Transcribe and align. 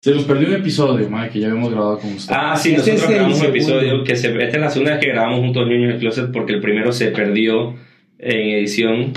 Se 0.00 0.12
nos 0.14 0.24
perdió 0.24 0.48
un 0.48 0.54
episodio, 0.54 1.10
madre, 1.10 1.28
que 1.30 1.40
ya 1.40 1.48
habíamos 1.48 1.70
grabado 1.70 1.98
con 1.98 2.14
usted. 2.14 2.34
Ah, 2.34 2.56
sí, 2.56 2.72
nosotros 2.72 3.06
grabamos 3.06 3.38
un 3.38 3.46
episodio 3.46 4.02
que 4.02 4.16
se, 4.16 4.28
esta 4.28 4.56
es 4.56 4.60
la 4.60 4.70
segunda 4.70 4.92
vez 4.92 5.00
que 5.04 5.10
grabamos 5.10 5.40
juntos 5.40 5.66
Niños 5.68 5.84
en 5.84 5.90
el 5.90 5.98
Closet 5.98 6.32
porque 6.32 6.54
el 6.54 6.60
primero 6.60 6.90
se 6.90 7.08
perdió 7.08 7.74
en 8.18 8.48
edición. 8.58 9.12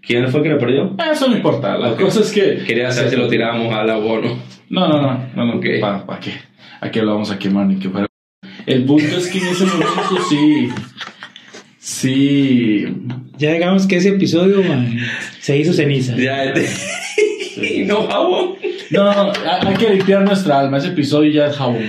¿Quién 0.00 0.26
fue 0.28 0.42
que 0.42 0.48
lo 0.48 0.58
perdió? 0.58 0.94
Ah, 0.98 1.10
eso 1.12 1.28
no 1.28 1.36
importa. 1.36 1.76
La 1.76 1.92
Ok. 1.92 2.00
cosa 2.00 2.20
es 2.20 2.32
que. 2.32 2.64
Quería 2.66 2.90
saber 2.90 3.10
si 3.10 3.16
lo 3.16 3.28
tirábamos 3.28 3.72
al 3.74 3.90
abono. 3.90 4.38
No, 4.70 4.88
no, 4.88 5.02
no. 5.02 5.26
no, 5.36 5.54
no. 5.54 5.60
¿Para 6.06 6.18
qué? 6.18 6.32
Aquí 6.80 6.98
lo 7.00 7.12
vamos 7.12 7.30
a 7.30 7.38
quemar 7.38 7.66
ni 7.66 7.76
que 7.78 7.90
fuera. 7.90 8.06
El 8.64 8.84
punto 8.84 9.04
es 9.18 9.28
que 9.28 9.38
en 9.38 9.46
ese 9.48 9.66
momento 9.66 10.16
sí. 10.30 10.68
Sí. 11.78 12.86
Ya 13.36 13.52
digamos 13.52 13.86
que 13.86 13.96
ese 13.96 14.08
episodio 14.10 14.62
man, 14.62 14.96
se 15.40 15.58
hizo 15.58 15.72
ceniza. 15.74 16.16
Ya, 16.16 16.44
este. 16.44 16.68
y 17.62 17.84
no 17.84 18.06
jabón. 18.06 18.54
No, 18.90 19.04
no, 19.04 19.32
hay 19.44 19.74
que 19.76 19.90
limpiar 19.90 20.22
nuestra 20.22 20.60
alma. 20.60 20.78
Ese 20.78 20.88
episodio 20.88 21.30
ya 21.30 21.46
es 21.46 21.56
jabón. 21.56 21.88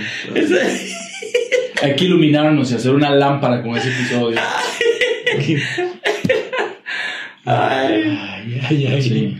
Hay 1.82 1.96
que 1.96 2.04
iluminarnos 2.04 2.70
y 2.72 2.74
hacer 2.74 2.92
una 2.92 3.10
lámpara 3.10 3.62
con 3.62 3.76
ese 3.76 3.88
episodio. 3.88 4.38
Ay. 5.36 5.58
Ay, 7.44 8.60
ay, 8.68 8.86
ay. 8.86 9.02
Sí. 9.02 9.36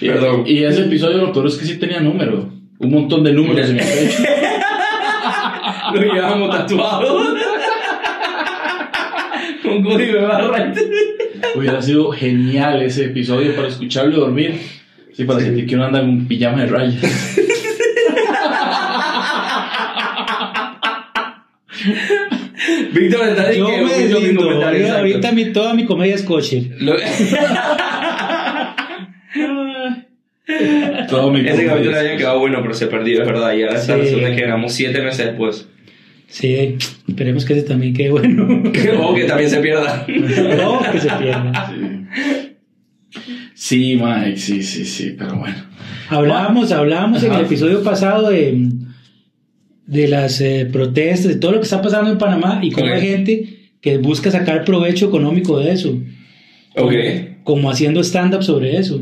Y, 0.00 0.08
Perdón. 0.08 0.44
y 0.46 0.62
ese 0.64 0.82
episodio 0.82 1.18
lo 1.18 1.32
peor 1.32 1.46
es 1.46 1.56
que 1.56 1.64
sí 1.66 1.78
tenía 1.78 2.00
número. 2.00 2.50
Un 2.78 2.90
montón 2.90 3.24
de 3.24 3.32
números 3.32 3.70
en 3.70 3.80
el 3.80 3.84
pecho. 3.84 4.22
Lo 5.94 6.00
llevamos 6.00 6.50
tatuado. 6.50 7.34
Con 9.62 9.82
código 9.82 10.20
de 10.20 10.26
barra. 10.26 10.72
Hubiera 11.56 11.82
sido 11.82 12.10
genial 12.12 12.82
ese 12.82 13.06
episodio 13.06 13.56
para 13.56 13.68
escucharlo 13.68 14.16
y 14.16 14.20
dormir. 14.20 14.60
Sí, 15.18 15.24
para 15.24 15.40
sentir 15.40 15.66
que 15.66 15.74
uno 15.74 15.86
anda 15.86 15.98
en 15.98 16.08
un 16.10 16.28
pijama 16.28 16.60
de 16.60 16.66
rayas. 16.68 17.02
Víctor 22.92 23.28
está 23.28 23.52
Yo 23.52 23.68
me 23.68 24.34
comentario, 24.34 24.94
Ahorita, 24.96 25.32
mi, 25.32 25.46
toda 25.46 25.74
mi 25.74 25.84
comedia 25.84 26.14
es 26.14 26.22
coche. 26.22 26.70
Lo- 26.78 26.94
Todo 31.08 31.30
mi 31.30 31.46
Ese 31.46 31.66
capítulo 31.66 31.98
había 31.98 32.16
quedado 32.16 32.38
bueno, 32.40 32.60
pero 32.62 32.72
se 32.74 32.86
perdió, 32.86 33.20
es 33.22 33.26
verdad. 33.28 33.52
Y 33.54 33.62
ahora 33.64 33.76
está 33.78 33.96
la 33.96 34.04
Sí. 34.04 34.10
segunda 34.10 34.34
que 34.34 34.42
grabamos 34.42 34.72
siete 34.72 35.02
meses 35.02 35.26
después. 35.26 35.68
Sí, 36.28 36.76
esperemos 37.06 37.44
que 37.44 37.54
ese 37.54 37.62
también 37.62 37.92
quede 37.94 38.10
bueno. 38.10 38.46
o 39.02 39.14
que 39.14 39.24
también 39.24 39.50
se 39.50 39.58
pierda. 39.60 40.06
no, 40.06 40.80
que 40.92 41.00
se 41.00 41.10
pierda. 41.10 41.70
Sí, 41.70 41.97
Mike, 43.76 44.36
sí, 44.38 44.62
sí, 44.62 44.84
sí, 44.84 45.14
pero 45.18 45.36
bueno. 45.36 45.56
Hablábamos, 46.08 46.72
hablábamos 46.72 47.22
en 47.22 47.32
el 47.34 47.40
episodio 47.42 47.82
pasado 47.82 48.30
de, 48.30 48.70
de 49.86 50.08
las 50.08 50.40
eh, 50.40 50.68
protestas, 50.72 51.28
de 51.28 51.36
todo 51.36 51.52
lo 51.52 51.58
que 51.58 51.64
está 51.64 51.82
pasando 51.82 52.10
en 52.10 52.18
Panamá 52.18 52.60
y 52.62 52.70
cómo 52.70 52.86
Ok. 52.86 52.92
hay 52.92 53.00
gente 53.02 53.70
que 53.80 53.98
busca 53.98 54.30
sacar 54.30 54.64
provecho 54.64 55.06
económico 55.06 55.58
de 55.58 55.72
eso, 55.72 55.98
ok. 56.76 56.92
como 57.44 57.70
haciendo 57.70 58.00
stand-up 58.02 58.42
sobre 58.42 58.76
eso. 58.78 59.00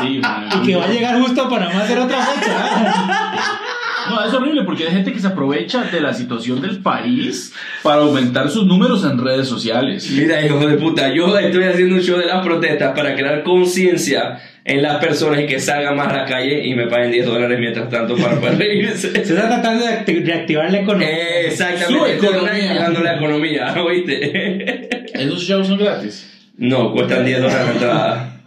Sí, 0.00 0.18
man. 0.18 0.48
Y 0.62 0.66
que 0.66 0.76
va 0.76 0.84
a 0.84 0.88
llegar 0.88 1.20
justo 1.20 1.42
a 1.44 1.48
Panamá 1.50 1.80
a 1.80 1.84
hacer 1.84 1.98
otra 1.98 2.22
fecha. 2.24 3.32
No, 4.08 4.24
es 4.24 4.32
horrible 4.32 4.62
porque 4.64 4.84
hay 4.84 4.92
gente 4.92 5.12
que 5.12 5.18
se 5.20 5.26
aprovecha 5.26 5.82
de 5.84 6.00
la 6.00 6.14
situación 6.14 6.60
del 6.62 6.78
país 6.78 7.52
para 7.82 8.02
aumentar 8.02 8.48
sus 8.48 8.64
números 8.66 9.04
en 9.04 9.18
redes 9.22 9.46
sociales. 9.48 10.08
Mira, 10.10 10.44
hijo 10.44 10.58
de 10.66 10.76
puta, 10.76 11.12
yo 11.12 11.36
estoy 11.38 11.64
haciendo 11.64 11.96
un 11.96 12.00
show 12.00 12.18
de 12.18 12.26
las 12.26 12.44
protestas 12.44 12.92
para 12.96 13.14
crear 13.14 13.42
conciencia 13.42 14.40
en 14.64 14.82
las 14.82 14.98
personas 14.98 15.40
y 15.40 15.46
que 15.46 15.58
salgan 15.58 15.96
más 15.96 16.08
a 16.08 16.16
la 16.18 16.24
calle 16.26 16.66
y 16.66 16.74
me 16.74 16.86
paguen 16.86 17.10
10 17.12 17.26
dólares 17.26 17.58
mientras 17.58 17.88
tanto 17.90 18.14
para 18.16 18.38
poder 18.40 18.58
reírse. 18.58 19.10
Se 19.12 19.18
está 19.34 19.48
tratando 19.48 19.84
de 19.84 19.92
acti- 19.92 20.24
reactivar 20.24 20.70
la 20.70 20.78
economía. 20.80 21.40
Exactamente, 21.46 22.14
estoy 22.14 22.38
reactivando 22.46 23.00
la 23.00 23.16
economía, 23.16 23.74
¿oíste? 23.84 24.88
¿Esos 25.14 25.42
shows 25.42 25.66
son 25.66 25.78
gratis? 25.78 26.26
No, 26.56 26.92
cuestan 26.92 27.24
10 27.24 27.40
dólares 27.40 27.66
la 27.66 27.72
entrada. 27.72 28.39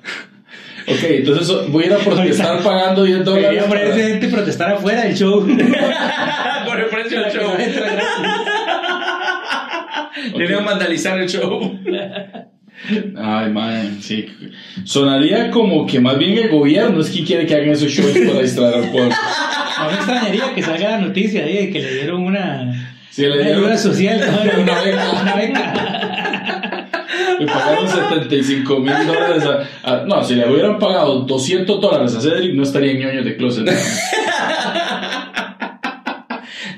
Ok, 0.88 1.04
entonces 1.04 1.70
voy 1.70 1.84
a 1.84 1.88
ir 1.88 1.94
a 1.94 1.98
protestar 1.98 2.62
pagando 2.64 3.04
10 3.04 3.24
dólares. 3.24 3.64
Ponerse 3.64 3.92
para- 3.94 4.08
gente 4.08 4.28
a 4.28 4.30
protestar 4.30 4.72
afuera 4.74 5.02
del 5.04 5.16
show. 5.16 5.46
Por 6.66 6.80
el 6.80 6.86
precio 6.88 7.20
del 7.22 7.32
show. 7.32 7.52
Deberían 10.34 10.66
vandalizar 10.66 11.20
el 11.20 11.30
show. 11.30 11.80
Ay, 13.18 13.50
man, 13.52 13.98
sí. 14.02 14.26
Sonaría 14.84 15.50
como 15.52 15.86
que 15.86 16.00
más 16.00 16.18
bien 16.18 16.38
el 16.38 16.50
gobierno 16.50 17.00
es 17.00 17.10
quien 17.10 17.26
quiere 17.26 17.46
que 17.46 17.56
hagan 17.56 17.70
esos 17.70 17.90
shows 17.92 18.12
para 18.12 18.42
distraer 18.42 18.76
al 18.76 18.92
pueblo. 18.92 19.16
No 19.80 19.86
me 19.90 19.94
extrañaría 19.96 20.54
que 20.54 20.62
salga 20.64 20.92
la 20.92 20.98
noticia 21.00 21.44
ahí 21.46 21.68
de 21.68 21.70
que 21.72 21.80
le 21.82 21.94
dieron 21.96 22.24
una, 22.24 22.96
Sí, 23.10 23.22
le 23.22 23.32
una 23.32 23.42
dieron 23.44 23.64
ayuda 23.64 23.78
social, 23.78 24.20
¿no? 24.20 24.62
una 24.64 24.82
beca. 24.82 25.12
Una 25.22 25.36
beca. 25.36 26.73
Le 27.46 27.52
pagaron 27.52 27.88
75 27.88 28.80
mil 28.80 28.94
dólares 29.08 29.44
a, 29.84 29.92
a- 29.94 30.06
No, 30.06 30.24
si 30.24 30.36
le 30.36 30.48
hubieran 30.50 30.80
pagado 30.80 31.22
200 31.22 31.82
dólares 31.82 32.16
a 32.16 32.22
Cedric, 32.22 32.54
no 32.54 32.64
estaría 32.64 32.92
en 32.92 33.00
ñoños 33.00 33.26
de 33.26 33.36
closet. 33.38 33.70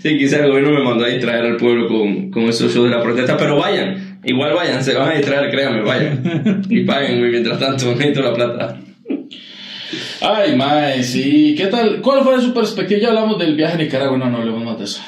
Sí, 0.02 0.18
quizás 0.20 0.42
el 0.42 0.50
gobierno 0.50 0.72
me 0.72 0.84
mandó 0.84 1.04
a 1.06 1.08
distraer 1.08 1.46
al 1.46 1.58
pueblo 1.58 1.88
con, 1.88 2.30
con 2.30 2.44
esos 2.44 2.72
shows 2.72 2.88
de 2.90 2.96
la 2.96 3.02
protesta, 3.02 3.36
pero 3.38 3.58
vayan, 3.58 4.20
igual 4.24 4.54
vayan, 4.54 4.84
se 4.84 4.94
van 4.94 5.10
a 5.10 5.14
distraer, 5.16 5.50
créanme, 5.50 5.82
vayan. 5.82 6.62
Y 6.70 6.82
paguen 6.84 7.28
mientras 7.28 7.58
tanto, 7.60 7.86
necesito 7.96 8.22
la 8.22 8.34
plata. 8.36 8.78
Ay, 10.22 10.56
mae, 10.56 11.02
sí. 11.04 11.56
¿Qué 11.58 11.68
tal? 11.68 12.02
¿Cuál 12.02 12.24
fue 12.24 12.40
su 12.40 12.54
perspectiva? 12.54 13.00
Ya 13.00 13.08
hablamos 13.10 13.40
del 13.40 13.56
viaje 13.56 13.74
a 13.76 13.78
Nicaragua, 13.78 14.18
no, 14.18 14.30
no 14.30 14.38
hablemos 14.38 14.64
más 14.64 14.78
de 14.78 14.84
eso. 14.86 15.02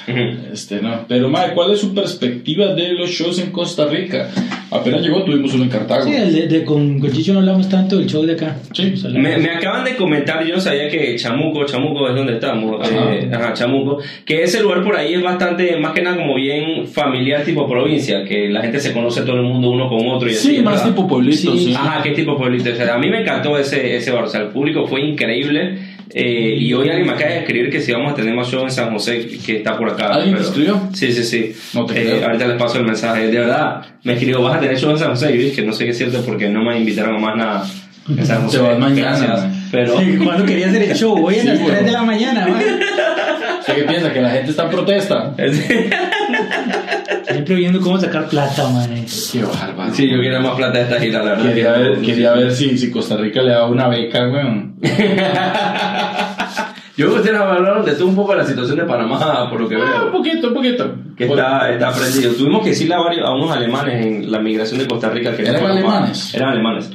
Este, 0.51 0.81
no. 0.81 1.05
Pero, 1.07 1.29
mae, 1.29 1.53
¿cuál 1.53 1.73
es 1.73 1.79
su 1.79 1.93
perspectiva 1.93 2.73
de 2.73 2.93
los 2.93 3.09
shows 3.11 3.37
en 3.39 3.51
Costa 3.51 3.85
Rica? 3.85 4.29
Apenas 4.69 5.01
llegó, 5.01 5.23
tuvimos 5.23 5.53
uno 5.53 5.63
en 5.63 5.69
Cartago. 5.69 6.03
Sí, 6.03 6.13
el 6.13 6.33
de, 6.33 6.47
de- 6.47 6.63
con, 6.65 6.99
con 6.99 7.11
Chicho 7.11 7.31
no 7.33 7.39
hablamos 7.39 7.69
tanto 7.69 7.97
del 7.97 8.07
show 8.07 8.25
de 8.25 8.33
acá. 8.33 8.57
Sí. 8.73 8.93
Me, 9.13 9.37
me 9.37 9.49
acaban 9.51 9.85
de 9.85 9.95
comentar, 9.95 10.45
yo 10.45 10.55
no 10.55 10.61
sabía 10.61 10.89
que 10.89 11.15
Chamuco, 11.15 11.65
Chamuco 11.65 12.09
es 12.09 12.15
donde 12.15 12.33
estamos, 12.33 12.85
Ajá. 12.85 13.13
eh, 13.13 13.29
ajá, 13.33 13.53
Chamuco, 13.53 13.99
que 14.25 14.43
ese 14.43 14.61
lugar 14.61 14.83
por 14.83 14.95
ahí 14.97 15.13
es 15.13 15.23
bastante, 15.23 15.77
más 15.77 15.93
que 15.93 16.01
nada 16.01 16.17
como 16.17 16.35
bien 16.35 16.85
familiar 16.87 17.43
tipo 17.43 17.67
provincia, 17.69 18.25
que 18.25 18.49
la 18.49 18.61
gente 18.61 18.79
se 18.79 18.91
conoce 18.91 19.21
todo 19.21 19.37
el 19.37 19.43
mundo 19.43 19.69
uno 19.71 19.87
con 19.87 20.05
otro 20.07 20.27
y 20.29 20.33
así, 20.33 20.57
Sí, 20.57 20.61
más 20.61 20.75
¿verdad? 20.75 20.89
tipo 20.89 21.07
pueblito, 21.07 21.53
Sí. 21.53 21.65
sí. 21.65 21.73
Ajá, 21.73 22.01
qué 22.03 22.11
tipo 22.11 22.37
pueblito. 22.37 22.69
O 22.71 22.75
sea, 22.75 22.93
a 22.95 22.97
mí 22.97 23.09
me 23.09 23.21
encantó 23.21 23.57
ese, 23.57 23.95
ese 23.95 24.11
bar. 24.11 24.25
O 24.25 24.27
sea, 24.27 24.41
el 24.41 24.47
público 24.49 24.85
fue 24.85 25.01
increíble. 25.01 25.96
Eh, 26.13 26.55
y 26.59 26.73
hoy 26.73 26.87
alguien 26.89 27.05
me 27.07 27.13
acaba 27.13 27.31
de 27.31 27.39
escribir 27.39 27.69
que 27.69 27.81
si 27.81 27.91
vamos 27.91 28.13
a 28.13 28.15
tener 28.15 28.33
más 28.33 28.47
show 28.49 28.63
en 28.63 28.71
San 28.71 28.91
José, 28.91 29.27
que 29.45 29.57
está 29.57 29.77
por 29.77 29.89
acá. 29.89 30.07
¿Alguien 30.13 30.37
escribió? 30.37 30.81
Sí, 30.93 31.11
sí, 31.11 31.23
sí. 31.23 31.53
No 31.73 31.85
te 31.85 32.01
Eh, 32.17 32.23
ahorita 32.23 32.47
les 32.47 32.57
paso 32.57 32.77
el 32.77 32.85
mensaje. 32.85 33.27
De 33.27 33.39
verdad, 33.39 33.81
me 34.03 34.13
escribió, 34.13 34.41
vas 34.41 34.57
a 34.57 34.59
tener 34.59 34.77
show 34.79 34.91
en 34.91 34.99
San 34.99 35.09
José. 35.09 35.31
Y 35.35 35.37
yo 35.37 35.43
dije, 35.45 35.61
no 35.63 35.73
sé 35.73 35.83
qué 35.85 35.91
es 35.91 35.97
cierto 35.97 36.21
porque 36.25 36.49
no 36.49 36.63
me 36.63 36.77
invitaron 36.77 37.15
a 37.15 37.19
más 37.19 37.35
nada 37.35 37.65
en 38.09 38.25
San 38.25 38.43
José. 38.43 38.57
Te 38.59 38.63
vas 38.63 38.79
mañana. 38.79 39.51
Pero... 39.71 39.99
Sí, 39.99 40.17
¿Cuándo 40.23 40.45
quería 40.45 40.67
hacer 40.69 40.83
el 40.83 40.95
show? 40.95 41.13
Hoy 41.25 41.35
a 41.35 41.41
Sí, 41.41 41.47
las 41.47 41.59
bueno. 41.59 41.73
3 41.75 41.85
de 41.85 41.91
la 41.91 42.03
mañana, 42.03 42.47
man. 42.47 42.61
¿Usted 43.59 43.75
qué 43.75 43.83
piensa? 43.83 44.13
¿Que 44.13 44.21
la 44.21 44.29
gente 44.29 44.51
está 44.51 44.63
en 44.63 44.69
protesta? 44.69 45.35
Siempre 47.37 47.55
viendo 47.55 47.79
cómo 47.81 47.99
sacar 47.99 48.27
plata, 48.27 48.67
man. 48.69 48.89
Qué 49.31 49.43
bárbaro. 49.43 49.93
sí, 49.93 50.09
yo 50.09 50.19
quiero 50.19 50.39
más 50.41 50.55
plata 50.55 50.77
de 50.79 50.83
esta 50.85 50.99
gira, 50.99 51.19
la 51.23 51.31
verdad. 51.31 51.45
Quería 51.49 51.73
que- 51.75 51.79
ver, 51.79 52.01
quería 52.01 52.33
ver 52.33 52.51
si, 52.51 52.77
si 52.77 52.89
Costa 52.91 53.15
Rica 53.17 53.41
le 53.41 53.51
daba 53.51 53.67
una 53.67 53.87
beca, 53.87 54.27
weón. 54.27 54.75
Yo 56.97 57.05
creo 57.05 57.13
que 57.13 57.19
ustedes 57.29 57.39
hablaron 57.39 57.85
de 57.85 57.91
todo 57.91 58.07
un 58.07 58.15
poco 58.15 58.31
de 58.31 58.39
la 58.39 58.45
situación 58.45 58.75
de 58.79 58.83
Panamá, 58.85 59.47
por 59.51 59.61
lo 59.61 59.69
que 59.69 59.75
Ah, 59.75 59.79
veo. 59.99 60.05
un 60.07 60.11
poquito, 60.13 60.47
un 60.47 60.53
poquito. 60.55 60.95
que 61.15 61.25
está, 61.25 61.69
está 61.69 61.91
prendido. 61.91 62.33
Tuvimos 62.33 62.63
que 62.63 62.69
decirle 62.69 62.95
a, 62.95 62.99
varios, 62.99 63.23
a 63.29 63.33
unos 63.35 63.51
alemanes 63.55 64.03
en 64.03 64.31
la 64.31 64.39
migración 64.39 64.79
de 64.79 64.87
Costa 64.87 65.09
Rica 65.11 65.35
que 65.37 65.43
¿Eran 65.43 65.63
alemanes? 65.63 66.33
Eran 66.33 66.49
alemanes. 66.49 66.89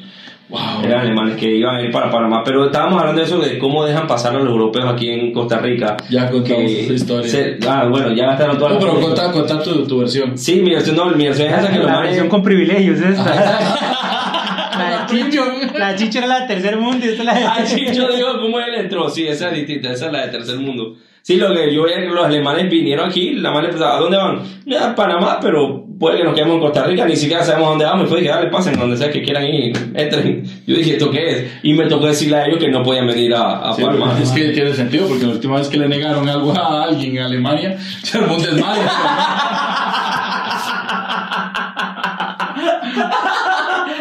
Wow. 0.52 0.84
Eran 0.84 1.00
alemanes 1.00 1.36
que 1.36 1.50
iban 1.56 1.76
a 1.76 1.82
ir 1.82 1.90
para 1.90 2.10
Panamá. 2.10 2.42
Pero 2.44 2.66
estábamos 2.66 3.00
hablando 3.00 3.20
de 3.22 3.26
eso, 3.26 3.38
de 3.40 3.58
cómo 3.58 3.84
dejan 3.86 4.06
pasar 4.06 4.36
a 4.36 4.38
los 4.38 4.48
europeos 4.50 4.84
aquí 4.92 5.08
en 5.08 5.32
Costa 5.32 5.58
Rica. 5.58 5.96
Ya 6.10 6.30
contamos 6.30 6.62
Que 6.64 6.84
esa 6.84 6.92
historia. 6.92 7.30
se- 7.30 7.58
ah, 7.66 7.86
bueno, 7.88 8.12
ya 8.12 8.26
gastaron 8.26 8.58
todas 8.58 8.74
No, 8.74 8.78
las 8.80 8.94
pero 8.94 9.00
contá, 9.06 9.32
contá 9.32 9.62
tu, 9.62 9.86
tu 9.86 10.00
versión. 10.00 10.36
Sí, 10.36 10.60
mi 10.60 10.72
versión, 10.72 10.94
no, 10.96 11.06
mi 11.06 11.24
versión 11.24 11.48
es 11.48 11.58
esa 11.58 11.70
que 11.72 11.78
los 11.78 11.86
La 11.86 11.92
manes... 11.94 12.10
versión 12.10 12.28
con 12.28 12.42
privilegios 12.42 13.00
esta. 13.00 13.24
Ah, 13.26 14.68
La 14.78 14.90
de 14.90 15.06
Chicho, 15.30 15.44
la 15.78 15.94
Chicho 15.96 16.18
era 16.18 16.26
la 16.26 16.40
de 16.40 16.46
tercer 16.48 16.76
mundo 16.76 17.04
y 17.06 17.10
esta 17.10 17.20
es 17.22 17.26
la 17.26 17.34
de... 17.34 17.44
Ah, 17.44 17.60
sí, 17.64 17.84
yo 17.94 18.08
digo, 18.12 18.28
¿cómo 18.40 18.58
él 18.60 18.74
entró? 18.74 19.08
Sí, 19.08 19.26
esa 19.26 19.48
es 19.50 19.54
distinta, 19.56 19.92
esa 19.92 20.06
es 20.06 20.12
la 20.12 20.26
de 20.26 20.32
tercer 20.32 20.56
mundo. 20.58 20.96
Sí, 21.22 21.36
lo 21.36 21.54
que 21.54 21.72
yo 21.72 21.84
veía 21.84 22.00
que 22.00 22.08
los 22.08 22.24
alemanes 22.24 22.68
vinieron 22.68 23.08
aquí, 23.08 23.34
la 23.34 23.52
madre 23.52 23.68
empezaba, 23.68 23.96
¿a 23.96 24.00
dónde 24.00 24.16
van? 24.16 24.40
Ya, 24.66 24.90
a 24.90 24.94
Panamá, 24.94 25.38
pero 25.40 25.84
puede 26.02 26.18
que 26.18 26.24
nos 26.24 26.34
quedemos 26.34 26.56
en 26.56 26.60
Costa 26.60 26.82
Rica, 26.82 27.04
ni 27.06 27.14
siquiera 27.14 27.44
sabemos 27.44 27.68
dónde 27.68 27.84
vamos. 27.84 28.06
Y 28.06 28.08
fue, 28.08 28.18
dije, 28.18 28.32
dale, 28.32 28.50
pasen, 28.50 28.76
donde 28.76 28.96
sea 28.96 29.08
que 29.08 29.22
quieran 29.22 29.44
ir, 29.44 29.72
entren. 29.94 30.42
Yo 30.66 30.74
dije, 30.74 30.94
¿esto 30.94 31.08
qué 31.12 31.30
es? 31.30 31.44
Y 31.62 31.74
me 31.74 31.86
tocó 31.86 32.06
decirle 32.06 32.38
a 32.38 32.46
ellos 32.46 32.58
que 32.58 32.68
no 32.68 32.82
podían 32.82 33.06
venir 33.06 33.32
a, 33.32 33.70
a 33.70 33.72
Sí, 33.72 33.84
es 34.20 34.32
que 34.32 34.48
tiene 34.48 34.74
sentido, 34.74 35.06
porque 35.06 35.26
la 35.26 35.30
última 35.34 35.58
vez 35.58 35.68
que 35.68 35.76
le 35.76 35.86
negaron 35.86 36.28
algo 36.28 36.52
a 36.58 36.82
alguien 36.82 37.18
en 37.18 37.22
Alemania, 37.22 37.78
se 38.02 38.18
armó 38.18 38.34
un 38.34 38.42
desmadre. 38.42 38.82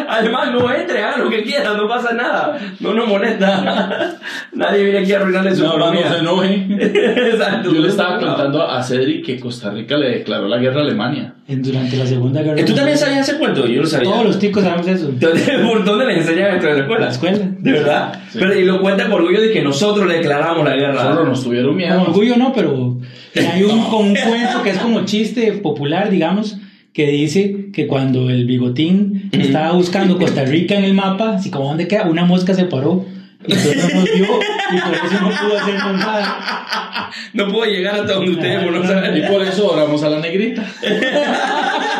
Además, 0.09 0.51
no 0.51 0.73
entre, 0.73 1.03
haga 1.03 1.17
lo 1.17 1.29
que 1.29 1.43
quiera, 1.43 1.73
no 1.73 1.87
pasa 1.87 2.13
nada. 2.13 2.57
No 2.79 2.95
nos 2.95 3.07
molesta. 3.07 4.17
Nadie 4.53 4.83
viene 4.83 4.99
aquí 4.99 5.13
a 5.13 5.17
arruinarle 5.21 5.55
su 5.55 5.63
No, 5.63 5.77
no, 5.77 5.93
no 5.93 5.99
economía. 5.99 6.13
se 6.13 6.19
enojen. 6.19 6.77
Exacto. 6.81 7.73
Yo 7.73 7.79
le 7.81 7.87
estaba 7.87 8.19
contando 8.19 8.61
a 8.61 8.83
Cedric 8.83 9.25
que 9.25 9.39
Costa 9.39 9.71
Rica 9.71 9.95
le 9.97 10.09
declaró 10.09 10.47
la 10.47 10.57
guerra 10.57 10.81
a 10.81 10.83
Alemania. 10.83 11.33
En- 11.47 11.61
durante 11.63 11.95
la 11.95 12.05
Segunda 12.05 12.41
Guerra 12.41 12.59
¿Eh, 12.59 12.63
¿Tú 12.65 12.73
también 12.73 12.95
Mundial. 12.95 12.97
sabías 12.97 13.29
ese 13.29 13.37
cuento? 13.39 13.65
Yo 13.65 13.81
no 13.81 13.87
sabía. 13.87 14.09
Todos 14.11 14.25
los 14.25 14.39
ticos 14.39 14.63
sabemos 14.63 14.87
eso. 14.87 15.09
¿Dónde- 15.17 15.41
¿Por 15.65 15.85
dónde 15.85 16.05
le 16.05 16.17
enseñan 16.17 16.51
dentro 16.51 16.69
de 16.69 16.73
la 16.75 16.79
En 16.79 16.83
escuela? 16.83 17.05
la 17.05 17.11
escuela. 17.11 17.37
De 17.59 17.71
verdad. 17.71 18.21
Sí. 18.29 18.39
Pero 18.39 18.59
y 18.59 18.65
lo 18.65 18.81
cuenta 18.81 19.09
por 19.09 19.21
orgullo 19.21 19.41
de 19.41 19.51
que 19.51 19.61
nosotros 19.61 20.05
le 20.07 20.15
declaramos 20.17 20.65
la 20.65 20.75
guerra. 20.75 21.01
Solo 21.15 21.25
nos 21.25 21.43
tuvieron 21.43 21.69
Con 21.69 21.77
miedo. 21.77 22.01
orgullo 22.01 22.35
no, 22.37 22.51
pero 22.53 22.97
hay 23.53 23.63
un, 23.63 23.83
con 23.85 24.07
un 24.07 24.15
cuento 24.15 24.63
que 24.63 24.69
es 24.71 24.77
como 24.79 25.05
chiste 25.05 25.53
popular, 25.53 26.09
digamos, 26.09 26.57
que 26.93 27.07
dice 27.07 27.67
que 27.73 27.87
cuando 27.87 28.29
el 28.29 28.45
bigotín 28.45 29.29
estaba 29.31 29.71
buscando 29.71 30.17
Costa 30.17 30.43
Rica 30.43 30.75
en 30.75 30.83
el 30.83 30.93
mapa, 30.93 31.35
así 31.35 31.49
como 31.49 31.69
dónde 31.69 31.87
queda, 31.87 32.03
una 32.07 32.25
mosca 32.25 32.53
se 32.53 32.65
paró. 32.65 33.05
Y 33.47 33.53
no 33.53 33.89
nos 33.95 34.03
vio 34.03 34.39
y 34.71 34.81
por 34.81 34.93
eso 34.93 35.21
no 35.21 35.29
pudo 35.29 35.57
hacer 35.59 35.75
nada. 35.75 37.09
No 37.33 37.47
puedo 37.47 37.65
llegar 37.65 37.95
hasta 37.95 38.13
donde 38.13 38.31
ustedes 38.31 38.61
no 38.63 38.83
Y 38.83 38.87
saber. 38.87 39.31
por 39.31 39.41
eso 39.41 39.67
oramos 39.71 40.03
a 40.03 40.09
la 40.09 40.19
negrita. 40.19 40.63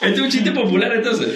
Este 0.00 0.14
es 0.14 0.20
un 0.20 0.28
chiste 0.30 0.52
popular 0.52 0.92
entonces. 0.94 1.28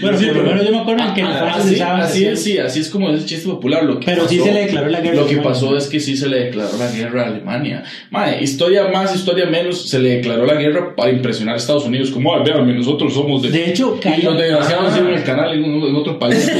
Bueno, 0.00 0.16
Sí, 0.16 0.26
por 0.26 0.36
lo 0.36 0.42
pero- 0.42 0.54
menos 0.54 0.66
yo 0.66 0.72
me 0.72 0.78
acuerdo 0.80 1.14
que 1.14 1.20
en 1.20 1.26
Ah, 1.26 1.38
Francia 1.38 1.62
se 1.62 1.68
así, 1.68 1.74
usaban 1.74 2.00
así 2.00 2.24
es, 2.24 2.42
sí, 2.42 2.58
así 2.58 2.80
es 2.80 2.88
como 2.88 3.10
es 3.10 3.20
el 3.20 3.26
chiste 3.26 3.48
popular. 3.48 3.84
Lo 3.84 3.98
que 3.98 4.06
Pero 4.06 4.28
sí 4.28 4.38
se 4.38 4.52
le 4.52 4.60
declaró 4.60 4.88
la 4.88 5.00
guerra 5.00 5.16
Lo 5.16 5.26
que 5.26 5.32
Alemania. 5.34 5.52
pasó 5.52 5.76
es 5.76 5.88
que 5.88 5.98
sí 6.00 6.16
se 6.16 6.28
le 6.28 6.44
declaró 6.44 6.78
la 6.78 6.90
guerra 6.90 7.24
a 7.24 7.26
Alemania. 7.26 7.82
Mae, 8.10 8.42
historia 8.42 8.88
más, 8.88 9.14
historia 9.14 9.46
menos, 9.46 9.88
se 9.88 9.98
le 9.98 10.10
declaró 10.16 10.46
la 10.46 10.54
guerra 10.54 10.94
para 10.94 11.10
impresionar 11.10 11.56
a 11.56 11.58
Estados 11.58 11.84
Unidos. 11.84 12.10
Como, 12.12 12.32
ay, 12.34 12.42
véanme, 12.46 12.72
nosotros 12.74 13.12
somos 13.12 13.42
de. 13.42 13.50
De 13.50 13.70
hecho, 13.70 13.98
y 14.16 14.22
los 14.22 14.38
desgraciados 14.38 14.90
hicieron 14.92 15.12
el 15.14 15.24
canal 15.24 15.52
en, 15.54 15.64
un- 15.64 15.88
en 15.88 15.96
otro 15.96 16.18
país. 16.18 16.46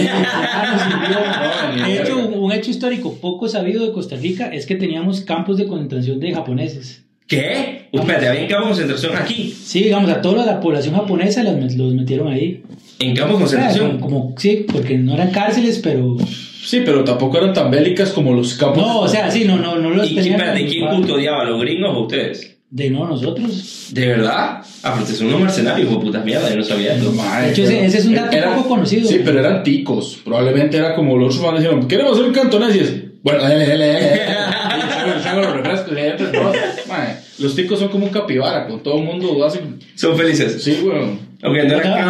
De 1.87 2.03
hecho, 2.03 2.19
un 2.19 2.53
hecho 2.53 2.71
histórico 2.71 3.15
poco 3.21 3.49
sabido 3.49 3.87
de 3.87 3.93
Costa 3.93 4.17
Rica 4.17 4.49
es 4.53 4.67
que 4.67 4.75
teníamos 4.75 5.21
campos 5.23 5.57
de 5.59 5.67
concentración 5.67 6.19
de 6.21 6.33
japoneses. 6.33 7.05
¿Qué? 7.29 7.89
Espérate, 7.93 8.27
había 8.29 8.49
campos 8.49 8.79
de 8.79 8.85
concentración 8.87 9.17
aquí. 9.17 9.55
Sí, 9.65 9.83
digamos, 9.85 10.11
a 10.11 10.21
toda 10.23 10.45
la 10.47 10.61
población 10.61 10.95
japonesa 10.95 11.43
los, 11.43 11.55
met- 11.55 11.77
los 11.77 11.93
metieron 11.95 12.29
ahí. 12.29 12.63
En 12.99 13.15
campos 13.15 13.37
de 13.39 13.45
concentración. 13.45 13.99
como, 14.01 14.21
como- 14.29 14.35
sí, 14.39 14.67
porque 14.73 14.97
no 14.99 15.15
eran 15.15 15.31
cárceles, 15.31 15.79
pero... 15.83 16.17
Sí, 16.65 16.83
pero 16.85 17.05
tampoco 17.05 17.39
eran 17.39 17.53
tan 17.55 17.71
bélicas 17.71 18.11
como 18.11 18.33
los 18.35 18.55
campos. 18.55 18.79
No, 18.79 19.01
o 19.01 19.09
sea, 19.09 19.31
sí, 19.31 19.45
no, 19.45 19.57
no, 19.57 19.77
no 19.79 19.91
los 19.91 20.11
¿Y 20.11 20.15
tenían... 20.17 20.35
espérate, 20.35 20.67
quién 20.67 20.83
ocupados. 20.85 21.01
custodiaba? 21.07 21.45
¿Los 21.45 21.61
gringos 21.61 21.91
o 21.97 22.01
ustedes? 22.03 22.57
De 22.71 22.91
no, 22.91 23.07
nosotros. 23.07 23.89
¿De 23.93 24.07
verdad? 24.07 24.61
Ah, 24.83 24.95
pero 24.99 25.07
son 25.07 25.29
unos 25.29 25.41
mercenarios, 25.41 25.89
hijo 25.89 25.99
de 26.01 26.05
puta 26.07 26.21
mierda, 26.21 26.51
yo 26.51 26.57
no 26.57 26.63
sabía. 26.65 26.95
Mae, 27.15 27.45
De 27.47 27.51
hecho, 27.53 27.63
ese- 27.63 27.73
pero 27.75 27.87
ese 27.87 27.99
es 27.99 28.07
un 28.07 28.15
dato 28.15 28.37
era- 28.37 28.55
poco 28.57 28.69
conocido. 28.69 29.09
Sí, 29.09 29.21
pero 29.25 29.39
eran 29.41 29.63
ticos. 29.63 30.19
Probablemente 30.25 30.77
era 30.77 30.95
como 30.95 31.17
los 31.17 31.39
otros 31.39 31.61
dijeron, 31.61 31.89
queremos 31.89 32.13
hacer 32.15 32.25
un 32.27 32.33
cantonés 32.35 32.77
y 32.77 32.79
es, 32.81 32.95
bueno, 33.23 33.43
dale, 33.43 33.67
dale, 33.67 33.87
dale. 33.87 34.21
los 35.43 35.53
refrescos 35.53 35.93
Los 37.41 37.55
ticos 37.55 37.79
son 37.79 37.89
como 37.89 38.05
un 38.07 38.11
capibara, 38.13 38.67
con 38.67 38.83
todo 38.83 38.99
el 38.99 39.05
mundo 39.05 39.45
hacen... 39.45 39.79
Son 39.95 40.17
felices. 40.17 40.63
Sí, 40.63 40.81
weón. 40.85 41.29
Ok, 41.41 41.55
no 41.55 41.75
lo 41.77 41.81
que 41.81 41.87
eran, 41.87 42.07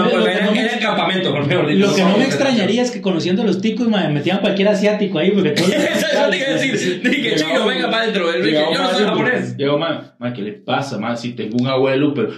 no 0.47 0.53
me- 0.53 0.61
eran 0.65 0.79
campamentos, 0.81 1.31
por 1.31 1.47
dicho. 1.69 1.87
Lo 1.87 1.95
que 1.95 2.03
no 2.03 2.17
me 2.17 2.25
extrañaría 2.25 2.81
es 2.81 2.91
que 2.91 3.03
conociendo 3.03 3.43
a 3.43 3.45
los 3.45 3.61
ticos, 3.61 3.87
me 3.87 4.09
metían 4.09 4.39
cualquier 4.39 4.69
asiático 4.69 5.19
ahí, 5.19 5.33
porque 5.33 5.51
todos... 5.51 5.69
Eso 5.75 6.07
te 6.31 6.37
iba 6.39 6.47
a 6.49 6.51
decir. 6.55 7.03
Dije, 7.03 7.35
chino, 7.37 7.67
venga 7.67 7.91
para 7.91 8.05
adentro. 8.05 8.25
Yo 8.43 8.71
no 8.83 8.91
soy 8.91 9.05
japonés. 9.05 9.55
Llegó, 9.59 9.79
mae, 9.79 9.99
mae, 10.19 10.33
¿qué 10.33 10.41
le 10.41 10.53
pasa, 10.53 10.97
mae? 10.99 11.15
Si 11.15 11.33
tengo 11.35 11.59
un 11.61 11.67
abuelo, 11.67 12.15
pero... 12.15 12.31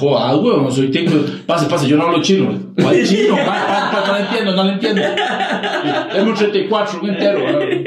Joder, 0.00 0.40
weón, 0.44 0.72
soy 0.72 0.88
tico. 0.90 1.12
Pase, 1.46 1.66
pase, 1.66 1.86
yo 1.86 1.96
no 1.96 2.06
hablo 2.06 2.20
chino. 2.20 2.72
¿Cuál 2.82 3.04
chino? 3.06 3.36
Mae, 3.36 3.44
pa- 3.46 3.90
pa- 3.92 4.04
no 4.08 4.12
lo 4.14 4.18
entiendo, 4.24 4.56
no 4.56 4.64
lo 4.64 4.70
entiendo. 4.72 5.02
Deme 6.14 6.30
un 6.30 6.34
34, 6.36 7.00
un 7.00 7.10
entero. 7.10 7.44
weón. 7.44 7.84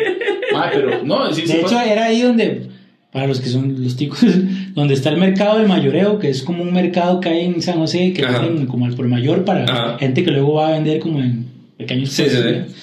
Mae, 0.54 0.70
pero... 0.74 1.04
No, 1.04 1.34
sí, 1.34 1.42
sí 1.46 1.48
De 1.52 1.60
hecho, 1.60 1.64
pasa. 1.72 1.86
era 1.92 2.06
ahí 2.06 2.22
donde, 2.22 2.70
para 3.18 3.26
los 3.30 3.42
que 3.42 3.50
son 3.50 3.84
los 3.84 3.96
ticos, 3.96 4.20
donde 4.76 4.94
está 4.94 5.10
el 5.10 5.18
mercado 5.18 5.58
del 5.58 5.68
mayoreo, 5.68 6.20
que 6.20 6.30
es 6.30 6.44
como 6.44 6.62
un 6.62 6.72
mercado 6.72 7.20
que 7.20 7.30
hay 7.30 7.46
en 7.46 7.64
San 7.64 7.80
José, 7.80 8.14
que 8.14 8.24
venden 8.24 8.68
como 8.68 8.86
al 8.86 8.94
por 8.94 9.08
mayor 9.08 9.44
para 9.44 9.64
Ajá. 9.64 9.98
gente 9.98 10.24
que 10.24 10.30
luego 10.30 10.54
va 10.54 10.68
a 10.68 10.72
vender 10.74 11.00
como 11.00 11.20
en 11.20 11.48
pequeños 11.78 12.12
Sí, 12.12 12.22
puestos, 12.22 12.44
sí, 12.44 12.50
sí. 12.70 12.76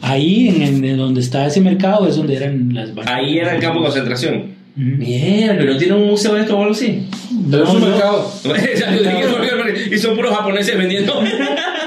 Ahí, 0.00 0.48
en, 0.48 0.84
en- 0.84 0.96
donde 0.96 1.20
está 1.20 1.44
ese 1.44 1.60
mercado, 1.60 2.06
es 2.06 2.14
donde 2.14 2.36
eran 2.36 2.72
las 2.72 2.90
Ahí 3.06 3.38
era 3.38 3.56
el 3.56 3.60
campo 3.60 3.80
de 3.80 3.86
concentración. 3.86 4.60
Mierda, 4.76 5.56
pero 5.58 5.72
no 5.72 5.78
tiene 5.78 5.94
un 5.94 6.06
museo 6.06 6.34
de 6.34 6.42
esto 6.42 6.56
o 6.56 6.60
algo 6.60 6.72
así. 6.72 7.02
Pero 7.50 7.64
es 7.64 7.70
un 7.70 7.80
No, 7.80 7.86
no. 7.86 7.92
mercado. 7.92 8.32
y 9.92 9.98
son 9.98 10.14
puros 10.14 10.32
japoneses 10.36 10.78
vendiendo. 10.78 11.20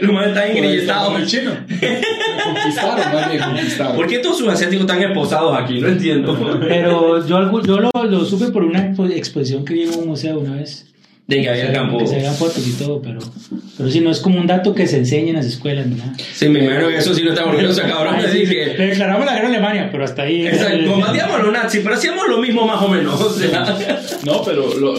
Los 0.06 0.12
más 0.12 0.26
están 0.28 1.04
como 1.04 1.18
el 1.18 1.26
chino. 1.26 1.50
Conquistaron, 2.44 3.12
más 3.14 3.30
bien 3.30 3.42
conquistaron. 3.42 3.96
¿Por 3.96 4.06
qué 4.06 4.18
todos 4.18 4.38
sus 4.38 4.48
asiáticos 4.48 4.82
están 4.86 5.02
esposados 5.02 5.56
aquí? 5.58 5.80
No 5.80 5.88
entiendo. 5.88 6.58
Pero 6.60 7.26
yo, 7.26 7.62
yo 7.62 7.78
lo, 7.80 7.90
lo 8.04 8.24
supe 8.24 8.46
por 8.50 8.64
una 8.64 8.80
expo- 8.90 9.10
exposición 9.10 9.64
que 9.64 9.74
vi 9.74 9.82
en 9.82 9.94
un 9.98 10.06
museo 10.08 10.38
una 10.40 10.56
vez. 10.56 10.86
De 11.30 11.40
que 11.42 11.48
había 11.48 11.66
el 11.68 11.72
campo. 11.72 11.98
Que 11.98 12.06
se 12.06 12.16
veían 12.16 12.34
fotos 12.34 12.66
y 12.66 12.72
todo, 12.72 13.00
pero, 13.00 13.20
pero 13.78 13.90
sí, 13.90 14.00
no 14.00 14.10
es 14.10 14.18
como 14.20 14.38
un 14.40 14.46
dato 14.46 14.74
que 14.74 14.86
se 14.86 14.98
enseña 14.98 15.30
en 15.30 15.36
las 15.36 15.46
escuelas 15.46 15.86
ni 15.86 15.94
nada. 15.94 16.12
Sí, 16.34 16.48
me 16.48 16.62
imagino 16.64 16.88
que 16.88 16.96
eso 16.98 17.14
sí 17.14 17.22
no 17.22 17.30
está 17.30 17.44
orgulloso, 17.44 17.80
cabrón. 17.82 18.16
Ay, 18.18 18.22
de 18.26 18.32
sí, 18.32 18.38
decir 18.40 18.56
que- 18.56 18.78
Le 18.78 18.86
declaramos 18.88 19.24
la 19.24 19.32
guerra 19.34 19.46
a 19.46 19.50
Alemania, 19.50 19.88
pero 19.92 20.04
hasta 20.04 20.22
ahí. 20.22 20.46
Exacto, 20.46 20.90
combatíamos 20.90 21.36
a 21.36 21.42
los 21.42 21.52
nazis, 21.52 21.80
pero 21.82 21.94
hacíamos 21.94 22.28
lo 22.28 22.38
mismo 22.38 22.66
más 22.66 22.82
o 22.82 22.88
menos. 22.88 23.20
O 23.20 23.30
sea, 23.32 23.78
No, 24.26 24.42
pero 24.44 24.74
lo- 24.78 24.94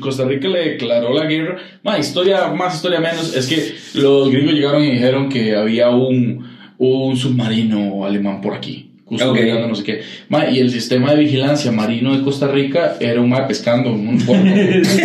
Costa 0.00 0.24
Rica 0.24 0.48
le 0.48 0.70
declaró 0.70 1.12
la 1.14 1.26
guerra. 1.26 1.56
Más 1.82 1.98
historia, 2.00 2.48
más 2.48 2.74
historia 2.74 2.98
menos. 3.00 3.36
Es 3.36 3.46
que 3.46 3.74
los 3.94 4.30
gringos 4.30 4.54
llegaron 4.54 4.82
y 4.82 4.90
dijeron 4.92 5.28
que 5.28 5.54
había 5.54 5.90
un, 5.90 6.46
un 6.78 7.16
submarino 7.16 8.04
alemán 8.04 8.40
por 8.40 8.54
aquí. 8.54 8.90
custodiando 9.04 9.64
Ok. 9.64 9.68
no 9.68 9.74
sé 9.74 9.84
qué. 9.84 10.02
Ma, 10.30 10.48
y 10.50 10.58
el 10.60 10.70
sistema 10.70 11.12
de 11.12 11.20
vigilancia 11.20 11.70
marino 11.70 12.16
de 12.16 12.24
Costa 12.24 12.48
Rica 12.48 12.96
era 13.00 13.20
un 13.20 13.28
mar 13.28 13.46
pescando 13.46 13.90
en 13.90 14.08
un 14.08 14.18
puerto. 14.18 14.46
sí, 14.82 15.02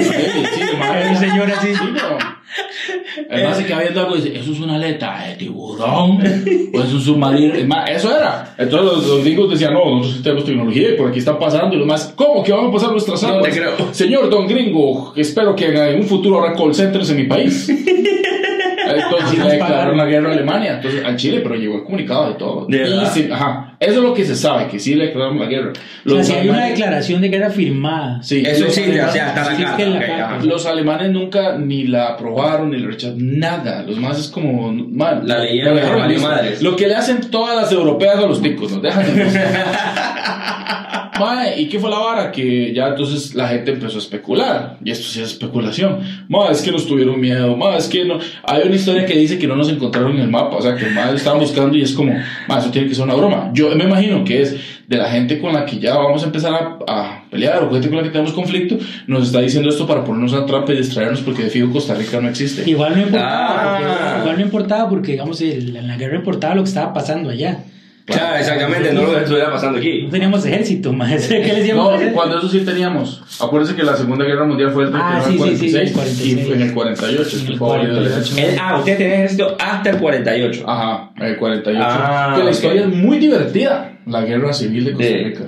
El 0.95 1.17
señor 1.17 1.51
así. 1.51 1.73
Sí, 1.75 1.85
no. 1.93 2.39
Además 3.29 3.57
se 3.57 3.65
queda 3.65 3.79
viendo 3.81 3.99
algo 4.01 4.15
y 4.15 4.21
dice, 4.21 4.39
eso 4.39 4.51
es 4.51 4.59
una 4.59 4.75
aleta 4.75 5.23
de 5.27 5.35
tiburón, 5.35 6.19
o 6.73 6.81
es 6.81 6.93
un 6.93 7.01
submarino. 7.01 7.53
Es 7.53 7.67
más, 7.67 7.89
eso 7.91 8.15
era. 8.15 8.55
Entonces 8.57 8.97
los, 8.97 9.07
los 9.07 9.23
gringos 9.23 9.51
decían, 9.51 9.73
no, 9.73 9.97
nosotros 9.97 10.23
tenemos 10.23 10.45
tecnología 10.45 10.89
y 10.89 10.97
por 10.97 11.09
aquí 11.09 11.19
está 11.19 11.37
pasando. 11.37 11.75
Y 11.75 11.79
los 11.79 11.87
más, 11.87 12.11
¿cómo 12.15 12.43
que 12.43 12.51
van 12.51 12.65
a 12.67 12.71
pasar 12.71 12.91
nuestras 12.91 13.21
No 13.21 13.29
aguas? 13.29 13.43
te 13.53 13.59
creo. 13.59 13.93
Señor 13.93 14.29
Don 14.29 14.47
Gringo, 14.47 15.13
espero 15.15 15.55
que 15.55 15.67
en 15.67 15.99
un 15.99 16.07
futuro 16.07 16.39
habrá 16.39 16.53
call 16.55 16.73
centers 16.73 17.09
en 17.11 17.17
mi 17.17 17.23
país. 17.25 17.69
Entonces 18.95 19.37
le 19.39 19.51
declararon 19.51 19.97
la 19.97 20.05
guerra 20.05 20.29
a 20.29 20.33
Alemania, 20.33 20.73
entonces 20.75 21.03
al 21.05 21.15
Chile, 21.15 21.39
pero 21.43 21.55
llegó 21.55 21.75
el 21.77 21.83
comunicado 21.83 22.27
de 22.29 22.33
todo. 22.35 22.65
¿De 22.67 22.77
Y 22.77 22.79
verdad? 22.81 23.11
sí, 23.13 23.29
ajá, 23.31 23.75
eso 23.79 23.91
es 23.93 23.97
lo 24.03 24.13
que 24.13 24.25
se 24.25 24.35
sabe, 24.35 24.67
que 24.67 24.79
sí 24.79 24.95
le 24.95 25.07
declararon 25.07 25.39
la 25.39 25.45
guerra. 25.45 25.73
O 26.05 26.09
sea, 26.11 26.23
si 26.23 26.33
hay 26.33 26.49
una 26.49 26.65
declaración 26.65 27.21
de 27.21 27.29
guerra 27.29 27.49
firmada. 27.49 28.21
Sí, 28.23 28.43
Eso 28.45 28.65
los 28.65 28.77
existe, 28.77 28.99
o 29.01 29.03
alemanes- 29.05 29.13
sea, 29.13 29.27
está 29.29 29.43
la 29.43 29.99
la 29.99 30.05
carta. 30.17 30.45
los 30.45 30.65
alemanes 30.65 31.11
nunca 31.11 31.57
ni 31.57 31.87
la 31.87 32.07
aprobaron 32.09 32.71
ni 32.71 32.77
la 32.79 32.87
rechazaron, 32.87 33.39
nada. 33.39 33.83
Los 33.83 33.97
más 33.97 34.19
es 34.19 34.27
como. 34.27 34.71
man, 34.71 35.21
La 35.25 35.39
leyeron 35.39 35.75
la 35.75 36.19
madres. 36.19 36.61
Lo 36.61 36.75
que 36.75 36.87
le 36.87 36.95
hacen 36.95 37.29
todas 37.31 37.55
las 37.55 37.71
europeas 37.71 38.17
a 38.17 38.21
los 38.27 38.41
ticos, 38.41 38.71
nos 38.71 38.81
dejan 38.81 39.05
Mae, 41.19 41.59
¿y 41.61 41.67
qué 41.69 41.79
fue 41.79 41.89
la 41.89 41.99
vara? 41.99 42.31
Que 42.31 42.73
ya 42.73 42.87
entonces 42.87 43.35
la 43.35 43.47
gente 43.47 43.71
empezó 43.71 43.95
a 43.97 43.99
especular. 43.99 44.77
Y 44.83 44.91
esto 44.91 45.05
sí 45.07 45.19
es 45.21 45.27
especulación. 45.31 45.99
Mae, 46.27 46.51
es 46.51 46.61
que 46.61 46.71
nos 46.71 46.87
tuvieron 46.87 47.19
miedo. 47.19 47.55
Mae, 47.57 47.77
es 47.77 47.87
que 47.87 48.05
no. 48.05 48.17
Hay 48.43 48.61
una 48.65 48.75
historia 48.75 49.05
que 49.05 49.13
dice 49.17 49.37
que 49.37 49.47
no 49.47 49.55
nos 49.55 49.69
encontraron 49.69 50.13
en 50.15 50.21
el 50.21 50.29
mapa. 50.29 50.55
O 50.57 50.61
sea, 50.61 50.75
que 50.75 50.85
mae 50.87 51.13
estaban 51.15 51.39
buscando 51.39 51.77
y 51.77 51.81
es 51.81 51.93
como, 51.93 52.13
mae, 52.47 52.59
eso 52.59 52.71
tiene 52.71 52.87
que 52.87 52.95
ser 52.95 53.03
una 53.05 53.15
broma. 53.15 53.51
Yo 53.53 53.75
me 53.75 53.83
imagino 53.83 54.23
que 54.23 54.41
es 54.41 54.55
de 54.87 54.97
la 54.97 55.09
gente 55.09 55.39
con 55.39 55.53
la 55.53 55.65
que 55.65 55.77
ya 55.77 55.95
vamos 55.95 56.23
a 56.23 56.25
empezar 56.25 56.53
a, 56.53 56.77
a 56.91 57.23
pelear 57.29 57.61
o 57.63 57.71
gente 57.71 57.87
con 57.89 57.97
la 57.97 58.03
que 58.03 58.09
tenemos 58.09 58.33
conflicto. 58.33 58.77
Nos 59.07 59.27
está 59.27 59.39
diciendo 59.41 59.69
esto 59.69 59.85
para 59.85 60.03
ponernos 60.03 60.33
a 60.33 60.45
trampa 60.45 60.73
y 60.73 60.77
distraernos 60.77 61.21
porque 61.21 61.43
de 61.43 61.49
fijo 61.49 61.69
Costa 61.71 61.93
Rica 61.93 62.19
no 62.19 62.27
existe. 62.29 62.67
Igual 62.69 62.95
no 62.95 63.01
importaba, 63.03 63.49
Ah. 63.51 63.77
porque, 63.77 64.21
igual 64.21 64.37
no 64.37 64.43
importaba 64.43 64.89
porque, 64.89 65.11
digamos, 65.11 65.41
en 65.41 65.87
la 65.87 65.97
guerra 65.97 66.15
importaba 66.15 66.55
lo 66.55 66.63
que 66.63 66.69
estaba 66.69 66.93
pasando 66.93 67.29
allá. 67.29 67.59
Claro, 68.09 68.37
exactamente, 68.37 68.93
no 68.93 69.03
lo 69.03 69.11
que 69.13 69.19
estuviera 69.19 69.51
pasando 69.51 69.77
aquí. 69.79 70.03
No 70.03 70.09
teníamos 70.09 70.45
ejército, 70.45 70.91
más. 70.93 71.27
¿Qué 71.27 71.39
les 71.39 71.59
No, 71.59 71.65
íbamos 71.65 71.93
hacer? 71.95 72.13
cuando 72.13 72.37
eso 72.39 72.49
sí 72.49 72.59
teníamos. 72.61 73.21
Acuérdense 73.39 73.75
que 73.75 73.83
la 73.83 73.95
Segunda 73.95 74.25
Guerra 74.25 74.45
Mundial 74.45 74.71
fue 74.71 74.83
el 74.85 74.91
Ah, 74.93 75.21
39 75.23 75.57
sí, 75.57 75.57
sí, 75.57 75.69
sí, 75.69 75.73
46, 75.73 75.87
el 75.89 75.93
46. 75.93 76.33
y 76.33 76.45
fue 76.45 76.55
en 76.55 76.61
el 76.61 76.73
48. 76.73 77.37
En 77.39 77.45
que 77.45 77.51
el 77.53 77.57
fue 77.57 77.67
abolido 77.67 77.91
el 77.91 77.97
48. 78.09 78.33
ejército. 78.35 78.51
El- 78.53 78.59
ah, 78.59 78.77
usted 78.79 78.97
tenía 78.97 79.15
ejército 79.15 79.57
hasta 79.59 79.89
el 79.91 79.97
48. 79.97 80.63
Ajá, 80.69 81.11
el 81.19 81.37
48. 81.37 81.85
Ah, 81.87 82.33
que 82.37 82.43
la 82.43 82.51
historia 82.51 82.81
es 82.81 82.87
muy 82.87 83.17
divertida. 83.19 83.93
La 84.05 84.21
guerra 84.25 84.53
civil 84.53 84.85
de 84.85 84.91
Costa 84.93 85.07
De- 85.13 85.23
Rica. 85.23 85.43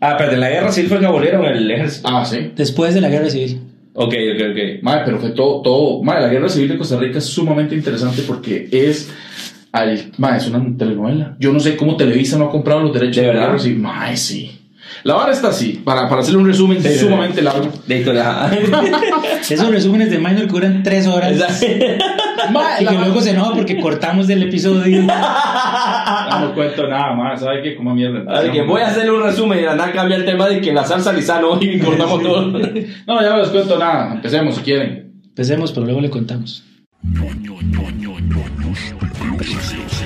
Ah, 0.00 0.14
pero 0.18 0.32
en 0.32 0.40
la 0.40 0.50
guerra 0.50 0.70
civil 0.70 0.88
fue 0.90 1.00
que 1.00 1.06
abolieron 1.06 1.44
el 1.46 1.70
ejército. 1.70 2.08
Ah, 2.10 2.24
sí. 2.24 2.52
Después 2.54 2.94
de 2.94 3.00
la 3.00 3.08
guerra 3.08 3.30
civil. 3.30 3.60
Ok, 3.96 4.12
ok, 4.12 4.42
ok. 4.50 4.82
Madre, 4.82 5.02
pero 5.04 5.18
fue 5.18 5.30
todo, 5.30 5.62
todo. 5.62 6.02
Madre, 6.02 6.22
la 6.22 6.28
guerra 6.28 6.48
civil 6.48 6.68
de 6.68 6.76
Costa 6.78 6.98
Rica 6.98 7.18
es 7.18 7.24
sumamente 7.26 7.74
interesante 7.76 8.22
porque 8.26 8.68
es. 8.72 9.10
Al, 9.74 10.12
madre, 10.18 10.36
es 10.38 10.46
una 10.46 10.64
telenovela. 10.78 11.34
Yo 11.40 11.52
no 11.52 11.58
sé 11.58 11.76
cómo 11.76 11.96
Televisa 11.96 12.38
no 12.38 12.44
ha 12.44 12.50
comprado 12.50 12.80
los 12.82 12.92
derechos 12.92 13.16
¿De 13.16 13.34
la 13.34 13.40
verdad? 13.40 13.58
civil. 13.58 13.78
Madre, 13.80 14.16
sí. 14.16 14.60
La 15.02 15.14
vara 15.14 15.32
está 15.32 15.48
así. 15.48 15.82
Para, 15.84 16.08
para 16.08 16.20
hacerle 16.20 16.38
un 16.40 16.46
resumen 16.46 16.80
Sí, 16.80 16.88
sí, 16.90 16.98
sumamente 17.00 17.42
largo. 17.42 17.72
De 17.86 17.98
historia. 17.98 18.48
Esos 19.50 19.68
resúmenes 19.70 20.10
de 20.10 20.18
Minor 20.18 20.42
que 20.42 20.52
duran 20.52 20.82
tres 20.84 21.06
horas. 21.08 21.36
Ma, 22.52 22.62
Y 22.80 22.84
la 22.84 22.90
que 22.92 22.96
ma- 22.98 23.04
luego 23.06 23.20
se 23.20 23.30
enoja 23.30 23.52
porque 23.54 23.80
cortamos 23.80 24.26
del 24.28 24.44
episodio. 24.44 25.06
Ah, 26.06 26.38
no 26.40 26.54
cuento 26.54 26.86
nada 26.88 27.14
más, 27.14 27.40
¿sabe 27.40 27.62
qué? 27.62 27.76
Como 27.76 27.94
mierda. 27.94 28.24
Así 28.38 28.50
que 28.50 28.62
voy 28.62 28.80
a 28.82 28.88
hacerle 28.88 29.10
un 29.12 29.22
resumen 29.22 29.58
y 29.60 29.62
nada 29.62 29.92
cambia 29.92 30.16
el 30.16 30.24
tema 30.24 30.48
de 30.48 30.60
que 30.60 30.72
la 30.72 30.84
salsa 30.84 31.12
lisano 31.12 31.58
y 31.60 31.78
cortamos 31.78 32.22
todo. 32.22 32.46
No, 33.06 33.22
ya 33.22 33.30
no 33.30 33.38
les 33.38 33.48
cuento 33.48 33.78
nada. 33.78 34.14
Empecemos 34.14 34.56
si 34.56 34.62
quieren. 34.62 35.12
Empecemos, 35.24 35.72
pero 35.72 35.86
luego 35.86 36.00
le 36.00 36.10
contamos. 36.10 36.64
Company. 39.36 40.03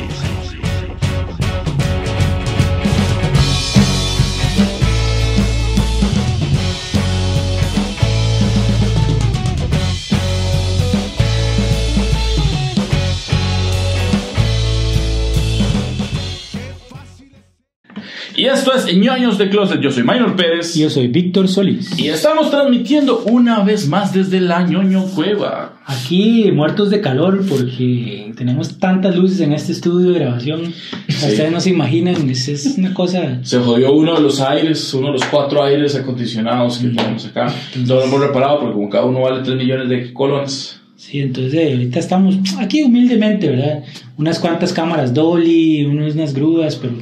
Y 18.39 18.47
esto 18.47 18.73
es 18.73 18.97
ñoños 18.97 19.37
de 19.37 19.49
Closet. 19.49 19.81
Yo 19.81 19.91
soy 19.91 20.05
Minor 20.05 20.37
Pérez. 20.37 20.77
Y 20.77 20.83
yo 20.83 20.91
soy 20.91 21.09
Víctor 21.09 21.49
Solís. 21.49 21.99
Y 21.99 22.07
estamos 22.07 22.53
transmitiendo 22.53 23.25
una 23.27 23.65
vez 23.65 23.89
más 23.89 24.15
desde 24.15 24.41
la 24.41 24.63
ñoño 24.63 25.07
cueva. 25.07 25.81
Aquí 25.85 26.53
muertos 26.53 26.91
de 26.91 27.01
calor 27.01 27.45
porque 27.49 28.33
tenemos 28.37 28.79
tantas 28.79 29.17
luces 29.17 29.41
en 29.41 29.55
este 29.55 29.73
estudio 29.73 30.13
de 30.13 30.21
grabación. 30.21 30.73
Ustedes 31.09 31.51
no 31.51 31.61
se 31.61 31.71
imaginan, 31.71 32.31
es, 32.31 32.47
es 32.47 32.79
una 32.79 32.95
cosa. 32.95 33.41
Se 33.43 33.59
jodió 33.59 33.91
uno 33.91 34.15
de 34.15 34.21
los 34.21 34.41
aires, 34.41 34.95
uno 34.95 35.09
de 35.09 35.15
los 35.15 35.25
cuatro 35.25 35.65
aires 35.65 35.97
acondicionados 35.97 36.79
que 36.79 36.91
tenemos 36.91 37.27
acá. 37.27 37.53
No 37.75 37.97
lo 37.97 38.05
hemos 38.05 38.21
reparado 38.21 38.61
porque 38.61 38.75
como 38.75 38.89
cada 38.89 39.05
uno 39.07 39.23
vale 39.23 39.43
3 39.43 39.57
millones 39.57 39.89
de 39.89 40.13
colones. 40.13 40.78
Sí, 40.99 41.21
entonces 41.21 41.55
eh, 41.55 41.73
ahorita 41.75 42.01
estamos 42.01 42.37
aquí 42.59 42.83
humildemente, 42.83 43.49
¿verdad? 43.49 43.85
Unas 44.17 44.41
cuantas 44.41 44.73
cámaras 44.73 45.15
Dolly, 45.15 45.85
unas, 45.85 46.35
grúas, 46.35 46.75
pero 46.75 46.95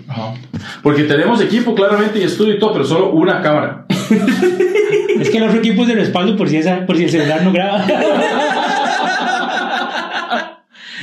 Porque 0.82 1.04
tenemos 1.04 1.40
equipo 1.40 1.74
claramente 1.74 2.18
y 2.18 2.24
estudio 2.24 2.56
y 2.56 2.58
todo, 2.58 2.74
pero 2.74 2.84
solo 2.84 3.12
una 3.12 3.40
cámara. 3.40 3.86
es 5.18 5.30
que 5.30 5.38
el 5.38 5.44
otro 5.44 5.60
equipo 5.60 5.80
es 5.80 5.88
de 5.88 5.94
respaldo 5.94 6.36
por 6.36 6.50
si, 6.50 6.58
esa, 6.58 6.84
por 6.84 6.98
si 6.98 7.04
el 7.04 7.10
celular 7.10 7.42
no 7.42 7.52
graba. 7.52 7.86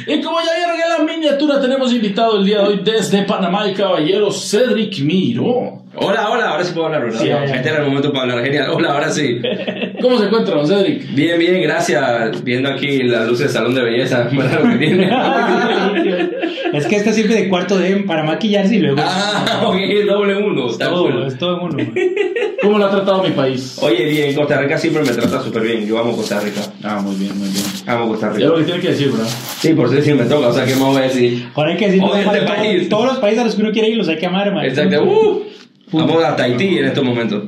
Y 0.08 0.22
como 0.22 0.38
ya 0.40 0.56
vieron 0.56 0.76
en 0.76 0.90
la 0.90 1.14
miniatura, 1.14 1.62
tenemos 1.62 1.94
invitado 1.94 2.40
el 2.40 2.46
día 2.46 2.60
de 2.60 2.64
hoy 2.64 2.82
desde 2.84 3.24
Panamá 3.24 3.66
el 3.68 3.76
caballero 3.76 4.32
Cedric 4.32 5.00
Miro. 5.00 5.84
Hola, 5.96 6.30
hola, 6.32 6.50
ahora 6.50 6.64
sí 6.64 6.74
puedo 6.74 6.88
hablar, 6.88 7.04
¿verdad? 7.04 7.20
Sí. 7.20 7.30
Este 7.30 7.70
era 7.70 7.80
el 7.80 7.86
momento 7.86 8.12
para 8.12 8.24
hablar, 8.24 8.44
genial. 8.44 8.72
Hola, 8.72 8.94
ahora 8.94 9.10
sí. 9.12 9.40
¿Cómo 10.02 10.18
se 10.18 10.26
encuentra, 10.26 10.56
don 10.56 10.68
Cedric? 10.68 11.14
Bien, 11.14 11.38
bien, 11.38 11.62
gracias. 11.62 12.44
Viendo 12.44 12.70
aquí 12.70 13.04
las 13.04 13.28
luces 13.28 13.46
del 13.46 13.50
salón 13.50 13.76
de 13.76 13.84
belleza, 13.84 14.28
¿verdad 14.32 14.64
lo 14.64 14.70
que 14.72 14.78
tiene? 14.78 15.10
es 16.74 16.86
que 16.88 16.96
esta 16.96 17.14
sirve 17.14 17.36
de 17.36 17.50
cuarto 17.50 17.78
de 17.78 17.96
para 17.98 18.24
maquillarse 18.24 18.76
y 18.76 18.80
luego 18.80 18.98
ah, 19.02 19.64
ok, 19.66 19.76
doble 20.08 20.36
uno, 20.36 20.70
está 20.70 20.90
todo, 20.90 21.04
cool. 21.12 21.28
es 21.28 21.38
todo 21.38 21.62
uno. 21.62 21.78
¿Cómo 22.62 22.78
lo 22.78 22.86
ha 22.86 22.92
tratado 22.92 23.22
mi 23.24 23.32
país? 23.32 23.78
Oye, 23.82 24.06
bien, 24.06 24.34
Costa 24.36 24.60
Rica 24.62 24.78
siempre 24.78 25.04
me 25.04 25.12
trata 25.12 25.44
súper 25.44 25.64
bien. 25.64 25.86
Yo 25.86 26.00
amo 26.00 26.16
Costa 26.16 26.40
Rica. 26.40 26.62
Ah, 26.82 27.02
muy 27.04 27.16
bien, 27.16 27.38
muy 27.38 27.50
bien. 27.50 27.64
Amo 27.86 28.08
Costa 28.08 28.30
Rica. 28.30 28.48
lo 28.48 28.56
que 28.56 28.64
tiene 28.64 28.80
que 28.80 28.90
decir, 28.90 29.12
¿verdad? 29.12 29.28
Sí, 29.60 29.74
por 29.74 29.94
eso 29.94 30.02
sí 30.02 30.14
me 30.14 30.24
toca, 30.24 30.48
o 30.48 30.54
sea, 30.54 30.66
¿qué 30.66 30.72
más 30.76 30.84
voy 30.88 30.98
a 30.98 31.02
decir? 31.02 31.46
Ahora 31.56 31.72
hay 31.72 31.78
que 31.78 31.86
decir 31.88 32.02
Oye, 32.04 32.22
este 32.22 32.40
todos- 32.40 32.50
país. 32.56 32.90
todos 32.90 33.06
los 33.06 33.18
países 33.18 33.40
a 33.42 33.46
los 33.46 33.56
que 33.56 33.62
uno 33.64 33.72
quiere 33.72 33.90
ir 33.90 33.98
los 33.98 34.08
hay 34.08 34.18
que 34.18 34.26
amar, 34.26 34.54
man. 34.54 34.66
Exacto, 34.66 35.04
uh, 35.04 35.44
vamos 35.92 36.24
a 36.24 36.36
Tahití 36.38 36.78
en 36.78 36.86
estos 36.86 37.04
momentos. 37.04 37.44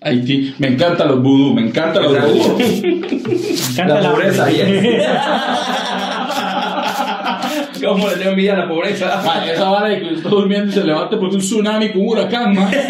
Haití. 0.00 0.54
Me 0.58 0.68
encantan 0.68 1.08
los 1.08 1.20
vudú, 1.20 1.52
me 1.54 1.62
encantan 1.62 2.02
los 2.04 2.12
vudú. 2.32 2.56
Me 2.58 2.64
encanta 2.66 4.00
La 4.00 4.10
pobreza, 4.12 4.48
yes. 4.50 4.66
¿Cómo 7.84 8.08
le 8.08 8.16
tengo 8.16 8.30
envidia 8.30 8.54
a 8.54 8.58
la 8.58 8.68
pobreza? 8.68 9.22
Ma, 9.24 9.46
esa 9.46 9.68
vara 9.68 9.88
de 9.88 9.98
que 9.98 10.04
usted 10.04 10.16
está 10.16 10.28
durmiendo 10.28 10.70
y 10.70 10.72
se 10.72 10.84
levanta 10.84 11.18
porque 11.18 11.36
un 11.36 11.40
tsunami 11.40 11.90
con 11.90 12.02
un 12.02 12.08
huracán, 12.08 12.54
ma. 12.54 12.70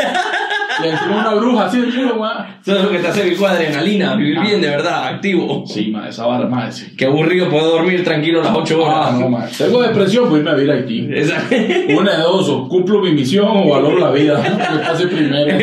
Le 0.82 0.90
encima 0.90 1.20
una 1.20 1.34
bruja 1.34 1.64
así 1.64 1.80
de 1.80 1.86
culo, 1.86 2.16
ma. 2.16 2.58
Eso 2.60 2.76
es 2.76 2.82
lo 2.82 2.90
que 2.90 2.98
te 2.98 3.06
hace 3.06 3.22
vivir 3.22 3.38
con 3.38 3.50
adrenalina, 3.50 4.14
vivir 4.14 4.38
bien 4.40 4.60
de 4.60 4.68
verdad, 4.68 5.06
activo. 5.06 5.64
Sí, 5.66 5.90
ma, 5.90 6.06
esa 6.06 6.26
vara, 6.26 6.46
ma, 6.46 6.70
sí. 6.70 6.92
Qué 6.94 7.06
aburrido, 7.06 7.48
puedo 7.48 7.70
dormir 7.70 8.04
tranquilo 8.04 8.42
las 8.42 8.54
8 8.54 8.82
horas. 8.82 8.98
Ah, 9.00 9.16
no, 9.18 9.30
ma. 9.30 9.46
Tengo 9.46 9.80
depresión, 9.80 10.28
pues 10.28 10.40
irme 10.40 10.50
a 10.50 10.54
vivir 10.54 10.72
a 10.72 10.74
Haití. 10.74 11.08
Exacto. 11.10 11.56
Una 11.98 12.18
de 12.18 12.22
dos, 12.22 12.48
o 12.50 12.68
cumplo 12.68 13.00
mi 13.00 13.12
misión 13.12 13.46
o 13.48 13.70
valoro 13.70 13.98
la 13.98 14.10
vida. 14.10 14.42
Que 14.42 14.78
pase 14.80 15.06
primero. 15.06 15.56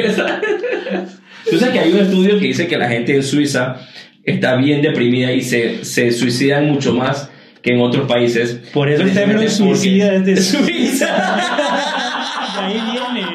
Tú 1.47 1.59
sabes 1.59 1.73
que 1.73 1.79
hay 1.79 1.93
un 1.93 1.99
estudio 1.99 2.39
que 2.39 2.47
dice 2.47 2.65
que 2.65 2.77
la 2.77 2.89
gente 2.89 3.15
en 3.15 3.21
Suiza 3.21 3.75
está 4.23 4.55
bien 4.55 4.81
deprimida 4.81 5.31
y 5.31 5.41
se, 5.41 5.85
se 5.85 6.11
suicidan 6.11 6.71
mucho 6.71 6.93
más 6.93 7.29
que 7.63 7.71
en 7.71 7.81
otros 7.81 8.07
países. 8.07 8.59
Por 8.73 8.89
eso 8.89 9.03
el 9.03 9.13
término 9.13 9.49
suicida 9.49 10.13
es 10.15 10.25
de 10.25 10.37
Suiza. 10.37 11.07
De 12.53 12.59
ahí 12.59 12.81
viene. 12.91 13.25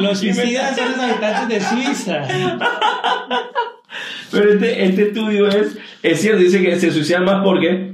Los 0.00 0.18
suicidas 0.18 0.74
son 0.76 0.92
los 0.92 1.00
habitantes 1.00 1.48
de 1.48 1.60
Suiza. 1.60 2.22
Pero 4.30 4.52
este, 4.54 4.84
este 4.86 5.02
estudio 5.08 5.48
es, 5.48 5.76
es 6.02 6.20
cierto, 6.20 6.40
dice 6.40 6.62
que 6.62 6.80
se 6.80 6.90
suicidan 6.90 7.26
más 7.26 7.42
porque 7.44 7.92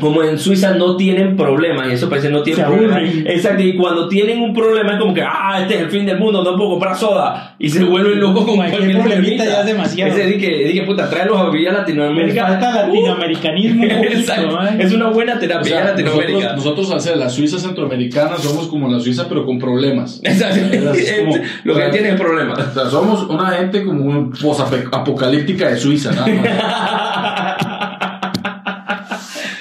como 0.00 0.22
en 0.22 0.38
Suiza 0.38 0.74
no 0.74 0.96
tienen 0.96 1.34
problemas 1.36 1.88
y 1.88 1.92
esos 1.92 2.10
países 2.10 2.30
no 2.30 2.42
tienen 2.42 2.66
problemas. 2.66 3.02
Exacto, 3.24 3.62
y 3.62 3.74
cuando 3.76 4.06
tienen 4.06 4.40
un 4.42 4.52
problema 4.54 4.92
es 4.92 4.98
como 5.00 5.14
que, 5.14 5.22
ah, 5.22 5.58
este 5.62 5.76
es 5.76 5.80
el 5.80 5.90
fin 5.90 6.04
del 6.06 6.18
mundo, 6.18 6.44
no 6.44 6.56
puedo 6.56 6.70
comprar 6.72 6.94
soda. 6.94 7.56
Y 7.58 7.68
se 7.70 7.82
vuelven 7.82 8.20
locos 8.20 8.44
con 8.44 8.56
Cualquier 8.56 8.98
problemita 9.00 9.44
ya 9.46 9.60
es 9.60 9.66
demasiado. 9.66 10.12
Ese 10.12 10.26
dije, 10.26 10.48
dije, 10.68 10.82
puta, 10.82 11.08
tráelos 11.08 11.38
a 11.40 11.48
vivir 11.50 11.70
a 11.70 11.72
Latinoamérica. 11.72 12.46
falta 12.46 12.68
Uh, 12.70 12.74
latinoamericanismo. 12.86 13.84
Exacto, 13.88 14.50
man. 14.52 14.80
es 14.80 14.92
una 14.92 15.08
buena 15.08 15.34
O 15.34 15.38
terapia 15.38 15.64
sea, 15.64 15.84
Latinoamérica. 15.86 16.52
nosotros, 16.54 16.90
al 16.92 17.00
ser 17.00 17.16
la 17.16 17.28
Suiza 17.30 17.58
centroamericana 17.58 18.36
somos 18.36 18.68
como 18.68 18.88
la 18.88 19.00
Suiza 19.00 19.26
pero 19.28 19.44
con 19.46 19.58
problemas. 19.58 20.20
Exacto, 20.22 20.60
Es 20.94 21.12
como- 21.20 21.36
lo 21.64 21.74
que 21.74 21.88
tiene 21.88 22.10
es 22.10 22.20
problemas. 22.20 22.58
O 22.58 22.72
sea, 22.74 22.90
somos 22.90 23.22
una 23.28 23.48
gente 23.52 23.84
como 23.84 24.04
un 24.04 24.30
posapocalíptica 24.32 25.70
de 25.70 25.76
Suiza, 25.78 26.12
nada 26.12 26.26
más. 26.28 27.37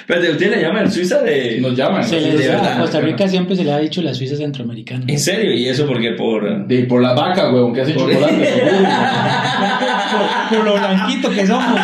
Pero 0.08 0.32
usted 0.32 0.50
le 0.50 0.62
llama 0.62 0.82
en 0.82 0.92
Suiza 0.92 1.22
de. 1.22 1.60
Nos 1.60 1.76
llaman. 1.76 2.02
Se 2.04 2.16
¿no? 2.22 2.28
les- 2.28 2.40
de 2.40 2.48
verdad. 2.48 2.78
a 2.78 2.80
Costa 2.82 3.02
Rica 3.02 3.28
siempre 3.28 3.56
se 3.58 3.64
le 3.66 3.74
ha 3.74 3.78
dicho 3.80 4.02
la 4.02 4.14
Suiza 4.14 4.38
centroamericana. 4.38 5.04
¿En 5.08 5.20
serio? 5.20 5.52
¿Y 5.54 5.68
eso 5.68 5.86
porque 5.86 6.12
por.? 6.12 6.66
De, 6.66 6.84
por 6.86 7.02
la 7.02 7.14
vaca, 7.14 7.52
huevón, 7.52 7.74
que 7.74 7.82
hacen 7.82 7.96
Por- 7.96 8.10
chocolate. 8.12 8.48
Por, 10.50 10.58
por 10.60 10.66
lo 10.66 10.74
blanquito 10.76 11.30
que 11.30 11.46
somos. 11.46 11.80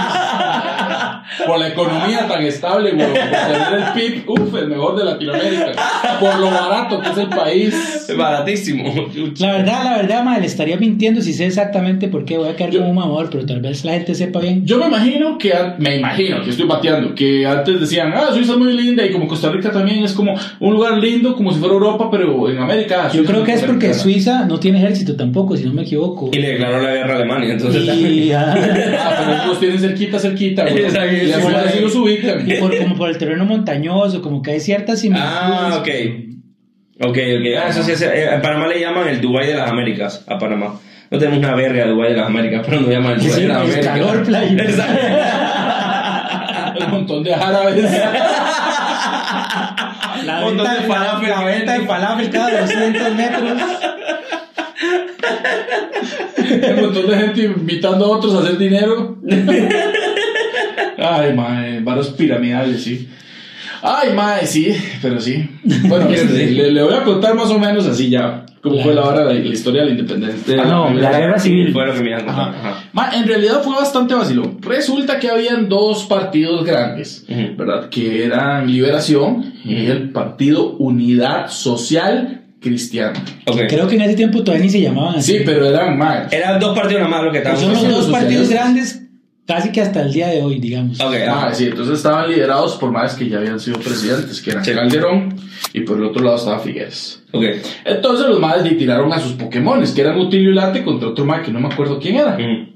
Por 1.46 1.60
la 1.60 1.68
economía 1.70 2.28
tan 2.28 2.44
estable. 2.44 2.92
Por 2.92 3.14
tener 3.14 3.74
el 3.74 3.94
PIB, 3.94 4.30
uff, 4.30 4.56
el 4.56 4.68
mejor 4.68 4.98
de 4.98 5.06
Latinoamérica. 5.06 5.72
Por 6.20 6.40
lo 6.40 6.52
barato 6.52 7.02
que 7.02 7.10
es 7.10 7.18
el 7.18 7.30
país. 7.30 8.06
Es 8.08 8.18
baratísimo. 8.18 8.94
La 9.40 9.54
verdad, 9.54 9.84
la 9.84 9.98
verdad, 9.98 10.24
mal, 10.24 10.44
estaría 10.44 10.78
mintiendo 10.78 11.22
si 11.22 11.34
sé 11.34 11.46
exactamente 11.46 12.08
por 12.08 12.26
qué 12.26 12.38
voy 12.38 12.50
a 12.50 12.56
quedar 12.56 12.72
como 12.72 12.90
un 12.90 12.96
mamador, 12.96 13.30
pero 13.32 13.46
tal 13.46 13.62
vez 13.62 13.84
la 13.86 13.94
gente 13.94 14.16
sepa 14.16 14.40
bien. 14.40 14.66
Yo 14.66 14.78
me 14.78 14.88
imagino 14.88 15.38
que, 15.38 15.54
me 15.78 15.98
imagino 15.98 16.44
que 16.44 16.50
estoy 16.52 16.68
bateando, 16.68 17.16
que 17.16 17.46
antes 17.46 17.80
decían, 17.80 18.14
ah, 18.16 18.28
Suiza 18.34 18.54
es 18.54 18.58
muy 18.58 18.74
linda 18.74 19.06
y 19.06 19.12
como 19.12 19.28
Costa 19.28 19.50
Rica 19.52 19.72
también 19.72 20.04
es 20.04 20.14
como 20.14 20.36
un 20.60 20.74
lugar 20.74 20.98
lindo, 20.98 21.36
como 21.36 21.52
si 21.52 21.60
fuera 21.60 21.74
Europa, 21.74 22.10
pero 22.12 22.50
en 22.50 22.60
América. 22.60 23.08
Yo 23.08 23.20
Suiza 23.20 23.32
creo 23.32 23.44
que 23.44 23.54
es 23.54 23.64
porque. 23.64 23.94
Suiza 23.94 24.46
no 24.46 24.60
tiene 24.60 24.80
ejército 24.80 25.16
tampoco, 25.16 25.56
si 25.56 25.66
no 25.66 25.74
me 25.74 25.84
equivoco. 25.84 26.30
Y 26.32 26.40
le 26.40 26.50
declaró 26.50 26.82
la 26.82 26.94
guerra 26.94 27.14
a 27.14 27.16
Alemania, 27.18 27.54
entonces. 27.54 27.84
Y, 27.84 28.32
ah, 28.32 28.54
Ah, 29.04 29.16
pero 29.20 29.48
los 29.48 29.60
tienen 29.60 29.80
cerquita, 29.80 30.20
cerquita, 30.20 30.64
güey. 30.64 30.84
Sí, 31.28 31.34
así 31.34 31.78
sí. 31.78 31.82
los 31.84 31.96
ubican. 31.96 32.50
y 32.50 32.54
por, 32.56 32.78
como 32.78 32.96
por 32.96 33.10
el 33.10 33.18
terreno 33.18 33.46
montañoso, 33.46 34.22
como 34.22 34.42
que 34.42 34.52
hay 34.52 34.60
ciertas 34.60 35.00
similitudes. 35.00 35.34
Ah, 35.36 35.78
ok. 35.80 35.88
Ok, 37.02 37.18
ok. 37.18 37.46
Ah, 37.62 37.68
eso 37.70 37.84
sí, 37.84 37.92
es- 37.94 38.02
eh, 38.02 38.30
en 38.34 38.42
Panamá 38.42 38.68
le 38.68 38.80
llaman 38.80 39.08
el 39.08 39.20
Dubai 39.22 39.48
de 39.48 39.56
las 39.56 39.70
Américas, 39.70 40.24
a 40.28 40.38
Panamá. 40.38 40.80
No 41.10 41.18
tenemos 41.20 41.40
una 41.40 41.56
verga 41.56 41.84
de 41.86 41.90
Dubai 41.92 42.12
de 42.12 42.18
las 42.18 42.28
Américas, 42.28 42.62
pero 42.68 42.82
nos 42.82 42.90
llaman 42.90 43.14
el 43.14 43.22
Sí, 43.22 43.28
Dubai 43.28 43.42
de 43.42 43.48
las 43.48 43.58
el 43.58 43.64
Américas. 43.64 43.94
calor, 43.98 44.24
playa. 44.24 44.64
Exacto. 44.64 45.02
Un 46.86 46.92
montón 46.92 47.24
de 47.24 47.34
árabes. 47.34 47.84
La 50.26 50.46
venta, 50.46 50.74
de 50.76 50.82
falafel 50.82 51.30
la 51.30 51.44
venta 51.44 51.74
de 51.74 51.80
falafel 51.86 52.30
cada 52.30 52.62
200 52.62 53.16
metros. 53.16 53.52
Un 56.76 56.82
montón 56.82 57.08
de 57.10 57.18
gente 57.18 57.42
invitando 57.44 58.06
a 58.06 58.10
otros 58.18 58.36
a 58.36 58.40
hacer 58.40 58.58
dinero. 58.58 59.18
Ay, 60.98 61.34
mae, 61.34 61.80
varos 61.82 62.10
piramidales, 62.10 62.84
sí. 62.84 63.10
Ay, 63.82 64.14
mae, 64.16 64.48
sí, 64.48 64.74
pero 65.02 65.20
sí. 65.20 65.46
Bueno, 65.90 66.10
este, 66.10 66.52
le, 66.52 66.72
le 66.72 66.84
voy 66.84 66.94
a 66.94 67.04
contar 67.04 67.36
más 67.36 67.50
o 67.50 67.60
menos 67.60 67.86
así 67.86 68.10
ya, 68.10 68.46
cómo 68.62 68.82
fue 68.82 68.94
la 68.94 69.04
hora 69.04 69.26
de 69.26 69.36
la 69.44 69.50
historia 69.54 69.82
de 69.82 69.88
la 69.88 69.92
independencia. 69.92 70.62
Ah, 70.62 70.66
no, 70.66 70.94
la 70.94 71.20
guerra 71.20 71.38
civil. 71.38 71.74
Fue 71.74 71.86
lo 71.86 71.94
que 71.94 72.02
me. 72.02 72.16
Ajá. 72.16 72.50
Ajá. 72.50 72.84
Ma, 72.94 73.10
en 73.14 73.28
realidad 73.28 73.62
fue 73.62 73.76
bastante 73.76 74.16
vacilón. 74.16 74.60
Resulta 74.62 75.20
que 75.20 75.30
habían 75.30 75.68
dos 75.68 76.06
partidos 76.06 76.64
grandes, 76.66 77.26
Ujú. 77.28 77.58
¿verdad? 77.58 77.90
Que 77.90 78.26
eran 78.26 78.72
Liberación 78.72 79.54
y 79.66 79.88
el 79.88 80.12
Partido 80.12 80.78
Unidad 80.78 81.50
Social 81.50 82.44
Cristiana. 82.62 83.22
Ok. 83.46 83.64
Creo 83.68 83.90
que 83.90 83.96
en 83.96 84.02
ese 84.04 84.16
tiempo 84.16 84.42
todavía 84.42 84.64
ni 84.64 84.72
se 84.72 84.80
llamaban 84.80 85.16
así. 85.16 85.40
Sí, 85.40 85.44
pero 85.46 85.66
eran 85.66 85.98
más. 85.98 86.32
Eran 86.32 86.58
dos 86.62 86.74
partidos 86.74 87.02
nada 87.02 87.18
más 87.18 87.24
lo 87.26 87.32
que 87.34 87.40
estaban 87.40 87.60
Son 87.60 87.74
los 87.74 87.90
dos 87.90 88.06
partidos 88.08 88.48
grandes 88.48 89.03
casi 89.46 89.72
que 89.72 89.82
hasta 89.82 90.02
el 90.02 90.12
día 90.14 90.28
de 90.28 90.42
hoy, 90.42 90.60
digamos. 90.60 91.00
Ok, 91.00 91.14
Ah, 91.28 91.48
ah, 91.50 91.54
sí, 91.54 91.66
entonces 91.66 91.98
estaban 91.98 92.30
liderados 92.30 92.76
por 92.78 92.92
más 92.92 93.16
que 93.16 93.28
ya 93.30 93.38
habían 93.40 93.60
sido 93.60 93.80
presidentes, 93.80 94.42
que 94.42 94.52
eran 94.52 94.64
Sí. 94.66 94.72
Calderón 94.74 95.36
y 95.74 95.82
por 95.82 95.98
el 95.98 96.06
otro 96.06 96.24
lado 96.24 96.38
estaba 96.38 96.60
Figueres. 96.60 97.24
ok. 97.32 97.44
Entonces 97.86 98.28
los 98.28 98.40
madres 98.40 98.64
le 98.64 98.72
tiraron 98.78 99.12
a 99.12 99.20
sus 99.20 99.34
Pokémones, 99.34 99.92
que 99.92 100.02
eran 100.02 100.18
Utilio 100.20 100.52
y 100.52 100.54
Late 100.56 100.84
contra 100.84 101.10
otro 101.10 101.26
mae 101.26 101.42
que 101.42 101.52
no 101.52 101.60
me 101.60 101.68
acuerdo 101.68 102.00
quién 102.00 102.16
era. 102.18 102.38
Mm. 102.38 102.70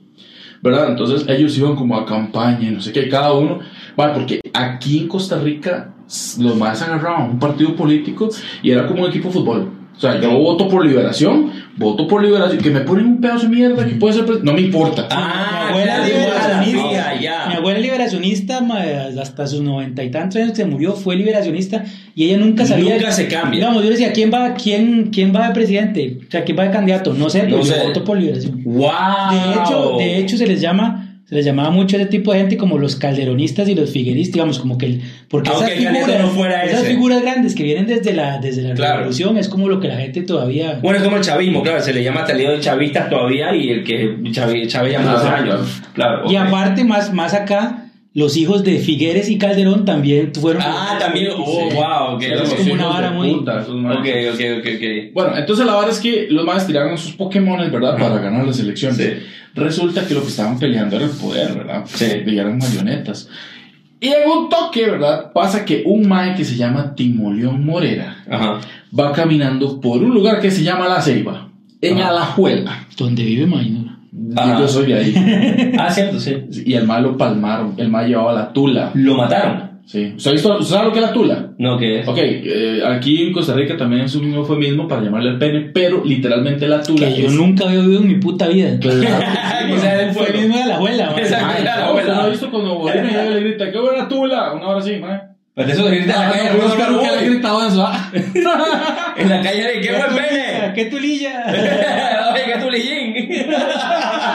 ¿Verdad? 0.62 0.90
Entonces 0.90 1.26
ellos 1.30 1.56
iban 1.58 1.76
como 1.76 1.96
a 1.98 2.06
campaña 2.06 2.68
y 2.68 2.72
no 2.72 2.82
sé 2.82 2.92
qué, 2.92 3.08
cada 3.08 3.32
uno. 3.34 3.60
Bueno, 3.96 4.14
porque 4.14 4.42
aquí 4.54 4.98
en 5.00 5.08
Costa 5.08 5.38
Rica 5.40 5.94
los 6.40 6.56
más 6.56 6.82
agarraban 6.82 7.30
un 7.32 7.40
partido 7.40 7.76
político 7.76 8.30
y 8.64 8.72
era 8.72 8.88
como 8.88 9.04
un 9.04 9.10
equipo 9.10 9.28
de 9.28 9.34
fútbol. 9.36 9.72
O 9.96 10.00
sea, 10.00 10.20
yo 10.20 10.32
voto 10.32 10.68
por 10.68 10.86
liberación, 10.86 11.52
voto 11.78 12.08
por 12.08 12.24
liberación, 12.24 12.60
que 12.62 12.70
me 12.70 12.82
ponen 12.82 13.06
un 13.06 13.22
pedazo 13.22 13.48
de 13.48 13.56
mierda 13.56 13.86
que 13.86 13.96
puede 13.96 14.14
ser. 14.16 14.44
No 14.44 14.54
me 14.54 14.62
importa. 14.62 15.08
Ah, 15.12 15.70
mi 15.74 15.80
abuela 15.82 16.06
liberacionista. 16.08 16.92
ya, 16.92 17.22
ya. 17.22 17.46
Mi 17.50 17.54
abuela 17.56 17.80
liberacionista, 17.80 18.60
hasta 19.22 19.48
sus 19.48 19.62
noventa 19.62 20.04
y 20.04 20.12
tantos 20.12 20.38
años 20.38 20.50
que 20.52 20.58
se 20.58 20.66
murió, 20.66 20.94
fue 20.94 21.16
liberacionista 21.16 21.84
y 22.16 22.26
ella 22.26 22.38
nunca 22.38 22.66
sabía. 22.66 22.96
Nunca 22.96 23.12
se 23.12 23.28
cambia. 23.28 23.60
Digamos, 23.60 23.84
yo 23.84 23.90
decía, 23.90 24.12
¿quién 24.12 24.32
va, 24.34 24.54
quién, 24.56 25.10
quién 25.12 25.34
va 25.36 25.48
de 25.48 25.54
presidente? 25.54 26.20
O 26.28 26.32
sea, 26.32 26.44
¿quién 26.44 26.58
va 26.58 26.64
de 26.64 26.72
candidato? 26.72 27.14
No 27.14 27.30
sé, 27.30 27.42
pero 27.42 27.58
No 27.58 27.64
yo 27.64 27.74
sé. 27.74 27.84
voto 27.86 28.04
por 28.04 28.18
liberación. 28.18 28.62
Wow. 28.64 28.90
De 29.32 29.52
hecho, 29.62 29.96
de 29.98 30.18
hecho 30.18 30.38
se 30.38 30.48
les 30.48 30.60
llama, 30.62 31.07
se 31.28 31.36
les 31.36 31.44
llamaba 31.46 31.72
mucho 31.72 31.98
a 31.98 32.00
ese 32.00 32.10
tipo 32.10 32.32
de 32.32 32.40
gente 32.40 32.56
como 32.56 32.78
los 32.78 32.96
calderonistas 32.96 33.68
y 33.68 33.76
los 33.76 33.92
figueristas, 33.92 34.34
digamos, 34.34 34.60
como 34.60 34.78
que 34.78 34.86
el, 34.86 35.02
porque 35.28 35.50
Aunque 35.50 35.74
esas 35.74 35.94
figuras, 35.94 36.22
no 36.22 36.28
fuera 36.30 36.64
esas 36.64 36.84
figuras 36.84 37.22
grandes 37.22 37.54
que 37.54 37.64
vienen 37.64 37.86
desde 37.86 38.14
la, 38.14 38.38
desde 38.38 38.62
la 38.62 38.74
Claro. 38.76 38.98
revolución 39.00 39.38
es 39.38 39.50
como 39.50 39.68
lo 39.68 39.80
que 39.82 39.90
la 39.90 39.98
gente 39.98 40.22
todavía 40.22 40.80
Bueno, 40.82 41.00
es 41.00 41.04
como 41.04 41.18
el 41.18 41.24
chavismo, 41.24 41.64
claro, 41.64 41.82
se 41.82 41.94
le 41.94 42.02
llama 42.02 42.24
talido 42.26 42.52
de 42.54 42.62
chavistas 42.62 43.10
todavía 43.10 43.54
y 43.54 43.70
el 43.72 43.84
que 43.84 44.16
Chávez 44.32 44.68
Chávez 44.70 44.96
Ah, 45.00 45.36
años. 45.38 45.82
Claro. 45.94 46.32
Y 46.32 46.36
aparte, 46.38 46.84
más, 46.86 47.14
más 47.14 47.34
acá, 47.34 47.87
los 48.18 48.36
hijos 48.36 48.64
de 48.64 48.80
Figueres 48.80 49.30
y 49.30 49.38
Calderón 49.38 49.86
también 49.86 50.32
fueron. 50.34 50.64
Ah, 50.66 50.98
también. 51.00 51.28
Oh, 51.38 51.70
Sí. 51.70 51.76
wow, 51.76 52.16
ok. 52.16 52.22
Sí, 52.24 52.28
ok. 52.34 52.42
es 52.44 52.54
como 52.56 52.74
una 52.74 52.86
vara 52.88 53.12
muy- 53.12 53.32
Puta, 53.36 53.62
esos 53.62 53.76
maes. 53.76 54.00
Ok, 54.00 54.06
ok, 54.34 54.42
ok, 54.60 54.68
ok. 54.76 55.14
Bueno, 55.14 55.38
entonces 55.38 55.66
la 55.68 55.76
verdad 55.76 55.92
es 55.92 56.00
que 56.00 56.28
los 56.32 56.44
más 56.44 56.66
tiraron 56.66 56.98
sus 56.98 57.12
Pokémon, 57.14 57.60
¿verdad? 57.72 57.96
Para 57.96 58.18
ganar 58.18 58.44
las 58.48 58.60
elecciones. 58.60 58.98
Sí. 58.98 59.14
Resulta 59.54 60.08
que 60.08 60.16
lo 60.16 60.22
que 60.24 60.30
estaban 60.30 60.58
peleando 60.58 60.96
era 60.96 61.06
el 61.06 61.12
poder, 61.12 61.54
¿verdad? 61.54 61.84
Sí. 61.86 62.06
Eran 62.26 62.58
marionetas. 62.58 63.30
Y 64.00 64.08
en 64.08 64.30
un 64.30 64.50
toque, 64.50 64.86
¿verdad? 64.90 65.32
Pasa 65.32 65.64
que 65.64 65.84
un 65.86 66.08
mae 66.08 66.34
que 66.36 66.44
se 66.44 66.56
llama 66.56 66.96
Timoleón 66.96 67.64
Morera 67.66 68.24
Ajá. 68.30 68.62
va 69.00 69.12
caminando 69.14 69.80
por 69.80 70.02
un 70.04 70.14
lugar 70.14 70.40
que 70.42 70.50
se 70.50 70.64
llama 70.64 70.88
La 70.88 71.02
Ceiba, 71.04 71.50
en 71.82 72.00
Ajá. 72.00 72.10
Alajuela. 72.10 72.88
Donde 72.98 73.24
vive 73.24 73.46
Mainor. 73.46 73.87
Y 74.18 74.60
yo 74.60 74.68
soy 74.68 74.86
de 74.88 75.00
ahí. 75.00 75.74
Ah, 75.80 75.90
cierto, 75.92 76.20
sí. 76.20 76.36
y 76.66 76.74
el 76.74 76.86
mae 76.86 77.02
lo 77.02 77.18
palmaron. 77.18 77.76
El 77.78 77.90
mae 77.90 78.08
llevaba 78.08 78.34
la 78.34 78.52
tula. 78.54 78.92
Lo 78.96 79.16
mataron. 79.16 79.68
Sí. 79.86 80.14
¿Usted, 80.18 80.32
ha 80.32 80.34
visto, 80.34 80.58
¿usted 80.60 80.76
sabe 80.76 80.86
lo 80.88 80.92
que 80.92 81.00
es 81.00 81.06
la 81.06 81.14
tula? 81.14 81.52
No, 81.60 81.78
¿qué 81.78 82.00
es? 82.02 82.08
Ok, 82.08 82.18
eh, 82.20 82.82
aquí 82.86 83.24
en 83.28 83.32
Costa 83.32 83.54
Rica 83.54 83.78
también 83.78 84.02
es 84.02 84.16
un 84.16 84.34
eufemismo 84.34 84.86
para 84.86 85.02
llamarle 85.02 85.30
el 85.30 85.38
pene, 85.38 85.62
pero 85.74 86.04
literalmente 86.04 86.68
la 86.68 86.82
tula 86.84 87.08
Que 87.08 87.22
yo 87.22 87.28
es- 87.28 87.34
nunca 87.34 87.66
había 87.66 87.80
oído 87.80 88.02
en 88.02 88.08
mi 88.10 88.16
puta 88.16 88.48
vida. 88.50 88.78
Claro. 88.82 89.00
Él 89.02 90.12
Fue 90.14 90.26
fue. 90.26 90.36
el 90.36 90.42
mismo 90.42 90.58
de 90.58 90.66
la 90.66 90.76
abuela. 90.76 91.06
man. 91.12 91.20
Exacto. 91.20 91.46
Ay, 91.48 91.64
¿usted 91.64 91.96
¿verdad? 91.96 92.16
no 92.16 92.22
ha 92.22 92.28
visto 92.30 92.52
cuando 92.52 92.86
llega 92.94 93.26
y 93.28 93.34
le 93.34 93.40
grita, 93.42 93.72
qué 93.72 93.80
buena 93.80 94.08
tula? 94.10 94.52
Una 94.54 94.68
hora 94.68 94.80
así, 94.80 94.98
mae. 94.98 95.20
Pero 95.56 95.70
eso 95.72 95.86
grita 95.86 96.04
en 96.04 96.08
la 96.10 96.32
calle, 96.32 96.50
Ah, 96.50 96.54
no, 96.54 96.92
no, 96.92 97.00
que 97.00 97.08
haya 97.08 97.22
no, 97.22 97.32
gritado 97.32 97.68
eso. 97.68 97.86
ah. 97.88 98.12
En 99.18 99.30
la 99.30 99.42
calle 99.42 99.64
de 99.64 99.82
qué 99.82 99.90
buen 99.90 100.16
pene. 100.16 100.74
¡Qué 100.76 100.86
tulilla! 100.86 101.46
Oye, 102.34 102.42
qué 102.46 102.60
tulillín. 102.64 103.16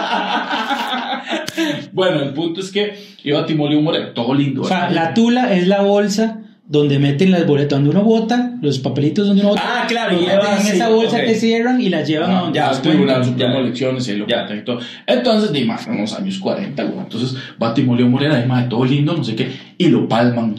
Bueno, 1.93 2.21
el 2.23 2.31
punto 2.33 2.61
es 2.61 2.71
que 2.73 2.95
iba 3.25 3.45
Timolio 3.47 3.81
Moreno, 3.81 4.09
todo 4.09 4.35
lindo. 4.35 4.63
O 4.63 4.65
sea, 4.65 4.89
¿verdad? 4.89 4.95
la 4.95 5.15
tula 5.15 5.55
es 5.55 5.67
la 5.69 5.83
bolsa 5.83 6.39
donde 6.67 6.99
meten 6.99 7.31
las 7.31 7.47
boletas, 7.47 7.79
donde 7.79 7.91
uno 7.91 8.03
vota, 8.03 8.53
los 8.63 8.79
papelitos 8.79 9.27
donde 9.27 9.43
uno 9.43 9.51
vota. 9.51 9.63
Ah, 9.65 9.85
claro, 9.87 10.17
y 10.19 10.25
en 10.25 10.67
esa 10.75 10.89
bolsa 10.89 11.19
ok. 11.19 11.25
que 11.25 11.35
cierran 11.35 11.81
y 11.81 11.91
las 11.91 12.09
llevan 12.09 12.31
a 12.31 12.39
Ah, 12.39 12.43
donde 12.43 12.59
ya, 12.59 12.69
los 12.69 12.77
el 12.79 12.83
Tribunal 12.83 13.07
cuentan. 13.17 13.25
Supremo 13.33 13.53
Ya. 13.53 13.59
de 13.59 13.65
Elecciones 13.67 14.09
y 14.09 14.13
lo 14.17 14.27
Ya. 14.27 14.37
cuentan 14.37 14.59
y 14.59 14.65
todo. 14.65 14.79
Entonces, 15.07 15.53
di, 15.53 15.65
más, 15.65 15.87
en 15.87 16.01
los 16.01 16.13
años 16.15 16.39
40, 16.39 16.83
güey. 16.85 16.99
Entonces, 17.01 17.37
va 17.63 17.75
Timolio 17.75 18.09
Moreno, 18.09 18.35
ahí, 18.35 18.47
mae, 18.47 18.65
todo 18.69 18.85
lindo, 18.85 19.15
no 19.15 19.23
sé 19.23 19.37
qué, 19.37 19.51
y 19.77 19.89
lo 19.89 20.09
palman. 20.09 20.57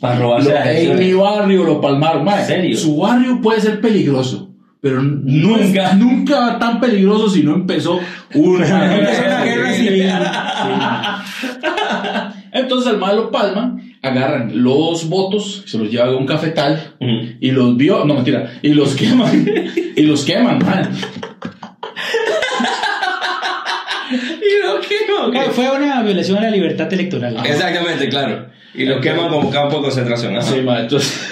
Para 0.00 0.18
robarse 0.18 0.50
Lo- 0.50 0.92
en 0.92 0.98
mi 0.98 1.12
barrio 1.14 1.64
lo 1.64 1.80
palmaron. 1.80 2.28
¿En 2.28 2.44
serio? 2.44 2.76
Su 2.76 2.96
barrio 2.98 3.40
puede 3.40 3.60
ser 3.60 3.80
peligroso. 3.80 4.50
Pero 4.88 5.02
Nunca. 5.02 5.94
nunca, 5.94 5.94
nunca 5.96 6.58
tan 6.60 6.78
peligroso 6.78 7.28
si 7.28 7.42
no 7.42 7.56
empezó 7.56 7.98
una, 8.34 8.64
guerra 9.44 9.72
civil. 9.72 10.08
Entonces 12.52 12.92
al 12.92 12.98
malo 12.98 13.32
palman, 13.32 13.82
agarran 14.00 14.62
los 14.62 15.08
votos, 15.08 15.64
se 15.66 15.76
los 15.76 15.90
llevan 15.90 16.10
a 16.10 16.16
un 16.16 16.24
cafetal 16.24 16.94
y 17.40 17.50
los 17.50 17.76
vio, 17.76 18.04
no 18.04 18.14
mentira, 18.14 18.52
y 18.62 18.74
los 18.74 18.94
queman, 19.00 19.44
y 19.96 20.02
los 20.02 20.24
queman, 20.24 20.58
man. 20.64 20.88
Y 24.08 24.64
lo 24.64 24.80
queman. 24.80 25.32
Fue- 25.52 25.52
Fue 25.66 25.76
una 25.76 26.00
violación 26.04 26.38
a 26.38 26.42
la 26.42 26.50
libertad 26.50 26.92
electoral. 26.92 27.36
Exactamente, 27.44 28.08
claro. 28.08 28.46
Y 28.72 28.84
lo 28.84 29.00
queman 29.00 29.28
como 29.30 29.50
campo 29.50 29.78
de 29.78 29.82
concentración. 29.82 30.40
Sí, 30.42 30.60
man, 30.60 30.82
entonces 30.82 31.28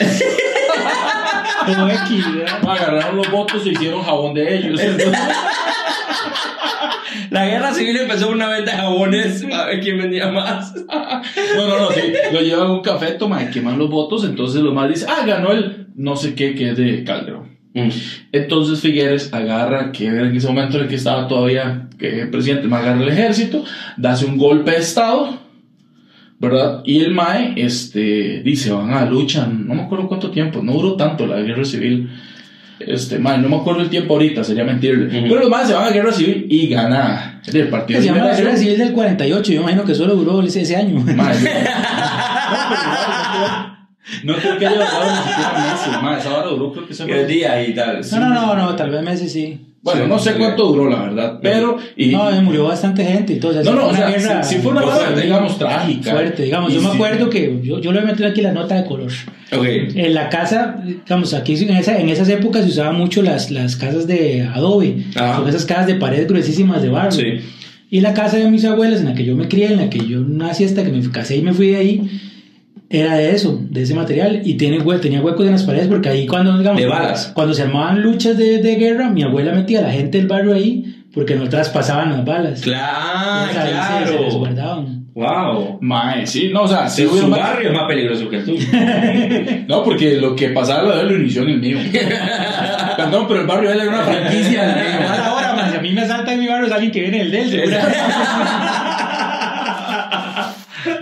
Agarraron 2.66 3.16
los 3.16 3.30
votos 3.30 3.66
y 3.66 3.70
hicieron 3.70 4.02
jabón 4.02 4.34
de 4.34 4.56
ellos. 4.56 4.80
Entonces, 4.80 5.18
La 7.30 7.46
guerra 7.46 7.74
civil 7.74 7.96
empezó 7.96 8.30
una 8.30 8.48
venta 8.48 8.72
de 8.72 8.76
jabones 8.76 9.44
a 9.52 9.66
ver 9.66 9.80
quién 9.80 9.98
vendía 9.98 10.28
más. 10.28 10.74
no, 10.76 11.68
no, 11.68 11.78
no, 11.80 11.90
sí, 11.90 12.12
lo 12.32 12.40
llevan 12.40 12.68
a 12.68 12.72
un 12.72 12.82
café, 12.82 13.12
toman, 13.12 13.50
queman 13.50 13.78
los 13.78 13.90
votos, 13.90 14.24
entonces 14.24 14.62
los 14.62 14.74
más 14.74 14.88
dicen, 14.88 15.08
ah, 15.10 15.24
ganó 15.26 15.52
el 15.52 15.88
no 15.96 16.16
sé 16.16 16.34
qué, 16.34 16.54
que 16.54 16.70
es 16.70 16.76
de 16.76 17.04
Calderón. 17.04 17.54
Entonces 18.30 18.80
Figueres 18.80 19.34
agarra, 19.34 19.90
que 19.90 20.06
era 20.06 20.28
en 20.28 20.36
ese 20.36 20.46
momento 20.46 20.76
en 20.76 20.84
el 20.84 20.88
que 20.88 20.94
estaba 20.94 21.26
todavía 21.26 21.88
que 21.98 22.26
presidente, 22.26 22.68
más 22.68 22.82
agarra 22.82 23.02
el 23.02 23.08
ejército, 23.08 23.64
hace 24.02 24.26
un 24.26 24.38
golpe 24.38 24.70
de 24.70 24.76
estado, 24.76 25.40
¿verdad? 26.44 26.82
Y 26.84 27.00
el 27.00 27.12
MAE 27.12 27.54
este, 27.56 28.42
dice, 28.44 28.70
van 28.72 28.92
a 28.92 29.04
lucha, 29.04 29.46
no 29.46 29.74
me 29.74 29.82
acuerdo 29.82 30.06
cuánto 30.08 30.30
tiempo, 30.30 30.60
no 30.62 30.72
duró 30.72 30.94
tanto 30.96 31.26
la 31.26 31.40
guerra 31.40 31.64
civil. 31.64 32.10
Este, 32.80 33.18
mae, 33.18 33.38
no 33.38 33.48
me 33.48 33.56
acuerdo 33.56 33.80
el 33.82 33.88
tiempo 33.88 34.14
ahorita, 34.14 34.42
sería 34.44 34.64
mentirle. 34.64 35.06
Pero 35.22 35.40
los 35.40 35.48
MAE 35.50 35.66
se 35.66 35.74
van 35.74 35.84
a 35.88 35.90
guerra 35.90 36.12
civil 36.12 36.46
y 36.50 36.68
gana 36.68 37.40
el 37.46 37.68
partido 37.68 38.00
Se 38.00 38.06
de 38.08 38.12
llama 38.12 38.26
la 38.30 38.36
guerra 38.36 38.56
civil 38.56 38.78
del 38.78 38.92
48. 38.92 39.52
Yo 39.52 39.60
imagino 39.60 39.84
que 39.84 39.94
solo 39.94 40.14
duró 40.16 40.42
ese, 40.42 40.62
ese 40.62 40.76
año. 40.76 41.04
Yo- 41.06 41.14
no 44.24 44.34
creo 44.36 44.58
que 44.58 44.66
haya 44.66 44.76
durado 44.76 45.10
ni 45.10 45.16
siquiera 45.28 45.52
meses, 45.72 46.02
mae, 46.02 46.18
esa 46.18 46.34
hora 46.36 46.48
duró 46.48 46.72
creo 46.72 46.86
que 46.86 46.94
se 46.94 47.04
El 47.04 47.26
día 47.26 47.62
y 47.66 47.74
tal. 47.74 48.00
No, 48.12 48.18
no, 48.20 48.28
no, 48.34 48.54
no, 48.56 48.76
tal 48.76 48.90
vez 48.90 49.02
meses 49.02 49.32
sí. 49.32 49.73
Bueno, 49.84 50.06
no 50.08 50.18
sé 50.18 50.32
cuánto 50.32 50.66
duró, 50.68 50.88
la 50.88 51.02
verdad, 51.02 51.38
pero... 51.42 51.76
Y, 51.94 52.06
No, 52.06 52.30
eh, 52.30 52.40
murió 52.40 52.64
bastante 52.64 53.04
gente. 53.04 53.34
Entonces, 53.34 53.64
No, 53.66 53.74
no, 53.74 53.88
o 53.88 53.94
sea, 53.94 54.08
guerra 54.08 54.42
si, 54.42 54.54
si 54.56 54.60
fue 54.62 54.72
una 54.72 54.80
guerra, 54.80 54.94
fuerte. 54.96 55.20
digamos, 55.20 55.58
trágica. 55.58 56.10
fuerte, 56.12 56.42
digamos. 56.44 56.72
Y 56.72 56.76
Yo 56.76 56.80
me 56.80 56.88
sí. 56.88 56.94
acuerdo 56.94 57.28
que 57.30 57.60
yo, 57.62 57.78
yo 57.80 57.92
le 57.92 58.00
voy 58.00 58.08
a 58.08 58.12
meter 58.12 58.26
aquí 58.26 58.40
la 58.40 58.52
nota 58.52 58.74
de 58.76 58.86
color. 58.86 59.12
Ok. 59.52 59.64
En 59.94 60.14
la 60.14 60.30
casa, 60.30 60.82
digamos, 60.84 61.34
aquí 61.34 61.54
en, 61.62 61.70
esa, 61.76 61.98
en 62.00 62.08
esas 62.08 62.28
épocas 62.30 62.64
se 62.64 62.70
usaban 62.70 62.96
mucho 62.96 63.20
las, 63.22 63.50
las 63.50 63.76
casas 63.76 64.06
de 64.06 64.42
adobe, 64.54 65.04
Ajá. 65.14 65.40
con 65.40 65.48
esas 65.50 65.66
casas 65.66 65.86
de 65.86 65.96
pared 65.96 66.26
gruesísimas 66.26 66.80
de 66.80 66.88
barro. 66.88 67.12
Sí. 67.12 67.40
Y 67.90 68.00
la 68.00 68.14
casa 68.14 68.38
de 68.38 68.50
mis 68.50 68.64
abuelas, 68.64 69.00
en 69.00 69.06
la 69.06 69.14
que 69.14 69.24
yo 69.24 69.36
me 69.36 69.48
crié, 69.48 69.66
en 69.66 69.76
la 69.76 69.90
que 69.90 69.98
yo 70.04 70.20
nací 70.20 70.64
hasta 70.64 70.82
que 70.82 70.90
me 70.90 71.08
casé 71.10 71.36
y 71.36 71.42
me 71.42 71.52
fui 71.52 71.68
de 71.68 71.76
ahí, 71.76 72.10
era 73.00 73.16
de 73.16 73.30
eso, 73.32 73.58
de 73.60 73.82
ese 73.82 73.94
material. 73.94 74.42
Y 74.44 74.54
tiene, 74.54 74.80
hue- 74.80 75.00
tenía 75.00 75.20
huecos 75.20 75.46
en 75.46 75.52
las 75.52 75.62
paredes 75.64 75.88
porque 75.88 76.08
ahí 76.08 76.26
cuando, 76.26 76.56
digamos, 76.58 76.80
De 76.80 76.86
balas. 76.86 77.32
cuando 77.34 77.54
se 77.54 77.62
armaban 77.62 78.02
luchas 78.02 78.36
de, 78.38 78.58
de 78.58 78.74
guerra, 78.76 79.08
mi 79.10 79.22
abuela 79.22 79.52
metía 79.52 79.80
a 79.80 79.82
la 79.82 79.90
gente 79.92 80.18
del 80.18 80.26
barrio 80.28 80.54
ahí 80.54 81.04
porque 81.14 81.34
no 81.36 81.48
traspasaban 81.48 82.10
las 82.10 82.24
balas. 82.24 82.60
Claro, 82.60 83.48
Entonces, 83.50 83.74
ahí 83.74 84.02
se- 84.02 84.06
se 84.06 84.12
les 84.12 84.20
claro. 84.20 84.38
guardaban. 84.38 85.04
Wow. 85.14 85.78
Mae, 85.80 86.26
sí, 86.26 86.50
no, 86.52 86.62
o 86.62 86.68
sea, 86.68 86.88
sí 86.88 87.06
su 87.06 87.28
barrio 87.30 87.68
es 87.68 87.74
más 87.76 87.86
peligroso 87.86 88.28
que 88.28 88.36
el 88.38 88.44
tuyo. 88.44 88.66
No, 89.68 89.82
porque 89.84 90.16
lo 90.16 90.34
que 90.34 90.48
pasaba 90.48 90.82
lo 90.82 90.94
de 90.96 91.02
él 91.02 91.08
lo 91.08 91.16
inició 91.16 91.42
en 91.42 91.48
el 91.50 91.60
mío. 91.60 91.78
Perdón, 92.96 93.26
pero 93.28 93.40
el 93.42 93.46
barrio 93.46 93.68
de 93.70 93.74
él 93.76 93.80
era 93.82 93.90
una 93.90 94.02
franquicia. 94.02 95.24
Ahora, 95.28 95.54
man, 95.54 95.70
si 95.70 95.76
a 95.76 95.80
mí 95.80 95.92
me 95.92 96.00
asalta 96.02 96.32
en 96.34 96.40
mi 96.40 96.48
barrio 96.48 96.66
es 96.66 96.72
alguien 96.72 96.90
que 96.92 97.00
viene 97.00 97.18
del 97.18 97.30
del. 97.30 97.74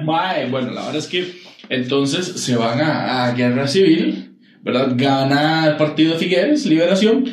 Mae, 0.05 0.47
bueno, 0.47 0.71
la 0.73 0.83
verdad 0.83 0.97
es 0.97 1.07
que 1.07 1.33
entonces 1.69 2.27
se 2.27 2.57
van 2.57 2.81
a, 2.81 3.25
a 3.25 3.33
guerra 3.33 3.69
civil, 3.69 4.33
¿verdad? 4.63 4.93
Gana 4.97 5.67
el 5.69 5.77
partido 5.77 6.13
de 6.13 6.19
Figueres, 6.19 6.67
Liberación, 6.67 7.25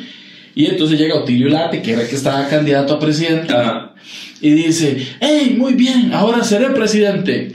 y 0.54 0.66
entonces 0.66 0.98
llega 0.98 1.14
Otilio 1.14 1.48
Late, 1.48 1.82
que 1.82 1.92
era 1.92 2.02
el 2.02 2.08
que 2.08 2.16
estaba 2.16 2.48
candidato 2.48 2.94
a 2.94 2.98
presidente, 2.98 3.52
Ajá. 3.52 3.94
y 4.40 4.50
dice, 4.50 4.96
hey, 5.20 5.54
muy 5.56 5.74
bien, 5.74 6.12
ahora 6.12 6.42
seré 6.42 6.70
presidente. 6.70 7.52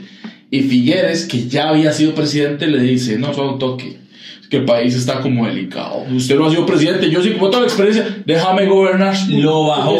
Y 0.50 0.62
Figueres, 0.62 1.26
que 1.26 1.48
ya 1.48 1.70
había 1.70 1.92
sido 1.92 2.14
presidente, 2.14 2.66
le 2.68 2.80
dice, 2.80 3.18
no, 3.18 3.34
solo 3.34 3.56
toque, 3.56 3.98
es 4.40 4.48
que 4.48 4.58
el 4.58 4.64
país 4.64 4.94
está 4.94 5.20
como 5.20 5.46
delicado. 5.46 6.04
Usted 6.10 6.36
no 6.36 6.46
ha 6.46 6.50
sido 6.50 6.64
presidente, 6.64 7.10
yo 7.10 7.22
sí, 7.22 7.32
como 7.32 7.50
toda 7.50 7.62
la 7.62 7.66
experiencia, 7.66 8.22
déjame 8.24 8.66
gobernar. 8.66 9.14
Lo 9.28 9.66
bajó. 9.66 9.98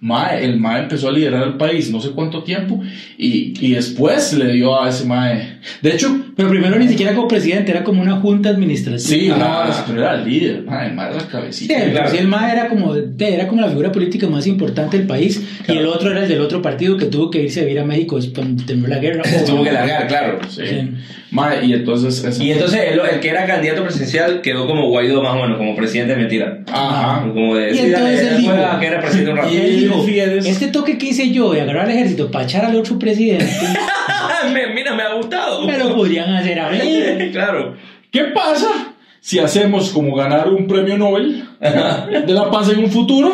Mae, 0.00 0.44
el 0.44 0.58
mae 0.60 0.82
empezó 0.82 1.08
a 1.08 1.12
liderar 1.12 1.42
el 1.46 1.54
país 1.54 1.90
no 1.90 2.00
sé 2.00 2.10
cuánto 2.10 2.42
tiempo 2.42 2.82
y, 3.18 3.54
y 3.60 3.72
después 3.72 4.32
le 4.34 4.52
dio 4.52 4.80
a 4.80 4.88
ese 4.90 5.04
mae. 5.06 5.58
De 5.82 5.90
hecho, 5.92 6.14
Pero 6.36 6.50
primero 6.50 6.78
ni 6.78 6.86
siquiera 6.86 7.14
como 7.14 7.26
presidente, 7.28 7.72
era 7.72 7.82
como 7.82 8.02
una 8.02 8.16
junta 8.20 8.50
administrativa. 8.50 8.98
sí, 9.00 9.30
Ah. 9.32 9.66
no, 9.68 9.84
pero 9.86 10.00
era 10.02 10.14
el 10.16 10.28
líder, 10.28 10.62
mae, 10.64 10.88
el 10.88 10.94
mae 10.94 11.06
era 11.06 11.14
la 11.16 11.20
Sí, 11.22 11.26
cabecita. 11.30 11.82
el 11.82 11.90
claro. 11.92 12.10
sí, 12.10 12.18
el 12.18 12.28
MAE 12.28 12.52
era 12.52 12.68
como, 12.68 12.94
era 12.94 13.48
como 13.48 13.60
la 13.62 13.68
figura 13.68 13.90
política 13.90 14.26
más 14.28 14.46
importante 14.46 14.98
del 14.98 15.06
país 15.06 15.42
y 15.66 15.72
el 15.72 15.86
otro 15.86 16.10
era 16.10 16.22
el 16.24 16.28
del 16.28 16.40
otro 16.42 16.60
partido 16.60 16.96
que 16.98 17.06
tuvo 17.06 17.30
que 17.30 17.42
irse 17.42 17.60
a 17.60 17.64
vivir 17.64 17.80
a 17.80 17.84
México 17.84 18.18
cuando 18.34 18.64
terminó 18.64 18.88
la 18.88 18.98
guerra. 18.98 19.22
Tuvo 19.46 19.64
que 19.64 19.72
largar, 19.72 20.06
claro. 20.08 20.38
Sí. 20.48 20.62
Sí. 20.68 20.90
Mae, 21.30 21.66
y 21.66 21.72
entonces. 21.72 22.38
Y 22.40 22.52
entonces 22.52 22.80
el, 22.92 23.00
el 23.00 23.20
que 23.20 23.28
era 23.28 23.44
candidato 23.46 23.82
presidencial 23.82 24.40
quedó 24.42 24.66
como 24.66 24.88
Guaidó 24.90 25.22
más 25.22 25.32
o 25.34 25.42
menos, 25.42 25.58
como 25.58 25.74
presidente 25.74 26.14
de 26.14 26.20
mentira. 26.20 26.60
Ajá. 26.72 27.22
Como 27.26 27.56
de 27.56 27.72
Y 27.72 27.74
sí, 27.74 27.80
entonces 27.86 28.22
él 28.22 28.36
dijo- 28.38 28.52
que 28.80 28.86
era 28.86 29.00
presidente 29.00 29.30
un 29.32 29.36
rato. 29.38 29.52
Y 29.52 29.56
él 29.56 29.76
dijo, 29.88 30.04
este 30.46 30.68
toque 30.68 30.98
que 30.98 31.06
hice 31.06 31.30
yo 31.30 31.52
de 31.52 31.62
agarrar 31.62 31.86
al 31.86 31.92
ejército 31.92 32.30
para 32.30 32.44
echar 32.44 32.64
al 32.64 32.76
otro 32.76 32.98
presidente, 32.98 33.46
Me- 34.52 34.72
mira, 34.74 34.94
me 34.94 35.02
ha 35.02 35.14
gustado. 35.14 35.66
me 35.66 35.76
lo 35.78 35.94
podrían 35.94 36.32
hacer 36.34 36.58
a 36.60 36.70
mí. 36.70 36.78
claro. 37.32 37.74
¿Qué 38.10 38.24
pasa 38.34 38.68
si 39.20 39.38
hacemos 39.38 39.90
como 39.90 40.14
ganar 40.14 40.48
un 40.48 40.66
premio 40.68 40.96
Nobel 40.96 41.44
de 41.60 42.32
la 42.32 42.50
paz 42.50 42.68
en 42.70 42.78
un 42.84 42.90
futuro 42.90 43.32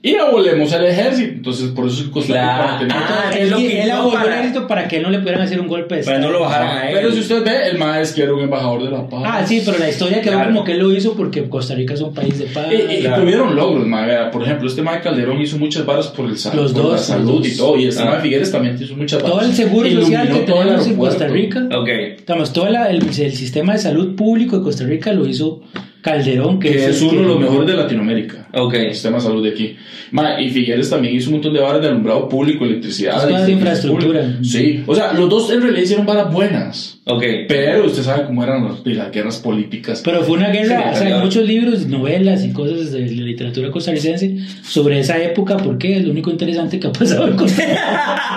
y 0.00 0.14
abolemos 0.14 0.72
al 0.72 0.86
ejército? 0.86 1.32
Entonces, 1.32 1.70
por 1.70 1.86
eso 1.88 2.08
Costa 2.12 2.32
Rica 2.34 2.78
Claro. 2.86 2.88
Ah, 2.94 3.30
él 3.34 3.38
él 3.42 3.50
lo 3.50 3.56
él 3.58 3.66
quitó 3.68 3.92
abolió 3.94 4.18
el 4.18 4.24
para- 4.24 4.34
ejército 4.38 4.66
para 4.68 4.88
que 4.88 5.00
no 5.00 5.10
le 5.10 5.18
pudieran 5.18 5.42
hacer 5.42 5.60
un 5.60 5.66
golpe 5.66 5.96
de 5.96 6.04
Para 6.04 6.18
no 6.20 6.30
lo 6.30 6.40
bajaran 6.40 6.76
a 6.78 6.88
él. 6.90 6.94
Pero 6.96 7.12
si 7.12 7.18
usted 7.20 7.44
ve, 7.44 7.68
el 7.70 7.78
maestro 7.78 8.16
que 8.16 8.22
era 8.22 8.34
un 8.34 8.40
embajador 8.42 8.84
de 8.84 8.90
la 8.90 9.08
paz. 9.08 9.22
Ah, 9.26 9.44
sí, 9.46 9.60
pero 9.64 9.76
la 9.78 9.88
historia 9.88 10.20
quedó 10.20 10.34
Claro. 10.34 10.52
como 10.52 10.64
que 10.64 10.72
él 10.72 10.78
lo 10.78 10.92
hizo 10.92 11.14
porque 11.14 11.48
Costa 11.48 11.74
Rica 11.74 11.94
es 11.94 12.00
un 12.00 12.14
país 12.14 12.38
de 12.38 12.44
paz. 12.46 12.66
Y, 12.70 12.92
y 12.92 13.00
Claro. 13.00 13.22
tuvieron 13.22 13.56
logros, 13.56 13.86
ma, 13.86 14.06
vea, 14.06 14.30
Por 14.30 14.42
ejemplo, 14.44 14.68
este 14.68 14.82
Mae 14.82 15.00
Calderón 15.00 15.40
hizo 15.40 15.58
muchas 15.58 15.84
varas 15.84 16.06
por, 16.08 16.26
el 16.28 16.38
sal- 16.38 16.54
Los 16.56 16.72
por 16.72 16.82
dos, 16.82 16.90
la 16.92 16.96
los 16.96 17.06
salud 17.06 17.38
dos. 17.38 17.48
y 17.48 17.56
todo. 17.56 17.76
Y 17.76 17.86
este 17.88 18.02
Ah. 18.02 18.06
Mae 18.06 18.20
Figueres 18.20 18.52
también 18.52 18.78
hizo 18.80 18.94
muchas 18.96 19.20
varas. 19.22 19.36
todo 19.36 19.46
el 19.48 19.54
seguro 19.54 19.90
social 19.90 20.28
que 20.28 20.38
tenemos 20.40 20.86
en. 20.86 20.96
Costa 20.96 21.26
Rica, 21.26 21.68
Ok. 21.76 21.88
digamos, 22.20 22.52
todo 22.52 22.68
la- 22.68 22.88
el, 22.90 23.02
el 23.02 23.32
sistema 23.32 23.72
de 23.72 23.78
salud 23.80 24.14
público 24.14 24.58
de 24.58 24.62
Costa 24.62 24.84
Rica 24.84 25.12
lo 25.12 25.26
hizo 25.26 25.60
Calderón, 26.00 26.60
que, 26.60 26.70
Que 26.70 26.86
es 26.86 27.02
el 27.02 27.08
uno 27.08 27.12
de 27.12 27.18
que- 27.18 27.24
los 27.32 27.40
mejores 27.40 27.66
de 27.66 27.74
Latinoamérica. 27.74 28.47
Ok. 28.54 28.74
El 28.74 28.92
sistema 28.94 29.16
de 29.18 29.22
salud 29.22 29.42
de 29.42 29.50
aquí. 29.50 29.76
Ma, 30.10 30.40
y 30.40 30.48
Figueres 30.50 30.88
también 30.90 31.14
hizo 31.14 31.28
un 31.28 31.34
montón 31.34 31.52
de 31.54 31.60
varas 31.60 31.80
de 31.82 31.88
alumbrado 31.88 32.28
público, 32.28 32.64
electricidad. 32.64 33.16
Es 33.18 33.24
cosas 33.24 33.46
de 33.46 33.52
infraestructura. 33.52 34.20
públicos. 34.22 34.48
Sí. 34.48 34.82
O 34.86 34.94
sea, 34.94 35.12
los 35.12 35.28
dos 35.28 35.50
en 35.52 35.60
realidad 35.62 35.82
hicieron 35.82 36.06
varas 36.06 36.32
buenas. 36.32 36.98
Ok. 37.04 37.22
Pero 37.48 37.84
usted 37.86 38.02
sabe 38.02 38.24
cómo 38.26 38.42
eran 38.44 38.64
las, 38.64 38.86
las 38.86 39.10
guerras 39.12 39.36
políticas. 39.38 40.02
Pero 40.04 40.22
fue 40.22 40.36
una 40.38 40.48
guerra, 40.50 40.90
o 40.92 40.96
sea, 40.96 41.16
hay 41.16 41.22
muchos 41.22 41.44
libros, 41.46 41.86
novelas 41.86 42.44
y 42.44 42.52
cosas 42.52 42.92
de 42.92 43.00
la 43.00 43.22
literatura 43.22 43.70
costarricense 43.70 44.38
sobre 44.62 44.98
esa 45.00 45.18
época, 45.22 45.56
porque 45.58 45.96
es 45.98 46.04
lo 46.04 46.10
único 46.12 46.30
interesante 46.30 46.78
que 46.80 46.86
ha 46.86 46.92
pasado 46.92 47.28
en 47.28 47.36
Costa 47.36 47.62
Rica. 47.62 48.22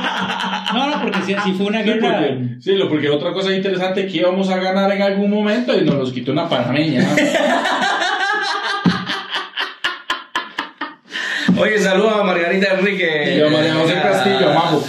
No, 0.74 0.90
no, 0.90 1.02
porque 1.02 1.20
sí 1.28 1.34
fue 1.58 1.66
una 1.66 1.80
Sí, 1.84 1.90
guerra. 1.90 2.18
porque, 2.20 2.56
sí, 2.62 2.72
lo- 2.76 2.88
porque 2.88 3.10
otra 3.10 3.34
cosa 3.34 3.54
interesante 3.54 4.08
que 4.08 4.18
íbamos 4.20 4.48
a 4.50 4.58
ganar 4.58 4.90
en 4.96 5.02
algún 5.02 5.30
momento 5.30 5.78
y 5.78 5.84
nos 5.84 5.96
los 5.96 6.14
quitó 6.14 6.32
una 6.32 6.48
panameña. 6.48 7.06
Oye, 11.58 11.80
saludos 11.80 12.14
a 12.20 12.24
Margarita 12.24 12.74
Enrique. 12.80 13.34
Y 13.36 13.40
yo, 13.40 13.50
María 13.50 13.74
José 13.76 13.94
Castillo, 13.94 14.54
majo. 14.54 14.84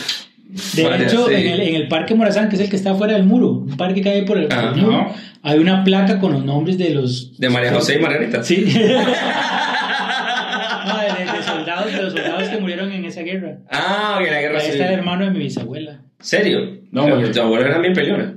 De 0.74 0.82
Vale, 0.84 1.04
hecho, 1.04 1.28
sí. 1.28 1.34
en, 1.34 1.46
el, 1.48 1.60
en 1.60 1.74
el 1.76 1.88
Parque 1.88 2.14
Morazán, 2.14 2.48
que 2.50 2.56
es 2.56 2.60
el 2.62 2.68
que 2.68 2.76
está 2.76 2.94
fuera 2.94 3.14
del 3.14 3.24
muro, 3.24 3.50
un 3.52 3.76
parque 3.76 4.02
que 4.02 4.10
hay 4.10 4.22
por 4.26 4.36
el, 4.36 4.48
por 4.48 4.58
el 4.58 4.64
Ajá. 4.66 4.74
muro, 4.76 5.06
hay 5.42 5.58
una 5.58 5.82
placa 5.82 6.18
con 6.20 6.32
los 6.32 6.44
nombres 6.44 6.76
de 6.76 6.90
los. 6.90 7.38
De 7.38 7.48
María 7.48 7.72
José 7.72 7.96
y 7.96 7.98
Margarita. 8.00 8.42
Sí. 8.42 8.66
No, 10.84 10.98
de, 10.98 11.38
de 11.38 11.42
soldados, 11.44 11.92
de 11.92 12.02
los 12.02 12.12
soldados 12.12 12.48
que 12.48 12.58
murieron 12.58 12.90
en 12.90 13.04
esa 13.04 13.22
guerra. 13.22 13.58
Ah, 13.70 14.18
ok, 14.20 14.26
la 14.30 14.40
guerra 14.40 14.58
Ahí 14.58 14.64
civil. 14.66 14.80
está 14.80 14.92
el 14.92 14.98
hermano 14.98 15.24
de 15.26 15.30
mi 15.30 15.38
bisabuela. 15.38 16.00
¿Serio? 16.18 16.58
No, 16.90 17.06
güey. 17.08 17.30
tu 17.30 17.40
abuelo 17.40 17.66
era 17.66 17.78
bien 17.78 17.92
peleona. 17.94 18.34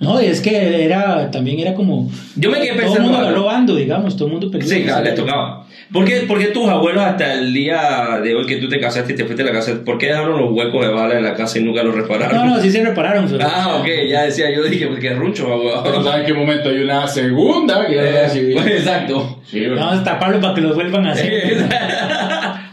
No, 0.00 0.18
es 0.18 0.40
que 0.40 0.82
era, 0.84 1.30
también 1.30 1.58
era 1.60 1.74
como. 1.74 2.10
Yo 2.36 2.50
me 2.50 2.56
quedé 2.58 2.68
Todo 2.68 2.76
el 2.78 2.84
pensando 2.86 3.08
mundo 3.10 3.18
agarró 3.18 3.44
bando, 3.44 3.76
digamos, 3.76 4.16
todo 4.16 4.26
el 4.28 4.32
mundo 4.32 4.50
peleó. 4.50 4.66
Sí, 4.66 4.82
claro, 4.82 5.04
le 5.04 5.12
tocaba. 5.12 5.63
¿Por 5.92 6.04
qué, 6.04 6.20
por 6.20 6.38
qué 6.38 6.46
tus 6.46 6.68
abuelos 6.68 7.04
hasta 7.04 7.34
el 7.34 7.52
día 7.52 8.20
de 8.22 8.34
hoy 8.34 8.46
que 8.46 8.56
tú 8.56 8.68
te 8.68 8.80
casaste 8.80 9.12
y 9.12 9.16
te 9.16 9.24
fuiste 9.24 9.42
a 9.42 9.46
la 9.46 9.52
casa, 9.52 9.72
por 9.84 9.98
qué 9.98 10.06
dejaron 10.06 10.40
los 10.40 10.52
huecos 10.52 10.84
de 10.84 10.92
bala 10.92 11.16
en 11.16 11.22
la 11.22 11.34
casa 11.34 11.58
y 11.58 11.62
nunca 11.62 11.82
los 11.82 11.94
repararon? 11.94 12.36
No, 12.36 12.56
no, 12.56 12.60
sí 12.60 12.70
se 12.70 12.82
repararon. 12.82 13.28
Ah, 13.40 13.78
ok, 13.80 13.86
ya 14.08 14.22
decía 14.24 14.54
yo, 14.54 14.62
dije, 14.64 14.86
pues 14.86 15.00
qué 15.00 15.10
runcho, 15.14 15.44
Pero 15.44 15.78
abuelo. 15.78 16.04
¿sabe 16.04 16.20
en 16.20 16.26
qué 16.26 16.34
momento 16.34 16.68
hay 16.68 16.78
una 16.78 17.06
segunda 17.06 17.84
guerra 17.84 18.28
civil? 18.28 18.54
Pues, 18.54 18.66
exacto. 18.66 19.40
Sí. 19.44 19.66
Vamos 19.66 20.00
a 20.00 20.04
taparlo 20.04 20.40
para 20.40 20.54
que 20.54 20.60
los 20.60 20.74
vuelvan 20.74 21.06
a 21.06 21.12
hacer. 21.12 21.68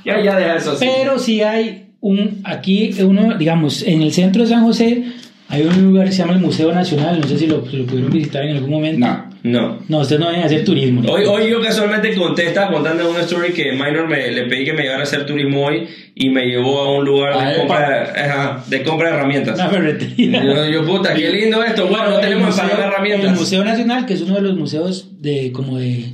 ya, 0.06 0.22
ya 0.22 0.36
deja 0.36 0.56
eso 0.56 0.72
así. 0.72 0.86
Pero 0.86 1.20
sí 1.20 1.42
hay 1.42 1.88
un, 2.00 2.42
aquí 2.44 2.96
uno, 3.04 3.38
digamos, 3.38 3.84
en 3.84 4.02
el 4.02 4.12
centro 4.12 4.44
de 4.44 4.50
San 4.50 4.64
José 4.64 5.04
hay 5.52 5.64
un 5.64 5.84
lugar 5.84 6.06
que 6.06 6.14
se 6.14 6.20
llama 6.20 6.34
el 6.34 6.40
Museo 6.40 6.72
Nacional, 6.72 7.20
no 7.20 7.28
sé 7.28 7.38
si 7.38 7.46
lo, 7.46 7.70
si 7.70 7.76
lo 7.76 7.86
pudieron 7.86 8.10
visitar 8.10 8.44
en 8.44 8.56
algún 8.56 8.70
momento. 8.70 9.06
No. 9.06 9.31
No. 9.44 9.80
No, 9.88 10.00
ustedes 10.02 10.20
no 10.20 10.28
vayan 10.28 10.44
a 10.44 10.46
hacer 10.46 10.64
turismo. 10.64 11.02
Hoy, 11.12 11.24
hoy 11.26 11.50
yo 11.50 11.62
casualmente 11.62 12.14
conté, 12.16 12.48
estaba 12.48 12.72
contando 12.72 13.10
una 13.10 13.22
story 13.22 13.54
que 13.54 13.72
Minor 13.72 14.08
me, 14.08 14.30
le 14.32 14.44
pedí 14.44 14.66
que 14.66 14.74
me 14.74 14.84
llevara 14.84 15.00
a 15.00 15.04
hacer 15.04 15.26
turismo 15.26 15.66
hoy 15.66 15.88
y 16.14 16.30
me 16.30 16.46
llevó 16.46 16.80
a 16.80 16.98
un 17.00 17.06
lugar 17.06 17.34
Ah, 17.36 17.50
de, 17.50 17.58
compra, 17.58 18.04
ajá, 18.16 18.64
de 18.68 18.84
compra 18.84 19.10
de 19.10 19.16
herramientas. 19.16 19.56
Una 19.56 19.70
ferretería. 19.70 20.44
Yo, 20.44 20.70
yo, 20.70 20.86
puta, 20.86 21.14
qué 21.16 21.30
lindo 21.32 21.64
esto. 21.64 21.88
Bueno, 21.88 22.12
no 22.12 22.20
tenemos 22.20 22.48
museo- 22.50 22.64
para 22.64 22.76
dar 22.78 22.88
El 22.88 22.94
herramientas. 22.94 23.40
Museo 23.40 23.64
Nacional, 23.66 24.06
que 24.06 24.14
es 24.14 24.22
uno 24.22 24.36
de 24.36 24.42
los 24.42 24.56
museos 24.58 25.10
de 25.22 25.52
como 25.52 25.78
de 25.80 26.06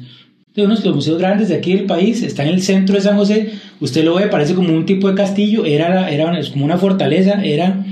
de 0.55 0.63
unos 0.63 0.79
de 0.81 0.85
los 0.87 0.95
museos 0.95 1.19
grandes 1.19 1.49
de 1.49 1.55
aquí 1.55 1.75
del 1.75 1.85
país, 1.85 2.23
está 2.23 2.41
en 2.41 2.49
el 2.49 2.63
centro 2.63 2.95
de 2.95 3.01
San 3.01 3.15
José. 3.15 3.51
Usted 3.79 4.03
lo 4.03 4.15
ve, 4.15 4.25
parece 4.25 4.55
como 4.55 4.73
un 4.73 4.87
tipo 4.87 5.07
de 5.07 5.13
castillo, 5.15 5.65
era, 5.65 6.09
era 6.09 6.31
como 6.51 6.65
una 6.65 6.77
fortaleza, 6.79 7.43
era 7.45 7.85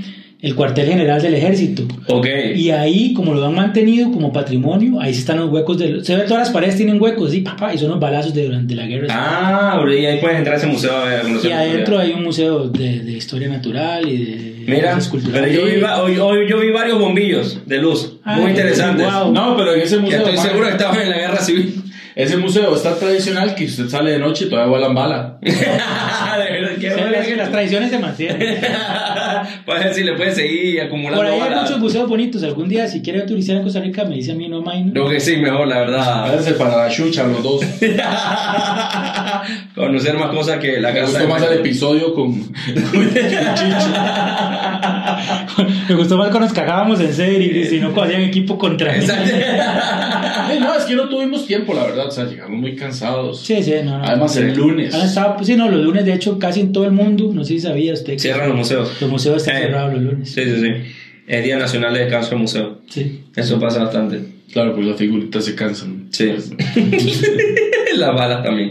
el 0.46 0.54
cuartel 0.54 0.86
general 0.88 1.20
del 1.20 1.34
ejército. 1.34 1.82
Ok. 2.08 2.26
Y 2.54 2.70
ahí, 2.70 3.12
como 3.14 3.34
lo 3.34 3.44
han 3.44 3.54
mantenido 3.54 4.12
como 4.12 4.32
patrimonio, 4.32 5.00
ahí 5.00 5.12
sí 5.12 5.20
están 5.20 5.38
los 5.38 5.50
huecos 5.50 5.76
de... 5.78 6.04
Se 6.04 6.14
ve 6.14 6.22
todas 6.22 6.44
las 6.44 6.50
paredes 6.50 6.76
tienen 6.76 7.00
huecos, 7.02 7.32
sí, 7.32 7.40
papá, 7.40 7.74
y 7.74 7.78
son 7.78 7.90
los 7.90 7.98
balazos 7.98 8.32
de 8.32 8.44
durante 8.44 8.74
la 8.76 8.86
guerra. 8.86 9.06
Ah, 9.10 9.84
y 9.90 10.06
ahí 10.06 10.20
puedes 10.20 10.38
entrar 10.38 10.54
a 10.54 10.58
ese 10.58 10.68
museo 10.68 10.94
a 10.96 11.04
ver. 11.04 11.20
a 11.26 11.48
y 11.48 11.52
adentro 11.52 11.98
hay 11.98 12.12
un 12.12 12.22
museo 12.22 12.68
de, 12.68 13.00
de 13.00 13.12
historia 13.12 13.48
natural 13.48 14.06
y 14.08 14.16
de 14.24 14.64
Mira, 14.66 14.94
pero 14.96 15.10
culturales. 15.10 15.56
yo 15.56 15.64
vi, 15.66 15.80
va- 15.80 16.02
hoy, 16.02 16.16
hoy 16.18 16.48
yo 16.48 16.60
vi 16.60 16.70
varios 16.70 16.98
bombillos 16.98 17.58
de 17.66 17.78
luz, 17.78 18.12
Ah, 18.24 18.36
muy 18.36 18.50
interesantes. 18.50 19.04
wow. 19.06 19.32
No, 19.32 19.56
pero 19.56 19.74
en 19.74 19.80
ese 19.80 19.96
Que 19.96 20.02
museo. 20.02 20.18
estoy 20.26 20.36
seguro 20.38 20.66
que 20.66 20.72
estaban 20.72 21.00
en 21.00 21.10
la 21.10 21.18
guerra 21.18 21.38
civil. 21.38 21.74
Ese 22.16 22.38
museo 22.38 22.74
está 22.74 22.98
tradicional 22.98 23.54
que 23.54 23.66
usted 23.66 23.88
sale 23.90 24.12
de 24.12 24.18
noche 24.18 24.46
y 24.46 24.48
todavía 24.48 24.70
vuelan 24.70 24.94
bala. 24.94 25.36
de 25.42 25.50
verdad, 25.52 26.70
qué 26.80 26.88
bueno 26.94 27.10
las, 27.10 27.26
que- 27.26 27.36
las 27.36 27.50
tradiciones 27.50 27.90
se 27.90 27.98
mantienen. 27.98 28.56
Para 29.66 29.80
ver 29.80 29.92
si 29.94 30.02
le 30.02 30.14
puedes 30.14 30.34
seguir 30.34 30.80
acumulando 30.80 31.18
Por 31.22 31.26
ahí 31.30 31.38
hay 31.38 31.60
muchos 31.60 31.78
museos 31.78 32.08
bonitos. 32.08 32.42
Algún 32.42 32.68
día, 32.70 32.88
si 32.88 33.02
quiere 33.02 33.20
turistear 33.22 33.58
en 33.58 33.64
Costa 33.64 33.80
Rica, 33.80 34.04
me 34.04 34.14
dice 34.14 34.32
a 34.32 34.34
mí, 34.34 34.48
no, 34.48 34.62
Maino. 34.62 34.92
Lo 34.94 35.10
que 35.10 35.20
sí, 35.20 35.36
mejor, 35.36 35.68
la 35.68 35.80
verdad. 35.80 36.22
Váyanse 36.22 36.52
para 36.54 36.76
la 36.84 36.88
chucha 36.88 37.24
los 37.26 37.42
dos. 37.42 37.60
Conocer 39.74 40.16
más 40.16 40.30
cosas 40.30 40.58
que 40.58 40.80
la 40.80 40.92
Me 40.92 41.00
casa. 41.00 41.12
gustó 41.18 41.28
más 41.28 41.42
el 41.42 41.58
episodio 41.58 42.14
con. 42.14 42.50
Me 45.88 45.94
gustó 45.94 46.16
más 46.16 46.28
cuando 46.28 46.40
nos 46.48 46.52
cagábamos 46.52 47.00
en 47.00 47.12
serio 47.12 47.60
y 47.60 47.64
si 47.66 47.78
no, 47.78 47.92
cuando 47.92 48.14
hacían 48.14 48.28
equipo 48.28 48.56
contra 48.58 48.92
mí. 48.92 48.98
Exacto. 49.00 49.30
Ay, 50.48 50.60
no, 50.60 50.74
es 50.74 50.84
que 50.84 50.94
no 50.94 51.08
tuvimos 51.08 51.46
tiempo, 51.46 51.74
la 51.74 51.84
verdad. 51.84 52.05
O 52.06 52.10
sea, 52.10 52.24
llegamos 52.26 52.58
muy 52.60 52.74
cansados. 52.76 53.40
Sí, 53.42 53.62
sí, 53.62 53.72
no, 53.84 53.98
no. 53.98 54.04
Además, 54.04 54.36
el 54.36 54.54
lunes. 54.54 54.94
Han 54.94 55.06
estado- 55.06 55.42
sí, 55.44 55.54
no, 55.56 55.70
los 55.70 55.82
lunes, 55.84 56.04
de 56.04 56.14
hecho, 56.14 56.38
casi 56.38 56.60
en 56.60 56.72
todo 56.72 56.84
el 56.84 56.92
mundo, 56.92 57.30
no 57.34 57.44
sé 57.44 57.54
si 57.54 57.60
sabía 57.60 57.92
usted. 57.92 58.14
que 58.14 58.18
Cierran 58.18 58.48
los 58.48 58.56
museos. 58.58 58.90
Los 59.00 59.10
museos 59.10 59.36
están 59.38 59.56
Eh, 59.56 59.60
cerrados 59.66 59.92
los 59.94 60.02
lunes. 60.02 60.30
Sí, 60.30 60.42
sí, 60.44 60.56
sí. 60.60 60.70
Es 61.26 61.44
Día 61.44 61.58
Nacional 61.58 61.92
de 61.94 62.00
Descanso 62.00 62.30
del 62.30 62.38
Museo. 62.38 62.78
Sí. 62.88 63.22
Eso 63.34 63.58
pasa 63.58 63.82
bastante. 63.84 64.20
Claro, 64.52 64.74
pues 64.74 64.86
las 64.86 64.96
figuritas 64.96 65.44
se 65.44 65.54
cansan. 65.56 66.06
Sí. 66.10 66.30
Las 67.96 68.14
balas 68.14 68.42
también. 68.42 68.70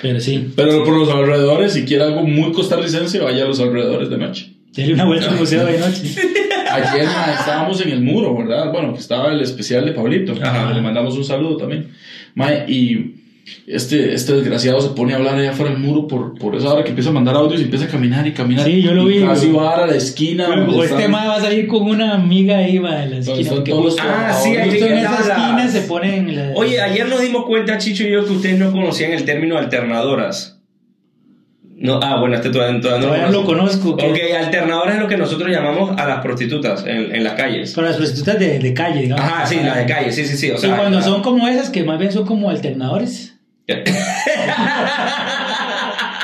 Pero 0.00 0.20
sí, 0.20 0.48
Pero 0.54 0.84
por 0.84 0.96
los 0.96 1.08
alrededores, 1.10 1.72
si 1.72 1.84
quiere 1.84 2.04
algo 2.04 2.22
muy 2.22 2.52
costarricense, 2.52 3.18
vaya 3.20 3.44
a 3.44 3.48
los 3.48 3.58
alrededores 3.60 4.08
de 4.10 4.18
noche. 4.18 4.52
denle 4.72 4.94
una 4.94 5.04
vuelta 5.04 5.30
al 5.30 5.36
museo 5.36 5.64
de 5.66 5.78
noche. 5.78 6.02
Ayer 6.74 7.06
ma, 7.06 7.32
estábamos 7.38 7.80
en 7.80 7.90
el 7.90 8.02
muro, 8.02 8.36
¿verdad? 8.36 8.72
Bueno, 8.72 8.92
que 8.92 9.00
estaba 9.00 9.32
el 9.32 9.40
especial 9.40 9.84
de 9.84 9.92
Pablito. 9.92 10.34
Ajá. 10.42 10.72
Le 10.72 10.80
mandamos 10.80 11.16
un 11.16 11.24
saludo 11.24 11.56
también. 11.56 11.90
Ma, 12.34 12.48
y 12.66 13.16
este, 13.66 14.14
este 14.14 14.32
desgraciado 14.34 14.80
se 14.80 14.88
pone 14.90 15.12
a 15.12 15.16
hablar 15.16 15.34
allá 15.34 15.50
afuera 15.50 15.70
del 15.72 15.80
muro 15.82 16.08
por, 16.08 16.38
por 16.38 16.54
esa 16.56 16.72
hora 16.72 16.82
que 16.82 16.88
empieza 16.90 17.10
a 17.10 17.12
mandar 17.12 17.34
audios 17.36 17.60
y 17.60 17.64
empieza 17.64 17.84
a 17.84 17.88
caminar 17.88 18.26
y 18.26 18.32
caminar. 18.32 18.64
Sí, 18.64 18.80
yo 18.82 18.94
lo 18.94 19.08
Y 19.10 19.18
vi. 19.18 19.24
Casi 19.24 19.52
va 19.52 19.84
a 19.84 19.86
la 19.86 19.94
esquina. 19.96 20.48
Luego, 20.48 20.82
este 20.82 20.96
están- 20.96 21.10
ma 21.10 21.26
va 21.26 21.36
a 21.36 21.40
salir 21.40 21.66
con 21.66 21.82
una 21.82 22.14
amiga 22.14 22.56
ahí 22.58 22.78
va 22.78 23.04
en 23.04 23.10
la 23.10 23.18
esquina. 23.18 23.50
Porque 23.50 23.72
justo, 23.72 24.02
Ah, 24.04 24.32
sí, 24.32 24.50
en 24.54 24.60
esa 24.70 25.18
esquina 25.20 25.68
se 25.68 25.80
ponen. 25.82 26.34
la- 26.34 26.52
Oye, 26.54 26.80
ayer 26.80 27.06
nos 27.08 27.20
dimos 27.20 27.44
cuenta, 27.44 27.76
Chicho 27.78 28.04
y 28.04 28.12
yo, 28.12 28.24
que 28.24 28.32
ustedes 28.32 28.58
no 28.58 28.72
conocían 28.72 29.12
el 29.12 29.24
término 29.24 29.58
alternadoras. 29.58 30.53
No, 31.84 32.00
ah, 32.02 32.18
bueno, 32.18 32.34
este 32.34 32.48
todavía, 32.48 32.80
todavía 32.80 33.06
no 33.06 33.12
Todavía 33.14 33.30
lo 33.30 33.44
conozco. 33.44 33.94
que- 33.94 34.06
Ok, 34.10 34.16
alternadoras 34.38 34.94
es 34.94 35.00
lo 35.02 35.06
que 35.06 35.18
nosotros 35.18 35.50
llamamos 35.50 35.94
a 36.00 36.06
las 36.08 36.20
prostitutas 36.22 36.82
en, 36.86 37.14
en 37.14 37.22
las 37.22 37.34
calles. 37.34 37.74
Con 37.74 37.84
las 37.84 37.96
prostitutas 37.96 38.38
de, 38.38 38.58
de 38.58 38.72
calle, 38.72 39.02
digamos. 39.02 39.22
Ajá, 39.22 39.44
sí, 39.46 39.60
las 39.62 39.76
de 39.76 39.84
calle, 39.84 40.10
sí, 40.10 40.24
sí, 40.24 40.34
sí. 40.38 40.50
O 40.50 40.54
y 40.54 40.58
sea, 40.58 40.76
cuando 40.78 41.02
son 41.02 41.20
como 41.22 41.46
esas, 41.46 41.68
que 41.68 41.84
más 41.84 41.98
bien 41.98 42.10
son 42.10 42.24
como 42.24 42.48
alternadores. 42.48 43.34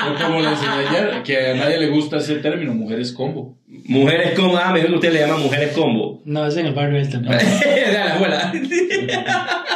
O 0.03 0.23
como 0.23 0.39
le 0.41 0.47
enseñé 0.49 0.87
ayer, 0.89 1.21
que 1.23 1.51
a 1.51 1.53
nadie 1.53 1.77
le 1.79 1.89
gusta 1.89 2.17
ese 2.17 2.35
término, 2.37 2.73
mujeres 2.73 3.11
combo. 3.11 3.55
Mujeres 3.67 4.31
combo. 4.37 4.57
Ah, 4.57 4.71
mejor 4.71 4.89
que 4.89 4.95
usted 4.95 5.13
le 5.13 5.19
llama 5.19 5.37
mujeres 5.37 5.73
combo. 5.73 6.19
No, 6.25 6.43
es 6.47 6.57
en 6.57 6.65
el 6.65 6.73
barrio 6.73 6.97
él 6.99 7.07
también. 7.07 7.37
de 7.37 7.93
la. 7.93 8.51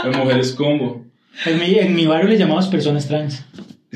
Las 0.04 0.18
mujeres 0.18 0.52
combo. 0.54 1.06
En 1.46 1.60
mi, 1.60 1.76
en 1.78 1.94
mi 1.96 2.08
barrio 2.08 2.28
le 2.30 2.38
llamamos 2.40 2.68
personas 2.70 3.08
trans. 3.08 3.46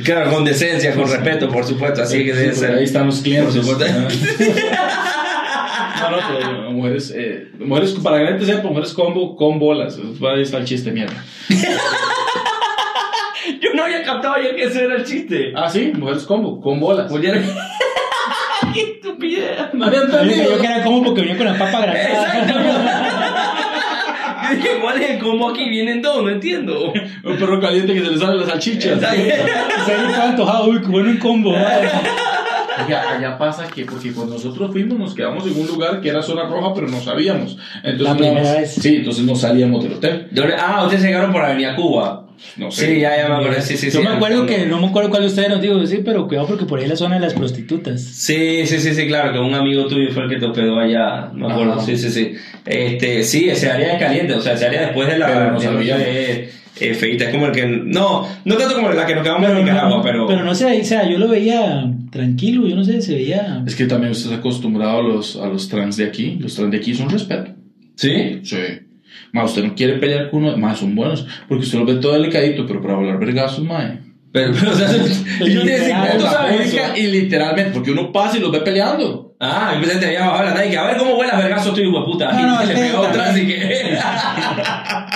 Claro, 0.04 0.32
con 0.32 0.46
decencia, 0.46 0.94
con 0.96 1.10
respeto, 1.10 1.50
por 1.50 1.66
supuesto. 1.66 2.02
Así 2.02 2.24
que 2.26 2.34
debe 2.34 2.54
ser. 2.56 2.76
Ahí 2.76 2.84
están 2.86 3.06
los 3.08 3.22
clientes. 3.22 3.56
Por 3.56 3.64
supuesto. 3.66 3.86
No, 6.02 6.10
no, 6.12 6.18
pero 6.38 6.72
mujeres, 6.72 7.14
eh, 7.16 7.48
mujeres, 7.60 7.92
para 8.04 8.18
que 8.18 8.24
la 8.24 8.30
gente 8.32 8.46
sepa, 8.46 8.68
mujeres 8.70 8.94
combo 8.94 9.36
con 9.36 9.60
bolas. 9.60 9.98
Ahí 9.98 10.42
está 10.42 10.58
el 10.58 10.66
chiste, 10.66 10.92
mierda. 10.92 11.24
Yo 13.62 13.74
no 13.74 13.84
había 13.84 14.04
captado 14.04 14.36
ayer 14.36 14.56
que 14.56 14.64
ese 14.66 14.84
era 14.86 14.96
el 14.96 15.04
chiste. 15.06 15.52
Ah, 15.56 15.70
sí, 15.70 15.92
mujeres 15.96 16.24
combo, 16.24 16.62
con 16.62 16.80
bolas. 16.80 17.12
Oye, 17.12 17.32
¡Qué 18.74 18.82
estupidez! 18.82 19.74
No 19.74 19.86
había 19.86 20.02
Yo 20.02 20.06
dije 20.08 20.18
entendido. 20.22 20.56
yo 20.56 20.62
que 20.62 20.68
era 20.68 20.84
como 20.84 21.04
porque 21.04 21.22
venía 21.22 21.38
con 21.38 21.46
la 21.48 21.58
papa 21.58 21.86
Exacto. 21.86 22.54
granada. 22.54 23.00
Dije, 23.04 23.09
¿cuál 24.82 25.02
es 25.02 25.10
el 25.12 25.20
combo 25.20 25.50
aquí? 25.50 25.70
Vienen 25.70 26.02
dos, 26.02 26.24
no 26.24 26.30
entiendo. 26.30 26.92
Un 27.24 27.38
perro 27.38 27.60
caliente 27.60 27.94
que 27.94 28.02
se 28.02 28.12
le 28.12 28.18
sale 28.18 28.40
la 28.40 28.46
salchicha. 28.46 28.94
Exacto. 28.94 29.22
Se 29.86 29.94
estaba 29.96 30.30
antojado, 30.30 30.66
uy, 30.70 30.78
bueno 30.80 31.10
un 31.10 31.18
combo. 31.18 31.52
Oiga, 31.52 33.12
allá 33.18 33.38
pasa 33.38 33.68
que, 33.68 33.84
porque 33.86 34.14
cuando 34.14 34.36
nosotros 34.36 34.72
fuimos 34.72 34.98
nos 34.98 35.14
quedamos 35.14 35.46
en 35.46 35.60
un 35.60 35.68
lugar 35.68 36.00
que 36.00 36.10
era 36.10 36.22
zona 36.22 36.44
roja, 36.46 36.74
pero 36.74 36.88
no 36.88 37.00
sabíamos. 37.02 37.58
Entonces, 37.84 38.02
La 38.02 38.14
no- 38.14 38.18
primera 38.20 38.54
vez. 38.54 38.74
Sí, 38.74 38.96
entonces 38.98 39.24
no 39.26 39.36
salíamos 39.36 39.84
del 39.84 39.94
hotel. 39.94 40.28
¿Dónde- 40.32 40.56
Ah, 40.58 40.84
ustedes 40.86 41.04
llegaron 41.04 41.32
por 41.34 41.44
Avenida 41.44 41.76
Cuba. 41.76 42.26
No 42.58 42.72
sé. 42.72 42.88
Sí, 42.88 43.00
ya, 43.02 43.16
ya 43.18 43.28
me 43.30 43.36
acuerdo. 43.36 43.62
Sí, 43.62 43.78
sí, 43.78 43.88
Yo 43.88 44.00
sí. 44.00 44.08
me 44.08 44.10
acuerdo 44.10 44.46
que, 44.46 44.66
no 44.66 44.80
me 44.80 44.88
acuerdo 44.88 45.10
cuál 45.10 45.24
de 45.24 45.28
ustedes 45.28 45.50
nos 45.50 45.62
dijo, 45.62 45.86
sí, 45.86 46.02
pero 46.04 46.28
cuidado 46.28 46.48
porque 46.48 46.66
por 46.66 46.80
ahí 46.80 46.86
es 46.86 46.92
la 46.92 46.96
zona 46.96 47.16
de 47.16 47.22
las 47.22 47.34
prostitutas. 47.34 48.02
Sí, 48.02 48.66
sí, 48.66 48.80
sí, 48.80 48.94
sí, 48.94 49.08
claro, 49.08 49.34
que 49.34 49.40
un 49.40 49.54
amigo 49.54 49.86
tuyo 49.88 50.12
fue 50.12 50.24
el 50.24 50.30
que 50.30 50.38
te 50.38 50.46
hospedó 50.46 50.80
allá, 50.80 51.32
me 51.34 51.52
acuerdo, 51.52 51.74
Ajá. 51.74 51.82
sí, 51.84 51.98
sí, 51.98 52.10
sí. 52.10 52.34
Este, 52.66 53.24
sí, 53.24 53.50
ese 53.50 53.70
área 53.70 53.94
es 53.94 54.00
caliente, 54.00 54.34
o 54.34 54.42
sea, 54.42 54.54
ese 54.54 54.66
área 54.66 54.82
después 54.82 55.08
de 55.08 55.20
la... 55.20 55.58
Eh, 56.82 56.94
feita, 56.94 57.26
es 57.26 57.32
como 57.32 57.48
el 57.48 57.52
que... 57.52 57.66
No, 57.68 58.26
no 58.46 58.56
tanto 58.56 58.76
como 58.76 58.90
la 58.92 59.06
que 59.06 59.14
nos 59.14 59.24
quedamos 59.24 59.50
en 59.50 59.58
Nicaragua, 59.58 59.98
no, 59.98 60.02
pero... 60.02 60.28
pero 60.28 60.46
no 60.46 60.56
sé, 60.56 60.80
o 60.80 60.86
sea, 60.86 61.10
yo 61.10 61.18
lo 61.18 61.28
veía 61.28 61.92
tranquilo, 62.10 62.68
yo 62.68 62.76
no 62.76 62.86
sé, 62.86 63.02
se 63.02 63.16
veía... 63.16 63.64
Es 63.68 63.76
que 63.76 63.86
también 63.86 64.12
usted 64.12 64.30
está 64.30 64.40
acostumbrado 64.40 65.00
a 65.00 65.04
los, 65.04 65.36
a 65.36 65.48
los 65.48 65.68
trans 65.68 65.98
de 65.98 66.06
aquí. 66.06 66.38
Los 66.40 66.56
trans 66.56 66.72
de 66.72 66.78
aquí 66.78 66.96
son 66.96 67.10
respeto. 67.10 67.52
¿Sí? 67.96 68.40
Sí. 68.44 68.58
Más 69.32 69.52
usted 69.52 69.64
no 69.64 69.76
quiere 69.76 69.94
pelear 69.94 70.30
con 70.30 70.44
uno, 70.44 70.58
más 70.58 70.80
son 70.80 70.96
buenos. 70.96 71.26
Porque 71.48 71.64
usted 71.64 71.80
los 71.80 71.88
ve 71.88 71.96
todo 71.96 72.14
delicadito, 72.14 72.66
pero 72.66 72.82
para 72.82 72.96
volar 72.96 73.20
vergazos, 73.20 73.64
mae. 73.64 74.00
Pero, 74.32 74.54
pero, 74.54 74.72
o 74.72 74.76
sea, 74.76 76.98
y 76.98 77.08
literalmente, 77.08 77.72
porque 77.72 77.92
uno 77.92 78.12
pasa 78.12 78.38
y 78.38 78.42
los 78.42 78.52
ve 78.52 78.62
peleando. 78.62 79.30
Ah, 79.42 79.72
yo 79.74 79.80
pensé 79.80 79.94
que 79.94 80.00
te 80.02 80.06
había 80.08 80.30
bajado 80.30 80.54
la 80.54 80.70
que 80.70 80.78
a 80.78 80.86
ver 80.86 80.98
cómo 80.98 81.16
vuelas 81.16 81.38
vergazo 81.38 81.72
tú, 81.72 81.80
hijo 81.80 82.00
de 82.00 82.06
puta. 82.06 82.34
No, 82.34 82.46
no, 82.46 82.64
y 82.64 82.68
le 82.68 82.74
pegó 82.74 83.00
otra, 83.00 83.30
así 83.30 83.48
que... 83.48 83.98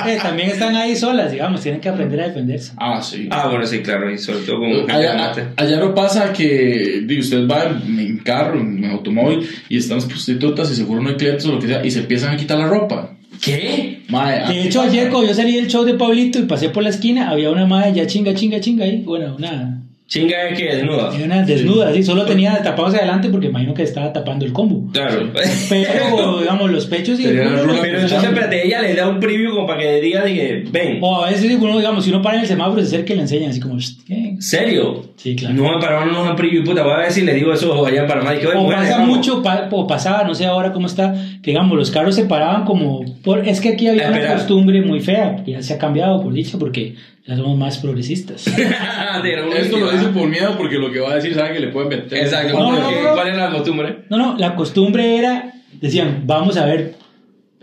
Eh, 0.06 0.18
también 0.22 0.50
están 0.50 0.76
ahí 0.76 0.98
solas, 0.98 1.32
digamos, 1.32 1.62
tienen 1.62 1.80
que 1.80 1.88
aprender 1.88 2.20
a 2.20 2.28
defenderse. 2.28 2.74
Ah, 2.76 3.02
sí. 3.02 3.30
ah, 3.32 3.48
bueno, 3.48 3.66
sí, 3.66 3.82
claro, 3.82 4.12
y 4.12 4.18
sobre 4.18 4.40
todo 4.40 4.60
como... 4.60 4.86
Allá, 4.90 5.32
allá 5.56 5.78
no 5.78 5.94
pasa 5.94 6.34
que 6.34 7.06
usted 7.18 7.48
va 7.48 7.64
en, 7.64 8.00
en 8.00 8.18
carro, 8.18 8.60
en 8.60 8.84
automóvil, 8.84 9.48
y 9.70 9.78
están 9.78 9.98
las 9.98 10.06
prostitutas 10.06 10.70
y 10.72 10.76
seguro 10.76 11.02
no 11.02 11.10
hay 11.10 11.16
clientes 11.16 11.46
o 11.46 11.54
lo 11.54 11.60
que 11.60 11.68
sea, 11.68 11.86
y 11.86 11.92
se 11.92 12.00
empiezan 12.00 12.34
a 12.34 12.38
quitar 12.38 12.58
la 12.58 12.68
ropa. 12.68 13.12
¿Qué? 13.44 14.00
Mae, 14.10 14.48
De 14.48 14.64
hecho, 14.64 14.82
ayer 14.82 15.10
cuando 15.10 15.30
yo 15.30 15.34
salí 15.34 15.56
del 15.56 15.68
show 15.68 15.84
de 15.84 15.96
Pablito 15.96 16.40
y 16.40 16.44
pasé 16.44 16.70
por 16.70 16.84
la 16.84 16.90
esquina, 16.90 17.30
había 17.30 17.50
una 17.50 17.66
madre 17.66 17.94
ya 17.94 18.08
chinga, 18.08 18.34
chinga, 18.34 18.60
chinga 18.60 18.86
ahí. 18.86 19.02
Bueno, 19.06 19.36
una, 19.38 19.84
Chinga 20.14 20.50
es 20.50 20.60
que 20.60 20.66
desnuda. 20.66 21.12
una 21.24 21.42
desnuda, 21.44 21.90
así, 21.90 22.04
solo 22.04 22.24
tenía 22.26 22.62
tapados 22.62 22.90
hacia 22.94 23.00
adelante 23.00 23.30
porque 23.30 23.48
imagino 23.48 23.74
que 23.74 23.82
estaba 23.82 24.14
tapando 24.14 24.46
el 24.46 24.54
combo. 24.54 24.92
Claro. 24.92 25.32
Pero, 25.70 26.40
digamos, 26.42 26.72
los 26.72 26.86
pechos 26.86 27.20
y 27.20 27.26
el 27.26 27.38
culo, 27.42 27.64
rula 27.64 27.80
Pero 27.82 28.00
entonces, 28.02 28.24
espérate, 28.24 28.68
ella 28.68 28.82
le 28.82 28.94
da 28.94 29.10
un 29.10 29.20
preview 29.20 29.56
como 29.56 29.66
para 29.66 29.80
que 29.80 30.02
diga, 30.02 30.24
dije, 30.24 30.66
ven. 30.72 31.00
O 31.02 31.24
a 31.24 31.32
veces, 31.32 31.58
uno, 31.60 31.78
digamos, 31.78 32.04
si 32.04 32.12
uno 32.12 32.22
para 32.22 32.36
en 32.36 32.42
el 32.42 32.48
semáforo, 32.48 32.80
se 32.82 32.88
acerca 32.88 33.14
y 33.14 33.16
le 33.16 33.22
enseñan 33.24 33.50
así 33.50 33.60
como, 33.60 33.80
"Shh, 33.80 34.04
¿qué?". 34.06 34.23
¿Serio? 34.44 35.02
Sí, 35.16 35.36
claro. 35.36 35.56
No, 35.56 35.74
en 35.74 35.80
Panamá 35.80 36.06
no 36.12 36.24
dan 36.26 36.36
preview, 36.36 36.64
puta. 36.66 36.84
Voy 36.84 36.92
a 36.94 36.98
ver 36.98 37.12
si 37.12 37.22
le 37.22 37.34
digo 37.34 37.54
eso 37.54 37.86
allá 37.86 38.02
en 38.02 38.08
Panamá. 38.08 38.36
Que, 38.38 38.46
O 38.48 38.68
pasa 38.70 39.00
mucho, 39.00 39.42
pa- 39.42 39.70
o 39.72 39.88
pasaba, 39.88 40.24
no 40.26 40.36
sé 40.36 40.46
ahora 40.46 40.74
cómo 40.74 40.88
está, 40.88 41.14
que 41.42 41.52
digamos, 41.52 41.78
los 41.78 41.90
carros 41.92 42.16
se 42.16 42.26
paraban 42.26 42.66
como. 42.66 43.06
Por, 43.24 43.48
es 43.48 43.62
que 43.62 43.70
aquí 43.70 43.88
había 43.88 44.08
una 44.10 44.18
Espera. 44.18 44.34
costumbre 44.36 44.82
muy 44.82 45.00
fea, 45.00 45.44
que 45.46 45.52
ya 45.52 45.62
se 45.62 45.74
ha 45.74 45.78
cambiado, 45.78 46.22
por 46.22 46.34
dicho, 46.34 46.60
porque 46.60 46.96
ya 47.26 47.38
somos 47.38 47.58
más 47.58 47.78
progresistas. 47.78 48.46
Esto 49.56 49.78
lo 49.80 49.92
dice 49.92 50.08
por 50.08 50.28
miedo 50.28 50.56
porque 50.58 50.76
lo 50.78 50.92
que 50.92 51.00
va 51.00 51.12
a 51.12 51.16
decir 51.16 51.34
sabe 51.36 51.54
que 51.54 51.60
le 51.62 51.68
pueden 51.70 51.90
meter. 51.90 52.18
Exacto. 52.20 52.60
No, 52.60 52.72
no, 52.74 52.80
porque- 52.82 53.02
no, 53.02 53.08
no. 53.10 53.14
¿Cuál 53.16 53.28
es 53.30 53.38
la 53.38 53.50
costumbre? 53.52 53.98
No, 54.10 54.18
no, 54.18 54.38
la 54.38 54.56
costumbre 54.56 55.18
era, 55.18 55.54
decían, 55.80 56.24
vamos 56.26 56.58
a 56.58 56.66
ver. 56.66 56.96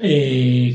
Eh, 0.03 0.75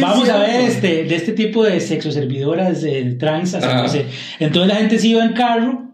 vamos 0.00 0.28
a 0.28 0.38
ver 0.38 0.60
este, 0.62 1.04
de 1.04 1.14
este 1.14 1.32
tipo 1.32 1.64
de 1.64 1.80
sexoservidoras 1.80 2.82
eh, 2.84 3.16
trans, 3.18 3.54
así, 3.54 3.66
Ajá. 3.66 3.82
no 3.82 3.88
sé. 3.88 4.06
Entonces 4.38 4.72
la 4.72 4.76
gente 4.80 4.98
se 4.98 5.08
iba 5.08 5.24
en 5.24 5.32
carro 5.32 5.93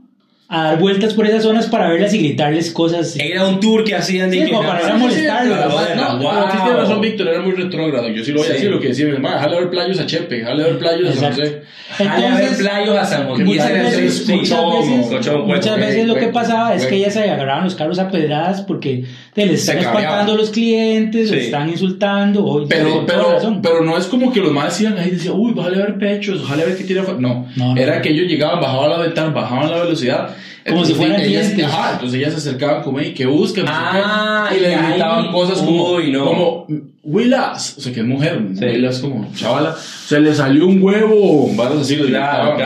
a 0.52 0.64
dar 0.64 0.78
vueltas 0.80 1.14
por 1.14 1.24
esas 1.26 1.44
zonas 1.44 1.66
para 1.68 1.88
verlas 1.88 2.12
y 2.12 2.18
gritarles 2.18 2.72
cosas. 2.72 3.14
Era 3.16 3.46
un 3.46 3.60
tour 3.60 3.84
que 3.84 3.94
hacían 3.94 4.30
de 4.30 4.38
Sí, 4.38 4.44
que 4.46 4.50
como 4.50 4.66
para 4.66 4.82
ir 4.82 4.90
a 4.90 4.96
molestarlo, 4.96 5.54
No, 5.54 6.18
wow. 6.18 6.76
razón, 6.76 7.00
Víctor, 7.00 7.28
era 7.28 7.40
muy 7.40 7.52
retrógrado. 7.52 8.08
Yo 8.08 8.24
sí 8.24 8.32
lo 8.32 8.38
voy 8.38 8.46
a 8.46 8.50
Sí. 8.50 8.54
decir, 8.54 8.70
lo 8.72 8.80
que 8.80 8.88
decía 8.88 9.06
mi 9.06 9.12
hermana, 9.12 9.38
jale 9.38 9.56
a 9.56 9.60
ver 9.60 9.70
playos 9.70 10.00
a 10.00 10.06
Chepe, 10.06 10.40
jale 10.42 10.64
a 10.64 10.66
ver 10.66 10.78
playos 10.78 11.08
a 11.08 11.20
San. 11.20 11.30
José. 11.34 11.62
Jale 11.96 12.10
a 12.10 12.16
ver 12.34 12.40
Entonces, 12.42 12.58
playos 12.66 12.96
a 12.98 13.04
San 13.04 13.28
José. 13.28 13.44
muchas 13.44 13.70
era 13.70 13.78
el- 13.78 13.84
veces, 13.86 14.26
sí, 14.26 14.32
muchas 14.34 15.76
veces, 15.78 16.06
lo 16.08 16.14
que 16.16 16.26
pasaba 16.28 16.74
es 16.74 16.84
que 16.86 16.96
ellas 16.96 17.12
se 17.14 17.30
agarraban 17.30 17.62
los 17.64 17.76
carros 17.76 18.00
a 18.00 18.10
pedradas 18.10 18.62
porque 18.62 19.04
te 19.34 19.46
les 19.46 19.60
están 19.60 19.78
espantando 19.78 20.32
a 20.32 20.36
los 20.36 20.50
clientes, 20.50 21.28
Sí. 21.28 21.34
les 21.36 21.44
están 21.44 21.68
insultando. 21.68 22.44
o- 22.44 22.66
Pero, 22.66 23.04
pero, 23.06 23.38
pero 23.62 23.84
no 23.84 23.96
es 23.96 24.06
como 24.06 24.32
que 24.32 24.40
los 24.40 24.50
más 24.52 24.66
decían 24.76 24.98
ahí, 24.98 25.10
decían, 25.10 25.34
uy, 25.36 25.52
bájale 25.52 25.76
a 25.76 25.86
ver 25.86 25.98
pechos, 25.98 26.42
bájale 26.42 26.62
a 26.62 26.66
ver 26.66 26.76
qué 26.76 26.84
tiene 26.84 27.02
No, 27.18 27.46
no. 27.56 27.76
era 27.76 28.02
que 28.02 28.10
ellos 28.10 28.26
llegaban, 28.26 28.60
bajaban 28.60 28.90
la 28.90 28.98
ventana, 28.98 29.30
bajaban 29.30 29.70
la 29.70 29.82
velocidad. 29.82 30.30
Como 30.70 30.84
si 30.84 30.94
fueran 30.94 31.20
ellas, 31.20 31.46
clientes. 31.48 31.66
Ajá, 31.66 31.92
entonces 31.94 32.18
ellas 32.18 32.32
se 32.32 32.38
acercaban 32.38 32.82
como, 32.82 33.00
y 33.00 33.12
que 33.14 33.26
sé 33.26 33.62
Ah, 33.66 34.50
y 34.56 34.60
le 34.60 34.76
gritaban 34.76 35.32
cosas 35.32 35.58
como, 35.58 35.92
Uy, 35.94 36.10
no. 36.10 36.24
como, 36.24 36.66
Willas, 37.02 37.76
o 37.78 37.80
sea, 37.80 37.92
que 37.92 38.00
es 38.00 38.06
mujer, 38.06 38.40
Sí. 38.58 38.64
Willas 38.64 38.98
como, 38.98 39.26
chavala, 39.34 39.74
se 39.74 40.20
le 40.20 40.34
salió 40.34 40.66
un 40.66 40.82
huevo, 40.82 41.50
varas 41.54 41.78
así, 41.78 41.96
Claro. 41.96 42.56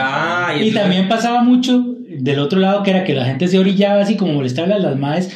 Y 0.59 0.71
también 0.71 1.07
pasaba 1.07 1.41
mucho 1.43 1.83
del 2.07 2.39
otro 2.39 2.59
lado 2.59 2.83
que 2.83 2.91
era 2.91 3.03
que 3.03 3.13
la 3.13 3.25
gente 3.25 3.47
se 3.47 3.59
orillaba 3.59 4.01
así 4.01 4.15
como 4.15 4.33
molestarle 4.33 4.73
a 4.75 4.79
las 4.79 4.97
madres. 4.97 5.31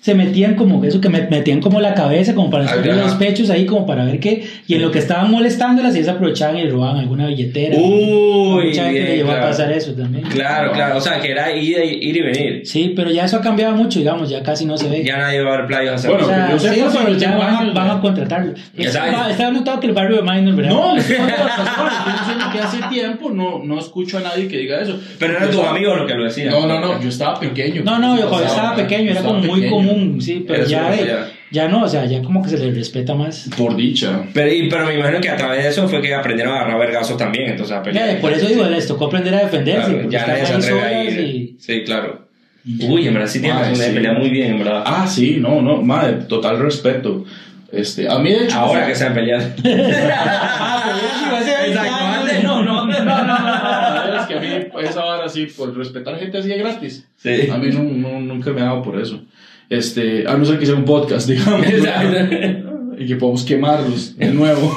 Se 0.00 0.14
metían 0.14 0.54
como 0.54 0.82
eso, 0.82 0.98
que 0.98 1.10
me- 1.10 1.28
metían 1.28 1.60
como 1.60 1.78
la 1.78 1.92
cabeza, 1.92 2.34
como 2.34 2.48
para 2.48 2.64
Ajá. 2.64 2.76
los 2.76 3.14
pechos 3.16 3.50
ahí, 3.50 3.66
como 3.66 3.84
para 3.86 4.04
ver 4.06 4.18
qué. 4.18 4.42
Y 4.66 4.74
en 4.76 4.80
lo 4.82 4.90
que 4.90 4.98
estaban 4.98 5.30
molestándolas, 5.30 5.94
ellas 5.94 6.08
aprovechaban 6.08 6.56
y 6.56 6.66
robaban 6.70 6.96
alguna 6.96 7.26
billetera. 7.26 7.76
Uy, 7.76 8.68
Mucha 8.68 8.84
gente 8.84 8.90
bien, 8.92 9.04
le 9.04 9.16
llegó 9.16 9.28
claro. 9.28 9.44
a 9.44 9.48
pasar 9.48 9.70
eso 9.72 9.92
también. 9.92 10.24
Claro, 10.28 10.72
claro. 10.72 10.96
O 10.96 11.00
sea, 11.02 11.20
que 11.20 11.30
era 11.30 11.54
ir, 11.54 11.76
ir 12.00 12.16
y 12.16 12.20
venir. 12.22 12.62
Sí, 12.64 12.94
pero 12.96 13.10
ya 13.10 13.26
eso 13.26 13.36
ha 13.36 13.40
cambiado 13.42 13.76
mucho, 13.76 13.98
digamos, 13.98 14.30
ya 14.30 14.42
casi 14.42 14.64
no 14.64 14.78
se 14.78 14.88
ve. 14.88 15.04
Ya 15.04 15.18
nadie 15.18 15.42
va 15.42 15.52
a 15.52 15.56
ver 15.58 15.66
playas 15.66 15.94
a 15.96 15.98
San 15.98 16.10
Bueno, 16.12 16.26
o 16.26 16.30
sea, 16.30 16.46
que 16.46 16.52
yo 16.52 16.58
sepa, 16.58 16.90
sí, 16.92 16.96
pero 16.98 17.08
el 17.12 17.18
ya 17.20 17.36
van, 17.36 17.54
a- 17.54 17.58
año 17.60 17.74
van 17.74 17.90
a 17.90 18.00
contratarlo. 18.00 18.54
Está, 18.78 19.50
notado 19.50 19.80
que 19.80 19.86
el 19.88 19.92
barrio 19.92 20.16
de 20.16 20.22
Minor, 20.22 20.54
¿verdad? 20.56 20.70
No, 20.70 20.94
diciendo 20.94 22.44
que 22.52 22.58
hace 22.58 22.78
tiempo 22.88 23.30
no, 23.30 23.60
no 23.62 23.78
escucho 23.78 24.18
a 24.18 24.20
nadie 24.22 24.48
que 24.48 24.56
diga 24.56 24.80
eso. 24.80 24.98
Pero 25.18 25.36
eran 25.36 25.50
tus 25.50 25.60
amigos 25.62 25.98
los 25.98 26.06
que 26.06 26.14
lo 26.14 26.24
decían. 26.24 26.48
No, 26.50 26.66
no, 26.66 26.80
no, 26.80 27.00
yo 27.02 27.08
estaba 27.10 27.38
pequeño. 27.38 27.82
No, 27.84 27.98
no, 27.98 28.18
yo 28.18 28.28
cuando 28.28 28.46
estaba 28.46 28.74
pequeño 28.76 29.10
era 29.10 29.22
como 29.22 29.40
muy 29.40 29.60
pequeño. 29.60 29.89
Común, 29.94 30.20
sí, 30.20 30.44
pero 30.46 30.64
ya, 30.66 30.94
ya. 30.94 31.28
ya 31.50 31.68
no, 31.68 31.84
o 31.84 31.88
sea, 31.88 32.04
ya 32.06 32.22
como 32.22 32.42
que 32.42 32.48
se 32.50 32.58
le 32.58 32.70
respeta 32.72 33.14
más. 33.14 33.48
Por 33.56 33.76
dicha. 33.76 34.22
Pero, 34.32 34.52
y- 34.52 34.68
pero 34.68 34.86
me 34.86 34.94
imagino 34.94 35.20
que 35.20 35.28
a 35.28 35.36
través 35.36 35.62
de 35.64 35.70
eso 35.70 35.88
fue 35.88 36.00
que 36.00 36.14
aprendieron 36.14 36.54
a 36.54 36.60
agarrar 36.60 36.78
vergazos 36.78 37.16
también. 37.16 37.50
Entonces, 37.50 37.76
a 37.76 37.82
pelear. 37.82 38.14
Ya, 38.14 38.20
por 38.20 38.32
eso 38.32 38.46
digo, 38.46 38.64
les 38.64 38.86
tocó 38.86 39.06
aprender 39.06 39.34
a 39.34 39.40
defenderse, 39.44 39.90
Claro, 39.92 40.10
ya 40.10 40.26
nadie 40.26 40.46
se 40.46 40.52
atreve 40.54 40.82
a 40.82 41.04
ir. 41.04 41.20
y... 41.20 41.56
Sí, 41.58 41.82
claro. 41.84 42.28
Uy, 42.88 43.06
en 43.08 43.14
verdad 43.14 43.28
sí 43.28 43.40
tiene 43.40 43.58
razón 43.58 43.76
sí. 43.76 43.90
pelear 43.94 44.18
muy 44.18 44.28
bien, 44.30 44.52
en 44.52 44.58
verdad. 44.58 44.82
Ah, 44.84 45.06
sí, 45.06 45.38
no, 45.40 45.62
no, 45.62 45.80
madre, 45.82 46.18
total 46.28 46.58
respeto. 46.58 47.24
Este, 47.72 48.08
a 48.08 48.18
mí 48.18 48.30
de 48.32 48.44
hecho. 48.44 48.56
Ahora 48.56 48.86
que. 48.86 48.92
Ah, 49.02 49.12
pero 49.14 50.96
yo 50.96 51.18
sí, 51.18 51.24
hace 51.36 51.62
20 51.62 51.68
Exacto, 51.70 52.42
no, 52.42 52.62
no, 52.64 52.86
no, 52.86 53.24
no, 53.24 54.20
es 54.20 54.26
que 54.26 54.34
a 54.34 54.40
mí 54.40 54.48
esa 54.82 55.04
vara 55.04 55.24
así, 55.24 55.46
por 55.46 55.76
respetar 55.76 56.18
gente 56.18 56.38
así 56.38 56.48
de 56.48 56.58
gratis. 56.58 57.06
Sí. 57.16 57.48
A 57.50 57.56
mí 57.58 57.68
no, 57.72 57.82
no- 57.82 58.20
nunca 58.20 58.50
me 58.52 58.60
ha 58.60 58.64
dado 58.64 58.82
por 58.82 59.00
eso. 59.00 59.22
Este, 59.70 60.26
a 60.26 60.36
no 60.36 60.44
ser 60.44 60.58
que 60.58 60.66
sea 60.66 60.74
un 60.74 60.84
podcast, 60.84 61.28
digamos. 61.30 61.64
Y 62.98 63.06
que 63.06 63.16
podamos 63.16 63.44
quemarlos 63.44 64.16
de 64.18 64.26
nuevo. 64.32 64.76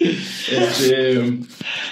este, 0.00 1.38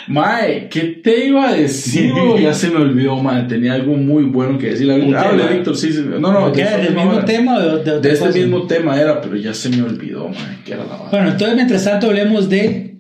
Mae, 0.09 0.69
¿qué 0.69 0.81
te 1.03 1.27
iba 1.27 1.49
a 1.49 1.55
decir? 1.55 2.13
ya 2.41 2.53
se 2.53 2.71
me 2.71 2.77
olvidó, 2.77 3.17
Mae. 3.17 3.45
Tenía 3.45 3.75
algo 3.75 3.95
muy 3.95 4.25
bueno 4.25 4.59
que 4.59 4.71
decir. 4.71 4.91
Hable. 4.91 5.47
Víctor, 5.55 5.77
sí, 5.77 5.93
sí. 5.93 6.05
No, 6.21 6.33
no, 6.33 6.53
¿Qué? 6.53 6.65
¿Del 6.65 6.95
mismo 6.95 7.25
tema 7.25 7.59
de, 7.59 7.67
de 7.69 7.75
otra 7.77 7.99
De 8.01 8.13
este 8.13 8.27
cosa? 8.27 8.39
mismo 8.39 8.67
tema 8.67 9.01
era, 9.01 9.21
pero 9.21 9.37
ya 9.37 9.55
se 9.55 9.69
me 9.71 9.83
olvidó, 9.83 10.29
Mae, 10.29 10.59
que 10.65 10.73
era 10.75 10.85
la. 10.85 10.97
Bueno, 11.11 11.29
entonces 11.31 11.57
mientras 11.57 11.85
tanto 11.85 12.09
hablemos 12.09 12.49
de 12.49 12.96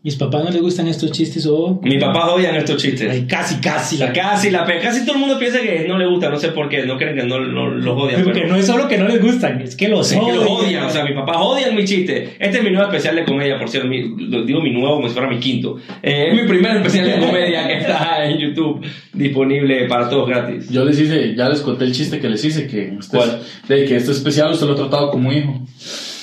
Mis 0.00 0.14
papás 0.14 0.44
no 0.44 0.50
les 0.50 0.62
gustan 0.62 0.86
estos 0.86 1.10
chistes 1.10 1.44
o... 1.46 1.80
Mi 1.82 1.98
papá 1.98 2.30
odian 2.32 2.54
estos 2.54 2.80
chistes. 2.80 3.10
Ay, 3.10 3.26
casi, 3.26 3.56
casi. 3.56 3.96
La 3.98 4.12
casi, 4.12 4.48
la 4.48 4.64
casi 4.64 5.04
todo 5.04 5.14
el 5.16 5.20
mundo 5.20 5.38
piensa 5.40 5.60
que 5.60 5.86
no 5.88 5.98
le 5.98 6.06
gusta, 6.06 6.30
no 6.30 6.38
sé 6.38 6.48
por 6.52 6.68
qué, 6.68 6.86
no 6.86 6.96
creen 6.96 7.16
que 7.16 7.24
no, 7.24 7.40
no 7.40 7.68
los 7.68 7.98
odian. 8.00 8.22
Porque 8.22 8.42
pero- 8.42 8.52
no 8.52 8.56
es 8.60 8.64
solo 8.66 8.86
que 8.86 8.96
no 8.96 9.08
les 9.08 9.20
gustan, 9.20 9.60
es 9.60 9.74
que 9.74 9.88
los 9.88 10.10
Es 10.12 10.16
que 10.16 10.24
odian. 10.24 10.36
los 10.36 10.46
odian, 10.48 10.84
o 10.84 10.90
sea, 10.90 11.04
mis 11.04 11.14
papás 11.14 11.36
odian 11.40 11.74
mi 11.74 11.84
chiste. 11.84 12.36
Este 12.38 12.58
es 12.58 12.62
mi 12.64 12.70
nuevo 12.70 12.84
especial 12.86 13.16
de 13.16 13.24
comedia, 13.24 13.58
por 13.58 13.68
cierto, 13.68 13.88
mi- 13.88 14.14
lo 14.28 14.44
digo 14.44 14.60
mi 14.62 14.70
nuevo 14.72 14.94
como 14.96 15.08
si 15.08 15.14
fuera 15.14 15.28
mi 15.28 15.40
quinto. 15.40 15.78
Eh, 16.00 16.28
es 16.30 16.34
mi 16.42 16.46
primer 16.48 16.76
especial 16.76 17.06
de 17.06 17.26
comedia 17.26 17.66
que 17.66 17.78
está 17.78 18.24
en 18.24 18.38
YouTube, 18.38 18.86
disponible 19.12 19.86
para 19.88 20.08
todos 20.08 20.28
gratis. 20.28 20.70
Yo 20.70 20.84
les 20.84 20.98
hice, 21.00 21.34
ya 21.34 21.48
les 21.48 21.60
conté 21.60 21.84
el 21.84 21.92
chiste 21.92 22.20
que 22.20 22.28
les 22.28 22.44
hice, 22.44 22.68
que, 22.68 22.92
¿Cuál? 23.10 23.40
de 23.66 23.84
que 23.84 23.96
este 23.96 24.12
especial 24.12 24.52
usted 24.52 24.66
lo 24.66 24.74
ha 24.74 24.76
tratado 24.76 25.10
como 25.10 25.32
hijo. 25.32 25.60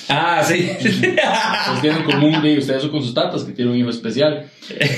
Ah, 0.08 0.42
sí. 0.46 0.70
Ustedes 0.78 1.80
tienen 1.80 1.98
en 2.00 2.04
común, 2.04 2.42
de 2.42 2.58
ustedes 2.58 2.82
son 2.82 2.90
con 2.90 3.02
sus 3.02 3.14
tatas, 3.14 3.44
que 3.44 3.52
tiene 3.52 3.70
un 3.70 3.76
hijo 3.76 3.90
especial. 3.90 4.46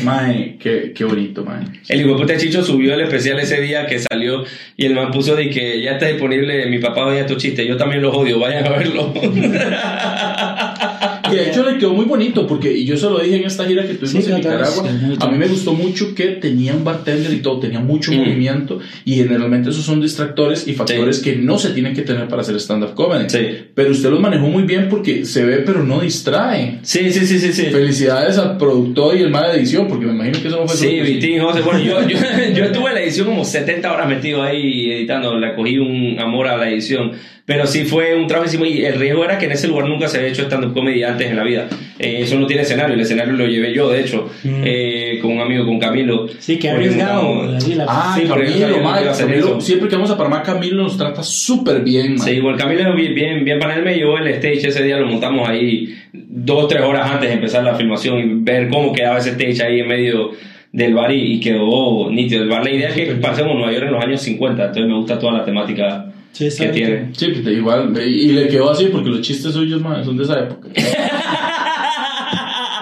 Mae, 0.02 0.56
qué, 0.58 0.92
qué 0.94 1.04
bonito, 1.04 1.44
mae. 1.44 1.64
El 1.88 2.00
hijo 2.00 2.14
de 2.24 2.36
Chicho 2.36 2.62
subió 2.62 2.94
el 2.94 3.00
especial 3.00 3.38
ese 3.38 3.60
día 3.60 3.86
que 3.86 3.98
salió 3.98 4.44
y 4.76 4.86
el 4.86 4.94
man 4.94 5.10
puso 5.10 5.34
de 5.34 5.50
que 5.50 5.82
ya 5.82 5.92
está 5.92 6.06
disponible, 6.06 6.66
mi 6.66 6.78
papá 6.78 7.06
odia 7.06 7.26
tu 7.26 7.36
chiste, 7.36 7.66
yo 7.66 7.76
también 7.76 8.02
los 8.02 8.14
odio, 8.14 8.38
vayan 8.38 8.66
a 8.66 8.70
verlo. 8.70 9.12
Y 11.32 11.36
de 11.36 11.48
hecho 11.50 11.68
le 11.68 11.78
quedó 11.78 11.92
muy 11.94 12.04
bonito, 12.04 12.46
porque 12.46 12.72
y 12.72 12.84
yo 12.84 12.96
se 12.96 13.06
lo 13.08 13.18
dije 13.20 13.36
en 13.36 13.44
esta 13.44 13.64
gira 13.66 13.82
que 13.86 13.94
tuvimos 13.94 14.24
Sí, 14.24 14.30
en 14.30 14.36
vez, 14.36 14.44
Nicaragua. 14.46 14.84
sí, 14.88 15.16
a 15.20 15.26
mí 15.28 15.38
me 15.38 15.46
gustó 15.48 15.72
mucho 15.74 16.14
que 16.14 16.26
tenía 16.28 16.74
un 16.74 16.84
bartender 16.84 17.32
y 17.32 17.38
todo, 17.38 17.60
tenía 17.60 17.80
mucho 17.80 18.12
Mm. 18.12 18.16
movimiento. 18.16 18.78
Y 19.04 19.14
generalmente 19.14 19.70
esos 19.70 19.84
son 19.84 20.00
distractores 20.00 20.66
y 20.68 20.74
factores 20.74 21.18
que 21.20 21.36
no 21.36 21.58
se 21.58 21.70
tienen 21.70 21.94
que 21.94 22.02
tener 22.02 22.28
para 22.28 22.42
hacer 22.42 22.56
stand-up 22.56 22.94
comedy. 22.94 23.28
Sí. 23.28 23.38
Pero 23.74 23.90
usted 23.90 24.10
los 24.10 24.20
manejó 24.20 24.48
muy 24.48 24.62
bien 24.64 24.88
porque 24.88 25.24
se 25.24 25.44
ve, 25.44 25.58
pero 25.58 25.82
no 25.84 26.00
distrae. 26.00 26.78
Sí, 26.82 27.10
sí, 27.12 27.26
sí, 27.26 27.38
sí, 27.38 27.52
sí. 27.52 27.62
Felicidades 27.66 28.38
al 28.38 28.56
productor 28.58 29.16
y 29.16 29.22
el 29.22 29.30
mal 29.30 29.52
de 29.52 29.58
edición, 29.58 29.86
porque 29.88 30.06
me 30.06 30.12
imagino 30.12 30.40
que 30.40 30.48
eso 30.48 30.60
no 30.60 30.68
fue 30.68 30.76
Sí, 30.76 31.00
Vitín, 31.00 31.40
José. 31.40 31.60
Bueno, 31.62 31.80
yo, 31.80 32.00
yo, 32.08 32.16
yo 32.54 32.64
estuve 32.64 32.88
en 32.88 32.94
la 32.94 33.00
edición 33.02 33.26
como 33.26 33.44
70 33.44 33.92
horas 33.92 34.08
metido 34.08 34.42
ahí 34.42 34.90
editando, 34.90 35.38
le 35.38 35.54
cogí 35.54 35.78
un 35.78 36.18
amor 36.18 36.48
a 36.48 36.56
la 36.56 36.68
edición. 36.70 37.12
Pero 37.44 37.66
sí 37.66 37.84
fue 37.84 38.14
un 38.14 38.26
trabajo 38.26 38.44
encima 38.46 38.68
y 38.68 38.84
el 38.84 38.98
riesgo 39.00 39.24
era 39.24 39.38
que 39.38 39.46
en 39.46 39.52
ese 39.52 39.68
lugar 39.68 39.88
nunca 39.88 40.06
se 40.06 40.18
había 40.18 40.28
hecho 40.28 40.42
stand-up 40.42 40.74
comedy 40.74 41.02
antes 41.02 41.17
en 41.26 41.37
la 41.37 41.42
vida. 41.44 41.68
Eh, 41.98 42.20
eso 42.22 42.38
no 42.38 42.46
tiene 42.46 42.62
escenario, 42.62 42.94
el 42.94 43.00
escenario 43.00 43.33
lo 43.33 43.46
llevé 43.46 43.74
yo, 43.74 43.90
de 43.90 44.00
hecho, 44.00 44.31
Mm. 44.44 44.62
eh, 44.64 45.18
con 45.20 45.33
un 45.33 45.40
amigo, 45.40 45.66
con 45.66 45.78
Camilo. 45.81 46.26
Sí, 46.38 46.59
que 46.59 46.70
arriesgado. 46.70 47.42
Ah, 47.88 48.14
Sí, 48.16 48.24
Camilo, 48.26 48.88
hacer 49.11 49.26
Camilo, 49.26 49.61
siempre 49.61 49.88
que 49.88 49.96
vamos 49.96 50.11
a 50.11 50.16
Panamá, 50.16 50.42
Camilo 50.42 50.83
nos 50.83 50.96
trata 50.96 51.22
súper 51.22 51.83
bien, 51.83 52.14
mae. 52.16 52.28
Sí, 52.28 52.31
igual 52.37 52.57
Camilo 52.57 52.88
es 52.90 52.94
bien, 52.96 53.14
bien, 53.14 53.44
bien 53.44 53.59
para 53.59 53.74
él 53.76 53.83
me 53.85 53.94
llevó 53.96 54.16
el 54.18 54.28
stage 54.28 54.68
ese 54.68 54.83
día, 54.85 54.96
lo 54.98 55.07
montamos 55.09 55.48
ahí 55.48 55.94
dos, 56.12 56.68
tres 56.68 56.83
horas 56.83 57.11
antes 57.11 57.28
de 57.28 57.35
empezar 57.35 57.64
la 57.64 57.74
filmación 57.74 58.18
y 58.18 58.24
ver 58.44 58.68
cómo 58.68 58.92
quedaba 58.92 59.18
ese 59.18 59.31
stage 59.31 59.62
ahí 59.62 59.81
en 59.81 59.88
medio 59.88 60.31
del 60.70 60.94
bar 60.94 61.11
y, 61.11 61.35
y 61.35 61.40
quedó 61.40 62.11
nítido. 62.11 62.42
El 62.44 62.48
bar, 62.48 62.62
la 62.62 62.70
idea 62.70 62.88
es 62.90 62.94
que 62.94 63.07
pasemos 63.16 63.54
Nueva 63.57 63.72
York 63.72 63.87
en 63.87 63.92
los 63.92 64.04
años 64.04 64.20
50, 64.22 64.62
entonces 64.66 64.87
me 64.87 64.94
gusta 64.96 65.18
toda 65.18 65.33
la 65.33 65.44
temática 65.44 66.12
Sí, 66.32 66.48
que 66.56 66.68
tiene. 66.68 67.10
Sí, 67.16 67.32
que 67.32 67.40
te- 67.40 67.52
igual, 67.52 67.92
y 68.00 68.28
le 68.32 68.46
quedó 68.48 68.70
así 68.70 68.86
porque 68.86 69.08
los 69.10 69.20
chistes 69.22 69.52
suyos, 69.52 69.80
mae, 69.80 70.04
son 70.04 70.16
de 70.16 70.24
esa 70.24 70.38
época. 70.40 70.68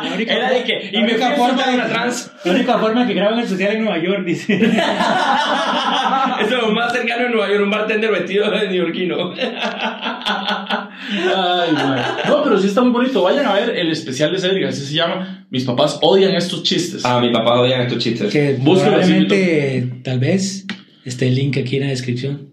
La 0.03 0.15
única 0.15 0.35
Era 0.35 0.51
de 0.51 0.63
que, 0.63 0.91
y 0.93 0.95
la 0.95 1.01
me 1.01 1.07
única 1.13 1.33
a 1.33 1.37
forma 1.37 1.67
de- 1.67 1.75
una 1.75 1.87
trans. 1.89 2.31
La 2.45 2.53
única 2.53 2.79
forma 2.79 3.07
que 3.07 3.15
graban 3.15 3.39
especial 3.41 3.73
en 3.77 3.85
Nueva 3.85 4.03
York, 4.03 4.25
dice. 4.25 4.55
Eso 4.55 4.65
es 6.41 6.51
lo 6.51 6.71
más 6.73 6.93
cercano 6.93 7.27
en 7.27 7.33
Nueva 7.33 7.49
York, 7.49 7.63
un 7.65 7.71
bartender 7.71 8.11
vestido 8.13 8.51
de 8.51 8.69
neoyorquino. 8.69 9.33
Ay, 9.37 9.47
mae. 11.73 12.03
No, 12.29 12.43
pero 12.45 12.59
sí 12.59 12.67
está 12.69 12.83
muy 12.83 12.93
bonito. 12.93 13.23
Vayan 13.23 13.47
a 13.47 13.55
ver 13.55 13.71
el 13.77 13.91
especial 13.91 14.33
de 14.33 14.39
Cedric, 14.39 14.67
así 14.67 14.85
se 14.85 14.95
llama. 14.95 15.47
Mis 15.51 15.65
papás 15.65 15.99
odian 16.03 16.35
estos 16.35 16.63
chistes. 16.63 17.05
Ah, 17.05 17.21
mi 17.21 17.33
papá 17.33 17.61
odian 17.61 17.81
estos 17.83 17.99
chistes. 17.99 18.33
que 18.33 18.51
así, 18.51 18.61
probablemente, 18.63 20.01
tal 20.05 20.19
vez, 20.19 20.67
esté 21.05 21.29
el 21.29 21.35
link 21.37 21.57
aquí 21.59 21.77
en 21.77 21.83
la 21.85 21.89
descripción. 21.89 22.51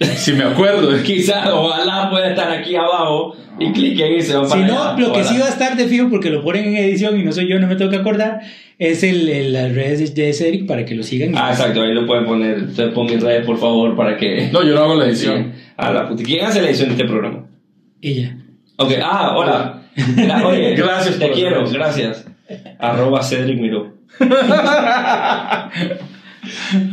Si 0.16 0.32
me 0.32 0.44
acuerdo. 0.44 0.90
Quizás, 1.02 1.48
ojalá 1.50 2.10
pueda 2.10 2.30
estar 2.30 2.50
aquí 2.50 2.74
abajo 2.76 3.36
y 3.58 3.72
cliquen 3.72 4.14
y 4.16 4.20
se 4.22 4.34
van 4.36 4.46
Si 4.46 4.50
para 4.52 4.66
no, 4.66 4.82
allá. 4.82 4.90
lo 4.98 5.06
que 5.12 5.20
Ojalá. 5.20 5.24
sí 5.24 5.38
va 5.38 5.46
a 5.46 5.50
estar 5.50 5.76
de 5.76 5.86
fijo, 5.86 6.08
porque 6.10 6.30
lo 6.30 6.42
ponen 6.42 6.66
en 6.66 6.76
edición 6.76 7.18
y 7.18 7.22
no 7.22 7.32
soy 7.32 7.48
yo, 7.48 7.58
no 7.60 7.66
me 7.68 7.76
tengo 7.76 7.90
que 7.90 7.98
acordar, 7.98 8.40
es 8.78 9.02
el, 9.04 9.28
el- 9.28 9.52
las 9.52 9.72
redes 9.74 10.14
de 10.14 10.32
Cedric 10.32 10.66
para 10.66 10.84
que 10.84 10.94
lo 10.96 11.02
sigan. 11.04 11.34
Ah, 11.36 11.50
exacto, 11.50 11.82
ahí 11.82 11.94
lo 11.94 12.06
pueden 12.06 12.26
poner. 12.26 12.58
Entonces 12.58 12.88
pon 12.92 13.06
mis 13.06 13.22
redes, 13.22 13.46
por 13.46 13.58
favor, 13.58 13.94
para 13.96 14.16
que. 14.16 14.48
No, 14.52 14.62
yo 14.64 14.74
no 14.74 14.80
hago 14.82 14.94
la 14.96 15.06
edición. 15.06 15.52
A 15.76 15.92
la 15.92 16.08
puta. 16.08 16.22
¿Quién 16.24 16.44
hace 16.44 16.60
la 16.60 16.68
edición 16.68 16.88
de 16.88 16.94
este 16.96 17.06
programa? 17.06 17.46
Ella. 18.02 18.36
Ok, 18.76 18.92
ah, 19.02 19.34
hola. 19.36 19.82
Gra- 19.96 20.44
Oye, 20.44 20.74
Gracias 20.74 21.18
Te 21.18 21.26
por 21.26 21.34
quiero, 21.36 21.70
gracias. 21.70 22.26
Arroba 22.80 23.22
Cedric 23.22 23.60
Miró. 23.60 23.94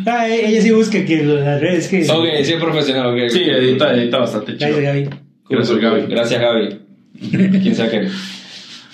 Ah, 0.06 0.28
e- 0.28 0.48
ella 0.50 0.62
sí 0.62 0.72
busca 0.72 1.04
que 1.06 1.24
las 1.24 1.60
redes 1.62 1.88
que. 1.88 2.02
Ok, 2.10 2.26
sí 2.44 2.54
es 2.54 2.60
profesional, 2.62 3.08
ok. 3.14 3.30
Sí, 3.30 3.42
edita, 3.44 3.94
edita 3.94 4.18
bastante 4.20 4.58
chido. 4.58 4.70
Gracias, 4.78 4.84
Gaby. 4.84 5.10
Gracias, 5.50 5.80
Gaby. 5.82 6.02
Gracias, 6.08 6.42
Gaby. 6.42 6.80
¿Quién 7.62 7.76
sabe 7.76 7.90
qué? 7.92 8.08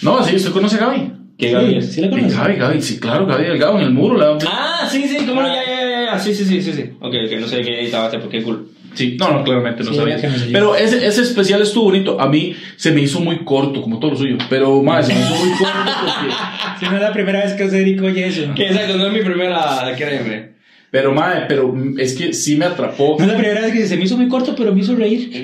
No, 0.02 0.24
sí, 0.24 0.36
¿usted 0.36 0.52
conoce 0.52 0.76
a 0.76 0.80
Gaby? 0.88 1.12
¿Qué 1.38 1.52
Gaby 1.52 1.70
Sí, 1.72 1.78
es? 1.78 1.94
sí 1.94 2.02
la. 2.02 2.08
Gaby, 2.08 2.56
Gaby, 2.56 2.82
sí, 2.82 3.00
claro, 3.00 3.26
Gaby 3.26 3.44
Delgado 3.46 3.78
en 3.80 3.84
el 3.86 3.92
muro. 3.92 4.18
La... 4.18 4.38
Ah, 4.48 4.88
sí, 4.92 5.04
sí, 5.08 5.18
cómo 5.28 5.42
no, 5.42 5.48
ya, 5.48 5.64
ya, 5.66 5.82
ya, 5.90 6.06
ya. 6.14 6.20
Sí, 6.20 6.34
sí, 6.34 6.46
sí, 6.46 6.62
sí, 6.62 6.74
sí. 6.74 6.84
Ok, 7.00 7.14
ok, 7.26 7.40
no 7.40 7.48
sé 7.48 7.62
qué 7.62 7.82
editaba 7.82 8.06
este, 8.06 8.20
porque 8.20 8.42
cool. 8.44 8.68
Sí, 8.98 9.16
no, 9.20 9.32
no, 9.32 9.44
claramente 9.44 9.84
no 9.84 9.92
Sí, 9.92 9.98
sabía. 9.98 10.18
no. 10.18 10.22
Pero 10.52 10.76
ese, 10.76 11.06
ese 11.06 11.22
especial 11.22 11.62
estuvo 11.62 11.86
bonito. 11.86 12.20
A 12.20 12.28
mí 12.28 12.56
se 12.76 12.92
me 12.92 13.02
hizo 13.02 13.20
muy 13.20 13.46
corto, 13.46 13.82
como 13.82 14.00
todo 14.00 14.12
lo 14.12 14.18
suyo. 14.18 14.38
Pero, 14.50 14.82
más, 14.82 15.06
se 15.06 15.14
me 15.14 15.20
hizo 15.22 15.36
muy 15.36 15.50
corto 15.58 15.92
porque. 16.02 16.34
Si 16.80 16.86
no 16.86 16.96
es 16.96 17.02
la 17.02 17.12
primera 17.12 17.44
vez 17.44 17.54
que 17.54 17.68
Cedric 17.70 18.00
oye 18.04 18.28
eso. 18.28 18.54
Que 18.56 18.68
exacto, 18.68 18.98
no 18.98 19.08
es 19.08 19.14
mi 19.14 19.22
primera, 19.22 19.82
créeme. 19.98 20.50
Pero, 20.92 21.12
madre, 21.12 21.46
pero 21.48 21.74
es 21.98 22.16
que 22.16 22.34
sí 22.34 22.56
me 22.56 22.66
atrapó. 22.66 23.16
No 23.18 23.26
es 23.26 23.32
la 23.32 23.38
primera 23.38 23.62
vez 23.62 23.74
que 23.74 23.88
se 23.88 23.98
me 23.98 24.04
hizo 24.04 24.16
muy 24.16 24.28
corto, 24.28 24.54
pero 24.56 24.74
me 24.74 24.82
hizo 24.82 24.96
reír. 24.96 25.44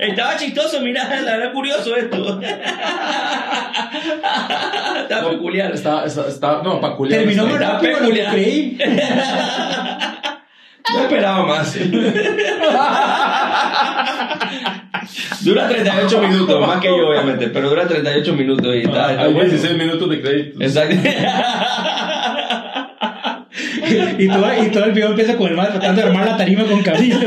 Estaba 0.00 0.36
chistoso, 0.36 0.80
mira, 0.82 1.08
la 1.22 1.36
verdad 1.36 1.52
curioso 1.52 1.96
esto. 1.96 2.40
Está 5.02 5.30
peculiar. 5.30 5.72
Está, 5.72 6.04
está, 6.04 6.28
está, 6.28 6.62
no, 6.62 6.80
peculiar. 6.80 7.20
Terminó 7.20 7.46
más 7.46 7.60
rápido 7.60 8.00
lo 8.00 8.10
que 8.12 8.24
creí. 8.24 8.78
No 10.92 11.00
esperaba 11.02 11.44
más. 11.46 11.76
dura 15.40 15.68
38 15.68 16.20
minutos, 16.20 16.66
más 16.66 16.80
que 16.80 16.88
yo, 16.88 17.08
obviamente, 17.08 17.48
pero 17.48 17.68
dura 17.70 17.86
38 17.86 18.32
minutos 18.34 18.74
y 18.74 18.80
está. 18.80 19.12
está 19.12 19.22
Hay 19.24 19.32
bueno. 19.32 19.50
16 19.50 19.78
minutos 19.78 20.10
de 20.10 20.20
crédito. 20.20 20.62
Exacto. 20.62 20.96
Y 24.18 24.28
todo, 24.28 24.46
y 24.62 24.70
todo 24.70 24.84
el 24.84 24.92
video 24.92 25.08
empieza 25.08 25.36
con 25.36 25.48
el 25.48 25.56
mal 25.56 25.68
tratando 25.70 26.00
de 26.00 26.08
armar 26.08 26.24
la 26.26 26.36
tarima 26.36 26.64
con 26.64 26.80
Camilo. 26.82 27.18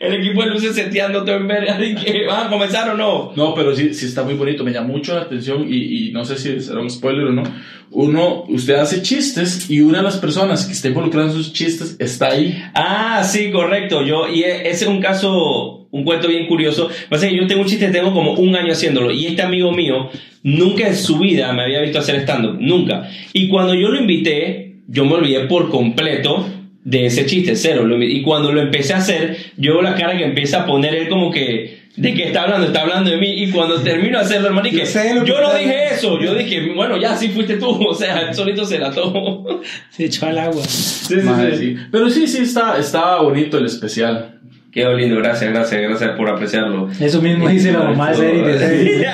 El 0.00 0.14
equipo 0.14 0.42
de 0.42 0.48
luces 0.48 0.74
seteando 0.74 1.24
todo 1.24 1.36
en 1.36 1.46
verga. 1.46 1.76
que 1.78 2.24
¿Van 2.26 2.46
a 2.46 2.50
comenzar 2.50 2.88
o 2.88 2.96
no? 2.96 3.32
No, 3.36 3.54
pero 3.54 3.76
sí, 3.76 3.92
sí 3.92 4.06
está 4.06 4.22
muy 4.24 4.32
bonito. 4.32 4.64
Me 4.64 4.72
llamó 4.72 4.94
mucho 4.94 5.14
la 5.14 5.20
atención 5.22 5.66
y, 5.68 6.08
y 6.08 6.12
no 6.12 6.24
sé 6.24 6.38
si 6.38 6.58
será 6.60 6.80
un 6.80 6.88
spoiler 6.88 7.26
o 7.26 7.32
no. 7.32 7.42
Uno, 7.90 8.44
usted 8.48 8.76
hace 8.76 9.02
chistes 9.02 9.68
y 9.68 9.80
una 9.82 9.98
de 9.98 10.04
las 10.04 10.16
personas 10.16 10.64
que 10.64 10.72
está 10.72 10.88
involucrada 10.88 11.26
en 11.28 11.34
sus 11.34 11.52
chistes 11.52 11.96
está 11.98 12.28
ahí. 12.28 12.56
Ah, 12.74 13.22
sí, 13.24 13.50
correcto. 13.50 14.02
Yo, 14.02 14.26
y 14.26 14.42
e- 14.42 14.70
ese 14.70 14.84
es 14.84 14.90
un 14.90 15.00
caso, 15.02 15.86
un 15.90 16.04
cuento 16.04 16.28
bien 16.28 16.46
curioso. 16.46 16.88
Pasa 17.10 17.28
que 17.28 17.36
yo 17.36 17.46
tengo 17.46 17.60
un 17.60 17.68
chiste, 17.68 17.88
tengo 17.90 18.14
como 18.14 18.32
un 18.32 18.56
año 18.56 18.72
haciéndolo. 18.72 19.10
Y 19.10 19.26
este 19.26 19.42
amigo 19.42 19.70
mío 19.70 20.08
nunca 20.42 20.86
en 20.88 20.96
su 20.96 21.18
vida 21.18 21.52
me 21.52 21.64
había 21.64 21.82
visto 21.82 21.98
hacer 21.98 22.16
stand-up. 22.20 22.56
Nunca. 22.58 23.10
Y 23.34 23.48
cuando 23.48 23.74
yo 23.74 23.88
lo 23.88 24.00
invité, 24.00 24.76
yo 24.88 25.04
me 25.04 25.14
olvidé 25.16 25.40
por 25.40 25.68
completo 25.68 26.46
de 26.84 27.06
ese 27.06 27.26
chiste, 27.26 27.56
cero. 27.56 27.86
Y 28.00 28.22
cuando 28.22 28.52
lo 28.52 28.60
empecé 28.60 28.94
a 28.94 28.98
hacer, 28.98 29.36
yo 29.56 29.74
veo 29.74 29.82
la 29.82 29.94
cara 29.94 30.16
que 30.16 30.24
empieza 30.24 30.62
a 30.62 30.66
poner 30.66 30.94
él 30.94 31.08
como 31.08 31.30
que. 31.30 31.80
¿De 31.96 32.14
qué 32.14 32.28
está 32.28 32.42
hablando? 32.42 32.68
Está 32.68 32.82
hablando 32.82 33.10
de 33.10 33.18
mí. 33.18 33.42
Y 33.42 33.50
cuando 33.50 33.82
termino 33.82 34.18
de 34.18 34.24
hacerlo, 34.24 34.46
hermano, 34.48 34.68
y 34.68 34.70
que 34.70 34.84
Yo 34.84 35.24
yo 35.24 35.40
no 35.40 35.52
dije 35.54 35.88
eso. 35.92 36.18
Yo 36.20 36.34
dije, 36.34 36.72
bueno, 36.74 36.96
ya 36.96 37.16
sí 37.16 37.28
fuiste 37.28 37.56
tú. 37.56 37.68
O 37.88 37.94
sea, 37.94 38.20
él 38.22 38.34
solito 38.34 38.64
se 38.64 38.78
la 38.78 38.90
tomó. 38.90 39.60
Se 39.90 40.06
echó 40.06 40.26
al 40.26 40.38
agua. 40.38 40.62
Sí, 40.64 41.16
sí, 41.20 41.26
Madre, 41.26 41.56
sí. 41.56 41.74
sí. 41.74 41.82
Pero 41.90 42.08
sí, 42.08 42.26
sí, 42.26 42.42
está, 42.42 42.78
está 42.78 43.16
bonito 43.16 43.58
el 43.58 43.66
especial. 43.66 44.40
Quedó 44.72 44.94
lindo, 44.94 45.16
gracias, 45.16 45.52
gracias, 45.52 45.82
gracias 45.82 46.10
por 46.16 46.30
apreciarlo. 46.30 46.88
Eso 47.00 47.20
mismo 47.20 47.48
dice 47.48 47.72
la 47.72 47.80
mamá 47.80 48.10
de 48.12 48.16
Cedric. 48.16 49.06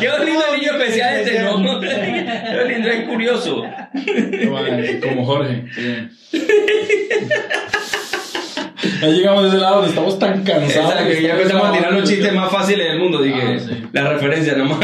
Quedó 0.00 0.24
lindo 0.24 0.40
el 0.54 0.60
niño 0.60 0.72
especial 0.72 1.20
este, 1.20 1.42
¿no? 1.42 1.80
Quedó 1.80 2.64
lindo, 2.66 2.88
es 2.88 3.04
curioso. 3.06 3.62
Como 5.02 5.26
Jorge. 5.26 5.64
sí. 5.74 6.45
Ya 9.00 9.08
llegamos 9.08 9.42
de 9.42 9.48
ese 9.48 9.58
lado 9.58 9.76
donde 9.76 9.88
estamos 9.90 10.18
tan 10.18 10.42
cansados. 10.44 10.90
Exacto, 10.92 11.08
que 11.08 11.22
ya 11.22 11.32
empezamos 11.34 11.66
a 11.68 11.72
tirar 11.72 11.92
los 11.92 12.08
chistes 12.08 12.32
más 12.32 12.50
fáciles 12.50 12.86
del 12.88 12.98
mundo, 12.98 13.20
dije, 13.22 13.40
Ah, 13.42 13.58
sí. 13.58 13.70
la 13.92 14.12
referencia 14.12 14.54
nomás. 14.56 14.78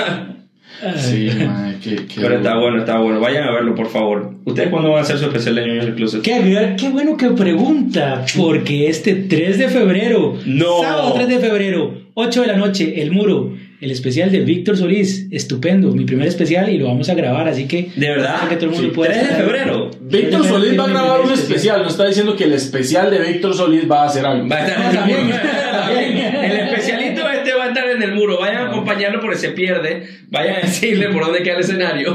Sí, 0.97 1.30
madre, 1.47 1.76
qué, 1.83 1.95
qué 2.07 2.20
Pero 2.20 2.37
está 2.39 2.57
bueno, 2.59 2.78
está 2.80 2.99
bueno. 2.99 3.20
Vayan 3.20 3.45
a 3.45 3.53
verlo, 3.53 3.74
por 3.74 3.89
favor. 3.89 4.33
¿Ustedes 4.45 4.68
cuándo 4.68 4.89
van 4.91 4.99
a 4.99 5.03
hacer 5.03 5.16
su 5.18 5.26
especial 5.26 5.55
de 5.55 5.66
Ñoños 5.66 5.85
del 5.87 5.95
Closet? 5.95 6.22
Qué, 6.22 6.74
qué 6.76 6.89
bueno 6.89 7.16
que 7.16 7.28
pregunta, 7.30 8.24
porque 8.37 8.89
este 8.89 9.14
3 9.14 9.59
de 9.59 9.68
febrero, 9.68 10.37
No. 10.45 10.80
sábado 10.83 11.12
3 11.14 11.28
de 11.28 11.39
febrero, 11.39 11.95
8 12.14 12.41
de 12.41 12.47
la 12.49 12.57
noche, 12.57 13.01
el 13.01 13.12
muro, 13.12 13.53
el 13.83 13.91
especial 13.91 14.30
de 14.33 14.41
Víctor 14.41 14.76
Solís. 14.78 15.26
Estupendo, 15.30 15.91
mi 15.93 16.05
primer 16.05 16.28
especial 16.28 16.70
y 16.70 16.78
lo 16.78 16.87
vamos 16.87 17.09
a 17.11 17.14
grabar, 17.14 17.49
así 17.49 17.66
que... 17.66 17.91
¿De 17.97 18.09
verdad? 18.09 18.49
que 18.49 18.55
todo 18.57 18.66
el 18.66 18.70
mundo 18.72 18.89
Sí. 18.89 18.95
pueda 18.95 19.11
3 19.12 19.22
de 19.22 19.28
estar- 19.30 19.45
febrero. 19.45 19.91
Víctor 20.01 20.47
Solís 20.47 20.78
va 20.78 20.85
a 20.85 20.89
grabar 20.89 21.20
un 21.20 21.33
Especial. 21.33 21.49
especial, 21.53 21.83
no 21.83 21.89
está 21.89 22.07
diciendo 22.07 22.37
que 22.37 22.45
el 22.45 22.53
especial 22.55 23.11
de 23.11 23.18
Víctor 23.18 23.55
Solís 23.55 23.91
va 23.91 24.05
a 24.05 24.07
hacer 24.07 24.24
algo. 24.24 24.49
Va 24.49 24.57
a 24.57 24.66
estar 24.66 24.80
en 24.80 24.87
el 24.89 24.95
también. 24.97 25.26
muro. 25.26 25.37
También. 25.72 26.35
El 26.45 26.53
especialito 26.68 27.28
este 27.28 27.55
va 27.55 27.64
a 27.64 27.68
estar 27.68 27.89
en 27.91 28.03
el 28.03 28.12
muro. 28.14 28.39
Vayan 28.41 28.57
a 28.62 28.66
acompañarlo 28.68 29.20
porque 29.20 29.37
se 29.37 29.49
pierde. 29.51 30.07
Vayan 30.30 30.57
a 30.57 30.61
decirle 30.61 31.09
por 31.11 31.24
dónde 31.24 31.43
queda 31.43 31.55
el 31.57 31.61
escenario. 31.61 32.14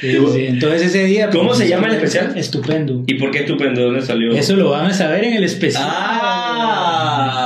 Sí, 0.00 0.10
sí, 0.34 0.46
Entonces 0.48 0.82
ese 0.82 1.04
día... 1.04 1.30
¿Cómo 1.30 1.46
pues, 1.48 1.58
se 1.60 1.68
llama 1.68 1.86
el 1.88 1.94
especial? 1.94 2.32
Estupendo. 2.36 3.02
¿Y 3.06 3.14
por 3.14 3.30
qué 3.30 3.38
estupendo? 3.40 3.80
¿Dónde 3.82 4.02
salió? 4.02 4.32
Eso 4.32 4.54
lo 4.54 4.68
van 4.70 4.86
a 4.86 4.92
saber 4.92 5.24
en 5.24 5.32
el 5.34 5.44
especial. 5.44 5.84
Ah, 5.86 7.45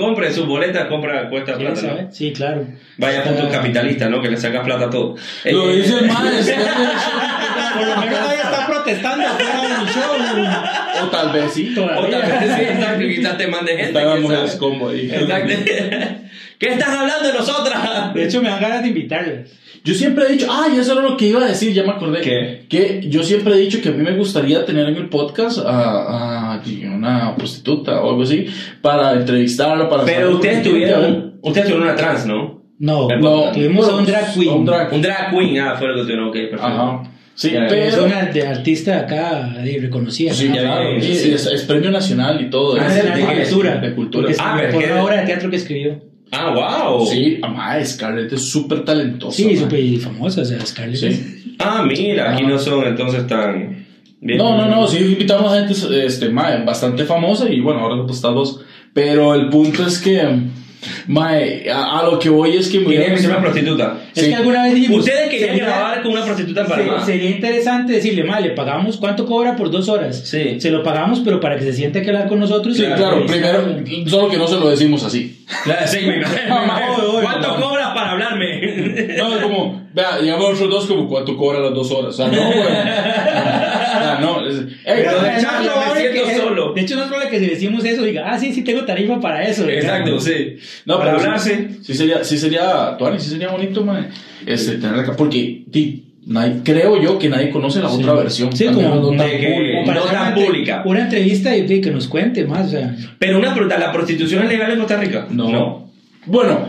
compre 0.00 0.32
sus 0.32 0.46
boletas, 0.46 0.86
compra, 0.88 1.28
cuesta 1.28 1.54
¿Quieren 1.54 1.74
plata. 1.74 2.10
Sí, 2.10 2.32
claro. 2.32 2.66
Vaya 2.96 3.22
punto 3.22 3.48
capitalista, 3.48 4.08
¿no? 4.08 4.20
Que 4.20 4.30
le 4.30 4.36
sacas 4.36 4.64
plata 4.64 4.86
a 4.86 4.90
todo. 4.90 5.14
Lo 5.44 5.70
Eh, 5.70 5.76
dice 5.76 5.98
el 5.98 6.06
maestro. 6.08 6.56
Por 7.78 7.86
lo 7.88 7.96
menos 7.96 8.20
nadie 8.20 8.36
está 8.42 8.66
protestando 8.66 9.24
fuera 9.28 9.84
show. 9.92 11.04
o 11.04 11.08
tal 11.08 11.32
vez 11.32 11.52
sí. 11.52 11.72
Todavía. 11.74 12.18
vez, 12.18 12.56
sí, 12.56 12.62
exacto, 12.62 13.00
quizás 13.06 13.38
te 13.38 13.46
mande 13.48 13.70
gente. 13.72 13.86
Están 13.88 14.04
las 14.04 14.12
quién 14.12 14.22
mujeres 14.22 14.46
sabe. 14.52 14.58
combo 14.58 14.88
ahí. 14.88 15.10
Exacto. 15.12 15.54
¿Qué 16.58 16.68
estás 16.68 16.88
hablando 16.90 17.26
de 17.26 17.32
nosotras? 17.34 18.12
De 18.14 18.24
hecho, 18.24 18.42
me 18.42 18.50
dan 18.50 18.60
ganas 18.60 18.82
de 18.82 18.88
invitarlas. 18.88 19.50
Yo 19.82 19.94
siempre 19.94 20.26
he 20.26 20.32
dicho, 20.32 20.46
ah, 20.50 20.66
y 20.74 20.78
eso 20.78 20.92
era 20.92 21.00
lo 21.00 21.16
que 21.16 21.24
iba 21.28 21.42
a 21.42 21.46
decir, 21.46 21.72
ya 21.72 21.84
me 21.84 21.92
acordé. 21.92 22.20
¿Qué? 22.20 22.66
Que 22.68 23.00
yo 23.08 23.22
siempre 23.22 23.54
he 23.54 23.58
dicho 23.58 23.80
que 23.80 23.88
a 23.88 23.92
mí 23.92 24.02
me 24.02 24.12
gustaría 24.14 24.66
tener 24.66 24.86
en 24.88 24.96
el 24.96 25.08
podcast 25.08 25.56
a, 25.64 26.52
a 26.56 26.62
una 26.84 27.34
prostituta 27.34 28.02
o 28.02 28.10
algo 28.10 28.22
así 28.24 28.44
para 28.82 29.14
entrevistarla, 29.14 29.88
para 29.88 30.04
Pero 30.04 30.32
ustedes 30.32 30.62
tuvieron, 30.62 31.38
ustedes 31.40 31.68
tuvieron 31.68 31.88
una 31.88 31.96
trans, 31.96 32.26
¿no? 32.26 32.60
No, 32.78 33.08
No, 33.08 33.52
tuvimos 33.52 33.88
a 33.88 33.94
un 33.96 34.04
drag 34.04 34.34
queen. 34.34 34.50
un 34.50 34.66
drag- 34.66 34.92
Un 34.92 35.00
drag 35.00 35.30
queen, 35.30 35.58
ah, 35.60 35.74
fue 35.78 35.88
lo 35.88 35.94
que 35.94 36.02
tuvieron, 36.02 36.28
ok, 36.28 36.32
perfecto. 36.34 36.66
Ajá. 36.66 37.02
Sí, 37.34 37.50
Ya, 37.52 37.66
Es 37.66 37.96
una 37.96 38.24
de 38.26 38.46
artista 38.46 38.98
acá 39.00 39.54
de 39.62 39.78
reconocida. 39.80 40.34
Sí, 40.34 40.48
¿no? 40.48 40.54
ya 40.56 40.60
claro, 40.62 40.94
vi, 40.96 41.02
sí, 41.02 41.14
sí. 41.14 41.32
Es, 41.32 41.46
es 41.46 41.62
premio 41.62 41.90
nacional 41.90 42.40
y 42.40 42.50
todo. 42.50 42.76
Ah, 42.78 42.86
es 42.86 42.94
de, 42.96 43.02
¿de 43.02 43.16
de 43.16 43.26
qué? 43.26 43.42
cultura. 43.42 43.76
De 43.76 43.94
cultura. 43.94 44.32
Ah, 44.38 44.56
pero 44.60 44.72
por 44.72 44.84
una 44.84 45.02
obra 45.04 45.16
de 45.20 45.26
teatro 45.26 45.48
que 45.50 45.56
escribió. 45.56 46.00
Ah, 46.32 46.86
wow. 46.88 47.06
Sí, 47.06 47.38
amá, 47.42 47.82
Scarlett 47.84 48.32
es 48.32 48.48
súper 48.48 48.84
talentosa. 48.84 49.36
Sí, 49.36 49.56
súper 49.56 49.98
famosa, 49.98 50.42
o 50.42 50.44
sea, 50.44 50.64
Scarlett. 50.64 50.96
Sí. 50.98 51.54
Ah, 51.58 51.84
mira, 51.86 52.32
aquí 52.34 52.42
Ah. 52.44 52.48
no 52.48 52.58
son 52.58 52.86
entonces 52.86 53.26
tan. 53.26 53.86
bien. 54.20 54.38
No, 54.38 54.56
no, 54.56 54.68
no, 54.68 54.86
sí 54.86 54.98
invitamos 54.98 55.52
a 55.52 55.64
gente 55.66 56.06
este, 56.06 56.28
bastante 56.28 57.04
famosa 57.04 57.50
y 57.50 57.60
bueno, 57.60 57.80
ahora 57.80 58.02
pues 58.04 58.16
estás 58.16 58.32
vos. 58.34 58.60
Pero 58.92 59.34
el 59.34 59.48
punto 59.48 59.86
es 59.86 59.98
que, 59.98 60.22
mae, 61.06 61.70
a, 61.70 61.98
a 62.00 62.04
lo 62.04 62.18
que 62.18 62.28
voy 62.28 62.56
es 62.56 62.68
que 62.68 62.80
me 62.80 62.86
Quería 62.90 63.14
que 63.14 63.18
sea 63.18 63.30
una 63.30 63.40
prostituta. 63.40 63.98
Es 64.14 64.24
Sí. 64.24 64.30
que 64.30 64.36
alguna 64.36 64.64
vez 64.64 64.74
dijimos. 64.74 64.98
Ustedes 65.00 65.28
querían 65.30 65.48
sería- 65.50 65.64
grabar 65.66 66.02
con 66.02 66.12
una 66.12 66.24
prostituta 66.24 66.60
en 66.62 66.66
Panamá. 66.66 67.00
se- 67.00 67.12
Sería 67.12 67.30
interesante 67.30 67.92
decirle, 67.94 68.24
ma, 68.24 68.40
le 68.40 68.50
pagamos, 68.50 68.96
¿cuánto 68.96 69.26
cobra 69.26 69.56
por 69.56 69.70
dos 69.70 69.88
horas? 69.88 70.22
Sí. 70.28 70.60
Se 70.60 70.70
lo 70.70 70.82
pagamos, 70.82 71.20
pero 71.24 71.40
para 71.40 71.56
que 71.58 71.64
se 71.64 71.72
siente 71.72 72.02
que 72.02 72.08
hablar 72.10 72.28
con 72.28 72.38
nosotros. 72.40 72.76
Sí, 72.76 72.84
claro, 72.84 73.24
primero, 73.26 73.76
solo 74.06 74.28
que 74.28 74.36
no 74.36 74.46
se 74.48 74.58
lo 74.58 74.68
decimos 74.70 75.04
así. 75.04 75.36
Claro, 75.64 75.86
sí, 75.86 75.98
me 76.06 76.16
imagino. 76.18 76.56
Oye, 77.12 77.22
¿Cuánto 77.22 77.48
no. 77.58 77.70
Para 77.94 78.10
hablarme? 78.12 78.60
No, 79.18 79.36
es 79.36 79.42
como, 79.42 79.82
vea, 79.92 80.18
llegamos 80.20 80.50
nosotros 80.50 80.70
dos 80.70 80.86
como, 80.86 81.08
¿cuánto 81.08 81.36
cobran 81.36 81.62
las 81.62 81.74
dos 81.74 81.90
horas? 81.92 82.08
O 82.08 82.12
sea, 82.12 82.28
no, 82.28 82.46
güey. 82.46 82.60
O 82.60 84.02
sea, 84.02 84.18
no, 84.20 84.46
es, 84.46 84.56
ey, 84.58 84.66
Pero 84.84 85.20
de 85.20 85.28
es 85.36 85.42
me 85.42 85.68
probable 85.68 86.00
siento 86.00 86.28
que- 86.28 86.36
solo. 86.36 86.72
De 86.74 86.80
hecho, 86.80 86.94
no 86.96 87.02
es 87.02 87.08
probable 87.08 87.30
que 87.30 87.38
si 87.40 87.46
decimos 87.46 87.84
eso, 87.84 88.02
diga, 88.02 88.24
ah, 88.30 88.38
sí, 88.38 88.52
sí, 88.52 88.62
tengo 88.62 88.84
tarifa 88.84 89.20
para 89.20 89.42
eso. 89.46 89.68
Exacto, 89.68 90.18
sí. 90.20 90.56
No, 90.86 90.98
para 90.98 91.12
pero 91.12 91.22
hablarse. 91.24 91.68
Sí, 91.70 91.78
sí 91.84 91.94
sería, 91.94 92.24
sí 92.24 92.38
sería, 92.38 92.96
Tuani, 92.98 93.18
sí 93.18 93.30
sería 93.30 93.48
bonito, 93.48 93.84
man, 93.84 94.08
este, 94.46 94.72
tener 94.76 95.00
acá, 95.00 95.14
porque, 95.16 95.62
ti, 95.70 96.04
nadie, 96.26 96.56
creo 96.64 97.00
yo 97.00 97.18
que 97.18 97.28
nadie 97.28 97.50
conoce 97.50 97.80
la 97.80 97.88
Sí. 97.88 97.96
otra 98.00 98.14
versión. 98.14 98.54
Sí, 98.56 98.66
como- 98.66 98.94
no 98.96 99.08
tan 99.16 99.28
que- 99.30 99.48
pública. 99.54 99.74
Como 99.74 99.86
para 99.86 100.00
no 100.00 100.06
tan 100.06 100.34
pública. 100.34 100.82
Una 100.86 101.00
entrevista 101.02 101.56
y, 101.56 101.80
que 101.80 101.90
nos 101.90 102.08
cuente 102.08 102.44
más, 102.44 102.66
o 102.68 102.70
sea. 102.70 102.94
Pero 103.18 103.38
una 103.38 103.52
pregunta, 103.52 103.78
¿la 103.78 103.92
prostitución 103.92 104.44
es 104.44 104.48
legal 104.50 104.70
en 104.72 104.78
Costa 104.78 104.96
Rica? 104.96 105.26
No. 105.30 105.90
Bueno, 106.26 106.68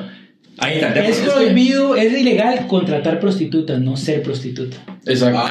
Ahí 0.62 0.76
está. 0.76 0.94
te- 0.94 1.08
Es 1.10 1.18
prohibido, 1.18 1.96
es 1.96 2.14
ilegal 2.18 2.68
contratar 2.68 3.20
prostitutas, 3.20 3.80
no 3.80 3.98
ser 3.98 4.22
prostituta. 4.24 4.78
exacto. 5.06 5.42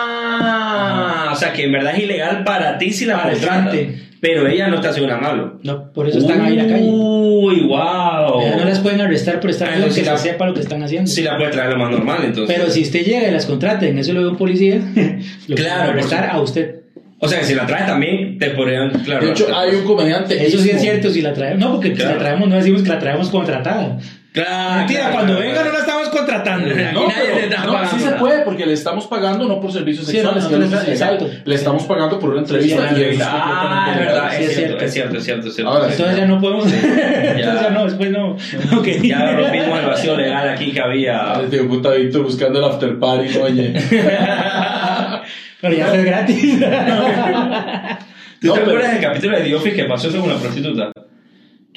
Ah, 0.00 1.30
o 1.32 1.36
sea 1.36 1.52
que 1.52 1.64
en 1.64 1.72
verdad 1.72 1.94
es 1.96 2.04
ilegal 2.04 2.44
para 2.44 2.78
ti 2.78 2.90
si 2.92 3.04
la 3.04 3.22
contratas. 3.22 3.76
Pero 4.20 4.48
ella 4.48 4.66
no 4.66 4.76
está 4.76 4.88
haciendo 4.88 5.14
nada 5.14 5.20
malo. 5.32 5.60
No, 5.62 5.92
por 5.92 6.08
eso 6.08 6.18
están 6.18 6.40
ahí 6.40 6.58
en 6.58 6.66
la 6.66 6.74
calle. 6.74 6.88
Uy, 6.90 7.60
wow. 7.68 8.40
No 8.58 8.64
las 8.64 8.80
pueden 8.80 9.00
arrestar 9.00 9.38
por 9.38 9.50
estar 9.50 9.68
Ah, 9.68 9.74
haciendo 9.74 9.94
que 9.94 10.02
la- 10.02 10.18
sepa 10.18 10.44
lo 10.46 10.54
que 10.54 10.60
están 10.60 10.82
haciendo. 10.82 11.08
Sí 11.08 11.22
la 11.22 11.36
puede 11.36 11.52
traer 11.52 11.70
lo 11.72 11.78
más 11.78 11.90
normal, 11.92 12.22
entonces. 12.24 12.56
Pero 12.56 12.68
si 12.68 12.82
usted 12.82 13.04
llega 13.04 13.28
y 13.28 13.30
las 13.30 13.46
contrata, 13.46 13.86
en 13.86 13.96
eso 13.96 14.12
lo 14.12 14.22
ve 14.22 14.28
un 14.30 14.36
policía, 14.36 14.80
lo 15.46 15.54
Claro, 15.54 15.92
arrestar 15.92 16.30
a 16.32 16.40
usted. 16.40 16.80
O 17.20 17.28
sea 17.28 17.38
que 17.40 17.46
si 17.46 17.54
la 17.54 17.64
traes 17.66 17.86
también 17.86 18.38
te 18.40 18.50
podrían, 18.50 18.90
claro. 18.90 19.24
de 19.26 19.30
hecho, 19.32 19.46
hay 19.56 19.74
un 19.76 19.84
comediante. 19.84 20.44
Eso 20.44 20.58
sí 20.58 20.70
es 20.70 20.80
cierto, 20.80 21.10
si 21.10 21.20
la 21.22 21.32
traemos. 21.32 21.58
No, 21.60 21.74
porque 21.76 21.94
si 21.94 22.02
la 22.02 22.18
traemos, 22.18 22.48
no 22.48 22.56
decimos 22.56 22.82
que 22.82 22.88
la 22.88 22.98
traemos 22.98 23.28
contratada. 23.28 23.98
Claro. 24.32 24.76
Mentira, 24.80 25.00
claro, 25.00 25.14
cuando 25.14 25.32
claro. 25.36 25.48
venga 25.48 25.64
no 25.64 25.72
la 25.72 25.78
estamos 25.78 26.08
contratando. 26.10 26.68
No, 26.68 26.74
pero- 26.74 27.72
no, 27.72 27.88
sí 27.90 27.98
se 27.98 28.10
puede 28.12 28.42
porque 28.42 28.66
le 28.66 28.74
estamos 28.74 29.06
pagando 29.06 29.46
no 29.46 29.58
por 29.60 29.72
servicios 29.72 30.06
Sí, 30.06 30.12
sexuales, 30.12 30.44
no, 30.44 30.58
no, 30.58 30.64
es 30.64 30.70
no, 30.70 30.80
exacto. 30.82 31.30
Le 31.44 31.54
estamos 31.54 31.82
pagando 31.84 32.18
por 32.20 32.30
una 32.30 32.40
entrevista 32.40 32.88
Sí, 32.90 32.94
y 33.00 33.02
eso 33.04 33.24
Ah, 33.26 33.88
es 33.92 33.98
verdad, 33.98 34.34
es 34.34 34.40
es 34.40 34.54
cierto, 34.54 34.58
cierto. 34.78 34.84
es 34.84 34.92
cierto, 34.92 35.16
es 35.18 35.24
cierto, 35.24 35.48
es 35.48 35.54
cierto. 35.54 35.72
Ahora, 35.72 35.88
Entonces 35.90 36.16
ya 36.16 36.26
no 36.26 36.40
podemos. 36.40 36.64
Entonces 36.72 37.62
ya 37.62 37.70
no, 37.70 37.84
después 37.86 38.10
no. 38.10 38.32
Ok. 38.78 38.86
Ya 39.02 39.32
rompimos 39.32 39.78
el 39.80 39.86
vacío 39.86 40.16
legal 40.16 40.48
aquí 40.50 40.72
que 40.72 40.80
había. 40.80 41.40
Este 41.42 41.64
puta 41.64 41.90
Víctor 41.92 42.22
buscando 42.22 42.58
el 42.58 42.64
after 42.66 42.98
party, 42.98 43.38
oye. 43.38 43.72
Pero 45.60 45.74
ya 45.74 45.92
es 45.94 46.04
gratis. 46.04 46.58
¿Tú 48.40 48.46
No, 48.48 48.52
te 48.54 48.60
pero- 48.60 48.70
acuerdas 48.70 48.92
del 48.92 49.00
capítulo 49.02 49.36
de 49.38 49.42
The 49.44 49.54
Office 49.56 49.74
que 49.76 49.84
pasó 49.84 50.08
eso 50.08 50.20
con 50.20 50.30
una 50.30 50.38
prostituta? 50.38 50.92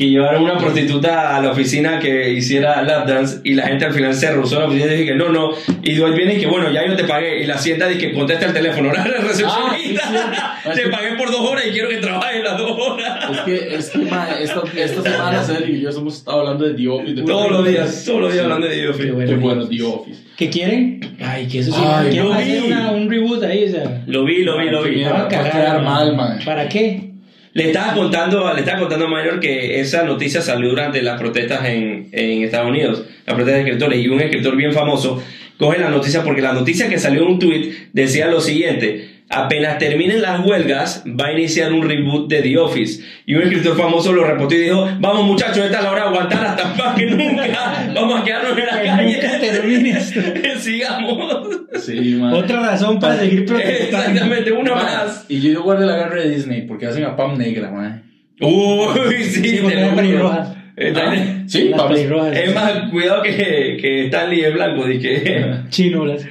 Que 0.01 0.09
llevaron 0.09 0.41
una 0.45 0.57
prostituta 0.57 1.35
a 1.37 1.41
la 1.43 1.51
oficina 1.51 1.99
que 1.99 2.31
hiciera 2.31 2.81
lap 2.81 3.07
dance 3.07 3.39
y 3.43 3.53
la 3.53 3.67
gente 3.67 3.85
al 3.85 3.93
final 3.93 4.15
se 4.15 4.31
rehusó 4.31 4.57
a 4.57 4.61
la 4.61 4.65
oficina 4.65 4.87
y 4.93 4.97
dije 4.97 5.11
que 5.11 5.15
no, 5.15 5.29
no. 5.29 5.51
Y 5.83 5.93
Dwight 5.93 6.15
viene 6.15 6.33
y 6.33 6.39
que 6.39 6.47
bueno, 6.47 6.71
ya 6.71 6.87
yo 6.87 6.95
te 6.95 7.03
pagué. 7.03 7.43
Y 7.43 7.45
la 7.45 7.59
sienta 7.59 7.91
y 7.91 7.99
que 7.99 8.11
contesta 8.11 8.47
el 8.47 8.53
teléfono. 8.53 8.91
La 8.93 9.03
recepcionista. 9.03 10.01
Ah, 10.07 10.57
sí, 10.63 10.69
sí. 10.73 10.81
te 10.81 10.89
pagué 10.89 11.13
por 11.19 11.29
dos 11.29 11.41
horas 11.41 11.65
y 11.67 11.71
quiero 11.71 11.87
que 11.87 11.97
trabajes 11.97 12.43
las 12.43 12.57
dos 12.57 12.71
horas. 12.79 13.29
Es 13.31 13.39
que, 13.41 13.75
es 13.75 13.89
que, 13.91 13.97
ma, 13.99 14.27
esta, 14.41 14.63
esta 14.75 15.01
semana 15.03 15.43
Sergio 15.43 15.75
y 15.75 15.81
yo 15.81 15.89
hemos 15.91 16.17
estado 16.17 16.39
hablando 16.39 16.65
de 16.67 16.73
The 16.73 16.87
Office. 16.87 17.13
de 17.13 17.21
Todos 17.21 17.51
los 17.51 17.67
días, 17.67 18.03
todos 18.03 18.21
los 18.21 18.33
días 18.33 18.43
hablando 18.45 18.65
de 18.67 18.73
The 18.75 18.81
Qué 18.81 18.89
Office. 18.89 19.11
bueno. 19.11 19.29
Qué 19.29 19.35
bueno 19.37 19.67
The 19.69 19.83
Office. 19.83 20.21
¿Qué 20.35 20.49
quieren? 20.49 21.15
Ay, 21.23 21.45
que 21.47 21.59
eso 21.59 21.71
sí. 21.73 21.79
Ay, 21.85 22.15
lo 22.15 22.33
hacer 22.33 22.61
vi. 22.63 22.67
una- 22.71 22.89
un 22.89 23.07
reboot 23.07 23.43
ahí, 23.43 23.65
o 23.65 23.69
sea. 23.69 24.01
Lo 24.07 24.25
vi, 24.25 24.41
lo 24.43 24.57
vi, 24.57 24.69
lo 24.71 24.81
vi. 24.81 24.95
Ay, 24.95 25.03
Van 25.03 25.13
a 25.13 25.19
va 25.19 25.25
a 25.25 25.27
cagar, 25.27 25.83
mal, 25.83 26.15
man. 26.15 26.39
¿Para 26.43 26.67
qué? 26.67 27.10
Le 27.53 27.67
estaba 27.67 27.93
contando, 27.93 28.53
le 28.53 28.59
estaba 28.61 28.79
contando 28.79 29.05
a 29.05 29.09
Mayor 29.09 29.39
que 29.39 29.79
esa 29.81 30.03
noticia 30.03 30.41
salió 30.41 30.69
durante 30.69 31.01
las 31.01 31.19
protestas 31.19 31.65
en, 31.65 32.07
en 32.13 32.43
Estados 32.43 32.69
Unidos, 32.69 33.03
las 33.25 33.35
protestas 33.35 33.55
de 33.55 33.69
escritores, 33.69 33.99
y 33.99 34.07
un 34.07 34.21
escritor 34.21 34.55
bien 34.55 34.71
famoso 34.71 35.21
coge 35.57 35.77
la 35.77 35.89
noticia 35.89 36.23
porque 36.23 36.41
la 36.41 36.53
noticia 36.53 36.87
que 36.89 36.97
salió 36.97 37.21
en 37.23 37.27
un 37.27 37.39
tweet 37.39 37.73
decía 37.93 38.27
lo 38.27 38.39
siguiente. 38.41 39.09
Apenas 39.33 39.77
terminen 39.77 40.21
las 40.21 40.45
huelgas, 40.45 41.03
va 41.07 41.27
a 41.27 41.31
iniciar 41.31 41.71
un 41.71 41.87
reboot 41.87 42.27
de 42.29 42.41
The 42.41 42.57
Office. 42.57 43.01
Y 43.25 43.35
un 43.35 43.43
escritor 43.43 43.77
famoso 43.77 44.11
lo 44.11 44.25
repitió 44.25 44.57
y 44.57 44.61
dijo, 44.63 44.89
vamos 44.99 45.23
muchachos, 45.25 45.59
esta 45.59 45.77
es 45.77 45.83
la 45.85 45.91
hora 45.91 46.01
de 46.01 46.07
aguantar 46.09 46.45
hasta 46.47 46.73
más 46.73 46.95
que 46.97 47.05
nunca. 47.05 47.91
Vamos 47.95 48.19
a 48.19 48.23
quedarnos 48.25 48.57
en 48.57 48.65
la 48.65 48.81
Que 48.81 48.87
calle. 48.87 49.13
nunca 49.21 49.39
termine 49.39 49.89
esto. 49.91 50.19
Sigamos. 50.59 51.47
Sí, 51.79 52.15
man. 52.19 52.33
Otra 52.33 52.59
razón 52.61 52.99
para 52.99 53.17
seguir 53.17 53.45
protestando. 53.45 54.07
Exactamente, 54.09 54.51
una 54.51 54.75
más. 54.75 55.25
Y 55.29 55.39
yo 55.41 55.63
guardé 55.63 55.85
la 55.85 55.95
garra 55.95 56.21
de 56.21 56.29
Disney 56.29 56.63
porque 56.63 56.85
hacen 56.87 57.03
a 57.05 57.15
Pam 57.15 57.37
negra, 57.37 57.71
man. 57.71 58.03
Uy, 58.41 59.23
sí, 59.23 59.41
Sí, 59.43 59.57
te 59.67 59.75
lo. 60.17 60.31
Está- 60.75 61.11
Ah, 61.11 61.43
sí, 61.47 61.71
Pam. 61.75 61.91
Es 62.33 62.55
más, 62.55 62.89
cuidado 62.89 63.21
que, 63.21 63.77
que 63.79 64.05
Stanley 64.05 64.41
es 64.41 64.53
blanco, 64.53 64.85
dije. 64.87 65.45
Chino, 65.69 66.05
las- 66.05 66.25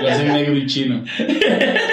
Lo 0.00 0.08
hacen 0.08 0.32
negro 0.32 0.56
y 0.56 0.66
chino. 0.66 1.04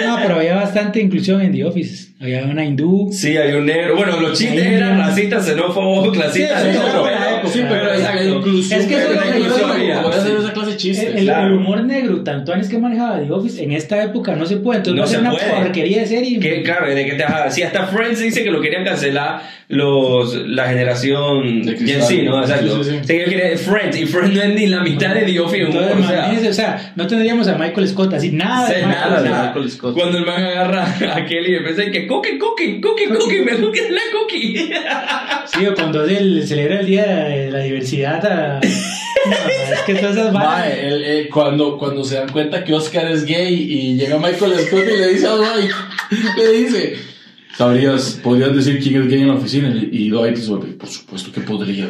No, 0.06 0.16
pero 0.22 0.36
había 0.36 0.54
bastante 0.54 1.00
inclusión 1.00 1.40
en 1.42 1.52
The 1.52 1.64
Office. 1.64 2.12
Había 2.18 2.44
una 2.44 2.64
hindú. 2.64 3.10
Sí, 3.12 3.36
hay 3.36 3.52
un 3.52 3.66
negro. 3.66 3.94
Bueno, 3.96 4.18
los 4.18 4.38
chistes 4.38 4.64
eran 4.66 4.98
racistas, 4.98 5.44
xenófobos, 5.44 6.12
clasistas, 6.16 6.62
Sí, 6.62 6.68
pero- 6.72 7.48
sí, 7.52 7.60
pero 7.68 7.92
exacto. 7.92 8.24
inclusión. 8.24 8.80
Es 8.80 8.86
que 8.86 8.94
eso 8.96 9.12
es 9.12 9.36
inclusión, 9.36 9.80
digo. 9.80 10.00
Voy 10.02 10.12
a 10.12 10.16
hacer 10.16 10.36
esa 10.38 10.52
clase 10.54 10.66
de 10.68 10.72
El, 10.72 10.78
chistes. 10.78 11.14
el- 11.14 11.24
claro. 11.24 11.46
el 11.48 11.52
humor 11.52 11.84
negro, 11.84 12.22
tanto 12.24 12.54
antes 12.54 12.70
que 12.70 12.78
manejaba 12.78 13.20
The 13.20 13.30
Office, 13.30 13.62
en 13.62 13.72
esta 13.72 14.02
época 14.02 14.34
no 14.34 14.46
se 14.46 14.56
puede. 14.56 14.78
Entonces 14.78 14.98
No 15.00 15.06
ser 15.06 15.16
se 15.16 15.20
una 15.20 15.30
puede. 15.32 15.62
porquería 15.64 16.00
de 16.00 16.06
serie. 16.06 16.40
Que, 16.40 16.62
claro, 16.62 16.86
de 16.94 17.04
que 17.04 17.12
te 17.12 17.24
sí, 17.50 17.62
hasta 17.62 17.86
Friends 17.86 18.18
dice 18.20 18.42
que 18.42 18.50
lo 18.50 18.62
querían 18.62 18.84
cancelar 18.84 19.42
los, 19.68 20.34
la 20.46 20.68
generación 20.68 21.62
De 21.64 21.76
Gen. 21.76 22.02
Z, 22.02 22.22
¿no? 22.22 22.40
Exacto. 22.40 22.82
Sí, 22.82 22.84
sí, 22.84 22.90
sí. 22.90 22.96
O 23.02 23.04
sea, 23.04 23.16
que 23.18 23.24
quería 23.30 23.58
Friends, 23.58 24.00
y 24.00 24.06
Friends 24.06 24.34
no 24.34 24.42
es 24.42 24.54
ni 24.54 24.66
la 24.68 24.80
mitad 24.80 25.14
de 25.14 25.22
The 25.22 25.40
Office 25.40 25.60
en 25.60 25.66
Entonces, 25.66 25.92
humor, 25.92 26.04
o 26.04 26.08
sea, 26.08 26.50
o 26.50 26.52
sea, 26.52 26.92
no 26.96 27.06
tendríamos 27.06 27.48
a 27.48 27.58
Michael 27.58 27.88
Scott 27.88 28.14
así, 28.14 28.30
nada 28.32 28.66
sé 28.68 28.76
de 28.76 28.86
Michael 28.86 29.04
nada 29.10 29.22
de 29.22 29.28
Scott. 29.28 29.44
Michael 29.46 29.70
Scott. 29.70 29.94
Cuando 29.94 30.18
el 30.18 30.24
man 30.26 30.42
agarra 30.44 30.84
a 31.14 31.26
Kelly 31.26 31.56
y 31.56 31.60
piensa 31.60 31.84
que 31.90 32.05
que 32.06 32.38
cookie, 32.38 32.38
cookie, 32.38 32.80
cookie, 32.80 33.06
cookie, 33.08 33.40
me 33.42 33.54
gusta 33.56 33.82
la 33.90 34.00
cookie. 34.12 34.70
Sí, 35.58 35.66
o 35.66 35.74
cuando 35.74 36.04
es 36.04 36.18
el, 36.18 36.46
celebra 36.46 36.80
el 36.80 36.86
Día 36.86 37.04
de 37.06 37.50
la 37.50 37.58
Diversidad. 37.60 38.24
a- 38.26 38.60
No, 38.60 39.34
es 39.74 39.80
que 39.86 39.94
todas 39.96 40.16
esas 40.16 40.32
varas- 40.32 40.66
Mae, 40.66 40.86
el- 40.88 41.02
el- 41.04 41.28
cuando, 41.28 41.76
cuando 41.78 42.04
se 42.04 42.16
dan 42.16 42.28
cuenta 42.28 42.62
que 42.64 42.72
Oscar 42.74 43.10
es 43.10 43.24
gay 43.24 43.54
y 43.54 43.96
llega 43.96 44.18
Michael 44.18 44.54
Scott 44.66 44.84
y 44.86 44.96
le 44.98 45.08
dice 45.08 45.26
a 45.26 45.32
Dwight, 45.32 45.70
le 46.36 46.52
dice, 46.52 46.96
¿sabrías, 47.56 48.20
podrías 48.22 48.54
decir 48.54 48.78
quién 48.82 49.02
es 49.02 49.08
gay 49.08 49.22
en 49.22 49.28
la 49.28 49.34
oficina? 49.34 49.74
Y 49.90 50.10
Dwight 50.10 50.36
dice, 50.36 50.52
por 50.78 50.88
supuesto 50.88 51.32
que 51.32 51.40
podría. 51.40 51.88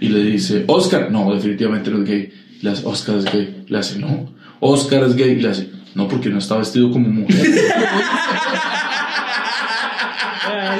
Y 0.00 0.08
le 0.08 0.22
dice, 0.24 0.64
Oscar, 0.68 1.10
no, 1.10 1.34
definitivamente 1.34 1.90
no 1.90 2.02
es 2.02 2.08
gay. 2.08 2.32
Le 2.62 2.70
hace, 2.70 2.86
Oscar 2.86 3.16
es 3.18 3.24
gay. 3.24 3.64
Le 3.68 3.78
hace, 3.78 3.98
no. 3.98 4.32
Oscar 4.60 5.02
es 5.04 5.14
gay. 5.16 5.36
Le 5.36 5.48
hace, 5.48 5.68
no, 5.94 6.06
porque 6.08 6.28
no 6.30 6.38
está 6.38 6.56
vestido 6.56 6.90
como 6.90 7.08
mujer. 7.08 7.36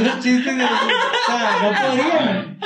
Esos 0.01 0.25
chistes 0.25 0.57
de. 0.57 0.65
O 0.65 0.69
sea, 1.27 1.59
no 1.63 1.89
podrían. 1.89 2.59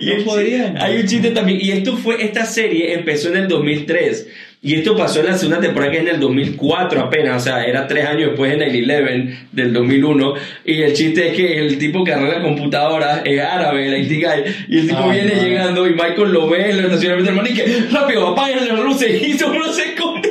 Y 0.00 0.06
No 0.06 0.12
el 0.14 0.24
podrían. 0.24 0.76
Hay 0.80 0.96
un 0.98 1.06
chiste 1.06 1.30
también. 1.30 1.58
Y 1.60 1.72
esto 1.72 1.96
fue, 1.96 2.22
esta 2.24 2.44
serie 2.46 2.94
empezó 2.94 3.28
en 3.28 3.36
el 3.36 3.48
2003. 3.48 4.28
Y 4.62 4.76
esto 4.76 4.96
pasó 4.96 5.20
en 5.20 5.26
la 5.26 5.36
segunda 5.36 5.60
temporada 5.60 5.92
que 5.92 5.98
es 5.98 6.04
en 6.04 6.14
el 6.14 6.20
2004 6.20 7.00
apenas. 7.02 7.42
O 7.42 7.44
sea, 7.44 7.64
era 7.64 7.86
tres 7.86 8.06
años 8.06 8.30
después 8.30 8.50
de 8.58 8.66
9-11 8.66 9.48
del 9.52 9.72
2001. 9.74 10.34
Y 10.64 10.82
el 10.82 10.94
chiste 10.94 11.28
es 11.28 11.36
que 11.36 11.58
el 11.58 11.76
tipo 11.76 12.02
que 12.02 12.14
arregla 12.14 12.40
computadoras 12.42 13.20
es 13.26 13.40
árabe, 13.42 13.86
el 13.88 14.02
IT 14.10 14.24
guy. 14.24 14.54
Y 14.68 14.78
el 14.78 14.88
tipo 14.88 15.00
Ay, 15.02 15.20
viene 15.20 15.34
man. 15.34 15.44
llegando 15.44 15.86
y 15.86 15.90
Michael 15.90 16.32
lo 16.32 16.48
ve 16.48 16.70
en 16.70 16.78
el 16.78 16.84
estacionamiento 16.86 17.30
del 17.32 17.42
man 17.42 17.46
y 17.50 17.54
que 17.54 17.86
rápido, 17.92 18.28
apaguen 18.28 18.66
las 18.68 18.78
luces. 18.78 19.22
Y 19.22 19.34
solo 19.38 19.70
se 19.70 19.82
escondió. 19.90 20.30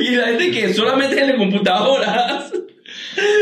y 0.00 0.10
la 0.16 0.26
gente 0.28 0.50
que 0.50 0.72
solamente 0.72 1.20
en 1.20 1.26
las 1.28 1.36
computadoras. 1.36 2.50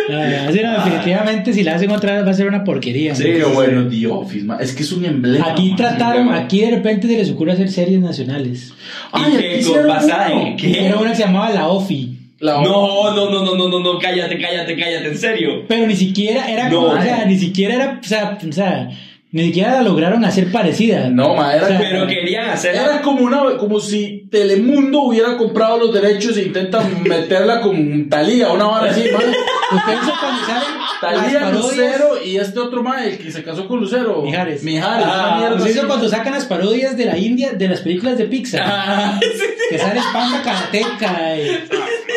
Ah, 0.08 0.48
sí, 0.52 0.60
no, 0.62 0.72
definitivamente, 0.84 1.52
si 1.52 1.62
la 1.64 1.74
hacen 1.74 1.90
otra 1.90 2.14
vez 2.16 2.26
va 2.26 2.30
a 2.30 2.34
ser 2.34 2.46
una 2.46 2.62
porquería. 2.64 3.14
Sí, 3.14 3.24
Pero 3.24 3.50
bueno, 3.50 3.88
The 3.88 4.06
Office, 4.06 4.46
es 4.60 4.72
que 4.72 4.82
es 4.82 4.92
un 4.92 5.04
emblema. 5.04 5.50
Aquí 5.50 5.74
trataron, 5.76 6.22
emblema. 6.22 6.38
aquí 6.44 6.60
de 6.60 6.70
repente 6.70 7.08
se 7.08 7.16
les 7.16 7.30
ocurre 7.30 7.52
hacer 7.52 7.68
series 7.70 8.00
nacionales. 8.00 8.72
¿Y 9.14 9.18
Ay, 9.20 9.32
qué 9.32 9.48
aquí 9.48 9.56
hicieron 9.58 9.88
basada 9.88 10.30
en 10.32 10.56
qué? 10.56 10.86
Era 10.86 10.96
una 10.98 11.10
que 11.10 11.16
se 11.16 11.22
llamaba 11.24 11.50
La 11.50 11.68
OFI. 11.68 12.12
La 12.38 12.60
No, 12.62 13.14
no, 13.14 13.30
no, 13.30 13.44
no, 13.44 13.56
no, 13.56 13.68
no, 13.68 13.80
no, 13.80 13.98
cállate, 13.98 14.38
cállate, 14.38 14.76
cállate, 14.76 15.08
en 15.08 15.18
serio. 15.18 15.64
Pero 15.66 15.86
ni 15.86 15.96
siquiera 15.96 16.50
era 16.50 16.68
No. 16.68 16.82
como, 16.82 16.92
o 16.98 17.02
sea, 17.02 17.24
ni 17.24 17.36
siquiera 17.38 17.74
era, 17.74 18.00
o 18.02 18.06
sea, 18.06 18.38
o 18.48 18.52
sea, 18.52 18.90
ni 19.32 19.46
siquiera 19.46 19.72
la 19.76 19.82
lograron 19.82 20.24
hacer 20.24 20.52
parecida. 20.52 21.08
No, 21.10 21.34
ma, 21.34 21.54
era 21.54 21.64
O 21.64 21.68
sea, 21.68 21.78
Pero 21.78 22.06
querían 22.06 22.50
hacerla. 22.50 22.84
Era 22.84 23.02
como 23.02 23.22
una 23.22 23.56
como 23.56 23.80
si 23.80 24.28
Telemundo 24.30 25.00
hubiera 25.02 25.36
comprado 25.36 25.78
los 25.78 25.92
derechos 25.94 26.36
e 26.36 26.42
intenta 26.42 26.80
meterla 27.04 27.60
con 27.60 28.08
Talía, 28.08 28.52
una 28.52 28.66
vara 28.66 28.90
así, 28.90 29.00
madre. 29.12 29.26
Ustedes 29.72 29.98
son 30.00 30.14
cuando 30.20 30.44
salen 30.46 30.68
Talía. 31.00 31.50
Lucero 31.50 32.22
y 32.24 32.36
este 32.36 32.58
otro 32.60 32.82
madre, 32.82 33.10
el 33.12 33.18
que 33.18 33.30
se 33.32 33.42
casó 33.42 33.66
con 33.66 33.80
Lucero. 33.80 34.22
Mijares. 34.22 34.62
Mijares, 34.62 35.06
Ah, 35.08 35.36
mierda 35.38 35.56
Ustedes 35.56 35.76
son 35.76 35.86
cuando 35.88 36.08
sacan 36.08 36.32
las 36.34 36.44
parodias 36.46 36.96
de 36.96 37.04
la 37.06 37.18
India 37.18 37.52
de 37.52 37.68
las 37.68 37.80
películas 37.80 38.16
de 38.18 38.26
Pixar. 38.26 38.62
Ah, 38.64 39.18
sí, 39.20 39.28
sí. 39.34 39.44
Que 39.70 39.78
sale 39.78 40.00
Panda 40.12 40.42
Karateka. 40.42 41.36
y- 41.36 41.64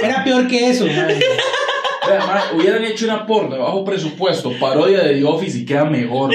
Era 0.04 0.24
peor 0.24 0.48
que 0.48 0.70
eso, 0.70 0.86
madre. 0.86 1.20
Vea, 2.08 2.26
madre, 2.26 2.42
hubieran 2.56 2.84
hecho 2.86 3.06
una 3.06 3.26
porno 3.26 3.56
de 3.56 3.62
bajo 3.62 3.84
presupuesto, 3.84 4.52
parodia 4.60 5.04
de 5.04 5.16
The 5.16 5.24
Office 5.26 5.58
y 5.60 5.66
queda 5.66 5.86
mejor. 5.86 6.34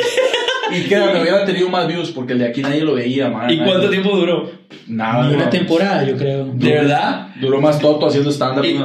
Y 0.71 0.83
queda, 0.83 1.13
me 1.13 1.21
hubiera 1.21 1.45
tenido 1.45 1.69
más 1.69 1.87
views 1.87 2.11
porque 2.11 2.33
el 2.33 2.39
de 2.41 2.49
aquí 2.49 2.63
nadie 2.63 2.81
lo 2.81 2.95
veía, 2.95 3.29
madre. 3.29 3.55
¿Y 3.55 3.59
cuánto 3.59 3.89
tiempo 3.91 4.17
duró? 4.17 4.51
Nada, 4.89 5.29
Ni 5.29 5.35
una 5.35 5.49
temporada, 5.51 6.03
yo 6.05 6.17
creo. 6.17 6.47
¿De 6.53 6.71
verdad? 6.73 7.29
Duró 7.37 7.61
más 7.61 7.79
Toto 7.79 8.07
haciendo 8.07 8.31
stand-up. 8.31 8.65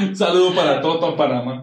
No, 0.00 0.06
sea. 0.16 0.26
Saludo 0.26 0.54
para 0.54 0.80
Toto, 0.80 1.16
Panamá. 1.16 1.60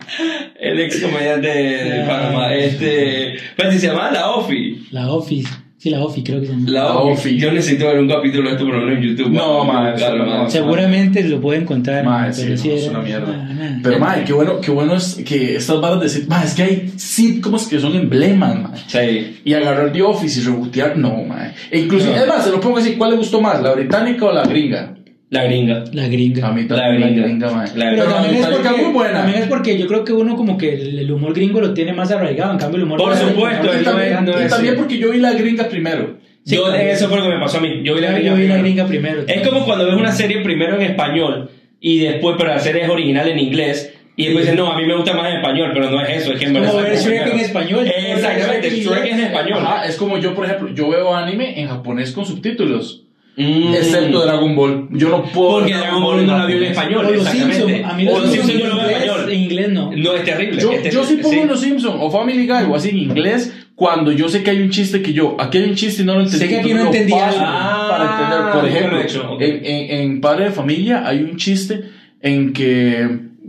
El 0.60 0.80
ex 0.80 1.00
comediante 1.02 1.48
de 1.48 2.06
Panamá. 2.08 2.54
Este. 2.54 3.36
Pues 3.56 3.80
se 3.80 3.88
llama 3.88 4.12
La 4.12 4.32
Ofi. 4.32 4.88
La 4.92 5.10
Office. 5.12 5.50
Sí, 5.80 5.92
la 5.92 6.04
Office 6.04 6.24
creo 6.26 6.40
que 6.42 6.48
se 6.48 6.54
llama. 6.54 6.70
La. 6.72 6.94
Ofi. 6.98 7.38
Yo 7.38 7.52
necesito 7.52 7.86
ver 7.86 8.00
un 8.00 8.10
capítulo 8.10 8.50
de 8.50 8.56
esto 8.56 8.66
por 8.66 8.76
lo 8.76 8.82
menos 8.86 8.98
en 9.04 9.10
YouTube. 9.10 9.30
No, 9.32 9.64
no, 9.64 9.72
man. 9.72 10.50
Seguramente 10.50 11.24
lo 11.24 11.40
puede 11.40 11.60
encontrar. 11.60 12.04
Pero 12.36 12.58
sí, 12.58 12.68
no, 12.70 12.74
es 12.76 12.88
una 12.88 13.00
mierda. 13.02 13.48
Pero, 13.84 14.00
madre, 14.00 14.24
qué 14.26 14.34
bueno, 14.34 14.60
qué 14.60 14.72
bueno 14.72 14.96
es 14.96 15.22
que 15.24 15.56
estas 15.56 15.80
barras 15.80 16.00
de 16.02 16.08
sit- 16.08 16.28
madre, 16.28 16.48
es 16.48 16.54
que 16.56 16.64
hay 16.64 16.94
sitcoms 16.98 17.68
que 17.68 17.80
son 17.80 17.96
emblemas, 17.96 18.56
madre. 18.60 18.82
Sí. 18.88 19.40
Y 19.46 19.54
agarrar 19.54 19.92
The 19.92 20.02
Office 20.02 20.40
y 20.40 20.44
rebotear, 20.46 20.98
no, 20.98 21.24
madre. 21.24 21.54
E 21.70 21.80
incluso, 21.80 22.08
No. 22.10 22.16
es 22.16 22.28
más, 22.28 22.44
se 22.44 22.50
lo 22.50 22.60
pongo 22.60 22.78
así, 22.80 22.94
¿cuál 22.96 23.12
le 23.12 23.18
gustó 23.18 23.40
más, 23.40 23.62
la 23.62 23.74
británica 23.74 24.26
o 24.26 24.32
la 24.32 24.46
gringa? 24.46 24.96
La 25.30 25.44
gringa. 25.44 25.84
La 25.92 26.08
gringa. 26.08 26.48
A 26.48 26.52
mí 26.54 26.62
La 26.64 26.68
también 26.76 27.02
la 27.02 27.08
gringa. 27.08 27.24
gringa. 27.24 27.48
La- 27.48 27.64
Pero 27.74 27.90
Pero 27.90 28.06
la 28.06 28.14
también 28.16 28.36
es, 28.36 28.48
porque, 28.48 28.68
es 28.70 28.78
muy 28.84 28.94
buena. 28.94 29.14
también 29.14 29.42
es 29.44 29.48
porque 29.48 29.78
yo 29.78 29.88
creo 29.88 30.04
que 30.06 30.14
uno 30.14 30.36
como 30.38 30.58
que 30.58 30.74
el, 30.74 31.12
humor 31.12 31.34
gringo 31.34 31.60
lo 31.60 31.74
tiene 31.74 31.92
más 31.92 32.12
arraigado, 32.12 32.54
en 32.54 32.58
cambio 32.58 32.78
el 32.78 32.84
humor 32.84 32.98
Por 33.00 33.14
supuesto, 33.16 33.68
Y 33.80 33.84
también, 33.84 34.26
no 34.26 34.42
y 34.46 34.48
también 34.48 34.76
porque 34.78 34.98
yo 34.98 35.12
vi 35.12 35.18
la 35.20 35.34
gringa 35.34 35.68
primero. 35.68 36.18
Sí, 36.46 36.56
yo, 36.56 36.74
eso 36.74 37.10
fue 37.10 37.18
lo 37.18 37.24
que 37.26 37.30
me 37.32 37.40
pasó 37.42 37.58
a 37.58 37.62
mí. 37.62 37.82
Yo 37.84 37.94
vi 37.96 38.00
la 38.02 38.12
gringa. 38.14 38.30
Yo 38.30 38.36
vi 38.38 38.48
la 38.48 38.54
primero. 38.56 38.64
gringa 38.64 38.86
primero. 38.88 39.24
Es 39.28 39.46
como 39.48 39.66
cuando 39.66 39.86
ves 39.86 39.96
una 39.96 40.14
serie 40.14 40.42
primero 40.44 40.76
en 40.78 40.84
español 40.84 41.50
y 41.82 42.00
después, 42.00 42.36
pero 42.38 42.52
la 42.52 42.60
serie 42.60 42.84
es 42.84 42.90
original 42.90 43.28
en 43.28 43.40
inglés. 43.40 43.94
Y 44.16 44.24
después 44.28 44.46
dices, 44.46 44.58
no, 44.58 44.72
a 44.72 44.78
mí 44.80 44.86
me 44.86 44.96
gusta 44.96 45.14
más 45.14 45.30
en 45.30 45.36
español, 45.38 45.72
pero 45.74 45.92
no 45.92 46.02
es 46.02 46.22
eso, 46.24 46.32
es 46.34 46.40
que 46.40 46.46
en 46.46 46.54
Como 46.54 46.66
verdad. 46.66 46.82
ver 46.84 46.94
es 46.94 47.06
Shrek 47.06 47.34
en 47.34 47.40
español. 47.40 47.86
Exactamente, 47.86 48.70
Shrek 48.70 48.78
en 48.80 48.84
Shrek 48.90 49.06
es 49.06 49.14
en 49.14 49.20
español. 49.26 49.60
Ajá, 49.62 49.86
es 49.86 49.96
como 49.98 50.18
yo, 50.18 50.34
por 50.34 50.46
ejemplo, 50.46 50.74
yo 50.74 50.90
veo 50.90 51.14
anime 51.14 51.60
en 51.62 51.68
japonés 51.68 52.12
con 52.14 52.26
subtítulos. 52.26 53.04
Mm. 53.38 53.74
Excepto 53.76 54.26
Dragon 54.26 54.56
Ball. 54.56 54.88
Yo 54.92 55.10
no 55.10 55.24
puedo. 55.24 55.60
Porque 55.60 55.74
Dragon 55.74 56.02
Ball 56.02 56.26
no 56.26 56.38
la 56.38 56.46
vio 56.48 56.58
en 56.58 56.64
español. 56.64 57.06
O 57.06 57.12
los 57.12 57.22
exactamente. 57.22 57.56
Simpsons. 57.56 57.92
A 57.92 57.94
mí 57.96 58.04
los 58.04 58.22
los 58.22 58.32
Simpsons 58.32 58.60
yo 58.60 58.68
lo 58.68 58.76
veo 58.78 58.90
en 58.90 58.96
español. 58.96 59.30
en 59.32 59.40
inglés 59.40 59.70
no. 59.70 59.92
No, 59.96 60.14
es 60.14 60.24
terrible. 60.24 60.62
Yo, 60.62 60.72
es 60.72 60.84
terrible, 60.84 60.92
yo 60.92 61.04
sí 61.06 61.16
pongo 61.18 61.42
sí. 61.42 61.48
Los 61.48 61.62
Simpsons 61.62 61.96
o 62.00 62.12
Family 62.12 62.48
Guy 62.48 62.64
o 62.70 62.76
así 62.76 62.90
en 62.90 62.98
inglés 62.98 63.54
cuando 63.76 64.12
yo 64.12 64.28
sé 64.28 64.42
que 64.42 64.50
hay 64.50 64.60
un 64.60 64.72
chiste 64.72 65.04
que 65.04 65.14
yo, 65.14 65.38
aquí 65.40 65.60
hay 65.60 65.66
un 65.66 65.76
chiste 65.76 66.02
y 66.02 66.06
no 66.06 66.16
lo 66.16 66.22
entendí. 66.22 66.46
Sé 66.46 66.50
que 66.50 66.60
aquí 66.62 66.74
no 66.74 66.82
entendí 66.88 67.14
algo. 67.14 67.40
Ah, 67.40 67.88
para 67.92 68.12
entender. 68.12 68.54
Por 68.54 68.68
ejemplo, 68.68 68.98
lo 68.98 69.04
he 69.04 69.06
hecho, 69.06 69.32
ok. 69.34 69.42
en, 69.42 69.66
en, 69.66 70.00
en 70.00 70.22
Padre 70.22 70.46
de 70.46 70.52
Familia 70.52 71.04
hay 71.06 71.22
un 71.22 71.38
chiste 71.38 71.84
en 72.20 72.54
que 72.54 73.02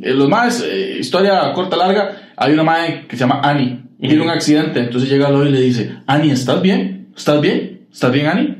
eh, 0.03 0.15
los 0.15 0.29
más, 0.29 0.63
eh, 0.63 0.99
historia 1.01 1.51
corta, 1.55 1.79
larga, 1.79 2.33
hay 2.37 2.53
una 2.53 2.63
madre 2.63 3.07
que 3.09 3.17
se 3.17 3.21
llama 3.21 3.41
Annie, 3.43 3.81
tiene 3.99 4.23
un 4.23 4.29
accidente, 4.29 4.81
entonces 4.81 5.09
llega 5.09 5.31
Lloyd 5.31 5.49
y 5.49 5.53
le 5.53 5.61
dice, 5.61 5.93
Annie, 6.07 6.31
¿estás 6.31 6.61
bien? 6.61 7.09
¿Estás 7.17 7.41
bien? 7.41 7.87
¿Estás 7.91 8.13
bien, 8.13 8.27
Annie? 8.27 8.55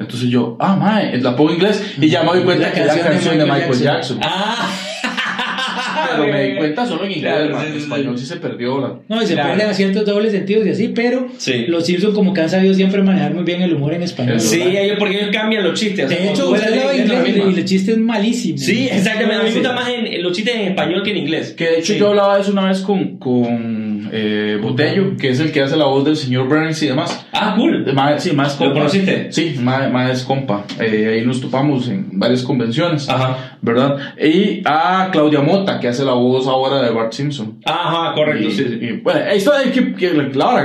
Entonces 0.00 0.28
yo, 0.30 0.56
ah, 0.58 0.76
mae, 0.76 1.18
la 1.20 1.36
pongo 1.36 1.50
en 1.50 1.56
inglés 1.56 1.94
y 2.00 2.08
ya 2.08 2.22
me 2.22 2.30
doy 2.30 2.42
cuenta 2.42 2.68
La 2.68 2.72
que 2.72 2.80
es 2.80 2.86
la 2.86 2.98
canción 3.00 3.38
de 3.38 3.44
Michael 3.44 3.66
Jackson. 3.78 3.84
Jackson. 3.84 4.20
Ah. 4.22 4.68
Pero 6.10 6.32
me 6.32 6.42
di 6.44 6.56
cuenta 6.56 6.86
solo 6.86 7.04
en 7.04 7.12
inglés, 7.12 7.32
Claro, 7.48 7.76
español 7.76 8.18
sí. 8.18 8.26
se 8.26 8.36
perdió. 8.36 8.80
la- 8.80 8.94
No, 9.08 9.22
y 9.22 9.26
se 9.26 9.34
Claro. 9.34 9.54
pierden 9.54 9.74
ciertos 9.74 10.04
dobles 10.06 10.32
sentidos 10.32 10.66
y 10.66 10.70
así, 10.70 10.88
pero 10.88 11.28
Sí. 11.36 11.66
los 11.68 11.84
Simpsons 11.86 12.14
como 12.14 12.32
que 12.32 12.40
han 12.40 12.48
sabido 12.50 12.74
siempre 12.74 13.02
manejar 13.02 13.34
muy 13.34 13.44
bien 13.44 13.62
el 13.62 13.74
humor 13.74 13.94
en 13.94 14.02
español. 14.02 14.40
Sí. 14.40 14.60
Ellos, 14.60 14.96
porque 14.98 15.18
ellos 15.20 15.30
cambian 15.32 15.62
los 15.62 15.78
chistes. 15.78 16.06
o 16.06 16.08
sea, 16.08 16.18
De 16.18 16.30
hecho, 16.30 16.50
usted 16.50 16.68
lo 16.70 16.94
inglés, 16.96 17.28
y 17.28 17.32
misma. 17.38 17.58
el 17.58 17.64
chiste 17.64 17.92
es 17.92 17.98
malísimo. 17.98 18.58
Sí, 18.58 18.88
exactamente. 18.90 19.34
A 19.34 19.38
mí 19.42 19.48
me 19.50 19.54
gusta 19.54 19.72
más 19.72 19.88
en, 19.88 20.06
en 20.06 20.22
los 20.22 20.32
chistes 20.32 20.54
en 20.54 20.60
español 20.68 21.02
que 21.04 21.10
en 21.10 21.16
inglés. 21.18 21.54
Que 21.56 21.64
de 21.64 21.78
hecho 21.78 21.92
Sí. 21.92 21.98
yo 21.98 22.08
hablaba 22.08 22.36
de 22.36 22.42
eso 22.42 22.50
una 22.52 22.66
vez 22.66 22.80
con, 22.80 23.18
con 23.18 23.79
eh, 24.12 24.58
Botello, 24.62 25.16
que 25.18 25.30
es 25.30 25.40
el 25.40 25.52
que 25.52 25.62
hace 25.62 25.76
la 25.76 25.84
voz 25.86 26.04
del 26.04 26.16
señor 26.16 26.48
Burns 26.48 26.82
y 26.82 26.86
demás. 26.88 27.26
Ah, 27.32 27.54
cool. 27.56 27.92
Ma- 27.94 28.18
sí, 28.18 28.32
más 28.32 28.58
¿Lo 28.60 28.72
conociste? 28.72 29.32
Sí, 29.32 29.56
más, 29.62 29.90
más 29.92 30.22
compa. 30.24 30.64
Eh, 30.80 31.08
ahí 31.20 31.26
nos 31.26 31.40
topamos 31.40 31.88
en 31.88 32.08
varias 32.18 32.42
convenciones, 32.42 33.08
Ajá. 33.08 33.58
¿verdad? 33.62 33.96
Y 34.22 34.62
a 34.64 35.08
Claudia 35.12 35.40
Mota, 35.40 35.80
que 35.80 35.88
hace 35.88 36.04
la 36.04 36.12
voz 36.12 36.46
ahora 36.46 36.82
de 36.82 36.90
Bart 36.90 37.12
Simpson. 37.12 37.58
Ajá, 37.64 38.14
correcto, 38.14 38.48
Y- 38.48 38.52
sí, 38.52 38.64
sí. 38.68 38.78
y, 38.80 38.92
bueno, 39.00 39.20
esto 39.20 39.52
de 39.58 39.70
que, 39.70 39.94
que 39.94 40.06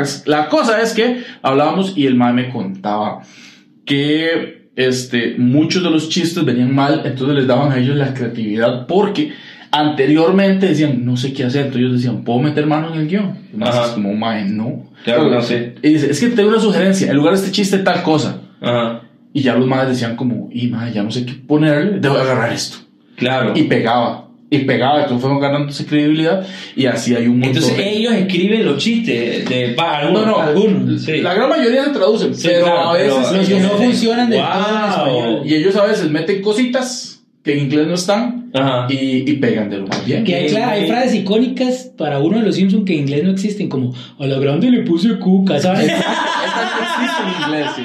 es- 0.02 0.24
la 0.28 0.48
cosa 0.50 0.82
es 0.82 0.94
que 0.94 1.24
hablábamos 1.42 1.94
y 1.98 2.06
el 2.08 2.16
mae 2.16 2.34
me 2.34 2.50
contaba 2.50 3.22
que 3.86 4.66
este, 4.76 5.36
muchos 5.38 5.84
de 5.84 5.90
los 5.90 6.10
chistes 6.10 6.44
venían 6.44 6.74
mal, 6.76 7.02
entonces 7.06 7.36
les 7.36 7.48
daban 7.48 7.72
a 7.72 7.78
ellos 7.78 7.96
la 7.96 8.14
creatividad 8.14 8.88
porque 8.88 9.32
anteriormente 9.80 10.68
decían, 10.68 11.06
no 11.06 11.18
sé 11.18 11.34
qué 11.34 11.44
hacer, 11.44 11.66
entonces 11.68 11.82
ellos 11.86 11.94
decían, 12.02 12.24
¿puedo 12.24 12.40
meter 12.40 12.66
mano 12.66 12.94
en 12.94 13.02
el 13.02 13.08
guion? 13.08 13.38
Y 13.54 13.58
más 13.58 13.70
Ajá. 13.70 13.86
es 13.86 13.92
como, 13.92 14.14
mae, 14.14 14.46
no. 14.46 14.90
Claro, 15.04 15.30
no 15.30 15.42
sé. 15.42 15.76
Y 15.82 15.90
dice, 15.90 16.10
es 16.12 16.20
que 16.20 16.28
tengo 16.30 16.50
una 16.50 16.60
sugerencia, 16.60 17.10
en 17.10 17.16
lugar 17.18 17.34
de 17.34 17.40
este 17.40 17.52
chiste 17.52 17.78
tal 17.80 18.02
cosa. 18.04 18.42
Ajá. 18.62 19.02
Y 19.34 19.42
ya 19.42 19.56
los 19.56 19.68
madres 19.68 19.90
decían 19.90 20.16
como, 20.16 20.50
y 20.52 20.68
mae, 20.68 20.92
ya 20.94 21.04
no 21.04 21.12
sé 21.12 21.26
qué 21.26 21.34
ponerle, 21.34 22.00
debo 22.00 22.16
agarrar 22.16 22.52
esto. 22.54 22.78
Claro. 23.18 23.54
Y 23.56 23.64
pegaba, 23.64 24.30
y 24.50 24.60
pegaba, 24.60 25.02
entonces 25.02 25.22
fueron 25.22 25.40
ganándose 25.40 25.86
credibilidad 25.86 26.46
y 26.76 26.86
así 26.86 27.16
hay 27.16 27.28
un 27.28 27.40
montón 27.40 27.50
Entonces 27.56 27.78
de- 27.78 27.90
ellos 27.98 28.14
escriben 28.14 28.66
los 28.66 28.78
chistes 28.78 29.48
de 29.50 29.70
pa, 29.76 29.98
algunos. 29.98 30.26
no, 30.26 30.32
no, 30.32 30.40
algunos, 30.42 31.02
sí. 31.02 31.22
La 31.22 31.34
gran 31.34 31.50
mayoría 31.50 31.84
se 31.86 31.90
traducen, 31.92 32.34
Sí, 32.36 32.48
pero 32.48 32.66
claro, 32.66 32.90
a 32.90 32.94
veces 32.94 33.14
pero 33.30 33.38
Los 33.38 33.48
que 33.50 33.60
no 33.60 33.70
funcionan 33.70 34.30
del 34.30 34.40
todo 34.40 34.50
en 34.70 34.74
Wow. 34.74 34.90
español. 34.90 35.42
y 35.46 35.54
ellos 35.56 35.76
a 35.76 35.86
veces 35.86 36.10
meten 36.12 36.42
cositas 36.42 37.24
que 37.44 37.54
en 37.54 37.66
inglés 37.66 37.88
no 37.88 37.94
están 37.96 38.45
Ajá. 38.56 38.88
y, 38.90 39.30
y 39.30 39.34
pegan 39.38 39.70
de 39.70 39.78
lo 39.78 39.88
más 39.88 40.06
bien. 40.06 40.24
Que 40.24 40.36
hay, 40.36 40.88
frases 40.88 41.16
icónicas 41.16 41.92
para 41.98 42.20
uno 42.20 42.38
de 42.40 42.44
los 42.46 42.56
Simpsons 42.56 42.86
que 42.86 42.94
en 42.94 43.00
inglés 43.02 43.24
no 43.24 43.32
existen, 43.32 43.70
como 43.70 43.94
a 44.20 44.26
la 44.26 44.40
grande 44.40 44.70
le 44.70 44.82
puse 44.84 45.18
cuca, 45.20 45.60
¿sabes? 45.60 45.86
Esa 45.86 45.96
no 45.98 47.04
existe 47.04 47.22
en 47.24 47.44
inglés, 47.44 47.72
sí. 47.76 47.84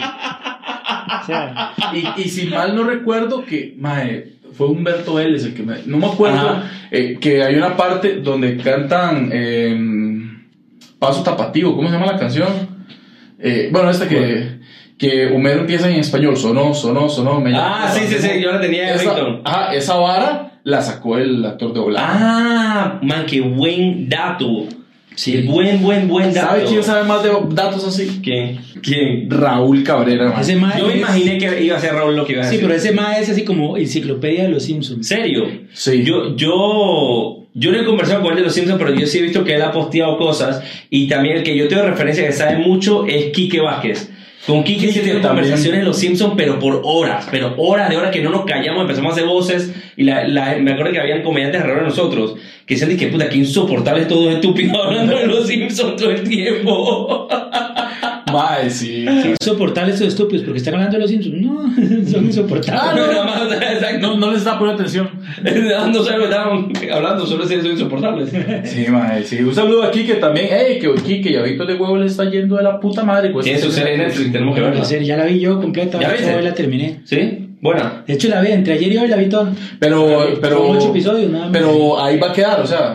O 1.22 1.26
sea, 1.26 1.72
Y, 2.16 2.22
y 2.22 2.28
si 2.28 2.46
mal 2.46 2.74
no 2.74 2.84
recuerdo 2.84 3.44
que, 3.44 3.74
mae, 3.78 4.32
fue 4.52 4.68
Humberto 4.68 5.14
Vélez 5.14 5.44
el 5.44 5.54
que 5.54 5.62
me. 5.62 5.76
No 5.86 5.96
me 5.98 6.06
acuerdo. 6.06 6.62
Eh, 6.90 7.18
que 7.20 7.42
hay 7.42 7.54
una 7.54 7.76
parte 7.76 8.16
donde 8.16 8.56
cantan. 8.58 9.30
eh, 9.32 10.26
Paso 10.98 11.22
Tapativo, 11.22 11.74
¿cómo 11.74 11.88
se 11.88 11.94
llama 11.94 12.12
la 12.12 12.18
canción? 12.18 12.48
Eh, 13.38 13.68
bueno, 13.72 13.90
esta 13.90 14.06
que. 14.08 14.60
Que 14.98 15.28
Homero 15.28 15.60
empieza 15.60 15.88
en 15.88 15.96
español, 16.00 16.36
sonó, 16.36 16.74
sonó, 16.74 17.08
sonó. 17.08 17.40
me 17.40 17.56
Ah, 17.56 17.90
sí, 17.90 18.02
sí, 18.06 18.16
sí, 18.20 18.38
yo 18.42 18.52
la 18.52 18.60
tenía 18.60 18.90
en 18.90 18.96
esa, 18.96 19.14
ajá, 19.44 19.72
esa 19.74 19.94
vara 19.96 20.49
la 20.64 20.82
sacó 20.82 21.18
el 21.18 21.44
actor 21.44 21.72
de 21.72 21.80
doblaje. 21.80 22.06
Ah, 22.10 22.98
man, 23.02 23.24
qué 23.26 23.40
buen 23.40 24.08
dato. 24.08 24.66
Sí. 25.16 25.42
Buen, 25.42 25.82
buen, 25.82 26.08
buen 26.08 26.32
dato. 26.32 26.46
¿Sabe 26.48 26.64
quién 26.64 26.82
sabe 26.82 27.04
más 27.06 27.22
de 27.22 27.30
datos 27.50 27.84
así? 27.86 28.20
¿Quién? 28.22 28.58
¿Quién? 28.82 29.28
Raúl 29.30 29.82
Cabrera, 29.82 30.30
man. 30.30 30.40
Ese 30.40 30.54
Yo 30.54 30.60
me 30.86 30.92
es- 30.94 30.98
imaginé 30.98 31.36
que 31.38 31.62
iba 31.62 31.76
a 31.76 31.80
ser 31.80 31.92
Raúl 31.94 32.16
lo 32.16 32.24
que 32.24 32.32
iba 32.34 32.42
a 32.42 32.44
Sí, 32.44 32.52
decir. 32.52 32.66
pero 32.66 32.74
ese 32.78 32.92
mae 32.92 33.20
es 33.20 33.28
así 33.28 33.44
como 33.44 33.76
enciclopedia 33.76 34.44
de 34.44 34.48
los 34.50 34.62
¿En 34.64 34.68
Simpsons. 34.82 35.06
serio? 35.06 35.46
Sí. 35.72 36.04
Yo, 36.04 36.36
yo, 36.36 37.46
yo 37.52 37.72
no 37.72 37.80
he 37.80 37.84
conversado 37.84 38.22
con 38.22 38.30
él 38.32 38.38
de 38.38 38.44
los 38.44 38.54
Simpsons, 38.54 38.78
pero 38.78 38.94
yo 38.94 39.06
sí 39.06 39.18
he 39.18 39.22
visto 39.22 39.44
que 39.44 39.56
él 39.56 39.62
ha 39.62 39.72
posteado 39.72 40.16
cosas. 40.16 40.62
Y 40.88 41.08
también 41.08 41.38
el 41.38 41.42
que 41.42 41.56
yo 41.56 41.68
tengo 41.68 41.82
referencia 41.82 42.24
que 42.24 42.32
sabe 42.32 42.58
mucho 42.58 43.04
es 43.06 43.26
Quique 43.32 43.60
Vázquez. 43.60 44.09
Con 44.46 44.64
Quique 44.64 44.88
sí 44.90 45.00
también. 45.00 45.20
conversaciones 45.22 45.80
de 45.80 45.86
los 45.86 45.98
Simpsons, 45.98 46.34
pero 46.36 46.58
por 46.58 46.80
horas, 46.84 47.28
pero 47.30 47.54
horas 47.58 47.90
de 47.90 47.96
horas 47.96 48.10
que 48.10 48.22
no 48.22 48.30
nos 48.30 48.44
callamos, 48.46 48.82
empezamos 48.82 49.10
a 49.10 49.12
hacer 49.14 49.26
voces. 49.26 49.72
Y 49.96 50.04
la, 50.04 50.26
la- 50.26 50.56
me 50.56 50.72
acuerdo 50.72 50.92
que 50.92 51.00
habían 51.00 51.22
comediantes 51.22 51.60
alrededor 51.60 51.84
de 51.84 51.90
nosotros 51.90 52.34
que 52.66 52.74
decían, 52.76 52.96
que 52.96 53.08
puta, 53.08 53.28
que 53.28 53.36
insoportables 53.38 54.08
todos 54.08 54.32
estúpidos 54.34 54.76
hablando 54.84 55.16
de 55.18 55.26
los 55.26 55.46
Simpsons 55.46 55.96
todo 55.96 56.10
el 56.10 56.26
tiempo. 56.28 57.28
Mae, 58.32 58.70
sí. 58.70 59.04
Insoportables 59.40 59.94
estos 59.94 60.08
estúpidos 60.08 60.44
porque 60.44 60.58
están 60.58 60.74
hablando 60.74 60.96
de 60.96 61.00
los 61.02 61.10
Simpsons. 61.10 61.36
No, 61.40 61.60
son 62.10 62.20
Ah, 62.20 62.26
insoportables. 62.26 63.06
no, 63.06 63.12
Nada 63.12 63.24
más, 63.24 63.52
exacto. 63.52 64.06
No, 64.06 64.16
no 64.16 64.30
les 64.30 64.38
está 64.38 64.58
poniendo 64.58 64.82
atención. 64.82 65.08
No 65.90 65.98
lo 65.98 66.04
que 66.04 66.24
estaban 66.24 66.72
hablando, 66.92 67.26
solo 67.26 67.46
si 67.46 67.56
son 67.56 67.70
insoportables. 67.72 68.30
Sí, 68.64 68.86
mae, 68.90 69.22
sí. 69.24 69.38
Un 69.40 69.54
saludo 69.54 69.82
a 69.82 69.90
Kike 69.90 70.14
también. 70.14 70.48
Ey, 70.52 70.78
que 70.78 70.92
Kike 70.94 71.30
y 71.30 71.36
a 71.36 71.42
Víctor 71.42 71.66
de 71.66 71.74
Huevo 71.74 71.96
le 71.96 72.06
está 72.06 72.28
yendo 72.30 72.56
de 72.56 72.62
la 72.62 72.78
puta 72.80 73.04
madre. 73.04 73.32
esta 73.44 73.66
su 73.66 73.72
serie 73.72 73.94
en 73.94 74.00
Netflix, 74.00 74.32
tenemos 74.32 74.54
que 74.54 74.60
verla. 74.60 74.82
ya 74.82 75.16
la 75.16 75.24
vi 75.24 75.40
yo 75.40 75.60
completa. 75.60 75.98
¿Ya 76.00 76.10
viste? 76.10 76.34
hoy 76.34 76.42
la 76.42 76.54
terminé. 76.54 77.00
¿Sí? 77.04 77.46
Buena. 77.62 78.04
De 78.06 78.14
hecho, 78.14 78.28
la 78.28 78.40
vi 78.40 78.52
entre 78.52 78.72
ayer 78.74 78.92
y 78.92 78.96
hoy 78.98 79.08
la 79.08 79.16
vi 79.16 79.28
toda. 79.28 79.52
Pero, 79.78 80.38
pero. 80.40 80.66
Son 80.66 80.76
ocho 80.76 80.88
episodios, 80.90 81.30
nada 81.30 81.44
más. 81.46 81.52
Pero 81.52 82.00
ahí 82.02 82.18
va 82.18 82.30
a 82.30 82.32
quedar, 82.32 82.60
o 82.60 82.66
sea. 82.66 82.92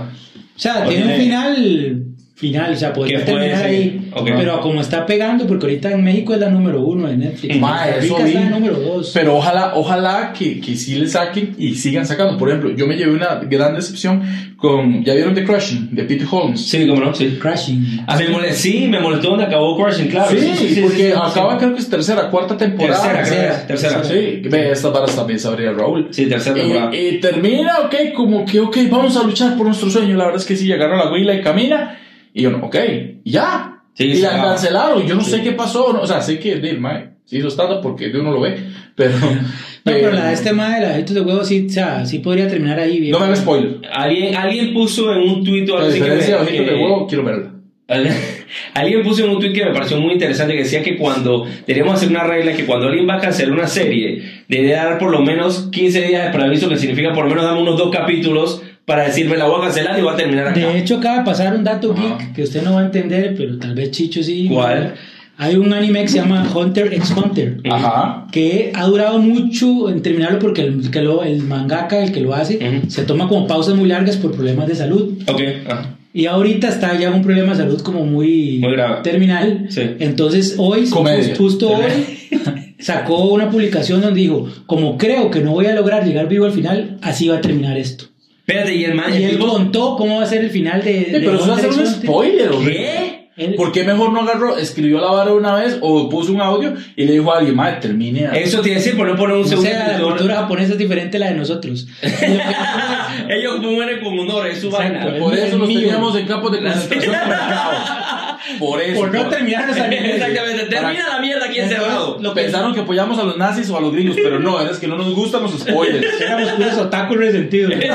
O 0.55 0.59
sea, 0.59 0.85
tiene 0.85 1.05
un 1.05 1.19
final. 1.19 2.03
Final, 2.37 2.73
o 2.73 2.75
sea, 2.75 2.91
podría 2.91 3.19
¿Qué 3.19 3.23
fue 3.23 3.33
terminar 3.33 3.63
ahí. 3.63 4.11
Ok. 4.13 4.25
Pero 4.25 4.59
como 4.59 4.81
está 4.81 5.05
pegando, 5.05 5.47
porque 5.47 5.67
ahorita 5.67 5.91
en 5.91 6.03
México 6.03 6.33
es 6.33 6.41
la 6.41 6.49
número 6.49 6.81
uno 6.81 7.07
de 7.07 7.15
Netflix. 7.15 7.57
Costa 7.57 7.97
eso 7.97 8.17
vi. 8.25 8.33
la 8.33 8.49
número 8.49 8.77
dos. 8.77 9.11
Pero 9.13 9.37
ojalá, 9.37 9.71
ojalá 9.75 10.33
que, 10.37 10.59
que 10.59 10.75
sí 10.75 10.95
le 10.95 11.07
saquen 11.07 11.55
y 11.57 11.75
sigan 11.75 12.05
sacando. 12.05 12.37
Por 12.37 12.49
ejemplo, 12.49 12.71
yo 12.75 12.87
me 12.87 12.97
llevé 12.97 13.13
una 13.13 13.35
gran 13.35 13.73
decepción 13.73 14.21
con. 14.57 15.05
¿Ya 15.05 15.13
vieron 15.13 15.33
The 15.33 15.45
Crushing? 15.45 15.95
De 15.95 16.03
Peter 16.03 16.27
Holmes. 16.29 16.59
Sí, 16.59 16.85
cómo 16.85 16.99
no, 16.99 17.15
sí. 17.15 17.37
Crashing. 17.41 18.03
Ah, 18.05 18.17
me 18.17 18.27
molestó, 18.27 18.63
sí, 18.63 18.87
me 18.89 18.99
molestó 18.99 19.29
donde 19.29 19.45
acabó 19.45 19.77
Crushing, 19.77 20.09
claro. 20.09 20.31
Sí, 20.31 20.81
porque 20.81 20.93
sí, 20.93 21.07
sí. 21.07 21.13
acaba 21.15 21.57
creo 21.57 21.73
que 21.73 21.79
es 21.79 21.89
tercera, 21.89 22.29
cuarta 22.29 22.57
temporada. 22.57 23.13
Tercera, 23.13 23.53
es, 23.53 23.67
tercera. 23.67 24.03
Sí, 24.03 24.41
ve, 24.43 24.71
esta 24.71 24.91
para 24.91 25.05
también 25.05 25.39
sabría 25.39 25.71
Raúl. 25.71 26.09
Sí, 26.11 26.25
tercera 26.25 26.53
temporada. 26.53 26.93
Y, 26.93 27.07
y 27.07 27.19
termina, 27.21 27.79
ok, 27.85 28.13
como 28.13 28.43
que, 28.43 28.59
ok, 28.59 28.77
vamos 28.91 29.15
a 29.15 29.23
luchar 29.23 29.55
por 29.55 29.67
nuestro 29.67 29.89
sueño. 29.89 30.17
La 30.17 30.25
verdad 30.25 30.41
es 30.41 30.45
que 30.45 30.57
sí, 30.57 30.69
agarra 30.73 30.97
la 30.97 31.09
huila 31.09 31.33
y 31.33 31.41
camina. 31.41 31.99
Y 32.35 32.43
yo, 32.43 32.55
ok, 32.61 32.75
ya. 33.23 33.81
Sí, 33.93 34.03
y 34.03 34.15
la 34.17 34.29
acaba. 34.29 34.49
cancelaron. 34.49 35.07
Yo 35.07 35.15
no 35.15 35.21
Sí. 35.21 35.31
sé 35.31 35.41
qué 35.41 35.53
pasó. 35.53 35.91
no, 35.93 36.01
o 36.01 36.05
sea, 36.07 36.21
sé 36.21 36.37
que 36.37 36.55
Dave 36.57 36.77
Mae 36.77 37.09
se 37.23 37.37
hizo 37.37 37.47
estándar 37.47 37.79
porque 37.81 38.09
de 38.09 38.19
uno 38.19 38.31
lo 38.31 38.41
ve. 38.41 38.57
Pero. 38.95 39.13
No, 39.17 39.91
pero 39.91 40.11
la 40.11 40.27
de 40.29 40.33
este 40.33 40.51
mae, 40.51 40.81
la 40.81 40.93
de 40.93 40.99
estos 41.01 41.13
de 41.15 41.21
huevos, 41.21 41.47
sí, 41.47 41.67
o 41.69 41.71
sea, 41.71 42.05
sí 42.05 42.17
podría 42.19 42.47
terminar 42.47 42.79
ahí 42.79 42.99
bien. 42.99 43.11
No 43.11 43.19
me 43.19 43.25
hagas 43.25 43.39
spoiler. 43.39 43.81
Alguien, 43.93 44.33
alguien 44.35 44.73
puso 44.73 45.13
en 45.13 45.19
un 45.29 45.43
tuit 45.43 45.69
o 45.69 45.75
A 45.75 45.77
algo 45.77 45.89
así 45.89 45.99
que 45.99 46.03
diferencia 46.05 46.37
de 46.37 46.43
me- 46.45 46.51
que- 46.51 46.63
de 46.63 46.75
huevo, 46.75 47.05
quiero 47.07 47.23
verla. 47.23 47.51
Alguien 48.73 49.03
puso 49.03 49.23
en 49.25 49.29
un 49.31 49.39
tweet 49.39 49.53
que 49.53 49.63
me 49.65 49.73
pareció 49.73 49.99
muy 49.99 50.13
interesante 50.13 50.53
que 50.53 50.63
decía 50.63 50.81
que 50.81 50.97
cuando 50.97 51.45
tenemos 51.67 51.93
hacer 51.93 52.09
una 52.09 52.23
regla 52.23 52.53
que 52.53 52.65
cuando 52.65 52.87
alguien 52.87 53.07
va 53.07 53.15
a 53.15 53.19
cancelar 53.19 53.53
una 53.53 53.67
serie 53.67 54.23
debe 54.47 54.71
dar 54.71 54.97
por 54.97 55.11
lo 55.11 55.21
menos 55.21 55.69
15 55.71 56.01
días 56.01 56.25
de 56.25 56.31
preaviso 56.31 56.67
que 56.67 56.77
significa 56.77 57.13
por 57.13 57.25
lo 57.25 57.29
menos 57.29 57.43
dame 57.45 57.61
unos 57.61 57.77
dos 57.77 57.91
capítulos 57.95 58.63
para 58.85 59.05
decirme 59.05 59.35
la 59.37 59.45
voy 59.45 59.59
a 59.59 59.65
cancelar 59.65 59.97
y 59.97 60.01
voy 60.01 60.13
a 60.13 60.17
terminar 60.17 60.47
acá. 60.47 60.59
De 60.59 60.77
hecho, 60.77 60.97
acaba 60.97 61.19
de 61.19 61.23
pasar 61.25 61.55
un 61.55 61.63
dato 61.63 61.93
geek 61.93 62.33
que 62.33 62.43
usted 62.43 62.61
no 62.63 62.73
va 62.75 62.81
a 62.81 62.85
entender, 62.85 63.33
pero 63.37 63.57
tal 63.57 63.73
vez 63.73 63.91
Chicho 63.91 64.21
sí. 64.23 64.47
¿Cuál? 64.51 64.93
Hay 65.37 65.55
un 65.57 65.73
anime 65.73 66.01
que 66.03 66.07
se 66.07 66.17
llama 66.19 66.49
Hunter 66.55 66.93
x 66.93 67.11
Hunter. 67.17 67.57
Ajá. 67.69 68.27
que 68.31 68.71
ha 68.73 68.85
durado 68.85 69.19
mucho 69.19 69.89
en 69.89 70.01
terminarlo 70.01 70.39
porque 70.39 70.61
el, 70.61 70.89
que 70.91 71.01
lo- 71.01 71.23
el 71.23 71.41
mangaka, 71.43 72.01
el 72.03 72.11
que 72.13 72.21
lo 72.21 72.33
hace, 72.33 72.81
se 72.87 73.03
toma 73.03 73.27
como 73.27 73.45
pausas 73.47 73.75
muy 73.75 73.89
largas 73.89 74.15
por 74.17 74.31
problemas 74.33 74.67
de 74.67 74.75
salud. 74.75 75.13
Ok, 75.27 75.41
ah. 75.69 75.87
Y 76.13 76.27
ahorita 76.27 76.69
está 76.69 76.97
ya 76.97 77.11
un 77.11 77.21
problema 77.21 77.51
de 77.51 77.57
salud 77.57 77.81
como 77.81 78.05
muy, 78.05 78.59
Muy 78.59 78.71
grave. 78.71 79.01
terminal. 79.03 79.65
Sí. 79.69 79.81
Entonces 79.99 80.55
hoy, 80.57 80.87
Comedia. 80.89 81.35
justo 81.35 81.69
hoy, 81.69 81.91
sacó 82.79 83.25
una 83.33 83.49
publicación 83.49 83.99
donde 84.01 84.21
dijo, 84.21 84.47
como 84.65 84.97
creo 84.97 85.29
que 85.31 85.41
no 85.41 85.51
voy 85.51 85.65
a 85.65 85.75
lograr 85.75 86.05
llegar 86.05 86.29
vivo 86.29 86.45
al 86.45 86.51
final, 86.53 86.97
así 87.01 87.27
va 87.27 87.37
a 87.37 87.41
terminar 87.41 87.77
esto. 87.77 88.05
Espérate, 88.47 88.75
y 88.75 88.83
el 88.85 88.93
man. 88.93 89.11
Y 89.11 89.23
él 89.23 89.31
tipo- 89.31 89.47
contó 89.47 89.95
cómo 89.97 90.17
va 90.17 90.23
a 90.23 90.27
ser 90.27 90.43
el 90.43 90.51
final 90.51 90.83
de... 90.83 91.05
Sí, 91.05 91.11
de 91.11 91.19
pero 91.19 91.35
eso 91.35 91.47
va 91.47 91.55
a 91.55 91.59
ser 91.59 91.71
un 91.71 91.87
spoiler, 91.87 92.51
hombre. 92.51 92.73
¿Qué? 92.73 93.25
¿Por 93.57 93.73
qué 93.73 93.83
mejor 93.83 94.13
no 94.13 94.21
agarró, 94.21 94.57
escribió 94.57 95.01
la 95.01 95.07
vara 95.07 95.33
una 95.33 95.55
vez 95.55 95.77
o 95.81 96.07
puso 96.07 96.31
un 96.31 96.39
audio 96.39 96.73
y 96.95 97.03
le 97.03 97.13
dijo 97.13 97.33
a 97.33 97.39
alguien, 97.39 97.53
madre, 97.55 97.79
termine? 97.81 98.29
Eso 98.33 98.61
te 98.61 98.69
iba 98.69 98.77
a 98.77 98.79
decir, 98.79 98.95
por 98.95 99.05
no 99.07 99.15
poner 99.17 99.35
un 99.35 99.43
O 99.43 99.47
segundo 99.47 99.69
sea, 99.69 99.97
la 99.97 100.03
cultura 100.03 100.35
japonesa 100.35 100.71
es 100.73 100.77
diferente 100.77 101.17
a 101.17 101.19
la 101.19 101.27
de 101.31 101.35
nosotros. 101.35 101.85
Ellos 103.29 103.59
mueren 103.61 104.01
con 104.01 104.17
honor, 104.19 104.47
es 104.47 104.59
su 104.59 104.69
vaina. 104.69 105.17
Por 105.19 105.33
es 105.33 105.45
eso 105.45 105.57
los 105.57 105.67
mío. 105.67 105.79
teníamos 105.81 106.15
en 106.15 106.25
campos 106.27 106.51
de 106.53 106.61
concentración. 106.61 107.15
Por 108.59 108.81
eso. 108.81 108.99
Por 109.01 109.13
no 109.13 109.27
terminar 109.29 109.67
los 109.67 109.77
animes. 109.81 110.15
Exactamente, 110.15 110.65
termina 110.65 111.07
la 111.09 111.19
mierda 111.19 111.45
aquí 111.45 111.59
encerrado. 111.59 112.17
Lo 112.21 112.33
pensaron 112.33 112.73
que 112.73 112.81
apoyamos 112.81 113.17
a 113.19 113.23
los 113.23 113.37
nazis 113.37 113.69
o 113.69 113.77
a 113.77 113.81
los 113.81 113.93
gringos, 113.93 114.15
pero 114.21 114.39
no, 114.39 114.59
es 114.61 114.77
que 114.77 114.87
no 114.87 114.97
nos 114.97 115.13
gustan 115.13 115.43
los 115.43 115.59
spoilers. 115.59 116.05
Éramos 116.21 116.49
puros 116.51 116.77
otakus 116.77 117.17
resentidos. 117.17 117.73
Es 117.81 117.91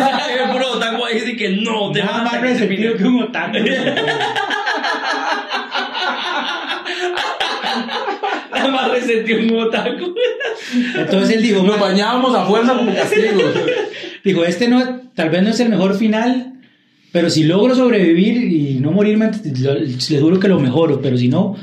puro 0.53 0.72
otaku 0.72 1.05
ahí 1.05 1.14
dice 1.14 1.36
que 1.36 1.48
no, 1.51 1.92
te 1.92 2.03
Nada 2.03 2.22
más 2.22 2.40
resentido 2.40 2.96
que 2.96 3.05
un 3.05 3.22
otaku. 3.22 3.59
Nada 8.53 8.68
más 8.70 8.90
resentido 8.90 9.40
un 9.40 9.62
otaku. 9.66 10.14
Entonces 10.96 11.36
él 11.36 11.42
dijo, 11.42 11.62
Nos 11.62 11.78
"Ma- 11.78 11.88
bañábamos 11.88 12.34
a 12.34 12.44
fuerza 12.44 12.74
como 12.76 12.94
castigo. 12.94 13.40
dijo, 14.24 14.44
este 14.44 14.68
no, 14.68 15.01
tal 15.14 15.30
vez 15.30 15.42
no 15.42 15.51
es 15.51 15.61
el 15.61 15.68
mejor 15.68 15.96
final, 15.96 16.53
pero 17.13 17.29
si 17.31 17.45
logro 17.45 17.75
sobrevivir 17.75 18.37
y 18.53 18.75
no 18.81 18.93
morirme, 18.93 19.31
les 19.45 20.21
juro 20.21 20.39
que 20.39 20.49
lo 20.49 20.59
mejoro, 20.61 21.01
pero 21.03 21.17
si 21.19 21.29
no, 21.29 21.57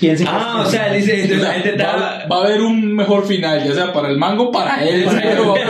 piensen 0.00 0.26
que- 0.26 0.32
Ah, 0.34 0.64
o 0.66 0.70
sea, 0.70 0.94
él 0.94 1.00
dice, 1.00 1.24
O 1.32 1.36
la 1.38 1.42
sea, 1.42 1.52
gente 1.54 1.70
va, 1.70 1.74
está... 1.74 2.28
va 2.30 2.36
a 2.36 2.44
haber 2.44 2.60
un 2.62 2.94
mejor 2.94 3.26
final, 3.26 3.62
ya 3.64 3.72
sea 3.74 3.92
para 3.92 4.08
el 4.10 4.18
mango, 4.18 4.50
para 4.50 4.82
él. 4.84 5.04
Para 5.04 5.20
él. 5.22 5.38
pero- 5.38 5.54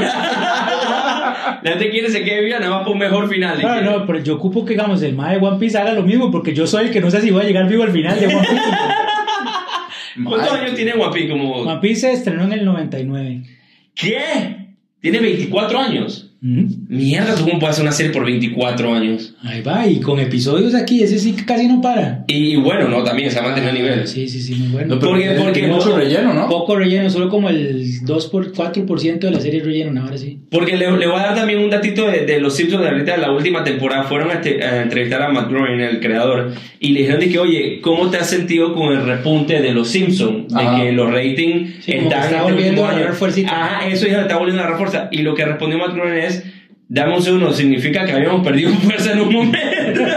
La 1.62 1.72
gente 1.72 1.90
quiere 1.90 2.08
se 2.08 2.22
quede 2.24 2.44
viva 2.44 2.58
nada 2.58 2.76
más 2.76 2.84
por 2.84 2.92
un 2.94 2.98
mejor 3.00 3.28
final. 3.28 3.60
No, 3.60 3.80
no, 3.82 4.06
pero 4.06 4.18
yo 4.22 4.34
ocupo 4.36 4.64
que 4.64 4.74
digamos 4.74 5.02
el 5.02 5.14
mae 5.14 5.38
de 5.38 5.44
One 5.46 5.58
Piece 5.58 5.76
haga 5.76 5.92
lo 5.92 6.02
mismo, 6.02 6.30
porque 6.30 6.54
yo 6.54 6.66
soy 6.66 6.86
el 6.86 6.90
que 6.90 7.00
no 7.00 7.10
sé 7.10 7.20
si 7.20 7.30
voy 7.30 7.42
a 7.42 7.46
llegar 7.46 7.68
vivo 7.68 7.82
al 7.82 7.90
final 7.92 8.18
de 8.18 8.26
One 8.26 8.38
Piece. 8.40 8.62
¿Cuántos 10.24 10.52
años 10.52 10.74
tiene 10.74 10.92
Guapi? 10.92 11.28
Como... 11.28 11.52
One 11.62 11.80
Piece 11.80 12.00
se 12.02 12.12
estrenó 12.12 12.44
en 12.44 12.52
el 12.52 12.64
99. 12.64 13.42
¿Qué? 13.94 14.74
Tiene 15.00 15.18
24 15.20 15.78
años. 15.78 16.32
Ujú. 16.42 16.79
Mierda, 16.92 17.36
¿tú 17.36 17.44
cómo 17.44 17.60
puedes 17.60 17.74
hacer 17.74 17.84
una 17.84 17.92
serie 17.92 18.10
por 18.10 18.24
24 18.24 18.92
años? 18.92 19.32
Ahí 19.44 19.62
va, 19.62 19.86
y 19.86 20.00
con 20.00 20.18
episodios 20.18 20.74
aquí, 20.74 21.04
ese 21.04 21.20
sí 21.20 21.34
casi 21.46 21.68
no 21.68 21.80
para. 21.80 22.24
Y 22.26 22.56
bueno, 22.56 22.88
no, 22.88 23.04
también 23.04 23.30
se 23.30 23.38
ha 23.38 23.42
mantenido 23.42 23.70
a 23.70 23.74
nivel. 23.74 24.08
Sí, 24.08 24.28
sí, 24.28 24.40
sí, 24.42 24.54
muy 24.56 24.68
bueno. 24.68 24.96
No, 24.96 25.00
Porque- 25.00 25.30
porque 25.38 25.68
mucho 25.68 25.90
no- 25.90 25.96
relleno, 25.98 26.34
¿no? 26.34 26.48
Poco 26.48 26.74
relleno, 26.74 27.08
solo 27.08 27.28
como 27.28 27.48
el 27.48 28.00
2 28.04 28.26
por 28.26 28.52
4% 28.52 29.28
de 29.28 29.30
la 29.30 29.40
serie 29.40 29.62
relleno, 29.62 29.92
una 29.92 30.04
hora 30.04 30.18
sí. 30.18 30.40
Porque 30.50 30.76
le, 30.76 30.90
le 30.90 31.06
voy 31.06 31.16
a 31.16 31.26
dar 31.26 31.34
también 31.36 31.60
un 31.60 31.70
datito 31.70 32.08
de, 32.10 32.26
de 32.26 32.40
los 32.40 32.56
Simpsons 32.56 32.82
de 32.82 32.88
ahorita 32.88 33.16
la 33.18 33.30
última 33.30 33.62
temporada. 33.62 34.02
Fueron 34.02 34.30
a, 34.32 34.34
este- 34.34 34.60
a 34.64 34.82
entrevistar 34.82 35.22
a 35.22 35.28
Matt 35.28 35.48
Groening, 35.48 35.80
el 35.82 36.00
creador, 36.00 36.54
y 36.80 36.88
le 36.88 37.00
dijeron 37.02 37.20
de 37.20 37.28
que, 37.28 37.38
oye, 37.38 37.80
¿cómo 37.80 38.10
te 38.10 38.16
has 38.16 38.28
sentido 38.28 38.74
con 38.74 38.92
el 38.92 39.06
repunte 39.06 39.60
de 39.62 39.72
los 39.72 39.86
Simpsons? 39.88 40.52
De 40.52 40.60
Ajá. 40.60 40.82
que 40.82 40.90
los 40.90 41.08
ratings 41.08 41.84
Sí, 41.84 41.92
que 41.92 41.98
está 41.98 42.42
volviendo 42.42 42.84
a 42.84 42.90
año. 42.90 43.04
Ajá, 43.48 43.86
eso 43.86 44.08
ya 44.08 44.22
está 44.22 44.36
volviendo 44.38 44.60
a 44.60 44.64
agarrar 44.66 44.76
fuerza. 44.78 45.08
Y 45.12 45.18
lo 45.22 45.36
que 45.36 45.44
respondió 45.44 45.78
Matt 45.78 45.94
Groening 45.94 46.18
es, 46.24 46.44
dame 46.90 47.14
un 47.16 47.22
segundo, 47.22 47.52
significa 47.54 48.04
que 48.04 48.12
habíamos 48.12 48.44
perdido 48.44 48.70
fuerza 48.82 49.12
en 49.12 49.20
un 49.20 49.32
momento. 49.32 50.02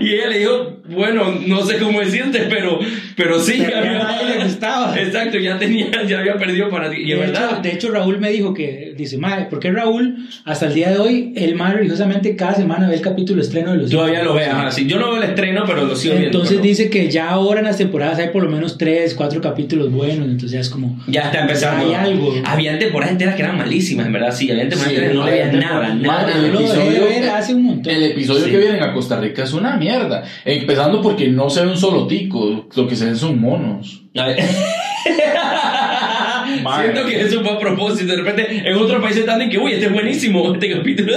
Y 0.00 0.14
ella 0.14 0.28
le 0.28 0.38
dijo, 0.40 0.80
bueno, 0.88 1.32
no 1.46 1.62
sé 1.62 1.78
cómo 1.78 2.00
decirte, 2.00 2.46
pero, 2.50 2.80
pero 3.16 3.38
sí. 3.40 3.62
Pero 3.64 3.76
a 3.78 3.82
nadie 4.04 4.36
le 4.38 4.44
gustaba. 4.44 4.98
Exacto, 4.98 5.38
ya 5.38 5.58
tenía, 5.58 5.86
ya 6.08 6.20
había 6.20 6.36
perdido 6.36 6.68
para 6.70 6.90
ti. 6.90 6.98
Y 7.02 7.08
de, 7.10 7.16
verdad. 7.16 7.50
hecho, 7.52 7.62
de 7.62 7.72
hecho, 7.72 7.90
Raúl 7.90 8.18
me 8.18 8.30
dijo 8.30 8.52
que, 8.54 8.94
dice, 8.96 9.18
madre, 9.18 9.46
¿por 9.50 9.58
qué 9.60 9.70
Raúl, 9.72 10.28
hasta 10.44 10.66
el 10.66 10.74
día 10.74 10.90
de 10.90 10.98
hoy, 10.98 11.32
él 11.36 11.54
más 11.54 11.74
religiosamente 11.74 12.36
cada 12.36 12.54
semana 12.54 12.88
ve 12.88 12.94
el 12.94 13.00
capítulo 13.00 13.40
estreno 13.42 13.72
de 13.72 13.78
los 13.78 13.90
Todavía 13.90 14.22
lo 14.22 14.32
Simpsons? 14.32 14.46
ve, 14.54 14.60
ajá, 14.60 14.70
sí. 14.70 14.86
Yo 14.86 14.98
no 14.98 15.06
veo 15.12 15.16
el 15.22 15.28
estreno, 15.30 15.64
pero 15.66 15.84
lo 15.84 15.96
sigo 15.96 16.14
viendo. 16.14 16.28
Entonces 16.28 16.56
pero- 16.58 16.68
dice 16.68 16.90
que 16.90 17.10
ya 17.10 17.30
ahora 17.30 17.60
en 17.60 17.66
las 17.66 17.78
temporadas 17.78 18.18
hay 18.18 18.28
por 18.28 18.42
lo 18.44 18.50
menos 18.50 18.78
tres, 18.78 19.14
cuatro 19.14 19.40
capítulos 19.40 19.90
buenos, 19.90 20.26
entonces 20.26 20.50
ya 20.52 20.60
es 20.60 20.68
como... 20.68 20.98
Ya 21.06 21.22
está 21.22 21.40
empezando. 21.42 21.86
Hay 21.86 21.94
algo. 21.94 22.34
Habían 22.44 22.78
temporadas 22.78 23.12
enteras 23.12 23.34
que 23.36 23.42
eran 23.42 23.56
malísimas, 23.58 24.06
en 24.06 24.12
verdad, 24.12 24.32
sí. 24.32 24.50
Habían 24.50 24.68
temporadas 24.68 24.92
Sí, 24.98 25.04
enteras 25.04 25.12
que 25.12 25.18
no 25.18 25.24
le 25.26 25.30
veían 25.32 25.48
había 25.48 25.60
nada, 25.68 25.94
nada. 25.94 26.06
Madre, 26.22 26.32
el 26.46 26.52
lo 26.52 26.60
episodio, 26.60 27.04
ver 27.04 27.28
hace 27.30 27.54
un 27.54 27.62
montón. 27.64 27.92
el 27.94 28.02
episodio 28.04 28.44
Sí. 28.44 28.50
que 28.50 28.58
vienen 28.58 28.82
a 28.82 28.92
Costa 28.92 29.18
Rica 29.20 29.44
es 29.44 29.52
una 29.52 29.76
mierda. 29.76 30.22
Empezando 30.44 31.00
porque 31.02 31.28
no 31.28 31.48
se 31.50 31.62
ve 31.62 31.68
un 31.68 31.76
solo 31.76 32.06
tico, 32.06 32.66
lo 32.74 32.88
que 32.88 32.96
se 32.96 33.01
ven 33.06 33.16
son 33.16 33.40
monos. 33.40 34.02
A 34.16 34.26
ver. 34.26 34.38
Madre. 36.62 36.92
Siento 36.92 37.08
que 37.08 37.20
eso 37.20 37.40
fue 37.42 37.52
a 37.52 37.58
propósito. 37.58 38.12
De 38.14 38.22
repente, 38.22 38.62
en 38.68 38.76
otro 38.76 39.00
país 39.00 39.16
están 39.16 39.38
de 39.38 39.48
que, 39.48 39.58
uy, 39.58 39.72
este 39.72 39.86
es 39.86 39.92
buenísimo, 39.92 40.52
este 40.52 40.70
capítulo. 40.72 41.12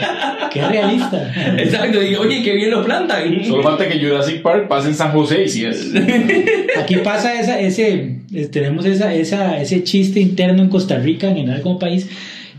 Qué 0.52 0.62
realista. 0.66 1.30
Exacto, 1.58 2.02
y 2.02 2.14
oye, 2.14 2.42
qué 2.42 2.54
bien 2.54 2.70
lo 2.70 2.82
plantan. 2.84 3.44
Solo 3.44 3.62
falta 3.62 3.86
que 3.86 3.98
Jurassic 4.00 4.40
Park 4.40 4.66
pase 4.66 4.88
en 4.88 4.94
San 4.94 5.12
José 5.12 5.44
y 5.44 5.48
si 5.48 5.64
es. 5.66 5.92
Aquí 6.80 6.96
pasa 6.96 7.38
esa, 7.38 7.60
ese, 7.60 8.20
es- 8.32 8.50
tenemos 8.50 8.86
esa, 8.86 9.12
esa, 9.14 9.60
ese 9.60 9.84
chiste 9.84 10.20
interno 10.20 10.62
en 10.62 10.70
Costa 10.70 10.98
Rica, 10.98 11.28
en 11.28 11.60
como 11.60 11.78
país, 11.78 12.08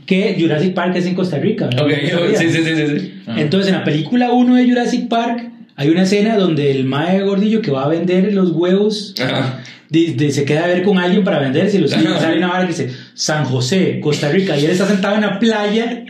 que 0.05 0.38
Jurassic 0.39 0.75
Park 0.75 0.95
es 0.97 1.07
en 1.07 1.15
Costa 1.15 1.39
Rica. 1.39 1.65
¿verdad? 1.65 1.86
Ok, 1.86 1.91
¿No 2.13 2.19
sabías? 2.19 2.39
sí, 2.39 2.49
sí, 2.51 2.63
sí, 2.63 2.75
sí. 2.75 2.99
sí. 2.99 3.13
Ah. 3.25 3.36
Entonces, 3.39 3.71
en 3.73 3.80
la 3.80 3.84
película 3.84 4.32
1 4.32 4.55
de 4.55 4.69
Jurassic 4.69 5.07
Park 5.07 5.49
hay 5.80 5.88
una 5.89 6.03
escena 6.03 6.36
donde 6.36 6.71
el 6.71 6.84
mae 6.84 7.21
gordillo 7.21 7.61
que 7.61 7.71
va 7.71 7.86
a 7.86 7.88
vender 7.88 8.34
los 8.34 8.51
huevos 8.51 9.15
Ajá. 9.17 9.61
de- 9.88 10.13
de- 10.13 10.32
se 10.32 10.43
queda 10.43 10.65
a 10.65 10.67
ver 10.67 10.84
con 10.84 10.97
alguien 10.99 11.23
para 11.23 11.39
vendérselos. 11.39 11.91
Y 11.91 12.05
Ajá. 12.05 12.19
sale 12.19 12.38
una 12.38 12.47
vara 12.49 12.63
que 12.67 12.73
dice 12.73 12.93
San 13.13 13.45
José, 13.45 14.01
Costa 14.01 14.27
Rica. 14.27 14.57
Y 14.57 14.65
él 14.65 14.71
está 14.71 14.86
sentado 14.86 15.15
en 15.15 15.21
la 15.21 15.39
playa 15.39 16.03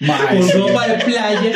Mae, 0.00 0.38
con 0.38 0.50
ropa 0.50 0.86
de 0.88 1.04
playa. 1.04 1.52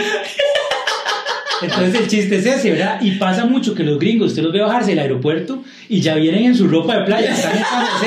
Entonces 1.63 1.95
el 2.03 2.07
chiste 2.09 2.37
es 2.37 2.45
ese, 2.47 2.73
¿verdad? 2.73 3.01
Y 3.01 3.13
pasa 3.13 3.47
mucho 3.47 3.75
que 3.75 3.83
los 3.83 3.99
gringos, 3.99 4.29
usted 4.33 4.43
los 4.43 4.53
ve 4.53 4.61
bajarse 4.61 4.91
del 4.91 4.99
aeropuerto 4.99 5.65
y 5.89 6.01
ya 6.03 6.15
vienen 6.17 6.45
en 6.45 6.55
su 6.55 6.69
ropa 6.69 6.99
de 6.99 7.05
playa. 7.07 7.33
Están 7.35 7.57
en 7.57 7.65
San 7.65 7.87
José 7.87 8.07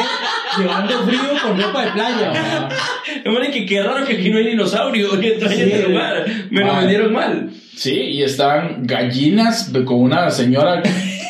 llevando 0.59 1.03
frío 1.05 1.21
con 1.43 1.61
ropa 1.61 1.85
de 1.85 1.91
playa. 1.91 2.69
Hombre, 3.25 3.51
que 3.51 3.65
qué 3.65 3.81
raro 3.83 4.05
que 4.05 4.13
aquí 4.13 4.29
no 4.29 4.37
hay 4.37 4.47
dinosaurio 4.47 5.19
que 5.19 5.31
traen 5.31 5.55
Sí. 5.57 5.61
este 5.63 5.87
lugar. 5.89 6.25
Me 6.49 6.61
lo 6.63 6.75
vendieron 6.77 7.13
mal. 7.13 7.49
Sí, 7.75 7.93
y 7.93 8.23
están 8.23 8.85
gallinas 8.87 9.71
con 9.85 10.01
una 10.01 10.31
señora 10.31 10.81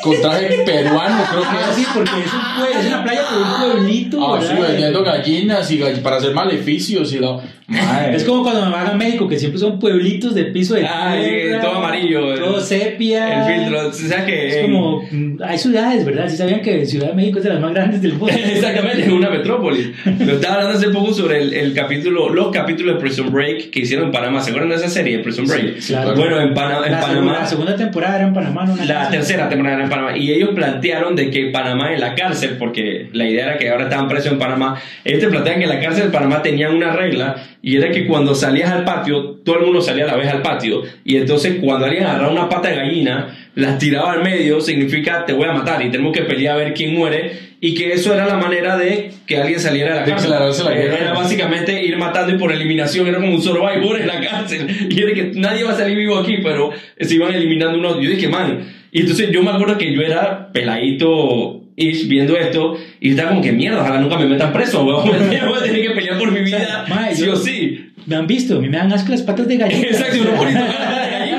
con 0.03 0.21
traje 0.21 0.63
peruano, 0.65 1.23
creo 1.29 1.41
que 1.41 1.47
Ah, 1.49 1.67
es. 1.71 1.75
sí, 1.75 1.85
porque 1.93 2.11
es, 2.25 2.33
un 2.33 2.39
pue- 2.39 2.79
es 2.79 2.87
una 2.87 3.03
playa 3.03 3.21
por 3.29 3.41
un 3.41 3.71
pueblito. 3.73 4.35
Ah, 4.35 4.39
sí, 4.41 4.53
vendiendo 4.61 5.03
gallinas 5.03 5.71
y 5.71 5.79
gall- 5.79 6.01
para 6.01 6.17
hacer 6.17 6.33
maleficios 6.33 7.13
y 7.13 7.19
la. 7.19 7.39
Mae. 7.69 8.15
Es 8.15 8.23
como 8.23 8.43
cuando 8.43 8.65
me 8.65 8.71
van 8.71 8.87
a 8.87 8.93
México, 8.93 9.27
que 9.27 9.37
siempre 9.37 9.59
son 9.59 9.77
pueblitos 9.77 10.33
de 10.33 10.45
piso 10.45 10.75
de 10.75 10.85
Ah, 10.85 11.17
sí, 11.21 11.29
tierra, 11.29 11.59
todo 11.61 11.75
amarillo, 11.75 12.33
el- 12.33 12.39
todo 12.39 12.61
sepia. 12.61 13.45
El 13.49 13.59
filtro, 13.61 13.89
o 13.89 13.91
sea 13.91 14.25
que. 14.25 14.47
Es 14.47 14.57
como, 14.65 15.01
mm, 15.11 15.39
hay 15.43 15.57
ciudades, 15.57 16.05
¿verdad? 16.05 16.29
Sí 16.29 16.37
sabían 16.37 16.61
que 16.61 16.85
Ciudad 16.85 17.07
de 17.09 17.13
México 17.15 17.39
es 17.39 17.43
de 17.43 17.49
las 17.49 17.59
más 17.59 17.73
grandes 17.73 18.01
del 18.01 18.13
mundo. 18.13 18.27
Exactamente, 18.37 19.01
es 19.01 19.09
una 19.09 19.29
metrópoli. 19.29 19.93
Lo 20.19 20.33
estaba 20.35 20.55
hablando 20.55 20.77
hace 20.77 20.89
poco 20.91 21.13
sobre 21.13 21.41
el, 21.41 21.53
el 21.53 21.73
capítulo, 21.73 22.29
los 22.29 22.51
capítulos 22.53 22.95
de 22.95 23.01
Prison 23.01 23.31
Break 23.33 23.69
que 23.69 23.81
hicieron 23.81 24.05
en 24.07 24.11
Panamá. 24.13 24.39
¿Se 24.41 24.51
acuerdan 24.51 24.69
de 24.69 24.75
esa 24.77 24.87
serie, 24.89 25.19
Prison 25.19 25.45
Break? 25.45 25.79
Sí, 25.81 25.91
claro. 25.91 26.15
Bueno, 26.15 26.39
en, 26.39 26.53
Pana- 26.53 26.85
en 26.85 26.91
la, 26.93 26.99
Panamá. 27.01 27.09
segunda, 27.09 27.39
la 27.39 27.45
segunda 27.47 27.75
temporada 27.75 28.15
era 28.15 28.27
en 28.27 28.33
Panamá, 28.33 28.65
no 28.65 28.75
La 28.85 29.09
tercera 29.09 29.49
temporada 29.49 29.75
era 29.75 29.83
en 29.83 29.86
Panamá. 29.89 30.17
Y 30.17 30.31
ellos 30.31 30.49
plantearon 30.55 31.15
de 31.15 31.29
que 31.29 31.49
Panamá 31.51 31.93
en 31.93 31.99
la 31.99 32.15
cárcel, 32.15 32.55
porque 32.57 33.09
la 33.13 33.27
idea 33.27 33.45
era 33.45 33.57
que 33.57 33.69
ahora 33.69 33.85
estaban 33.85 34.07
presos 34.07 34.31
en 34.31 34.39
Panamá, 34.39 34.81
ellos 35.03 35.19
te 35.19 35.27
plantean 35.27 35.59
que 35.59 35.63
en 35.63 35.69
la 35.69 35.79
cárcel 35.79 36.05
de 36.05 36.09
Panamá 36.11 36.41
tenían 36.41 36.75
una 36.75 36.93
regla 36.93 37.35
y 37.61 37.77
era 37.77 37.91
que 37.91 38.07
cuando 38.07 38.33
salías 38.33 38.71
al 38.71 38.85
patio, 38.85 39.39
todo 39.43 39.59
el 39.59 39.65
mundo 39.65 39.81
salía 39.81 40.05
a 40.05 40.07
la 40.07 40.15
vez 40.15 40.27
al 40.29 40.41
patio. 40.41 40.83
Y 41.03 41.17
entonces 41.17 41.57
cuando 41.61 41.85
alguien 41.85 42.05
agarraba 42.05 42.31
una 42.31 42.49
pata 42.49 42.69
de 42.69 42.75
gallina, 42.75 43.46
las 43.57 43.77
tiraba 43.79 44.13
al 44.13 44.23
medio, 44.23 44.61
significa 44.61 45.25
te 45.25 45.33
voy 45.33 45.47
a 45.47 45.51
matar 45.53 45.83
y 45.83 45.89
tenemos 45.91 46.13
que 46.13 46.21
pelear 46.23 46.55
a 46.55 46.57
ver 46.57 46.73
quién 46.73 46.93
muere. 46.93 47.47
Y 47.59 47.73
que 47.73 47.91
eso 47.91 48.13
era 48.13 48.27
la 48.27 48.37
manera 48.37 48.77
de 48.77 49.09
que 49.25 49.37
alguien 49.37 49.59
saliera 49.59 49.95
de 49.95 49.99
la 50.01 50.05
cárcel. 50.05 50.29
la 50.29 50.47
Eh, 50.73 50.77
guerra. 50.77 50.97
Era 50.99 51.13
básicamente 51.13 51.83
ir 51.83 51.97
matando 51.97 52.31
y 52.33 52.37
por 52.37 52.51
eliminación, 52.51 53.07
era 53.07 53.17
como 53.19 53.33
un 53.33 53.41
survivor 53.41 53.99
en 53.99 54.05
la 54.07 54.21
cárcel. 54.21 54.67
Y 54.91 55.01
era 55.01 55.11
que 55.13 55.31
nadie 55.33 55.63
va 55.63 55.71
a 55.71 55.75
salir 55.75 55.97
vivo 55.97 56.19
aquí, 56.19 56.37
pero 56.43 56.69
se 56.99 57.15
iban 57.15 57.33
eliminando 57.33 57.79
unos. 57.79 57.95
Yo 57.99 58.09
dije, 58.11 58.27
man. 58.27 58.59
Y 58.91 59.01
entonces 59.01 59.31
yo 59.31 59.41
me 59.41 59.49
acuerdo 59.49 59.75
que 59.77 59.91
yo 59.91 60.01
era 60.01 60.51
peladito 60.53 61.63
ish 61.75 62.07
viendo 62.07 62.35
esto 62.37 62.77
y 62.99 63.11
estaba 63.11 63.29
como 63.29 63.41
que 63.41 63.51
mierda, 63.51 63.81
ojalá 63.81 63.99
nunca 64.01 64.17
me 64.17 64.25
metan 64.25 64.51
preso, 64.53 64.83
weón. 64.83 65.07
Voy 65.07 65.15
a 65.59 65.63
tener 65.63 65.81
que 65.81 65.91
pelear 65.95 66.17
por 66.17 66.31
mi 66.31 66.41
vida, 66.41 66.85
mae, 66.89 67.15
sí 67.15 67.25
yo- 67.25 67.33
o 67.33 67.35
sí. 67.35 67.83
Me 68.05 68.15
han 68.15 68.25
visto, 68.25 68.57
a 68.57 68.61
mí 68.61 68.69
me 68.69 68.77
dan 68.77 68.91
asco 68.93 69.11
las 69.11 69.21
patas 69.23 69.47
de 69.47 69.57
gallina. 69.57 69.81
Exacto, 69.87 70.17
uno 70.21 70.31
de 70.45 70.53
gallina. 70.53 71.36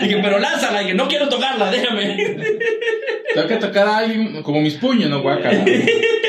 Dije, 0.00 0.18
pero 0.22 0.38
lánzala, 0.38 0.82
y 0.82 0.86
que 0.86 0.94
no 0.94 1.08
quiero 1.08 1.28
tocarla, 1.28 1.70
déjame. 1.70 2.16
Tengo 3.34 3.48
que 3.48 3.56
tocar 3.56 3.86
a 3.86 3.98
alguien 3.98 4.42
como 4.42 4.60
mis 4.60 4.74
puños, 4.74 5.10
no 5.10 5.22
guacala. 5.22 5.64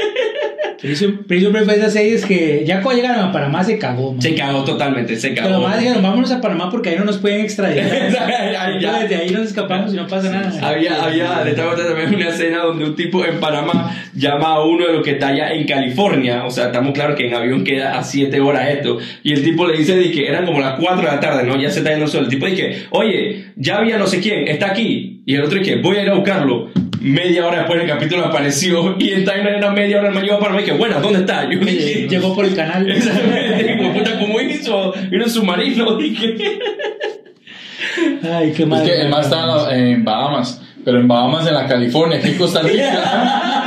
Prison 0.82 1.24
Break 1.28 1.66
fue 1.66 1.76
esas 1.76 1.94
series 1.94 2.26
que 2.26 2.64
ya 2.66 2.82
cuando 2.82 3.02
llegaron 3.02 3.24
a 3.26 3.32
Panamá 3.32 3.64
se 3.64 3.78
cagó, 3.78 4.14
man. 4.14 4.22
Se 4.22 4.34
cagó 4.34 4.64
totalmente, 4.64 5.16
se 5.16 5.30
Pero 5.30 5.50
cagó. 5.50 5.62
más 5.62 5.80
dijeron, 5.80 6.02
vámonos 6.02 6.32
a 6.32 6.42
Panamá 6.42 6.70
porque 6.72 6.90
ahí 6.90 6.96
no 6.98 7.06
nos 7.06 7.20
pueden 7.20 7.42
extraditar. 7.42 7.86
Ahí 7.86 8.12
ya. 8.82 8.88
Entonces, 8.90 9.10
de 9.10 9.16
ahí 9.16 9.30
nos 9.30 9.48
escapamos 9.48 9.94
y 9.94 9.98
no 9.98 10.08
pasa 10.08 10.32
nada. 10.32 10.68
Había, 10.68 11.04
había, 11.04 11.44
le 11.44 11.52
estaba 11.52 11.70
contando 11.70 11.94
también 11.94 12.16
una 12.16 12.30
escena 12.30 12.64
donde 12.64 12.86
un 12.86 12.96
tipo 12.96 13.24
en 13.24 13.40
Panamá 13.40 13.96
llama 14.14 14.48
a 14.54 14.66
uno 14.66 14.88
de 14.88 14.94
los 14.94 15.04
que 15.04 15.12
está 15.12 15.28
allá 15.28 15.52
en 15.52 15.68
California. 15.68 16.46
O 16.46 16.50
sea, 16.50 16.66
estamos 16.68 16.94
claros 16.94 17.16
que 17.16 17.28
en 17.28 17.36
avión 17.36 17.64
queda 17.64 18.00
a 18.00 18.04
7 18.04 18.40
horas 18.42 18.70
esto. 18.70 18.98
Y 19.24 19.34
el 19.34 19.44
tipo 19.44 19.68
le 19.68 19.78
dice 19.78 19.96
de 19.96 20.12
que 20.12 20.28
eran 20.28 20.46
como 20.46 20.60
las 20.60 20.80
4 20.80 20.98
de 20.98 21.08
la 21.08 21.20
tarde, 21.20 21.44
¿no? 21.44 21.62
Ya 21.62 21.70
se 21.70 21.80
está 21.80 21.92
yendo 21.92 22.06
el 22.06 22.12
sol. 22.12 22.24
El 22.24 22.30
tipo 22.30 22.46
dice, 22.48 22.88
oye, 22.90 23.52
ya 23.56 23.78
había 23.78 23.98
no 23.98 24.08
sé 24.08 24.20
quién, 24.20 24.48
está 24.48 24.72
aquí. 24.72 25.22
Y 25.26 25.36
el 25.36 25.44
otro 25.44 25.60
dice, 25.60 25.76
voy 25.76 25.98
a 25.98 26.04
ir 26.04 26.10
a 26.10 26.16
buscarlo. 26.16 26.70
Media 27.02 27.48
hora 27.48 27.58
después 27.60 27.82
el 27.82 27.88
capítulo 27.88 28.26
apareció 28.26 28.96
y 29.00 29.10
el 29.10 29.26
timer 29.26 29.56
era 29.56 29.72
media 29.72 29.98
hora, 30.00 30.10
el 30.10 30.14
man 30.14 30.24
llegó 30.24 30.40
para 30.40 30.54
mí 30.54 30.64
que, 30.64 30.74
bueno, 30.74 31.02
¿dónde 31.02 31.20
está? 31.20 31.50
Yo 31.50 31.60
dije, 31.60 32.08
Llegó 32.10 32.36
por 32.36 32.46
el 32.46 32.56
canal. 32.56 32.90
Exactamente, 32.90 33.92
puta, 33.98 34.20
¿cómo 34.20 34.40
hizo? 34.40 34.94
Vino 35.10 35.24
un 35.26 35.30
submarino, 35.30 35.96
dije. 35.98 36.36
Ay, 38.24 38.52
qué 38.56 38.64
Es 38.64 38.68
mal. 38.70 38.84
que 38.86 39.02
el 39.02 39.10
más 39.10 39.26
estaba 39.26 39.76
en 39.76 40.04
Bahamas, 40.06 40.62
pero 40.86 41.00
en 41.00 41.08
Bahamas, 41.08 41.48
en 41.48 41.56
la 41.56 41.68
California, 41.68 42.20
aquí 42.20 42.30
en 42.30 42.38
Costa 42.38 42.62
Rica. 42.62 43.48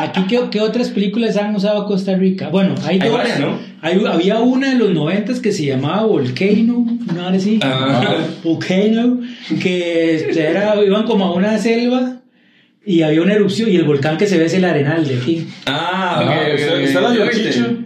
Aquí, 0.00 0.20
¿qué, 0.28 0.38
qué 0.52 0.60
otras 0.60 0.90
películas 0.90 1.36
han 1.36 1.56
usado 1.56 1.84
Costa 1.84 2.14
Rica? 2.14 2.50
Bueno, 2.50 2.76
hay, 2.86 3.00
Hay 3.02 3.08
dos. 3.08 3.18
varias, 3.18 3.40
¿no? 3.40 3.58
Hay- 3.82 4.00
había 4.06 4.38
una 4.38 4.68
de 4.68 4.76
los 4.76 4.90
noventas 4.90 5.40
que 5.40 5.50
se 5.50 5.64
llamaba 5.66 6.04
Volcano, 6.04 6.86
¿no? 7.16 7.20
Ahora 7.24 7.40
sí. 7.40 7.58
Ah. 7.64 8.00
Volcano, 8.44 9.18
que 9.60 10.14
este, 10.14 10.40
era, 10.50 10.76
iban 10.86 11.02
como 11.04 11.24
a 11.24 11.32
una 11.34 11.58
selva 11.58 12.18
y 12.84 13.02
había 13.02 13.22
una 13.22 13.34
erupción 13.34 13.70
y 13.70 13.76
el 13.76 13.84
volcán 13.84 14.16
que 14.16 14.26
se 14.26 14.38
ve 14.38 14.46
es 14.46 14.54
el 14.54 14.64
Arenal 14.64 15.06
de 15.06 15.16
aquí. 15.16 15.46
Ah, 15.66 16.20
ok, 16.22 16.30
Ah, 16.30 16.40
ok, 16.46 16.54
¿usted- 16.54 16.76
ok. 16.78 16.84
usted 16.84 17.00
la. 17.00 17.30
Chicho? 17.52 17.76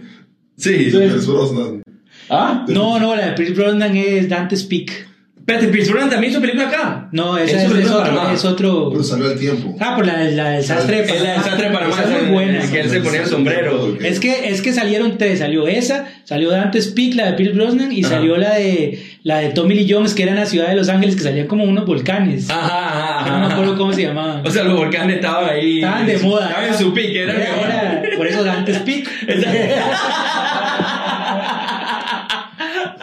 Sí. 0.57 0.91
Es 1.01 1.27
Brosnan. 1.27 1.83
¿Ah? 2.29 2.65
No, 2.69 2.99
no, 2.99 3.15
la 3.15 3.27
de 3.27 3.31
Pierce 3.33 3.53
Brosnan 3.53 3.95
es 3.97 4.29
Dante's 4.29 4.63
Peak. 4.63 5.07
Espérate, 5.45 5.67
Pierce 5.67 5.91
Brosnan 5.91 6.09
también 6.09 6.31
hizo 6.31 6.39
película 6.39 6.69
acá. 6.69 7.09
No, 7.11 7.37
esa 7.37 7.57
es, 7.65 7.69
es 7.69 7.77
es 7.79 7.91
otro, 7.91 8.31
es 8.31 8.45
otro. 8.45 8.89
Pero 8.91 9.03
salió 9.03 9.25
al 9.27 9.37
tiempo. 9.37 9.75
Ah, 9.81 9.93
por 9.93 10.05
la, 10.07 10.23
la 10.23 10.51
del 10.51 10.63
sastre 10.63 11.01
de 11.01 11.13
Es 11.13 11.21
la 11.21 11.33
del 11.33 11.41
sastre 11.43 11.67
de 11.67 11.73
Panamá, 11.75 11.95
Esa 12.01 12.17
es 12.17 12.29
buena. 12.31 12.71
que 12.71 12.79
él 12.79 12.89
se 12.89 13.01
ponía 13.01 13.21
el 13.23 13.27
sombrero. 13.27 13.97
Es 14.01 14.21
que, 14.21 14.47
es 14.47 14.61
que 14.61 14.71
salieron 14.71 15.17
tres, 15.17 15.39
salió 15.39 15.67
esa, 15.67 16.05
salió 16.23 16.49
Dante's 16.49 16.87
Peak, 16.87 17.15
la 17.15 17.25
de 17.31 17.33
Pierce 17.33 17.55
Brosnan, 17.55 17.91
y 17.91 18.05
Ajá. 18.05 18.15
salió 18.15 18.37
la 18.37 18.53
de 18.55 19.03
la 19.23 19.39
de 19.39 19.49
Tommy 19.49 19.75
Lee 19.75 19.87
Jones, 19.89 20.13
que 20.13 20.23
era 20.23 20.31
en 20.31 20.39
la 20.39 20.45
ciudad 20.45 20.69
de 20.69 20.75
Los 20.75 20.87
Ángeles, 20.87 21.17
que 21.17 21.23
salían 21.23 21.47
como 21.47 21.65
unos 21.65 21.85
volcanes. 21.85 22.49
Ajá, 22.49 22.87
ajá, 22.87 23.19
ajá. 23.19 23.29
no 23.31 23.39
me 23.47 23.53
acuerdo 23.53 23.77
cómo 23.77 23.91
se 23.91 24.03
llamaban. 24.03 24.47
O 24.47 24.49
sea, 24.49 24.63
los 24.63 24.77
volcanes 24.77 25.17
estaban 25.17 25.49
ahí. 25.49 25.79
Estaban 25.79 26.05
de 26.07 26.17
moda. 26.19 26.47
Estaban 26.47 26.69
en 26.69 26.77
su 26.77 26.93
pique, 26.93 27.21
era, 27.23 27.33
Era- 27.33 28.01
era- 28.01 28.17
por 28.17 28.27
eso 28.27 28.45
Dante's 28.45 28.77
Peak. 28.79 29.09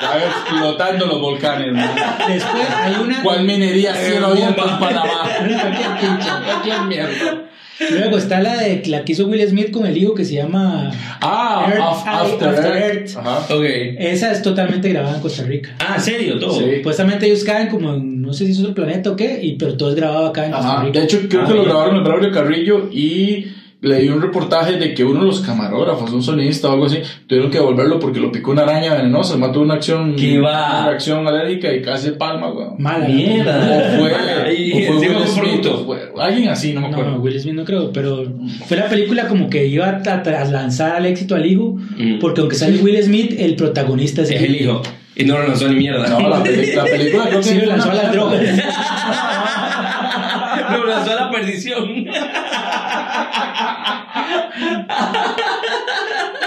Estaba 0.00 0.24
explotando 0.24 1.06
los 1.06 1.20
volcanes. 1.20 1.72
¿no? 1.74 1.82
Después 2.28 2.68
hay 2.82 2.94
una. 3.02 3.22
¿Cuál 3.22 3.44
minería 3.44 3.94
cielo 3.94 4.28
Eh, 4.28 4.30
abierto 4.42 4.62
bomba. 4.62 4.72
en 4.74 4.80
Panamá? 4.80 5.28
Cualquier 6.46 6.82
mierda. 6.86 7.44
Luego 7.92 8.18
está 8.18 8.40
la 8.42 8.56
de 8.56 8.82
la 8.88 9.04
que 9.04 9.12
hizo 9.12 9.26
Will 9.26 9.46
Smith 9.48 9.70
con 9.70 9.86
el 9.86 9.96
hijo 9.96 10.14
que 10.14 10.24
se 10.24 10.34
llama. 10.34 10.90
Ah, 11.22 11.64
Earth- 11.66 11.80
af- 11.80 12.06
After, 12.06 12.48
After 12.48 12.76
Earth. 12.76 12.94
Earth. 12.94 13.16
Ajá. 13.16 13.54
Ok. 13.54 13.64
Esa 13.98 14.32
es 14.32 14.42
totalmente 14.42 14.90
grabada 14.90 15.16
en 15.16 15.22
Costa 15.22 15.44
Rica. 15.44 15.70
Ah, 15.78 15.94
¿en 15.96 16.00
serio? 16.02 16.38
Todo. 16.38 16.58
Sí. 16.58 16.76
Supuestamente 16.76 17.24
ellos 17.26 17.42
caen 17.42 17.68
como 17.68 17.94
en, 17.94 18.20
no 18.20 18.34
sé 18.34 18.44
si 18.44 18.52
es 18.52 18.60
otro 18.60 18.74
planeta 18.74 19.10
o 19.10 19.16
qué, 19.16 19.40
y, 19.42 19.56
pero 19.56 19.78
todo 19.78 19.88
es 19.90 19.94
grabado 19.94 20.26
acá 20.26 20.44
en 20.44 20.52
Costa 20.52 20.72
Ajá. 20.74 20.82
Rica. 20.84 20.98
De 20.98 21.04
hecho, 21.06 21.20
creo 21.28 21.42
Ah, 21.42 21.46
que 21.48 21.54
lo 21.54 21.64
grabaron 21.64 21.96
en 21.96 22.04
Braulio 22.04 22.30
Carrillo 22.30 22.90
y 22.92 23.46
leí 23.82 24.08
un 24.10 24.20
reportaje 24.20 24.76
de 24.76 24.92
que 24.92 25.02
uno 25.04 25.20
de 25.20 25.26
los 25.26 25.40
camarógrafos, 25.40 26.12
un 26.12 26.22
sonidista 26.22 26.68
o 26.68 26.72
algo 26.72 26.84
así, 26.86 26.98
tuvieron 27.26 27.50
que 27.50 27.56
devolverlo 27.58 27.98
porque 27.98 28.20
lo 28.20 28.30
picó 28.30 28.50
una 28.50 28.62
araña 28.62 28.94
venenosa, 28.94 29.38
mató 29.38 29.60
una 29.62 29.74
acción, 29.74 30.16
¿Qué 30.16 30.38
va? 30.38 30.80
una 30.80 30.86
reacción 30.90 31.26
alérgica 31.26 31.72
y 31.72 31.80
casi 31.80 32.10
palma, 32.10 32.50
weón. 32.52 32.74
Mala. 32.78 33.08
Mierda. 33.08 33.58
O 33.58 34.00
fue, 34.00 34.12
o 34.12 34.98
fue 34.98 35.08
Will 35.08 35.26
Smith, 35.26 35.66
o 35.66 35.84
fue 35.86 36.12
alguien 36.20 36.48
así, 36.50 36.74
no 36.74 36.82
me 36.82 36.88
acuerdo. 36.88 37.12
no, 37.12 37.18
Will 37.20 37.40
Smith 37.40 37.54
no 37.54 37.64
creo, 37.64 37.90
pero 37.92 38.26
fue 38.66 38.76
la 38.76 38.88
película 38.88 39.28
como 39.28 39.48
que 39.48 39.66
iba 39.66 39.88
a 39.88 40.02
tra- 40.02 40.22
tras 40.22 40.50
lanzar 40.50 40.96
al 40.96 41.06
éxito 41.06 41.34
al 41.34 41.46
hijo, 41.46 41.76
Mm. 41.96 42.18
porque 42.20 42.40
aunque 42.42 42.56
sale 42.56 42.76
Will 42.82 43.02
Smith, 43.02 43.34
el 43.38 43.56
protagonista 43.56 44.20
es, 44.22 44.30
Es 44.30 44.42
el 44.42 44.56
hijo. 44.60 44.82
Y 45.16 45.24
no 45.24 45.38
lo 45.38 45.48
lanzó 45.48 45.68
ni 45.68 45.76
mierda. 45.76 46.06
No, 46.08 46.28
la, 46.28 46.42
peli- 46.42 46.72
la 46.74 46.84
película 46.84 47.24
creo 47.28 47.40
que 47.40 47.44
Sí, 47.46 47.54
lo 47.58 47.66
lanzó 47.66 47.90
a 47.90 47.94
las 47.94 48.12
drogas. 48.12 48.40
lo 50.72 50.86
lanzó 50.86 51.12
a 51.12 51.14
la 51.14 51.30
perdición. 51.30 52.06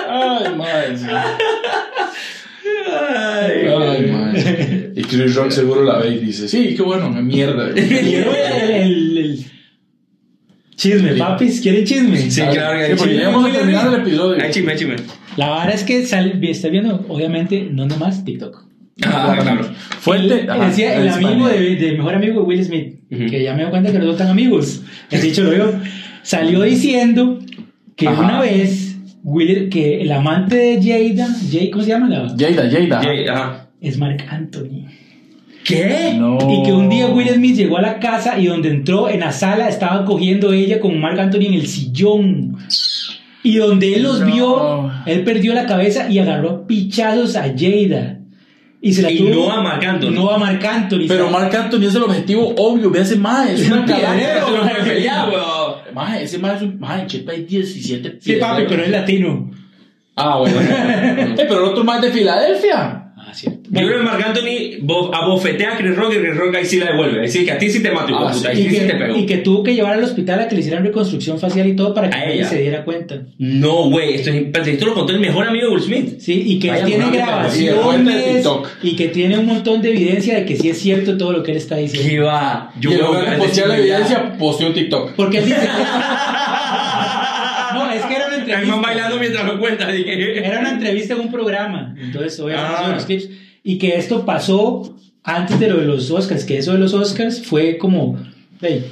Ay, 0.10 0.56
madre. 0.56 0.96
Ay, 2.86 3.68
Ay, 3.68 4.12
madre. 4.12 4.92
Y 4.96 5.02
Chris 5.04 5.36
Rock 5.36 5.52
seguro 5.52 5.84
la 5.84 5.98
ve 6.00 6.10
y 6.10 6.18
dice, 6.20 6.48
sí, 6.48 6.76
qué 6.76 6.82
bueno, 6.82 7.10
me 7.10 7.22
mierda. 7.22 7.70
El, 7.76 9.46
Chisme, 10.76 11.14
papis, 11.14 11.62
¿quieren 11.62 11.86
chisme? 11.86 12.18
Sí, 12.18 12.42
claro 12.42 12.78
que 12.80 12.86
Sí, 12.86 12.92
hay 12.92 12.98
porque 12.98 13.12
chisme. 13.14 13.22
ya 13.24 13.30
vamos 13.30 13.50
a 13.50 13.54
terminar 13.54 13.88
el 13.94 14.02
episodio. 14.02 14.44
Ay, 14.44 14.52
chisme, 14.52 14.76
chisme. 14.76 14.96
La 15.38 15.50
vara 15.50 15.72
es 15.72 15.84
que 15.84 16.06
sal, 16.06 16.40
está 16.44 16.68
viendo, 16.70 17.06
obviamente, 17.08 17.68
no 17.72 17.86
nomás 17.86 18.26
TikTok. 18.26 18.64
Ah, 19.06 19.38
claro. 19.42 19.70
Fuente. 20.00 20.42
El- 20.42 20.50
ajá, 20.50 20.68
decía 20.68 20.96
el 21.00 21.10
amigo 21.10 21.48
de, 21.48 21.76
de 21.76 21.92
mejor 21.94 22.16
amigo 22.16 22.42
de 22.42 22.46
Will 22.48 22.66
Smith, 22.66 22.96
que 23.10 23.44
ya 23.44 23.54
me 23.54 23.62
doy 23.64 23.72
cuenta 23.72 23.92
que 23.92 24.00
no 24.00 24.06
son 24.06 24.18
tan 24.18 24.28
amigos. 24.28 24.82
El 25.10 25.22
dicho 25.22 25.44
lo 25.44 25.56
yo. 25.56 25.72
Salió 26.24 26.62
diciendo 26.64 27.40
que 27.96 28.08
Ajá. 28.08 28.22
una 28.22 28.42
vez 28.42 28.96
Will, 29.24 29.70
que 29.70 30.02
el 30.02 30.12
amante 30.12 30.56
de 30.56 30.82
Jada, 31.16 31.28
Jay, 31.52 31.70
¿cómo 31.72 31.84
se 31.84 31.90
llama? 31.92 32.10
La, 32.10 32.28
Jada, 32.30 32.70
Jada. 32.70 33.02
Ajá. 33.34 33.70
es 33.82 33.98
Mark 33.98 34.24
Anthony. 34.30 34.88
¿Qué? 35.64 36.14
No. 36.18 36.38
Y 36.52 36.64
que 36.64 36.74
un 36.74 36.90
día 36.90 37.08
Will 37.08 37.30
Smith 37.30 37.56
llegó 37.56 37.78
a 37.78 37.82
la 37.82 38.00
casa 38.00 38.38
y 38.38 38.48
donde 38.48 38.70
entró 38.70 39.10
en 39.10 39.22
la 39.22 39.32
sala 39.32 39.70
estaba 39.70 40.04
cogiendo 40.04 40.52
ella 40.52 40.80
con 40.82 41.00
Mark 41.00 41.18
Anthony 41.20 41.46
en 41.48 41.54
el 41.54 41.68
sillón. 41.68 42.58
Y 43.44 43.56
donde 43.58 43.96
él 43.96 44.04
los 44.04 44.20
No. 44.22 44.26
vio, 44.26 44.92
él 45.06 45.24
perdió 45.24 45.54
la 45.54 45.66
cabeza 45.66 46.10
y 46.10 46.20
agarró 46.20 46.68
pichazos 46.68 47.36
a 47.38 47.44
Jada. 47.58 48.20
Y 48.82 48.92
se 48.92 49.02
la 49.04 49.12
Y 49.12 49.20
tuvo- 49.20 49.30
no 49.48 49.52
a 49.54 49.64
Marc 49.64 49.84
Anthony. 49.86 50.12
No 50.12 50.30
a 50.32 50.38
Marc 50.38 50.66
Anthony. 50.66 51.06
Pero 51.08 51.30
¿sabes? 51.30 51.32
Marc 51.32 51.56
Anthony 51.56 51.84
es 51.86 51.96
el 51.96 52.04
objetivo 52.04 52.54
obvio, 52.58 52.90
ve 52.92 53.00
a 53.00 53.04
ese 53.04 53.16
mae, 53.16 53.54
es 53.54 53.66
una 53.72 53.86
piedrero, 53.86 54.48
Mae, 55.94 56.24
ese 56.24 56.40
mae 56.40 56.56
es 56.56 56.62
un. 56.62 56.80
Mae, 56.80 57.06
Chepa 57.08 57.32
hay 57.32 57.44
17 57.44 58.18
Sí, 58.20 58.36
papi, 58.38 58.64
pero 58.68 58.84
es 58.84 58.90
latino. 58.90 59.52
Ah, 60.16 60.38
bueno. 60.40 60.60
eh, 60.62 61.36
pero 61.38 61.60
el 61.60 61.72
otro 61.72 61.84
es 61.84 62.02
de 62.02 62.12
Filadelfia. 62.12 63.03
Ah, 63.34 63.36
cierto. 63.36 63.62
Yo 63.72 63.88
creo 63.88 63.98
que 63.98 64.04
Marc 64.04 64.24
Anthony 64.24 64.78
bo- 64.82 65.14
abofetea 65.14 65.74
a 65.74 65.78
Chris 65.78 65.96
Rock 65.96 66.14
y 66.14 66.18
Chris 66.20 66.36
Rock 66.38 66.56
ahí 66.56 66.66
sí 66.66 66.78
la 66.78 66.92
devuelve. 66.92 67.26
Es 67.26 67.34
decir, 67.34 67.46
que 67.46 67.52
a 67.52 67.58
ti 67.58 67.70
sí 67.70 67.82
te 67.82 67.90
de 67.90 67.96
Ah, 67.96 68.06
puta. 68.06 68.34
sí. 68.34 68.48
Y, 68.54 68.56
sí, 68.56 68.70
sí 68.70 68.76
te 68.82 68.88
que, 68.88 68.94
pegó. 68.94 69.18
y 69.18 69.26
que 69.26 69.38
tuvo 69.38 69.64
que 69.64 69.74
llevar 69.74 69.94
al 69.94 70.04
hospital 70.04 70.40
a 70.42 70.48
que 70.48 70.56
le 70.56 70.62
hicieran 70.62 70.84
reconstrucción 70.84 71.40
facial 71.40 71.68
y 71.68 71.76
todo 71.76 71.94
para 71.94 72.10
que 72.10 72.34
ella. 72.36 72.48
se 72.48 72.60
diera 72.62 72.84
cuenta. 72.86 73.22
No, 73.40 73.90
güey. 73.90 74.16
Esto, 74.16 74.30
es 74.30 74.68
esto 74.68 74.86
lo 74.86 74.94
contó 74.94 75.14
el 75.14 75.20
mejor 75.20 75.48
amigo 75.48 75.68
de 75.68 75.74
Will 75.74 75.84
Smith. 75.84 76.20
Sí, 76.20 76.44
y 76.46 76.60
que 76.60 76.70
Vaya, 76.70 76.86
tiene 76.86 77.08
y 77.08 77.12
grabaciones 77.12 78.34
TikTok. 78.36 78.68
y 78.84 78.96
que 78.96 79.08
tiene 79.08 79.38
un 79.40 79.46
montón 79.48 79.82
de 79.82 79.90
evidencia 79.90 80.36
de 80.36 80.46
que 80.46 80.56
sí 80.56 80.70
es 80.70 80.78
cierto 80.80 81.18
todo 81.18 81.32
lo 81.32 81.42
que 81.44 81.52
él 81.52 81.58
está 81.58 81.78
diciendo. 81.78 82.10
¿Qué 82.10 82.20
va? 82.20 82.72
y 82.80 82.86
en 82.86 82.92
veo 82.94 83.08
lugar 83.08 83.20
de 83.22 83.26
grandes 83.28 83.48
postear 83.48 83.68
la 83.70 83.78
evidencia, 83.80 84.38
posteó 84.38 84.68
un 84.68 84.74
TikTok. 84.74 85.12
Porque 85.16 85.38
él 85.40 85.46
dice. 85.46 85.58
que 88.58 88.64
entrevista. 88.66 88.88
bailando 88.88 89.18
mientras 89.20 89.46
lo 89.46 89.60
cuenta. 89.60 89.88
dije. 89.92 90.46
Era 90.46 90.60
una 90.60 90.72
entrevista 90.72 91.14
en 91.14 91.20
un 91.22 91.32
programa. 91.32 91.96
Entonces, 92.00 92.40
obviamente, 92.40 92.72
Ah. 92.78 92.82
son 92.84 92.94
los 92.94 93.06
clips. 93.06 93.30
Y 93.64 93.78
que 93.78 93.96
esto 93.98 94.26
pasó 94.26 94.96
antes 95.24 95.60
de 95.60 95.68
lo 95.70 95.78
de 95.78 95.86
los 95.86 96.10
Oscars. 96.12 96.44
Que 96.46 96.58
eso 96.58 96.74
de 96.74 96.80
los 96.80 96.94
Oscars 96.94 97.46
fue 97.46 97.78
como. 97.78 98.18
hey, 98.62 98.86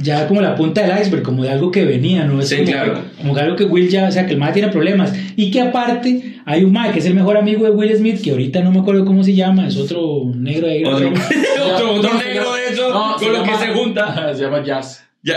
ya 0.00 0.28
como 0.28 0.40
la 0.40 0.54
punta 0.54 0.82
del 0.86 0.96
iceberg, 1.02 1.22
como 1.24 1.42
de 1.42 1.50
algo 1.50 1.72
que 1.72 1.84
venía, 1.84 2.24
¿no? 2.24 2.40
Es 2.40 2.50
Sí, 2.50 2.58
como, 2.58 2.68
claro. 2.70 3.02
como 3.18 3.34
que 3.34 3.40
algo 3.40 3.56
que 3.56 3.64
Will 3.64 3.88
ya, 3.88 4.06
o 4.06 4.12
sea, 4.12 4.26
que 4.26 4.32
el 4.34 4.38
Mae 4.38 4.52
tiene 4.52 4.68
problemas. 4.68 5.12
Y 5.34 5.50
que 5.50 5.60
aparte, 5.60 6.36
hay 6.44 6.62
un 6.62 6.72
Mae 6.72 6.92
que 6.92 7.00
es 7.00 7.06
el 7.06 7.14
mejor 7.14 7.36
amigo 7.36 7.64
de 7.64 7.70
Will 7.72 7.96
Smith, 7.96 8.22
que 8.22 8.30
ahorita 8.30 8.60
no 8.62 8.70
me 8.70 8.78
acuerdo 8.78 9.04
cómo 9.04 9.24
se 9.24 9.34
llama, 9.34 9.66
es 9.66 9.76
otro 9.76 10.22
negro 10.36 10.68
de 10.68 10.86
Otro, 10.86 11.08
otro, 11.08 11.94
otro 11.94 12.14
negro 12.24 12.54
de 12.54 12.66
eso 12.72 12.90
no, 12.90 13.16
con 13.16 13.32
lo 13.32 13.42
que 13.42 13.50
llama- 13.50 13.60
se 13.60 13.72
junta. 13.72 14.34
Se 14.36 14.42
llama 14.44 14.62
Jazz. 14.62 15.04
Ya. 15.24 15.36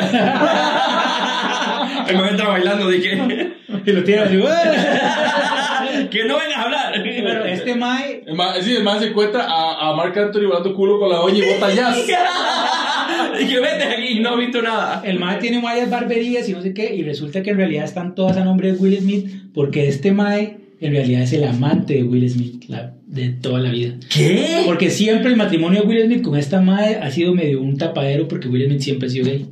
El 2.08 2.18
man 2.18 2.30
entra 2.30 2.48
bailando, 2.50 2.90
dije. 2.90 3.18
Y 3.86 3.92
lo 3.94 4.04
tiene 4.04 4.22
así, 4.22 4.36
Que 6.12 6.26
no 6.26 6.38
vengas 6.38 6.58
a 6.58 6.62
hablar. 6.64 6.94
Pero 7.04 7.46
este 7.46 7.74
Mae 7.76 8.22
El 8.28 8.36
mae, 8.36 8.62
sí, 8.62 8.76
el 8.76 8.84
mae 8.84 9.00
se 9.00 9.08
encuentra 9.08 9.44
a, 9.48 9.90
a 9.90 9.96
Marc 9.96 10.16
Anthony 10.18 10.46
volando 10.46 10.74
culo 10.76 11.00
con 11.00 11.10
la 11.10 11.18
doña 11.18 11.38
y 11.40 11.54
bota 11.54 11.74
Jazz. 11.74 11.98
Dije, 13.40 13.60
vete 13.60 13.84
aquí, 13.86 14.20
no 14.20 14.36
he 14.38 14.46
visto 14.46 14.62
nada. 14.62 15.02
El 15.06 15.20
mae 15.20 15.38
tiene 15.38 15.62
varias 15.62 15.90
barberías 15.90 16.48
y 16.50 16.54
no 16.54 16.62
sé 16.62 16.74
qué, 16.74 16.94
y 16.96 17.04
resulta 17.04 17.42
que 17.42 17.52
en 17.52 17.58
realidad 17.58 17.86
están 17.86 18.14
todas 18.14 18.38
a 18.38 18.44
nombre 18.44 18.72
de 18.74 18.78
Will 18.78 18.98
Smith, 19.00 19.28
porque 19.54 19.88
este 19.88 20.12
mae 20.12 20.58
en 20.80 20.94
realidad 20.94 21.22
es 21.22 21.34
el 21.34 21.44
amante 21.44 21.94
de 21.96 22.04
Will 22.04 22.30
Smith 22.30 22.64
la- 22.68 22.94
de 23.08 23.30
toda 23.30 23.60
la 23.60 23.70
vida. 23.72 23.94
¿Qué? 24.14 24.64
Porque 24.66 24.90
siempre 24.90 25.32
el 25.32 25.36
matrimonio 25.38 25.82
de 25.82 25.88
Will 25.88 26.06
Smith 26.06 26.22
con 26.24 26.38
esta 26.38 26.62
mae 26.62 26.96
ha 26.96 27.10
sido 27.12 27.34
medio 27.34 27.62
un 27.62 27.78
tapadero, 27.78 28.28
porque 28.28 28.48
Will 28.48 28.66
Smith 28.68 28.80
siempre 28.82 29.08
ha 29.08 29.12
sido 29.12 29.26
gay. 29.26 29.48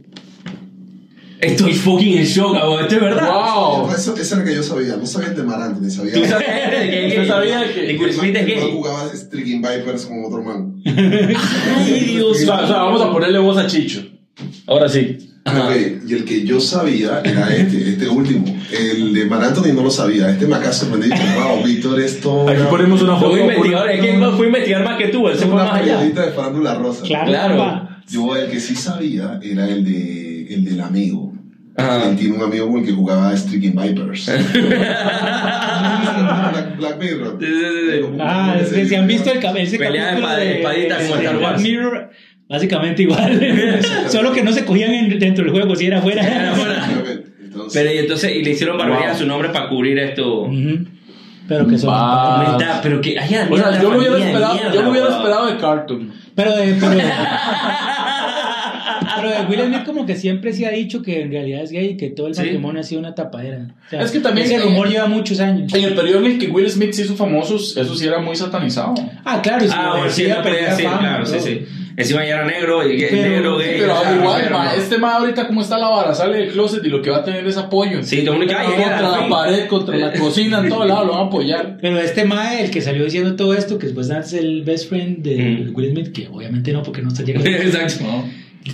Estoy 1.41 1.73
fucking 1.73 2.17
en 2.17 2.25
shock, 2.25 2.55
abuelo. 2.57 2.81
Esto 2.81 2.95
es 2.95 3.01
verdad. 3.01 3.29
¡Wow! 3.31 3.89
Eso, 3.91 4.15
eso 4.17 4.35
era 4.35 4.43
lo 4.43 4.49
que 4.49 4.55
yo 4.55 4.63
sabía. 4.63 4.95
No 4.97 5.05
sabía 5.05 5.29
el 5.29 5.35
de 5.37 5.43
Mar 5.43 5.61
Anthony, 5.61 5.89
sabía. 5.89 6.13
¿Tú 6.13 6.25
sabes 6.25 6.47
de 6.47 6.89
que 6.89 7.07
¿Usted 7.07 7.27
sabía 7.27 7.73
que- 7.73 7.81
de 7.81 7.97
Will 7.97 8.13
Smith 8.13 8.35
es 8.35 8.41
El 8.41 8.55
man 8.55 8.65
gay? 8.65 8.71
jugaba 8.73 9.09
Striking 9.13 9.61
Vipers 9.61 10.05
con 10.05 10.25
otro 10.25 10.43
man. 10.43 10.81
Ay, 10.85 11.99
Dios 12.07 12.31
O 12.31 12.33
sea, 12.35 12.55
o 12.63 12.67
sea, 12.67 12.75
vamos 12.77 13.01
a 13.01 13.11
ponerle 13.11 13.39
voz 13.39 13.57
a 13.57 13.67
Chicho. 13.67 14.01
Ahora 14.67 14.89
sí. 14.89 15.17
Ajá. 15.45 15.69
Ok, 15.69 15.75
y 16.07 16.13
el 16.13 16.25
que 16.25 16.43
yo 16.45 16.59
sabía 16.59 17.21
era 17.23 17.55
este, 17.55 17.89
este 17.91 18.09
último. 18.09 18.45
El 18.77 19.13
de 19.13 19.25
Mar 19.25 19.41
Anthony 19.43 19.73
no 19.73 19.81
lo 19.83 19.89
sabía. 19.89 20.29
Este 20.29 20.45
me 20.45 20.55
acaba 20.55 20.71
de 20.71 20.75
sorprender. 20.75 21.09
y 21.09 21.13
dije, 21.13 21.39
Wow, 21.39 21.63
Víctor, 21.63 21.99
esto. 22.01 22.49
Aquí 22.49 22.61
ponemos 22.69 23.01
una 23.01 23.15
foto. 23.15 23.31
Fue 23.31 23.41
investigador, 23.41 23.89
es 23.89 24.01
que 24.01 24.13
fue 24.35 24.45
a 24.45 24.47
investigar 24.47 24.83
más 24.83 24.97
que 24.97 25.07
tú, 25.07 25.27
él 25.29 25.37
se 25.37 25.45
fue 25.45 25.53
una 25.53 25.63
más 25.63 25.73
allá. 25.75 25.93
periodista 25.95 26.25
de 26.25 26.31
farándula 26.33 26.75
rosa. 26.75 27.03
Claro, 27.03 27.29
Claro. 27.31 27.89
Yo 28.09 28.35
el 28.35 28.49
que 28.49 28.59
sí 28.59 28.75
sabía 28.75 29.39
era 29.41 29.67
el 29.69 29.85
de 29.85 30.28
el 30.55 30.65
del 30.65 30.81
amigo. 30.81 31.33
Ajá. 31.77 32.09
Él 32.09 32.15
tiene 32.17 32.35
un 32.35 32.43
amigo 32.43 32.67
con 32.69 32.79
el 32.81 32.85
que 32.85 32.91
jugaba 32.91 33.35
Striking 33.37 33.75
Vipers. 33.75 34.25
Black, 36.49 36.77
Black 36.77 36.97
Mirror. 36.99 37.37
Sí, 37.39 37.45
sí, 37.45 37.53
sí, 37.53 38.01
sí. 38.01 38.17
Ah, 38.19 38.55
es 38.59 38.69
que 38.69 38.85
si 38.85 38.95
han 38.95 39.07
visto 39.07 39.31
el, 39.31 39.37
ese 39.57 39.77
Pelea 39.77 40.15
de 40.15 40.21
capítulo 40.21 40.27
espada- 40.27 40.37
de, 40.39 40.57
espadita 40.59 40.97
de 40.97 41.03
como 41.07 41.15
Star 41.21 41.37
Black 41.37 41.49
Wars. 41.51 41.61
Mirror, 41.61 42.09
básicamente 42.49 43.01
igual. 43.03 43.41
Solo 44.09 44.31
que 44.33 44.43
no 44.43 44.51
se 44.51 44.65
cogían 44.65 44.93
en- 44.93 45.19
dentro 45.19 45.43
del 45.45 45.53
juego, 45.53 45.75
si 45.75 45.85
era 45.85 45.99
afuera. 45.99 46.21
Entonces, 47.43 47.81
Pero 47.81 47.93
y 47.93 47.97
entonces, 47.97 48.31
y 48.35 48.43
le 48.43 48.51
hicieron 48.51 48.77
barbería 48.77 49.05
Wow. 49.07 49.15
a 49.15 49.17
su 49.17 49.25
nombre 49.25 49.49
para 49.49 49.69
cubrir 49.69 49.97
esto. 49.97 50.47
Pero 51.47 51.65
que 51.67 51.77
son. 51.79 51.91
Pero 52.83 53.01
que 53.01 53.17
haya 53.19 53.47
O 53.49 53.57
sea, 53.57 53.81
yo 53.81 53.89
me 53.89 53.97
hubiera 53.97 54.17
esperado, 54.19 54.53
mierda, 54.53 54.73
yo 54.73 54.83
me 54.83 54.89
hubiera 54.91 55.07
esperado 55.09 55.47
de 55.47 55.57
Cartoon. 55.57 56.11
Pero 56.35 56.55
de, 56.55 56.73
pero, 59.21 59.33
pero 59.33 59.41
de 59.41 59.61
Will 59.63 59.73
Smith 59.73 59.85
como 59.85 60.05
que 60.05 60.15
siempre 60.15 60.53
se 60.53 60.65
ha 60.65 60.71
dicho 60.71 61.01
que 61.01 61.21
en 61.21 61.31
realidad 61.31 61.61
es 61.63 61.71
gay 61.71 61.89
y 61.91 61.97
que 61.97 62.09
todo 62.09 62.27
el 62.27 62.35
Sí. 62.35 62.41
matrimonio 62.41 62.81
ha 62.81 62.83
sido 62.83 62.99
una 62.99 63.15
tapadera. 63.15 63.67
O 63.87 63.89
sea, 63.89 64.01
Es 64.01 64.11
que 64.11 64.19
también- 64.19 64.47
ese 64.47 64.59
rumor 64.59 64.87
lleva 64.89 65.07
muchos 65.07 65.39
años. 65.39 65.73
En 65.73 65.83
el 65.83 65.93
periodo 65.95 66.19
en 66.19 66.25
el 66.33 66.37
que 66.39 66.47
Will 66.47 66.69
Smith 66.69 66.93
se 66.93 67.03
hizo 67.03 67.15
famoso, 67.15 67.55
eso 67.55 67.95
sí 67.95 68.07
era 68.07 68.19
muy 68.19 68.35
satanizado. 68.35 68.93
Ah, 69.25 69.41
claro, 69.41 69.61
si 69.65 69.71
Ah, 69.75 69.83
lo 69.85 69.97
bueno, 69.97 70.09
sí, 70.11 70.27
no 70.27 70.41
perdía 70.43 70.69
decir, 70.69 70.85
fama, 70.85 70.99
claro, 70.99 71.25
sí, 71.25 71.39
sí. 71.39 71.65
Encima 71.97 72.23
ya 72.25 72.35
era 72.35 72.45
negro, 72.45 72.87
y 72.89 72.95
gay, 72.95 73.07
Pero- 73.11 73.29
negro, 73.29 73.57
gay. 73.57 73.75
Pero 73.79 73.93
o 73.93 74.01
sea, 74.01 74.15
igual, 74.15 74.41
pero 74.45 74.57
ma, 74.57 74.65
no. 74.65 74.71
este 74.71 74.97
ma 74.99 75.15
ahorita 75.17 75.47
como 75.47 75.59
está 75.61 75.77
la 75.77 75.89
vara, 75.89 76.15
sale 76.15 76.37
del 76.37 76.51
closet 76.53 76.85
y 76.85 76.87
lo 76.87 77.01
que 77.01 77.09
va 77.09 77.17
a 77.17 77.23
tener 77.25 77.45
es 77.45 77.57
apoyo. 77.57 78.01
Sí, 78.03 78.19
el 78.21 78.31
mundo 78.31 78.47
que, 78.47 78.53
ay, 78.55 78.67
contra 78.67 79.01
la 79.01 79.17
fin. 79.19 79.29
pared, 79.29 79.67
contra 79.67 79.97
la 79.97 80.13
cocina, 80.13 80.59
en 80.59 80.69
todo 80.69 80.85
lado 80.85 81.03
lo 81.05 81.11
van 81.11 81.23
a 81.23 81.25
apoyar. 81.25 81.77
Pero 81.81 81.99
este 81.99 82.23
Mae, 82.23 82.63
el 82.63 82.71
que 82.71 82.79
salió 82.79 83.03
diciendo 83.03 83.35
todo 83.35 83.53
esto, 83.53 83.77
que 83.77 83.87
después 83.87 84.09
es 84.09 84.31
el 84.31 84.63
best 84.63 84.87
friend 84.87 85.23
de 85.23 85.37
Mm. 85.69 85.75
Will 85.75 85.91
Smith, 85.91 86.13
que 86.13 86.29
obviamente 86.31 86.71
no, 86.71 86.83
porque 86.83 87.01
no 87.01 87.09
está 87.09 87.23
llegando. 87.23 87.49
Exacto. 87.49 88.05
¿no? 88.05 88.23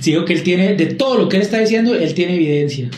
Digo 0.03 0.25
que 0.25 0.33
él 0.33 0.43
tiene, 0.43 0.75
de 0.75 0.87
todo 0.87 1.17
lo 1.17 1.29
que 1.29 1.37
él 1.37 1.41
está 1.43 1.59
diciendo, 1.59 1.95
él 1.95 2.13
tiene 2.13 2.35
evidencia. 2.35 2.89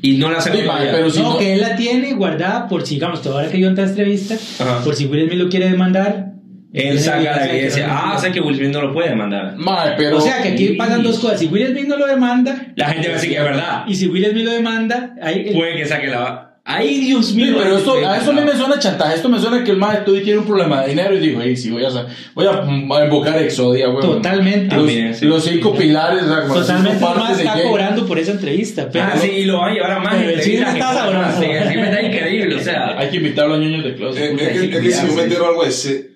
Y 0.00 0.16
no 0.16 0.30
la 0.30 0.38
todavía. 0.38 0.92
pero 0.92 1.10
si 1.10 1.18
no, 1.20 1.32
no, 1.32 1.38
que 1.38 1.54
él 1.54 1.60
la 1.60 1.74
tiene 1.76 2.12
guardada 2.14 2.68
por 2.68 2.86
si, 2.86 2.94
digamos, 2.94 3.20
toda 3.20 3.36
hora 3.36 3.50
que 3.50 3.58
yo 3.58 3.66
en 3.66 3.72
esta 3.72 3.84
entrevista, 3.88 4.36
Ajá. 4.60 4.84
por 4.84 4.94
si 4.94 5.06
Will 5.06 5.26
Smith 5.28 5.38
lo 5.40 5.48
quiere 5.48 5.68
demandar. 5.70 6.26
Él 6.72 7.00
saca 7.00 7.20
la 7.36 7.50
evidencia. 7.50 7.86
Ah, 7.90 8.14
o 8.16 8.20
sea 8.20 8.30
que 8.30 8.40
Will 8.40 8.56
Smith 8.56 8.70
no 8.70 8.82
lo 8.82 8.92
puede 8.92 9.08
demandar. 9.08 9.56
ma, 9.56 9.94
pero 9.96 10.18
O 10.18 10.20
sea 10.20 10.42
que 10.42 10.50
aquí 10.50 10.68
pasan 10.74 11.02
dos 11.02 11.18
cosas. 11.18 11.40
Si 11.40 11.46
Will 11.46 11.66
Smith 11.68 11.86
no 11.88 11.96
lo 11.96 12.06
demanda, 12.06 12.72
La 12.76 12.90
gente 12.90 13.08
va 13.08 13.14
a 13.14 13.16
decir 13.16 13.30
que 13.30 13.36
es 13.38 13.42
verdad. 13.42 13.84
y 13.88 13.94
si 13.94 14.06
Will 14.06 14.26
Smith 14.30 14.44
lo 14.44 14.52
demanda, 14.52 15.14
ahí, 15.20 15.50
Puede 15.54 15.76
que 15.76 15.86
saque 15.86 16.06
la. 16.08 16.47
Ay, 16.70 17.00
Dios 17.00 17.28
Sí, 17.28 17.34
mío. 17.36 17.54
pero 17.58 17.78
esto, 17.78 17.94
a 18.06 18.18
eso 18.18 18.30
a 18.30 18.34
mí 18.34 18.42
me 18.42 18.54
suena 18.54 18.78
chantaje. 18.78 19.14
Esto 19.14 19.30
me 19.30 19.40
suena 19.40 19.64
que 19.64 19.70
el 19.70 19.78
maestro 19.78 20.12
tiene 20.20 20.40
un 20.40 20.44
problema 20.44 20.82
de 20.82 20.90
dinero 20.90 21.16
y 21.16 21.18
dijo, 21.18 21.40
hey, 21.42 21.56
sí, 21.56 21.70
voy 21.70 21.82
a, 21.82 21.88
voy 22.34 22.46
a, 22.46 22.60
mm, 22.60 22.92
invocar 23.04 23.40
Exodia, 23.40 23.86
güey. 23.86 24.02
Totalmente. 24.02 24.76
Los, 24.76 24.84
También, 24.84 25.14
sí. 25.14 25.24
los 25.24 25.42
cinco 25.44 25.74
pilares, 25.74 26.24
Totalmente 26.26 26.98
cinco 26.98 27.14
más 27.14 27.38
está 27.38 27.62
cobrando 27.62 28.06
por 28.06 28.18
esa 28.18 28.32
entrevista. 28.32 28.86
Pero 28.92 29.02
Ah, 29.06 29.14
sí, 29.18 29.28
y 29.30 29.44
lo 29.46 29.60
van 29.60 29.70
a 29.70 29.72
llevar 29.72 29.90
a 29.92 29.98
más 30.00 30.14
Pero 30.16 30.28
el 30.28 30.40
chisme 30.42 30.58
entrevistas 30.58 30.74
y 30.74 30.78
está 30.78 30.92
sabroso. 30.92 31.40
Sí, 31.40 31.46
está 31.84 32.02
increíble, 32.02 32.54
o 32.56 32.60
sea. 32.60 32.98
Hay 32.98 33.08
que 33.08 33.16
invitar 33.16 33.46
a 33.46 33.48
ñoños 33.60 33.84
de 33.84 33.94
closet. 33.94 34.22
Es, 34.24 34.30
Puta, 34.32 34.42
es 34.44 34.52
que, 34.52 34.58
hay 34.58 34.64
es 34.76 34.82
que 34.82 34.90
si 34.92 35.06
yo 35.06 35.14
me 35.14 35.22
entero 35.22 35.46
algo 35.48 35.62
de 35.62 35.70
ese, 35.70 36.10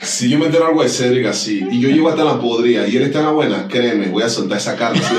si 0.00 0.30
yo 0.30 0.38
me 0.38 0.46
entero 0.46 0.66
algo 0.66 0.82
de 0.82 0.88
Cedric 0.88 1.26
así 1.26 1.66
y 1.70 1.80
yo 1.80 1.88
llego 1.88 2.08
hasta 2.08 2.24
la 2.24 2.38
podrida 2.38 2.86
y 2.86 2.96
él 2.96 3.02
está 3.04 3.18
en 3.18 3.24
la 3.26 3.32
buena, 3.32 3.68
créeme, 3.68 4.06
voy 4.06 4.22
a 4.22 4.28
soltar 4.28 4.58
esa 4.58 4.76
carta. 4.76 4.98
¿sí? 5.02 5.14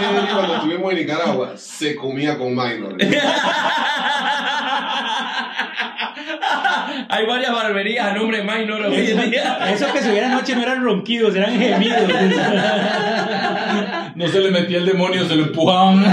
Cedric, 0.00 0.32
cuando 0.32 0.54
estuvimos 0.56 0.92
en 0.92 0.98
Nicaragua, 0.98 1.52
se 1.56 1.94
comía 1.94 2.36
con 2.36 2.54
minor. 2.54 2.96
Hay 7.08 7.26
varias 7.26 7.52
barberías 7.52 8.06
a 8.08 8.12
nombre 8.12 8.38
de 8.38 8.44
Minor 8.44 8.82
hoy 8.86 9.10
en 9.10 9.30
día. 9.30 9.58
eso 9.72 9.92
que 9.92 10.00
se 10.00 10.10
hubiera 10.10 10.26
anoche 10.32 10.54
no 10.56 10.62
eran 10.62 10.82
ronquidos, 10.82 11.34
eran 11.34 11.56
gemidos. 11.58 12.02
No 14.14 14.28
se 14.28 14.40
le 14.40 14.50
metía 14.50 14.78
el 14.78 14.86
demonio, 14.86 15.26
se 15.26 15.34
lo 15.36 15.44
empujaban. 15.44 16.04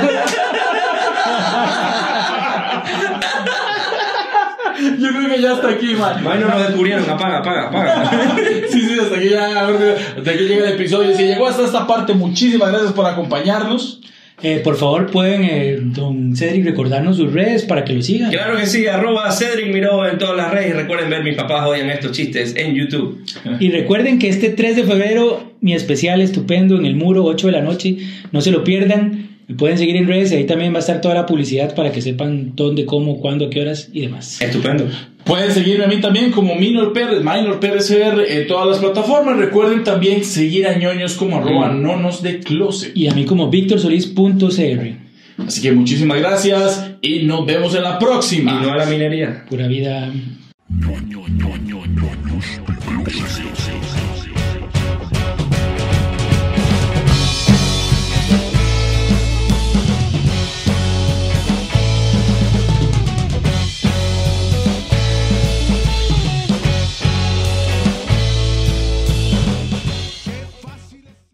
Yo 4.99 5.09
creo 5.09 5.29
que 5.29 5.41
ya 5.41 5.53
hasta 5.53 5.69
aquí, 5.69 5.93
man. 5.95 6.19
Minor 6.23 6.49
nos 6.49 6.67
descubrieron, 6.67 7.09
apaga, 7.09 7.39
apaga, 7.39 7.67
apaga. 7.67 8.11
Sí, 8.69 8.81
sí, 8.81 8.97
hasta 8.99 9.17
aquí 9.17 9.29
ya, 9.29 9.67
hasta 9.67 10.31
aquí 10.31 10.43
llega 10.43 10.67
el 10.67 10.73
episodio. 10.75 11.15
Si 11.15 11.23
llegó 11.23 11.47
hasta 11.47 11.65
esta 11.65 11.85
parte, 11.85 12.13
muchísimas 12.13 12.69
gracias 12.71 12.93
por 12.93 13.05
acompañarnos. 13.05 14.01
Eh, 14.43 14.59
por 14.63 14.75
favor, 14.75 15.11
pueden, 15.11 15.43
eh, 15.43 15.77
don 15.79 16.35
Cedric, 16.35 16.65
recordarnos 16.65 17.17
sus 17.17 17.31
redes 17.31 17.63
para 17.63 17.85
que 17.85 17.93
lo 17.93 18.01
sigan. 18.01 18.31
Claro 18.31 18.57
que 18.57 18.65
sí, 18.65 18.87
arroba 18.87 19.31
Cedric 19.31 19.71
Miró 19.71 20.07
en 20.07 20.17
todas 20.17 20.35
las 20.35 20.51
redes. 20.51 20.71
Y 20.71 20.73
recuerden 20.73 21.11
ver 21.11 21.23
mis 21.23 21.35
papás 21.35 21.67
odian 21.67 21.89
estos 21.91 22.11
chistes 22.11 22.55
en 22.55 22.73
YouTube. 22.73 23.23
Y 23.59 23.69
recuerden 23.69 24.17
que 24.17 24.29
este 24.29 24.49
3 24.49 24.77
de 24.77 24.83
febrero, 24.83 25.51
mi 25.61 25.73
especial 25.73 26.21
estupendo 26.21 26.77
en 26.77 26.85
el 26.85 26.95
muro, 26.95 27.23
8 27.25 27.47
de 27.47 27.53
la 27.53 27.61
noche, 27.61 27.97
no 28.31 28.41
se 28.41 28.49
lo 28.49 28.63
pierdan. 28.63 29.30
Me 29.51 29.57
pueden 29.57 29.77
seguir 29.77 29.97
en 29.97 30.07
redes 30.07 30.31
y 30.31 30.35
ahí 30.35 30.45
también 30.45 30.71
va 30.71 30.77
a 30.77 30.79
estar 30.79 31.01
toda 31.01 31.13
la 31.13 31.25
publicidad 31.25 31.75
para 31.75 31.91
que 31.91 32.01
sepan 32.01 32.53
dónde, 32.55 32.85
cómo, 32.85 33.19
cuándo, 33.19 33.49
qué 33.49 33.59
horas 33.59 33.89
y 33.91 33.99
demás. 33.99 34.41
Estupendo. 34.41 34.87
Pueden 35.25 35.51
seguirme 35.51 35.83
a 35.83 35.87
mí 35.89 35.99
también 35.99 36.31
como 36.31 36.55
Minor 36.55 36.93
Pérez, 36.93 37.19
Minor 37.19 37.59
Pérez 37.59 37.85
CR 37.89 38.21
en 38.29 38.47
todas 38.47 38.65
las 38.69 38.77
plataformas. 38.77 39.37
Recuerden 39.37 39.83
también 39.83 40.23
seguir 40.23 40.67
a 40.67 40.77
ñoños 40.77 41.15
como 41.15 41.35
arroba 41.35 41.67
nonos 41.73 42.21
de 42.23 42.39
closet. 42.39 42.95
Y 42.95 43.07
a 43.07 43.13
mí 43.13 43.25
como 43.25 43.49
victorsolis.cr. 43.49 44.95
Así 45.45 45.61
que 45.61 45.73
muchísimas 45.73 46.19
gracias 46.19 46.91
y 47.01 47.23
nos 47.23 47.45
vemos 47.45 47.75
en 47.75 47.83
la 47.83 47.97
Y 47.99 48.05
próxima. 48.05 48.61
no 48.61 48.71
a 48.71 48.77
la 48.77 48.85
minería. 48.85 49.43
Pura 49.49 49.67
vida. 49.67 50.09